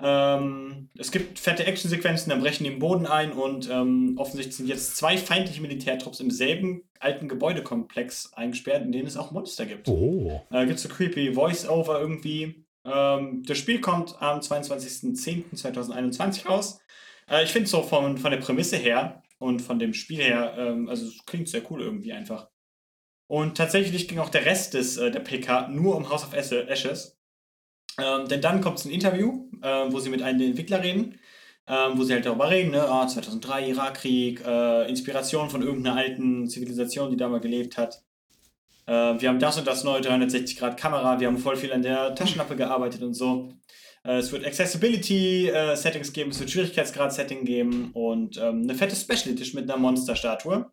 Ähm, 0.00 0.88
es 0.98 1.12
gibt 1.12 1.38
fette 1.38 1.64
Actionsequenzen, 1.66 2.30
dann 2.30 2.40
brechen 2.40 2.64
die 2.64 2.72
im 2.72 2.80
Boden 2.80 3.06
ein 3.06 3.30
und 3.32 3.70
ähm, 3.70 4.14
offensichtlich 4.18 4.56
sind 4.56 4.66
jetzt 4.66 4.96
zwei 4.96 5.16
feindliche 5.16 5.62
Militärtrupps 5.62 6.18
im 6.20 6.30
selben 6.32 6.82
alten 6.98 7.28
Gebäudekomplex 7.28 8.32
eingesperrt, 8.32 8.82
in 8.84 8.90
denen 8.92 9.06
es 9.06 9.16
auch 9.16 9.30
Monster 9.30 9.66
gibt. 9.66 9.86
Oh. 9.88 10.42
Äh, 10.50 10.66
gibt 10.66 10.80
so 10.80 10.88
creepy 10.88 11.34
Voice-Over 11.34 12.00
irgendwie. 12.00 12.64
Ähm, 12.84 13.44
das 13.46 13.56
Spiel 13.58 13.80
kommt 13.80 14.20
am 14.20 14.40
22.10.2021 14.40 16.48
raus. 16.48 16.80
Äh, 17.30 17.44
ich 17.44 17.50
finde 17.50 17.68
so 17.68 17.82
von, 17.82 18.18
von 18.18 18.30
der 18.30 18.38
Prämisse 18.38 18.76
her 18.76 19.22
und 19.38 19.62
von 19.62 19.78
dem 19.78 19.94
Spiel 19.94 20.22
her, 20.22 20.54
ähm, 20.58 20.88
also 20.88 21.06
es 21.06 21.24
klingt 21.24 21.48
sehr 21.48 21.62
cool 21.70 21.82
irgendwie 21.82 22.12
einfach. 22.12 22.48
Und 23.26 23.56
tatsächlich 23.56 24.08
ging 24.08 24.18
auch 24.18 24.28
der 24.28 24.44
Rest 24.44 24.74
des, 24.74 24.96
äh, 24.96 25.10
der 25.10 25.20
PK 25.20 25.68
nur 25.68 25.96
um 25.96 26.10
House 26.10 26.24
of 26.24 26.34
Ashe- 26.34 26.68
Ashes. 26.68 27.13
Ähm, 27.98 28.28
denn 28.28 28.40
dann 28.40 28.60
kommt 28.60 28.78
es 28.78 28.84
ein 28.84 28.90
Interview, 28.90 29.48
äh, 29.62 29.86
wo 29.90 30.00
sie 30.00 30.10
mit 30.10 30.22
einem 30.22 30.38
der 30.38 30.48
Entwickler 30.48 30.82
reden, 30.82 31.18
ähm, 31.68 31.96
wo 31.96 32.02
sie 32.02 32.12
halt 32.12 32.26
darüber 32.26 32.50
reden, 32.50 32.72
ne, 32.72 32.82
ah, 32.82 33.06
2003, 33.06 33.68
Irakkrieg, 33.68 34.44
äh, 34.44 34.88
Inspiration 34.88 35.50
von 35.50 35.62
irgendeiner 35.62 35.96
alten 35.96 36.48
Zivilisation, 36.48 37.10
die 37.10 37.16
da 37.16 37.28
mal 37.28 37.40
gelebt 37.40 37.78
hat. 37.78 38.02
Äh, 38.86 38.92
wir 39.20 39.28
haben 39.28 39.38
das 39.38 39.58
und 39.58 39.66
das 39.66 39.84
neue 39.84 40.00
360-Grad-Kamera, 40.02 41.20
wir 41.20 41.28
haben 41.28 41.38
voll 41.38 41.56
viel 41.56 41.72
an 41.72 41.82
der 41.82 42.14
Taschenlampe 42.14 42.56
gearbeitet 42.56 43.02
und 43.02 43.14
so. 43.14 43.52
Äh, 44.04 44.18
es 44.18 44.32
wird 44.32 44.44
Accessibility-Settings 44.44 46.12
geben, 46.12 46.30
es 46.30 46.40
wird 46.40 46.50
Schwierigkeitsgrad-Setting 46.50 47.44
geben 47.44 47.90
und 47.94 48.36
ähm, 48.38 48.62
eine 48.62 48.74
fette 48.74 48.96
Special 48.96 49.34
Edition 49.34 49.60
mit 49.60 49.70
einer 49.70 49.80
Monsterstatue. 49.80 50.70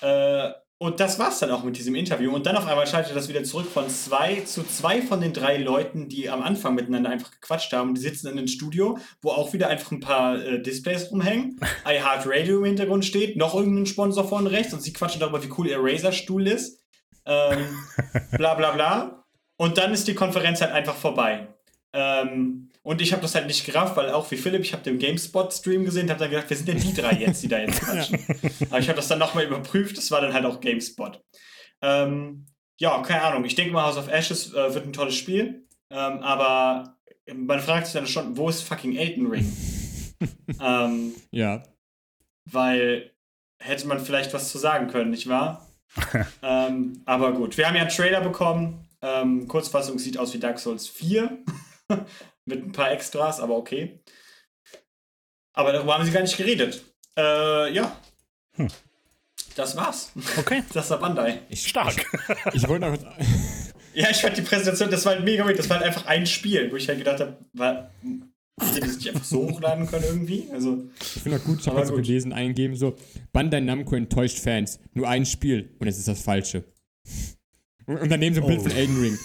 Äh, 0.00 0.50
und 0.78 1.00
das 1.00 1.18
war's 1.18 1.38
dann 1.38 1.50
auch 1.50 1.64
mit 1.64 1.78
diesem 1.78 1.94
Interview. 1.94 2.34
Und 2.34 2.44
dann 2.44 2.56
auf 2.56 2.66
einmal 2.66 2.86
schaltet 2.86 3.16
das 3.16 3.30
wieder 3.30 3.42
zurück 3.44 3.66
von 3.66 3.88
zwei 3.88 4.42
zu 4.42 4.62
zwei 4.62 5.00
von 5.00 5.22
den 5.22 5.32
drei 5.32 5.56
Leuten, 5.56 6.10
die 6.10 6.28
am 6.28 6.42
Anfang 6.42 6.74
miteinander 6.74 7.08
einfach 7.08 7.30
gequatscht 7.30 7.72
haben. 7.72 7.94
Die 7.94 8.00
sitzen 8.02 8.26
in 8.28 8.36
einem 8.36 8.46
Studio, 8.46 8.98
wo 9.22 9.30
auch 9.30 9.54
wieder 9.54 9.68
einfach 9.68 9.90
ein 9.92 10.00
paar 10.00 10.38
äh, 10.38 10.60
Displays 10.60 11.10
rumhängen. 11.10 11.58
iHeartRadio 11.86 12.58
im 12.58 12.64
Hintergrund 12.66 13.06
steht, 13.06 13.38
noch 13.38 13.54
irgendein 13.54 13.86
Sponsor 13.86 14.28
vorne 14.28 14.50
rechts 14.50 14.74
und 14.74 14.82
sie 14.82 14.92
quatschen 14.92 15.20
darüber, 15.20 15.42
wie 15.42 15.50
cool 15.56 15.66
ihr 15.66 15.78
Razer-Stuhl 15.80 16.46
ist. 16.46 16.84
Ähm, 17.24 17.66
bla 18.32 18.54
bla 18.54 18.72
bla. 18.72 19.24
Und 19.56 19.78
dann 19.78 19.94
ist 19.94 20.06
die 20.06 20.14
Konferenz 20.14 20.60
halt 20.60 20.72
einfach 20.72 20.94
vorbei. 20.94 21.48
Ähm, 21.94 22.68
und 22.86 23.00
ich 23.02 23.10
habe 23.12 23.20
das 23.20 23.34
halt 23.34 23.48
nicht 23.48 23.66
gerafft, 23.66 23.96
weil 23.96 24.10
auch 24.10 24.30
wie 24.30 24.36
Philipp, 24.36 24.62
ich 24.62 24.72
habe 24.72 24.84
den 24.84 25.00
GameSpot-Stream 25.00 25.84
gesehen 25.84 26.04
und 26.04 26.10
habe 26.10 26.20
dann 26.20 26.30
gedacht, 26.30 26.46
wer 26.48 26.56
sind 26.56 26.68
denn 26.68 26.78
die 26.78 26.94
drei 26.94 27.14
jetzt, 27.14 27.42
die 27.42 27.48
da 27.48 27.58
jetzt 27.58 27.80
quatschen? 27.84 28.24
Aber 28.70 28.78
ich 28.78 28.88
habe 28.88 28.94
das 28.94 29.08
dann 29.08 29.18
nochmal 29.18 29.44
überprüft, 29.44 29.98
das 29.98 30.12
war 30.12 30.20
dann 30.20 30.32
halt 30.32 30.44
auch 30.44 30.60
GameSpot. 30.60 31.20
Ähm, 31.82 32.46
ja, 32.78 32.96
keine 33.02 33.22
Ahnung. 33.22 33.44
Ich 33.44 33.56
denke 33.56 33.72
mal, 33.72 33.84
House 33.86 33.96
of 33.96 34.06
Ashes 34.06 34.52
äh, 34.54 34.72
wird 34.72 34.86
ein 34.86 34.92
tolles 34.92 35.16
Spiel. 35.16 35.66
Ähm, 35.90 36.18
aber 36.20 36.96
man 37.34 37.58
fragt 37.58 37.86
sich 37.86 37.94
dann 37.94 38.06
schon, 38.06 38.36
wo 38.36 38.48
ist 38.48 38.62
fucking 38.62 38.94
Elden 38.94 39.26
Ring? 39.26 39.52
ähm, 40.60 41.12
Ja. 41.32 41.64
weil 42.44 43.10
hätte 43.58 43.88
man 43.88 43.98
vielleicht 43.98 44.32
was 44.32 44.52
zu 44.52 44.58
sagen 44.58 44.86
können, 44.86 45.10
nicht 45.10 45.28
wahr? 45.28 45.66
ähm, 46.42 47.02
aber 47.04 47.32
gut, 47.32 47.56
wir 47.56 47.66
haben 47.66 47.74
ja 47.74 47.80
einen 47.80 47.90
Trailer 47.90 48.20
bekommen. 48.20 48.86
Ähm, 49.02 49.48
Kurzfassung 49.48 49.98
sieht 49.98 50.18
aus 50.18 50.32
wie 50.34 50.38
Dark 50.38 50.60
Souls 50.60 50.86
4. 50.86 51.36
Mit 52.46 52.64
ein 52.64 52.72
paar 52.72 52.92
Extras, 52.92 53.40
aber 53.40 53.56
okay. 53.56 54.00
Aber 55.52 55.72
darüber 55.72 55.94
haben 55.94 56.04
sie 56.04 56.12
gar 56.12 56.22
nicht 56.22 56.36
geredet. 56.36 56.82
Äh, 57.18 57.72
ja. 57.74 57.96
Hm. 58.54 58.68
Das 59.56 59.76
war's. 59.76 60.12
Okay. 60.38 60.62
Das 60.72 60.90
war 60.90 60.98
Bandai. 60.98 61.40
Ich, 61.48 61.66
Stark. 61.66 61.94
Ich, 62.52 62.54
ich 62.62 62.68
wollte 62.68 62.90
noch. 62.90 62.98
Ja, 63.94 64.10
ich 64.10 64.18
fand 64.18 64.36
die 64.36 64.42
Präsentation, 64.42 64.90
das 64.90 65.06
war 65.06 65.14
halt 65.14 65.24
mega 65.24 65.42
weird. 65.46 65.58
Das 65.58 65.70
war 65.70 65.78
halt 65.78 65.86
einfach 65.86 66.04
ein 66.04 66.26
Spiel, 66.26 66.70
wo 66.70 66.76
ich 66.76 66.86
halt 66.86 66.98
gedacht 66.98 67.18
habe, 67.18 67.38
war, 67.54 67.90
hätte 68.60 68.80
das 68.80 68.96
nicht 68.96 69.08
einfach 69.08 69.24
so 69.24 69.48
hochladen 69.48 69.86
können 69.86 70.04
irgendwie? 70.04 70.50
Also, 70.52 70.90
Ich 71.00 71.22
finde 71.22 71.38
auch 71.38 71.44
gut, 71.44 71.60
ich 71.60 71.66
habe 71.66 71.86
so 71.86 71.94
gelesen, 71.94 72.34
eingeben 72.34 72.76
so, 72.76 72.94
Bandai 73.32 73.60
Namco 73.60 73.96
enttäuscht 73.96 74.38
Fans. 74.38 74.80
Nur 74.92 75.08
ein 75.08 75.24
Spiel 75.24 75.74
und 75.78 75.86
es 75.88 75.96
ist 75.96 76.08
das 76.08 76.20
Falsche. 76.20 76.64
Und 77.86 77.96
und 77.96 78.10
daneben 78.10 78.34
so 78.34 78.42
ein 78.42 78.48
Bild 78.48 78.60
Oh. 78.60 78.64
von 78.64 78.72
Elden 78.72 79.00
Ring. 79.00 79.18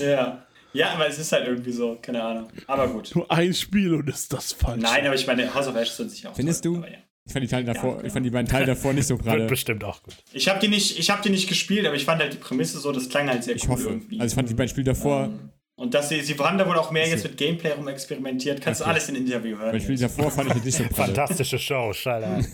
ja. 0.00 0.44
Ja, 0.72 0.90
aber 0.92 1.06
es 1.08 1.18
ist 1.18 1.32
halt 1.32 1.46
irgendwie 1.48 1.72
so, 1.72 1.96
keine 2.00 2.22
Ahnung. 2.22 2.48
Aber 2.66 2.88
gut. 2.88 3.10
Nur 3.14 3.30
ein 3.30 3.54
Spiel 3.54 3.94
und 3.94 4.08
ist 4.08 4.32
das 4.32 4.52
falsch. 4.52 4.82
Nein, 4.82 5.06
aber 5.06 5.14
ich 5.14 5.26
meine, 5.26 5.52
House 5.54 5.66
of 5.66 5.74
Ashes 5.76 5.96
sind 5.96 6.10
sicher 6.10 6.30
auch 6.30 6.36
Findest 6.36 6.62
toll, 6.64 6.72
du? 6.74 6.78
aber 6.78 6.90
ja. 6.90 6.98
Ich 7.24 7.32
fand 7.32 7.44
die 7.44 7.48
Teile 7.48 7.64
davor, 7.66 7.96
genau. 7.96 8.06
ich 8.06 8.12
fand 8.12 8.24
die 8.26 8.30
beiden 8.30 8.48
Teile 8.48 8.64
davor 8.66 8.92
nicht 8.94 9.06
so 9.06 9.14
Wird 9.16 9.24
gerade. 9.24 9.46
bestimmt 9.46 9.84
auch 9.84 10.02
gut. 10.02 10.14
Ich 10.32 10.48
habe 10.48 10.60
die, 10.60 10.68
nicht- 10.68 10.98
ich 10.98 11.10
hab 11.10 11.20
die 11.22 11.28
nicht 11.30 11.46
gespielt, 11.48 11.86
aber 11.86 11.94
ich 11.94 12.04
fand 12.06 12.22
halt 12.22 12.32
die 12.32 12.38
Prämisse 12.38 12.78
so, 12.78 12.90
das 12.90 13.08
klang 13.08 13.28
halt 13.28 13.44
sehr 13.44 13.54
Ich 13.54 13.64
cool 13.64 13.70
hoffe. 13.70 13.88
irgendwie. 13.90 14.18
Also 14.20 14.32
ich 14.32 14.34
fand 14.34 14.48
die 14.48 14.54
beiden 14.54 14.70
Spiele 14.70 14.84
davor, 14.84 15.24
Ähm, 15.24 15.50
und 15.76 15.92
dass 15.94 16.08
sie, 16.08 16.20
sie 16.22 16.34
haben 16.38 16.56
da 16.58 16.66
wohl 16.66 16.76
auch 16.78 16.90
mehr 16.90 17.06
jetzt 17.06 17.22
mit 17.24 17.36
Gameplay 17.36 17.72
rum 17.72 17.86
experimentiert. 17.86 18.60
Kannst 18.62 18.80
Okay. 18.80 18.88
du 18.88 18.92
alles 18.94 19.08
in 19.10 19.14
Interview 19.16 19.56
hören. 19.58 19.72
beide 19.72 19.80
Spiele 19.80 19.98
jetzt. 20.00 20.18
davor 20.18 20.30
fand 20.30 20.48
ich 20.48 20.54
jetzt 20.56 20.64
nicht 20.64 20.76
so 20.78 20.84
pralle. 20.88 21.14
Fantastische 21.14 21.58
Show, 21.58 21.92
schall 21.92 22.24
an. 22.24 22.46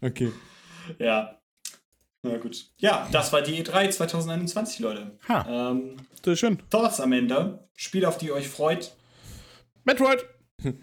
Okay. 0.00 0.30
Ja. 0.98 1.34
Na 2.22 2.36
gut. 2.38 2.64
Ja, 2.78 3.08
das 3.12 3.32
war 3.32 3.42
die 3.42 3.62
E3 3.62 3.90
2021, 3.90 4.78
Leute. 4.80 5.18
Ha. 5.28 5.70
Ähm, 5.70 5.96
Sehr 6.24 6.36
schön. 6.36 6.58
Thoughts 6.70 7.00
am 7.00 7.12
Ende. 7.12 7.68
Spiel, 7.76 8.04
auf 8.04 8.18
die 8.18 8.26
ihr 8.26 8.34
euch 8.34 8.48
freut. 8.48 8.94
Metroid. 9.84 10.24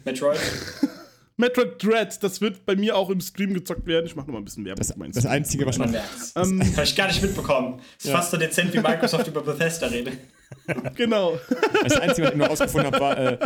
Metroid. 0.06 0.40
Metroid 1.38 1.84
Dread, 1.84 2.24
das 2.24 2.40
wird 2.40 2.66
bei 2.66 2.78
mir 2.78 2.96
auch 2.96 3.10
im 3.10 3.20
Stream 3.20 3.54
gezockt 3.54 3.86
werden. 3.86 4.06
Ich 4.06 4.16
mache 4.16 4.28
noch 4.28 4.34
mal 4.36 4.40
ein 4.40 4.46
bisschen 4.46 4.64
Werbung. 4.64 4.78
Das, 4.80 4.88
das. 5.14 5.26
Einzige, 5.26 5.66
was 5.66 5.78
Man 5.78 5.90
noch. 5.90 5.94
merkt's. 5.96 6.32
Ähm, 6.38 6.62
Habe 6.76 6.84
ich 6.86 6.96
gar 6.96 7.08
nicht 7.08 7.22
mitbekommen. 7.22 7.82
Ist 7.98 8.06
Ja. 8.08 8.14
fast 8.16 8.32
so 8.32 8.38
dezent 8.38 8.74
wie 8.74 8.80
Microsoft 8.80 9.28
über 9.28 9.42
Bethesda 9.42 9.88
redet. 9.88 10.18
genau. 10.96 11.38
Das 11.84 11.98
Einzige, 12.00 12.28
was 12.28 12.34
ich 12.34 12.40
noch 12.40 12.50
rausgefunden 12.50 12.86
habe, 12.94 13.00
war, 13.02 13.18
äh, 13.18 13.38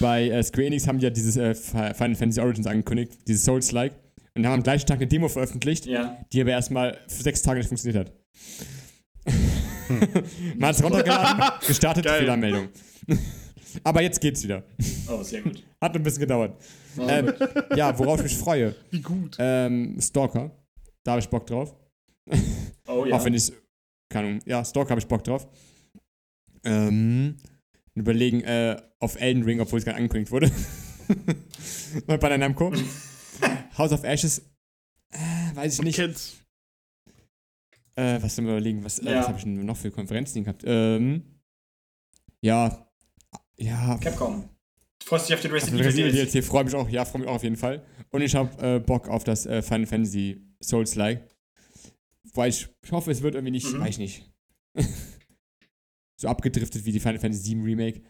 bei 0.00 0.28
äh, 0.28 0.42
Square 0.42 0.66
Enix 0.66 0.88
haben 0.88 0.98
die 0.98 1.04
ja 1.04 1.10
dieses 1.10 1.36
äh, 1.36 1.54
Final 1.54 1.94
Fantasy 2.16 2.40
Origins 2.40 2.66
angekündigt, 2.66 3.12
dieses 3.28 3.44
Souls-like. 3.44 3.92
Und 4.34 4.44
haben 4.46 4.54
am 4.54 4.62
gleichen 4.64 4.86
Tag 4.86 4.96
eine 4.96 5.06
Demo 5.06 5.28
veröffentlicht, 5.28 5.86
Ja. 5.86 6.16
die 6.32 6.40
aber 6.40 6.50
erstmal 6.50 6.98
für 7.06 7.22
sechs 7.22 7.42
Tage 7.42 7.58
nicht 7.58 7.68
funktioniert 7.68 8.06
hat. 8.08 8.12
Man 10.56 10.68
hat 10.68 10.76
es 10.76 10.82
runtergeladen, 10.82 11.42
gestartet, 11.66 12.04
Geil. 12.04 12.20
Fehlermeldung. 12.20 12.68
aber 13.84 14.02
jetzt 14.02 14.20
geht's 14.20 14.42
wieder. 14.42 14.62
Oh, 15.08 15.22
sehr 15.22 15.42
gut. 15.42 15.62
Hat 15.80 15.94
ein 15.94 16.02
bisschen 16.02 16.20
gedauert. 16.20 16.60
Oh, 16.96 17.06
Ähm, 17.08 17.32
ja, 17.76 17.96
worauf 17.98 18.18
ich 18.18 18.24
mich 18.24 18.36
freue. 18.36 18.74
Wie 18.90 19.00
gut. 19.00 19.36
Ähm, 19.38 19.96
Stalker. 20.00 20.50
Da 21.04 21.12
habe 21.12 21.20
ich 21.20 21.28
Bock 21.28 21.46
drauf. 21.46 21.74
oh 22.86 23.04
ja. 23.06 23.16
Auch 23.16 23.24
wenn 23.24 23.34
ich 23.34 23.52
keine 24.10 24.26
Ahnung, 24.28 24.40
ja, 24.44 24.64
Stalker 24.64 24.90
habe 24.90 25.00
ich 25.00 25.06
Bock 25.06 25.24
drauf. 25.24 25.48
Ähm, 26.64 27.36
überlegen, 27.94 28.42
äh, 28.42 28.76
auf 28.98 29.18
Elden 29.20 29.44
Ring, 29.44 29.60
obwohl 29.60 29.78
es 29.78 29.84
gerade 29.84 29.96
angekündigt 29.96 30.32
wurde. 30.32 30.50
Bei 32.06 32.18
Bandai 32.18 32.38
Namco. 32.38 32.72
House 33.78 33.92
of 33.92 34.04
Ashes, 34.04 34.42
äh, 35.12 35.56
weiß 35.56 35.74
ich 35.74 35.82
nicht. 35.82 35.96
Kennt's. 35.96 36.36
Äh, 38.00 38.22
was 38.22 38.34
soll 38.36 38.44
man 38.44 38.54
überlegen, 38.54 38.84
was, 38.84 38.98
äh, 38.98 39.10
Ja. 39.10 39.18
was 39.20 39.28
habe 39.28 39.38
ich 39.38 39.44
denn 39.44 39.64
noch 39.64 39.76
für 39.76 39.90
Konferenzen 39.90 40.44
gehabt? 40.44 40.62
Ähm, 40.66 41.22
ja, 42.40 42.86
ja, 43.58 43.98
Capcom. 43.98 44.48
Du 45.00 45.06
freust 45.06 45.28
dich 45.28 45.34
auf 45.34 45.40
den 45.42 45.52
auf 45.52 45.64
den 45.64 45.76
Resident 45.76 46.08
Evil 46.08 46.12
DLC. 46.12 46.30
DLC 46.32 46.44
freue 46.44 46.64
mich 46.64 46.74
auch, 46.74 46.88
ja, 46.88 47.04
freue 47.04 47.20
mich 47.22 47.28
auch 47.28 47.34
auf 47.34 47.42
jeden 47.42 47.56
Fall. 47.56 47.84
Und 48.10 48.22
ich 48.22 48.34
habe 48.34 48.50
äh, 48.76 48.78
Bock 48.80 49.08
auf 49.08 49.24
das 49.24 49.46
äh, 49.46 49.62
Final 49.62 49.86
Fantasy 49.86 50.40
Souls-like. 50.62 51.26
Weil 52.34 52.50
ich, 52.50 52.68
ich 52.82 52.92
hoffe, 52.92 53.10
es 53.10 53.22
wird 53.22 53.34
irgendwie 53.34 53.50
nicht, 53.52 53.72
Mhm. 53.72 53.80
weiß 53.80 53.88
ich 53.90 53.98
nicht, 53.98 54.32
so 56.16 56.28
abgedriftet 56.28 56.84
wie 56.84 56.92
die 56.92 57.00
Final 57.00 57.18
Fantasy 57.18 57.42
7 57.50 57.62
Remake. 57.62 58.02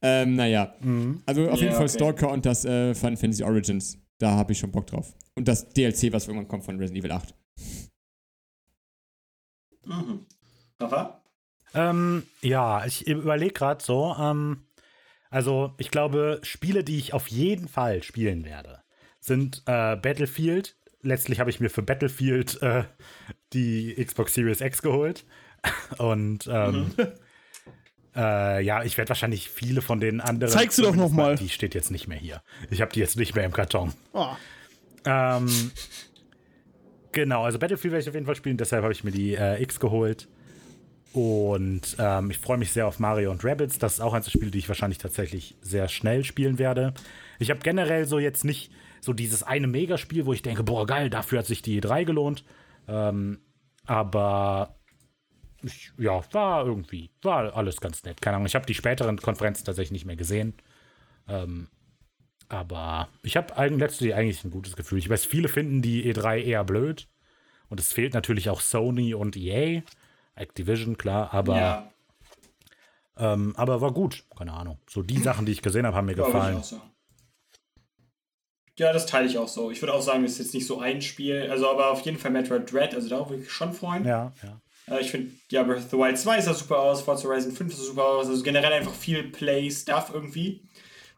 Ähm, 0.00 0.34
naja, 0.36 0.74
Mhm. 0.80 1.22
also 1.26 1.48
auf 1.50 1.58
Ja, 1.58 1.64
jeden 1.64 1.74
Fall 1.76 1.86
okay. 1.86 1.94
Stalker 1.94 2.30
und 2.30 2.46
das 2.46 2.64
äh, 2.64 2.94
Final 2.94 3.16
Fantasy 3.16 3.42
Origins. 3.42 3.98
Da 4.18 4.30
habe 4.32 4.52
ich 4.52 4.58
schon 4.58 4.70
Bock 4.72 4.86
drauf. 4.86 5.14
Und 5.34 5.46
das 5.48 5.68
DLC, 5.68 6.12
was 6.12 6.26
irgendwann 6.26 6.48
kommt 6.48 6.64
von 6.64 6.76
Resident 6.78 7.04
Evil 7.04 7.12
8. 7.12 7.34
Mhm. 9.88 10.26
Ähm, 11.74 12.22
ja, 12.40 12.86
ich 12.86 13.06
überlege 13.06 13.52
gerade 13.52 13.82
so. 13.82 14.14
Ähm, 14.18 14.64
also, 15.30 15.74
ich 15.78 15.90
glaube, 15.90 16.40
Spiele, 16.42 16.84
die 16.84 16.98
ich 16.98 17.12
auf 17.12 17.28
jeden 17.28 17.68
Fall 17.68 18.02
spielen 18.02 18.44
werde, 18.44 18.80
sind 19.20 19.62
äh, 19.66 19.96
Battlefield. 19.96 20.76
Letztlich 21.02 21.40
habe 21.40 21.50
ich 21.50 21.60
mir 21.60 21.70
für 21.70 21.82
Battlefield 21.82 22.60
äh, 22.62 22.84
die 23.52 23.94
Xbox 24.02 24.34
Series 24.34 24.60
X 24.60 24.82
geholt. 24.82 25.24
Und 25.98 26.48
ähm, 26.50 26.92
äh, 28.16 28.64
ja, 28.64 28.82
ich 28.84 28.96
werde 28.96 29.10
wahrscheinlich 29.10 29.50
viele 29.50 29.82
von 29.82 30.00
den 30.00 30.20
anderen. 30.20 30.52
Zeig 30.52 30.72
sie 30.72 30.82
doch 30.82 30.96
noch 30.96 31.10
mal. 31.10 31.36
Die 31.36 31.48
steht 31.48 31.74
jetzt 31.74 31.90
nicht 31.90 32.08
mehr 32.08 32.18
hier. 32.18 32.42
Ich 32.70 32.80
habe 32.80 32.92
die 32.92 33.00
jetzt 33.00 33.16
nicht 33.16 33.34
mehr 33.34 33.44
im 33.44 33.52
Karton. 33.52 33.92
Oh. 34.12 34.28
Ähm, 35.04 35.72
genau, 37.12 37.44
also 37.44 37.58
Battlefield 37.58 37.92
werde 37.92 38.02
ich 38.02 38.08
auf 38.08 38.14
jeden 38.14 38.26
Fall 38.26 38.36
spielen, 38.36 38.56
deshalb 38.56 38.82
habe 38.82 38.92
ich 38.92 39.04
mir 39.04 39.10
die 39.10 39.34
äh, 39.34 39.62
X 39.62 39.80
geholt. 39.80 40.28
Und 41.12 41.96
ähm, 41.98 42.30
ich 42.30 42.38
freue 42.38 42.58
mich 42.58 42.72
sehr 42.72 42.86
auf 42.86 42.98
Mario 42.98 43.30
und 43.30 43.44
Rabbids. 43.44 43.78
Das 43.78 43.94
ist 43.94 44.00
auch 44.00 44.12
eins 44.12 44.26
der 44.26 44.32
Spiele, 44.32 44.50
die 44.50 44.58
ich 44.58 44.68
wahrscheinlich 44.68 44.98
tatsächlich 44.98 45.56
sehr 45.62 45.88
schnell 45.88 46.22
spielen 46.22 46.58
werde. 46.58 46.92
Ich 47.38 47.50
habe 47.50 47.60
generell 47.60 48.04
so 48.04 48.18
jetzt 48.18 48.44
nicht 48.44 48.70
so 49.00 49.12
dieses 49.12 49.42
eine 49.42 49.66
Megaspiel, 49.66 50.26
wo 50.26 50.32
ich 50.32 50.42
denke, 50.42 50.64
boah, 50.64 50.86
geil, 50.86 51.08
dafür 51.08 51.38
hat 51.38 51.46
sich 51.46 51.62
die 51.62 51.80
E3 51.80 52.04
gelohnt. 52.04 52.44
Ähm, 52.86 53.38
aber 53.86 54.76
ich, 55.62 55.92
ja, 55.96 56.22
war 56.32 56.66
irgendwie, 56.66 57.10
war 57.22 57.56
alles 57.56 57.80
ganz 57.80 58.04
nett. 58.04 58.20
Keine 58.20 58.36
Ahnung, 58.36 58.46
ich 58.46 58.54
habe 58.54 58.66
die 58.66 58.74
späteren 58.74 59.16
Konferenzen 59.16 59.64
tatsächlich 59.64 59.92
nicht 59.92 60.04
mehr 60.04 60.16
gesehen. 60.16 60.54
Ähm, 61.26 61.68
aber 62.48 63.08
ich 63.22 63.36
habe 63.36 63.68
letztlich 63.76 64.14
eigentlich 64.14 64.42
ein 64.44 64.50
gutes 64.50 64.76
Gefühl. 64.76 64.98
Ich 64.98 65.08
weiß, 65.08 65.24
viele 65.24 65.48
finden 65.48 65.82
die 65.82 66.12
E3 66.12 66.42
eher 66.42 66.64
blöd. 66.64 67.08
Und 67.68 67.80
es 67.80 67.92
fehlt 67.92 68.14
natürlich 68.14 68.48
auch 68.48 68.60
Sony 68.60 69.14
und 69.14 69.36
EA. 69.36 69.82
Activision, 70.34 70.96
klar, 70.96 71.34
aber, 71.34 71.56
ja. 71.56 71.92
ähm, 73.18 73.54
aber 73.56 73.80
war 73.80 73.92
gut. 73.92 74.24
Keine 74.36 74.52
Ahnung. 74.52 74.78
So 74.88 75.02
die 75.02 75.18
Sachen, 75.18 75.46
die 75.46 75.52
ich 75.52 75.62
gesehen 75.62 75.84
habe, 75.84 75.96
haben 75.96 76.06
mir 76.06 76.14
gefallen. 76.14 76.62
Ja, 78.78 78.92
das 78.92 79.06
teile 79.06 79.26
ich 79.26 79.36
auch 79.36 79.48
so. 79.48 79.72
Ich 79.72 79.82
würde 79.82 79.92
auch 79.92 80.00
sagen, 80.00 80.24
es 80.24 80.32
ist 80.32 80.38
jetzt 80.38 80.54
nicht 80.54 80.66
so 80.66 80.78
ein 80.78 81.02
Spiel, 81.02 81.50
also 81.50 81.68
aber 81.68 81.90
auf 81.90 82.02
jeden 82.02 82.16
Fall 82.16 82.30
Metroid 82.30 82.72
Dread, 82.72 82.94
also 82.94 83.08
darauf 83.08 83.28
würde 83.28 83.42
ich 83.42 83.50
schon 83.50 83.72
freuen. 83.72 84.04
Ja, 84.04 84.32
ja. 84.40 84.60
Äh, 84.94 85.00
ich 85.00 85.10
finde, 85.10 85.32
ja, 85.50 85.62
Breath 85.64 85.78
of 85.78 85.90
the 85.90 85.96
Wild 85.96 86.18
2 86.18 86.40
sah 86.40 86.54
super 86.54 86.78
aus, 86.78 87.02
Forza 87.02 87.28
Horizon 87.28 87.52
5 87.52 87.74
sah 87.74 87.82
super 87.82 88.04
aus, 88.04 88.28
also 88.28 88.42
generell 88.42 88.72
einfach 88.72 88.94
viel 88.94 89.24
Play-Stuff 89.24 90.12
irgendwie. 90.14 90.62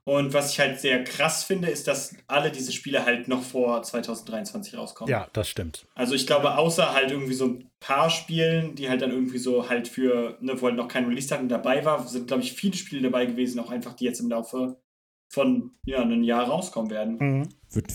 Und 0.04 0.32
was 0.32 0.52
ich 0.52 0.60
halt 0.60 0.80
sehr 0.80 1.04
krass 1.04 1.44
finde, 1.44 1.68
ist, 1.68 1.86
dass 1.86 2.16
alle 2.26 2.50
diese 2.50 2.72
Spiele 2.72 3.04
halt 3.04 3.28
noch 3.28 3.42
vor 3.42 3.82
2023 3.82 4.76
rauskommen. 4.76 5.10
Ja, 5.10 5.28
das 5.32 5.48
stimmt. 5.48 5.86
Also 5.94 6.14
ich 6.14 6.26
glaube, 6.26 6.56
außer 6.56 6.94
halt 6.94 7.10
irgendwie 7.10 7.34
so 7.34 7.46
ein 7.46 7.70
paar 7.80 8.08
Spielen, 8.08 8.74
die 8.74 8.88
halt 8.88 9.02
dann 9.02 9.10
irgendwie 9.10 9.38
so 9.38 9.68
halt 9.68 9.88
für, 9.88 10.38
ne, 10.40 10.60
wo 10.60 10.66
halt 10.66 10.76
noch 10.76 10.88
kein 10.88 11.04
Release-Datum 11.06 11.48
dabei 11.48 11.84
war, 11.84 12.06
sind, 12.08 12.28
glaube 12.28 12.42
ich, 12.42 12.54
viele 12.54 12.76
Spiele 12.76 13.02
dabei 13.02 13.26
gewesen, 13.26 13.60
auch 13.60 13.70
einfach, 13.70 13.94
die 13.94 14.04
jetzt 14.04 14.20
im 14.20 14.30
Laufe 14.30 14.80
von 15.28 15.72
ja, 15.84 16.00
einem 16.00 16.24
Jahr 16.24 16.48
rauskommen 16.48 16.90
werden. 16.90 17.16
Mhm. 17.18 17.48
Wird, 17.70 17.92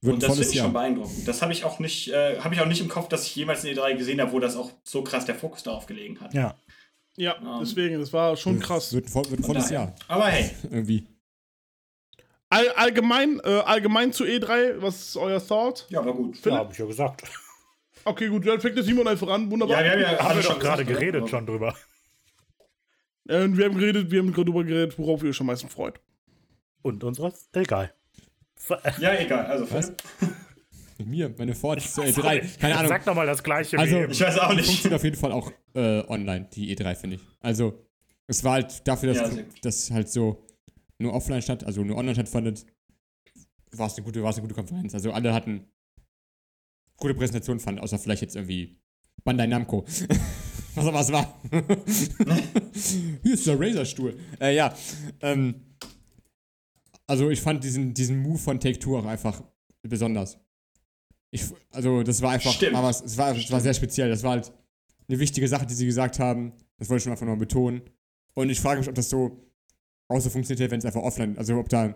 wird 0.00 0.14
Und 0.14 0.22
das 0.22 0.34
finde 0.34 0.48
ich 0.48 0.54
Jahr. 0.54 0.66
schon 0.66 0.72
beeindruckend. 0.72 1.28
Das 1.28 1.42
habe 1.42 1.52
ich 1.52 1.64
auch 1.64 1.78
nicht, 1.78 2.08
äh, 2.08 2.38
habe 2.40 2.54
ich 2.54 2.60
auch 2.60 2.66
nicht 2.66 2.80
im 2.80 2.88
Kopf, 2.88 3.08
dass 3.08 3.26
ich 3.26 3.36
jemals 3.36 3.64
eine 3.64 3.74
E3 3.74 3.96
gesehen 3.96 4.20
habe, 4.20 4.32
wo 4.32 4.40
das 4.40 4.56
auch 4.56 4.70
so 4.84 5.02
krass 5.02 5.26
der 5.26 5.34
Fokus 5.34 5.64
darauf 5.64 5.86
gelegen 5.86 6.20
hat. 6.20 6.32
Ja. 6.32 6.56
Ja, 7.18 7.36
Ähm, 7.40 7.58
deswegen, 7.60 7.98
das 7.98 8.12
war 8.12 8.36
schon 8.36 8.60
krass. 8.60 8.92
Wird, 8.92 9.06
ein 9.06 9.42
volles. 9.42 9.70
Jahr. 9.70 9.94
Aber 10.06 10.26
hey, 10.28 10.50
Irgendwie. 10.70 11.04
All, 12.48 12.68
allgemein, 12.70 13.40
äh, 13.44 13.60
allgemein 13.66 14.12
zu 14.12 14.24
E3, 14.24 14.80
was 14.80 15.00
ist 15.08 15.16
euer 15.16 15.44
Thought? 15.44 15.86
ja, 15.90 16.04
war 16.04 16.14
gut. 16.14 16.36
Philipp? 16.36 16.54
Ja, 16.54 16.58
hab 16.64 16.72
ich 16.72 16.78
ja 16.78 16.86
gesagt. 16.86 17.22
Okay, 18.04 18.28
gut, 18.28 18.46
dann 18.46 18.60
fängt 18.60 18.76
der 18.76 18.84
Simon 18.84 19.06
einfach 19.08 19.28
an. 19.28 19.50
Wunderbar. 19.50 19.84
Ja, 19.84 19.98
wir 19.98 20.06
haben 20.06 20.14
ja 20.16 20.24
Haben 20.24 20.36
wir 20.36 20.42
doch 20.42 20.50
schon 20.52 20.60
gerade 20.60 20.84
gesagt, 20.84 21.00
geredet 21.00 21.22
oder? 21.22 21.30
schon 21.30 21.46
drüber. 21.46 21.74
Äh, 23.28 23.42
und 23.44 23.58
wir 23.58 23.66
haben 23.66 23.76
geredet, 23.76 24.10
wir 24.10 24.20
haben 24.20 24.32
gerade 24.32 24.46
drüber 24.46 24.64
geredet, 24.64 24.98
worauf 24.98 25.22
ihr 25.22 25.30
euch 25.30 25.40
am 25.40 25.46
meisten 25.46 25.68
freut. 25.68 26.00
Und 26.82 27.02
unseres? 27.04 27.48
Egal. 27.52 27.92
Ja, 28.98 29.14
egal. 29.18 29.44
Also, 29.46 29.70
Was? 29.72 29.92
Philipp. 30.18 30.36
Mit 30.98 31.06
mir, 31.08 31.34
meine 31.38 31.54
Ford 31.54 31.80
Sorry. 31.80 32.08
E3. 32.08 32.58
Keine 32.58 32.76
Ahnung. 32.76 32.88
Sag 32.88 33.06
nochmal 33.06 33.26
das 33.26 33.42
gleiche 33.42 33.78
Also- 33.78 33.96
wie 33.96 34.00
eben. 34.00 34.12
ich 34.12 34.20
weiß 34.20 34.38
auch 34.38 34.52
nicht. 34.54 34.66
Funktioniert 34.66 34.96
auf 34.98 35.04
jeden 35.04 35.16
Fall 35.16 35.32
auch 35.32 35.52
äh, 35.74 36.02
online, 36.08 36.48
die 36.52 36.76
E3, 36.76 36.94
finde 36.96 37.16
ich. 37.16 37.22
Also, 37.40 37.84
es 38.26 38.42
war 38.44 38.52
halt 38.54 38.86
dafür, 38.86 39.14
dass 39.14 39.34
Ja, 39.36 39.42
das 39.62 39.90
halt 39.90 40.08
so 40.08 40.44
nur 40.98 41.14
offline 41.14 41.40
statt, 41.40 41.62
also 41.64 41.84
nur 41.84 41.96
online 41.96 42.14
stattfindet, 42.14 42.66
war 43.72 43.86
es 43.86 43.94
eine 43.94 44.04
gute, 44.04 44.22
war 44.22 44.30
es 44.30 44.36
eine 44.36 44.42
gute 44.42 44.54
Konferenz. 44.54 44.92
Also 44.94 45.12
alle 45.12 45.32
hatten 45.32 45.64
gute 46.96 47.14
Präsentationen 47.14 47.60
fand, 47.60 47.80
außer 47.80 47.98
vielleicht 47.98 48.22
jetzt 48.22 48.34
irgendwie 48.34 48.80
Bandai 49.24 49.46
Namco. 49.46 49.84
Was 50.74 50.86
auch 50.86 50.94
was 50.94 51.10
war. 51.12 51.40
Hier 53.22 53.34
ist 53.34 53.46
der 53.48 53.58
Razer-Stuhl. 53.58 54.16
Äh, 54.40 54.54
ja. 54.54 54.72
Ähm, 55.22 55.54
also 57.06 57.30
ich 57.30 57.40
fand 57.40 57.64
diesen, 57.64 57.94
diesen 57.94 58.20
Move 58.22 58.38
von 58.38 58.60
Take-Two 58.60 58.96
auch 58.96 59.06
einfach 59.06 59.42
besonders. 59.82 60.38
Ich, 61.30 61.44
also 61.70 62.02
das 62.02 62.22
war 62.22 62.32
einfach, 62.32 62.52
Stimmt. 62.52 62.74
aber 62.74 62.90
es, 62.90 63.00
es, 63.02 63.16
war, 63.18 63.36
es 63.36 63.50
war 63.50 63.60
sehr 63.60 63.74
speziell. 63.74 64.08
Das 64.08 64.22
war 64.22 64.32
halt 64.32 64.52
eine 65.08 65.18
wichtige 65.18 65.48
Sache, 65.48 65.66
die 65.66 65.74
sie 65.74 65.86
gesagt 65.86 66.18
haben. 66.18 66.52
Das 66.78 66.88
wollte 66.88 66.98
ich 66.98 67.04
schon 67.04 67.12
einfach 67.12 67.26
nochmal 67.26 67.38
betonen. 67.38 67.82
Und 68.34 68.50
ich 68.50 68.60
frage 68.60 68.80
mich, 68.80 68.88
ob 68.88 68.94
das 68.94 69.10
so 69.10 69.44
auch 70.08 70.20
so 70.20 70.30
funktioniert 70.30 70.60
hätte, 70.60 70.70
wenn 70.70 70.78
es 70.78 70.86
einfach 70.86 71.02
offline, 71.02 71.36
also 71.36 71.58
ob 71.58 71.68
da 71.68 71.94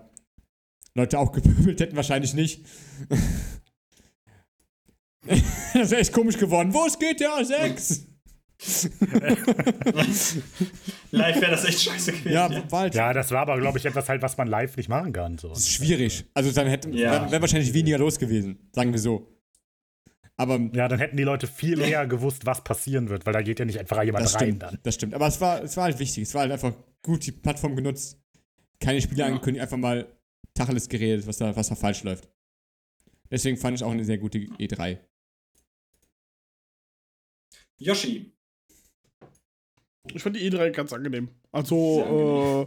Leute 0.94 1.18
auch 1.18 1.32
gepöbelt 1.32 1.80
hätten, 1.80 1.96
wahrscheinlich 1.96 2.34
nicht. 2.34 2.66
das 5.74 5.90
wäre 5.90 6.00
echt 6.00 6.12
komisch 6.12 6.36
geworden. 6.36 6.74
Wo 6.74 6.84
ist 6.84 7.00
GTA 7.00 7.44
6? 7.44 8.06
Live 11.10 11.40
wäre 11.40 11.50
das 11.50 11.64
echt 11.64 11.80
scheiße 11.82 12.12
gewesen. 12.12 12.32
Ja, 12.32 12.48
halt 12.72 12.94
Ja, 12.94 13.12
das 13.12 13.30
war 13.30 13.40
aber, 13.40 13.58
glaube 13.60 13.78
ich, 13.78 13.84
etwas 13.84 14.08
halt, 14.08 14.22
was 14.22 14.36
man 14.36 14.48
live 14.48 14.76
nicht 14.76 14.88
machen 14.88 15.12
kann. 15.12 15.38
So. 15.38 15.48
das 15.48 15.58
ist 15.60 15.70
schwierig. 15.70 16.24
Also 16.34 16.52
dann 16.52 16.66
hätte 16.68 16.88
Ja. 16.90 17.12
wäre 17.12 17.30
wär 17.32 17.40
wahrscheinlich 17.40 17.72
weniger 17.74 17.98
los 17.98 18.18
gewesen, 18.18 18.58
sagen 18.72 18.92
wir 18.92 19.00
so. 19.00 19.28
Aber 20.36 20.58
Ja, 20.72 20.88
dann 20.88 20.98
hätten 20.98 21.16
die 21.16 21.22
Leute 21.24 21.46
viel 21.46 21.80
eher 21.82 22.06
gewusst, 22.06 22.46
was 22.46 22.62
passieren 22.64 23.08
wird, 23.08 23.26
weil 23.26 23.32
da 23.32 23.42
geht 23.42 23.58
ja 23.58 23.64
nicht 23.64 23.78
einfach 23.78 24.02
jemand 24.02 24.24
das 24.24 24.34
rein 24.36 24.40
stimmt, 24.48 24.62
dann. 24.62 24.78
das 24.82 24.94
stimmt. 24.94 25.14
Aber 25.14 25.26
es 25.26 25.40
war, 25.40 25.62
es 25.62 25.76
war 25.76 25.84
halt 25.84 25.98
wichtig. 25.98 26.22
Es 26.24 26.34
war 26.34 26.42
halt 26.42 26.52
einfach 26.52 26.72
gut 27.02 27.26
die 27.26 27.32
Plattform 27.32 27.74
genutzt. 27.76 28.18
Keine 28.80 29.00
Spiele 29.00 29.20
Ja. 29.20 29.26
angekündigt, 29.26 29.62
einfach 29.62 29.76
mal 29.76 30.06
Tacheles 30.54 30.88
geredet, 30.88 31.26
was 31.26 31.38
da, 31.38 31.54
was 31.56 31.68
da 31.68 31.74
falsch 31.74 32.02
läuft. 32.04 32.28
Deswegen 33.30 33.56
fand 33.56 33.76
ich 33.78 33.84
auch 33.84 33.90
eine 33.90 34.04
sehr 34.04 34.18
gute 34.18 34.38
E 34.38 34.48
E3. 34.66 34.98
Yoshi. 37.78 38.32
Ich 40.12 40.22
fand 40.22 40.36
die 40.36 40.50
E3 40.50 40.70
ganz 40.70 40.92
angenehm. 40.92 41.28
Also, 41.52 42.66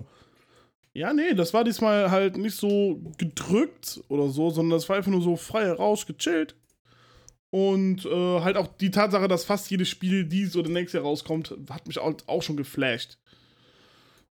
äh, 0.93 0.99
ja, 0.99 1.13
nee, 1.13 1.33
das 1.33 1.53
war 1.53 1.63
diesmal 1.63 2.09
halt 2.09 2.37
nicht 2.37 2.55
so 2.55 3.01
gedrückt 3.17 4.01
oder 4.07 4.29
so, 4.29 4.49
sondern 4.49 4.77
das 4.77 4.87
war 4.87 4.95
einfach 4.95 5.11
nur 5.11 5.21
so 5.21 5.35
frei 5.35 5.63
heraus, 5.65 6.05
gechillt. 6.05 6.55
Und 7.51 8.05
äh, 8.05 8.39
halt 8.41 8.57
auch 8.57 8.67
die 8.67 8.91
Tatsache, 8.91 9.27
dass 9.27 9.45
fast 9.45 9.69
jedes 9.69 9.89
Spiel 9.89 10.25
dieses 10.25 10.55
oder 10.55 10.69
nächstes 10.69 10.93
Jahr 10.93 11.03
rauskommt, 11.03 11.55
hat 11.69 11.87
mich 11.87 11.99
auch, 11.99 12.13
auch 12.27 12.41
schon 12.41 12.57
geflasht. 12.57 13.17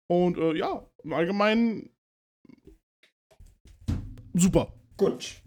Und 0.08 0.38
äh, 0.38 0.56
ja, 0.56 0.84
im 1.04 1.12
Allgemeinen 1.12 1.90
super. 4.34 4.72
Gut. 4.96 5.42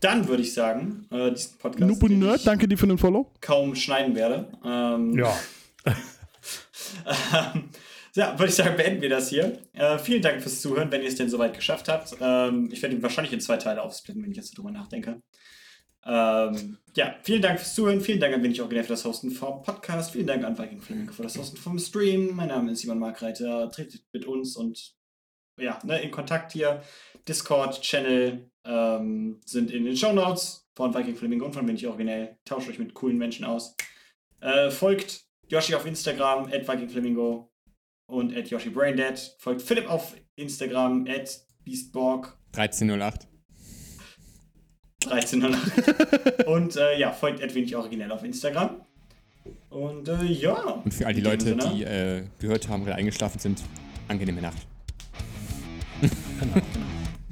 Dann 0.00 0.28
würde 0.28 0.42
ich 0.42 0.54
sagen, 0.54 1.06
äh, 1.10 1.30
diesen 1.32 1.58
Podcast 1.58 2.00
Noob 2.00 2.10
Nerd, 2.10 2.38
ich 2.38 2.44
danke 2.44 2.66
dir 2.66 2.78
für 2.78 2.86
den 2.86 2.96
Follow. 2.98 3.32
kaum 3.40 3.74
schneiden 3.74 4.14
werde. 4.14 4.50
Ähm, 4.64 5.16
Ja. 5.18 5.38
Ähm, 7.32 7.70
ja, 8.14 8.38
würde 8.38 8.50
ich 8.50 8.56
sagen, 8.56 8.76
beenden 8.76 9.02
wir 9.02 9.08
das 9.08 9.28
hier. 9.28 9.58
Äh, 9.72 9.98
vielen 9.98 10.22
Dank 10.22 10.42
fürs 10.42 10.60
Zuhören, 10.60 10.90
wenn 10.90 11.02
ihr 11.02 11.08
es 11.08 11.14
denn 11.14 11.28
soweit 11.28 11.54
geschafft 11.54 11.88
habt. 11.88 12.16
Ähm, 12.20 12.68
ich 12.72 12.82
werde 12.82 12.96
ihn 12.96 13.02
wahrscheinlich 13.02 13.32
in 13.32 13.40
zwei 13.40 13.56
Teile 13.56 13.82
aufsplitten, 13.82 14.22
wenn 14.22 14.30
ich 14.32 14.36
jetzt 14.36 14.56
drüber 14.56 14.70
nachdenke. 14.70 15.22
Ähm, 16.04 16.78
ja, 16.96 17.14
vielen 17.22 17.42
Dank 17.42 17.60
fürs 17.60 17.74
Zuhören. 17.74 18.00
Vielen 18.00 18.20
Dank 18.20 18.34
an 18.34 18.42
Wenig 18.42 18.60
Originell 18.60 18.84
für 18.84 18.94
das 18.94 19.04
Hosten 19.04 19.30
vom 19.30 19.62
Podcast. 19.62 20.12
Vielen 20.12 20.26
Dank 20.26 20.44
an 20.44 20.58
Viking 20.58 20.80
Flamingo 20.80 21.12
für 21.12 21.22
das 21.22 21.36
Hosten 21.36 21.56
vom 21.56 21.78
Stream. 21.78 22.34
Mein 22.34 22.48
Name 22.48 22.72
ist 22.72 22.80
Simon 22.80 22.98
Markreiter. 22.98 23.70
Tretet 23.70 24.02
mit 24.12 24.24
uns 24.24 24.56
und 24.56 24.94
ja, 25.58 25.78
ne, 25.84 26.00
in 26.00 26.10
Kontakt 26.10 26.52
hier. 26.52 26.82
Discord-Channel 27.28 28.50
ähm, 28.64 29.40
sind 29.44 29.70
in 29.70 29.84
den 29.84 29.96
Show 29.96 30.12
Notes 30.12 30.66
von 30.74 30.94
Viking 30.94 31.16
Flamingo 31.16 31.44
und 31.44 31.52
von 31.52 31.68
Wenig 31.68 31.86
Originell. 31.86 32.38
Tauscht 32.44 32.68
euch 32.68 32.78
mit 32.78 32.94
coolen 32.94 33.18
Menschen 33.18 33.44
aus. 33.44 33.76
Äh, 34.40 34.70
folgt 34.70 35.29
Yoshi 35.50 35.74
auf 35.74 35.84
Instagram, 35.84 36.44
at 36.52 36.66
VikingFlamingo 36.66 37.50
und 38.06 38.36
at 38.36 38.48
YoshiBrainDead. 38.48 39.36
Folgt 39.38 39.62
Philipp 39.62 39.90
auf 39.90 40.14
Instagram, 40.36 41.06
at 41.08 41.40
BeastBorg 41.64 42.36
1308. 42.56 43.26
1308. 45.10 46.46
und 46.46 46.76
äh, 46.76 46.98
ja, 46.98 47.10
folgt 47.10 47.42
at 47.42 47.54
wenig 47.54 47.74
originell 47.74 48.12
auf 48.12 48.22
Instagram. 48.22 48.82
Und 49.70 50.08
äh, 50.08 50.24
ja. 50.24 50.54
Und 50.54 50.94
für 50.94 51.06
all 51.06 51.14
die 51.14 51.20
Leute, 51.20 51.46
Sinne. 51.46 51.70
die 51.74 51.82
äh, 51.82 52.22
gehört 52.38 52.68
haben 52.68 52.82
oder 52.84 52.94
eingeschlafen 52.94 53.40
sind, 53.40 53.62
angenehme 54.08 54.40
Nacht. 54.42 54.58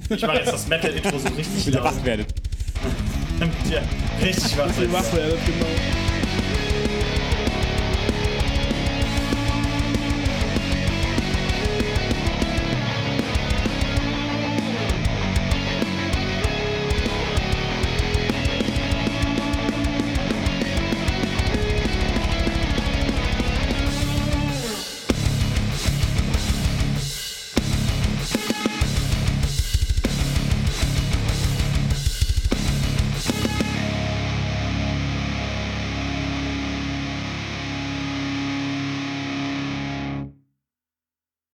Ich 0.09 0.21
mache 0.21 0.37
jetzt 0.37 0.51
das 0.51 0.67
Metal-Intro 0.67 1.17
so 1.19 1.27
richtig 1.29 1.65
Wieder 1.67 1.81
laut. 1.83 1.95
wach 1.95 2.05
werdet. 2.05 2.33
Damit 3.39 3.55
ihr 3.71 3.81
richtig. 4.25 4.57
Wach 4.57 5.13
werdet, 5.13 5.39
genau. 5.45 5.98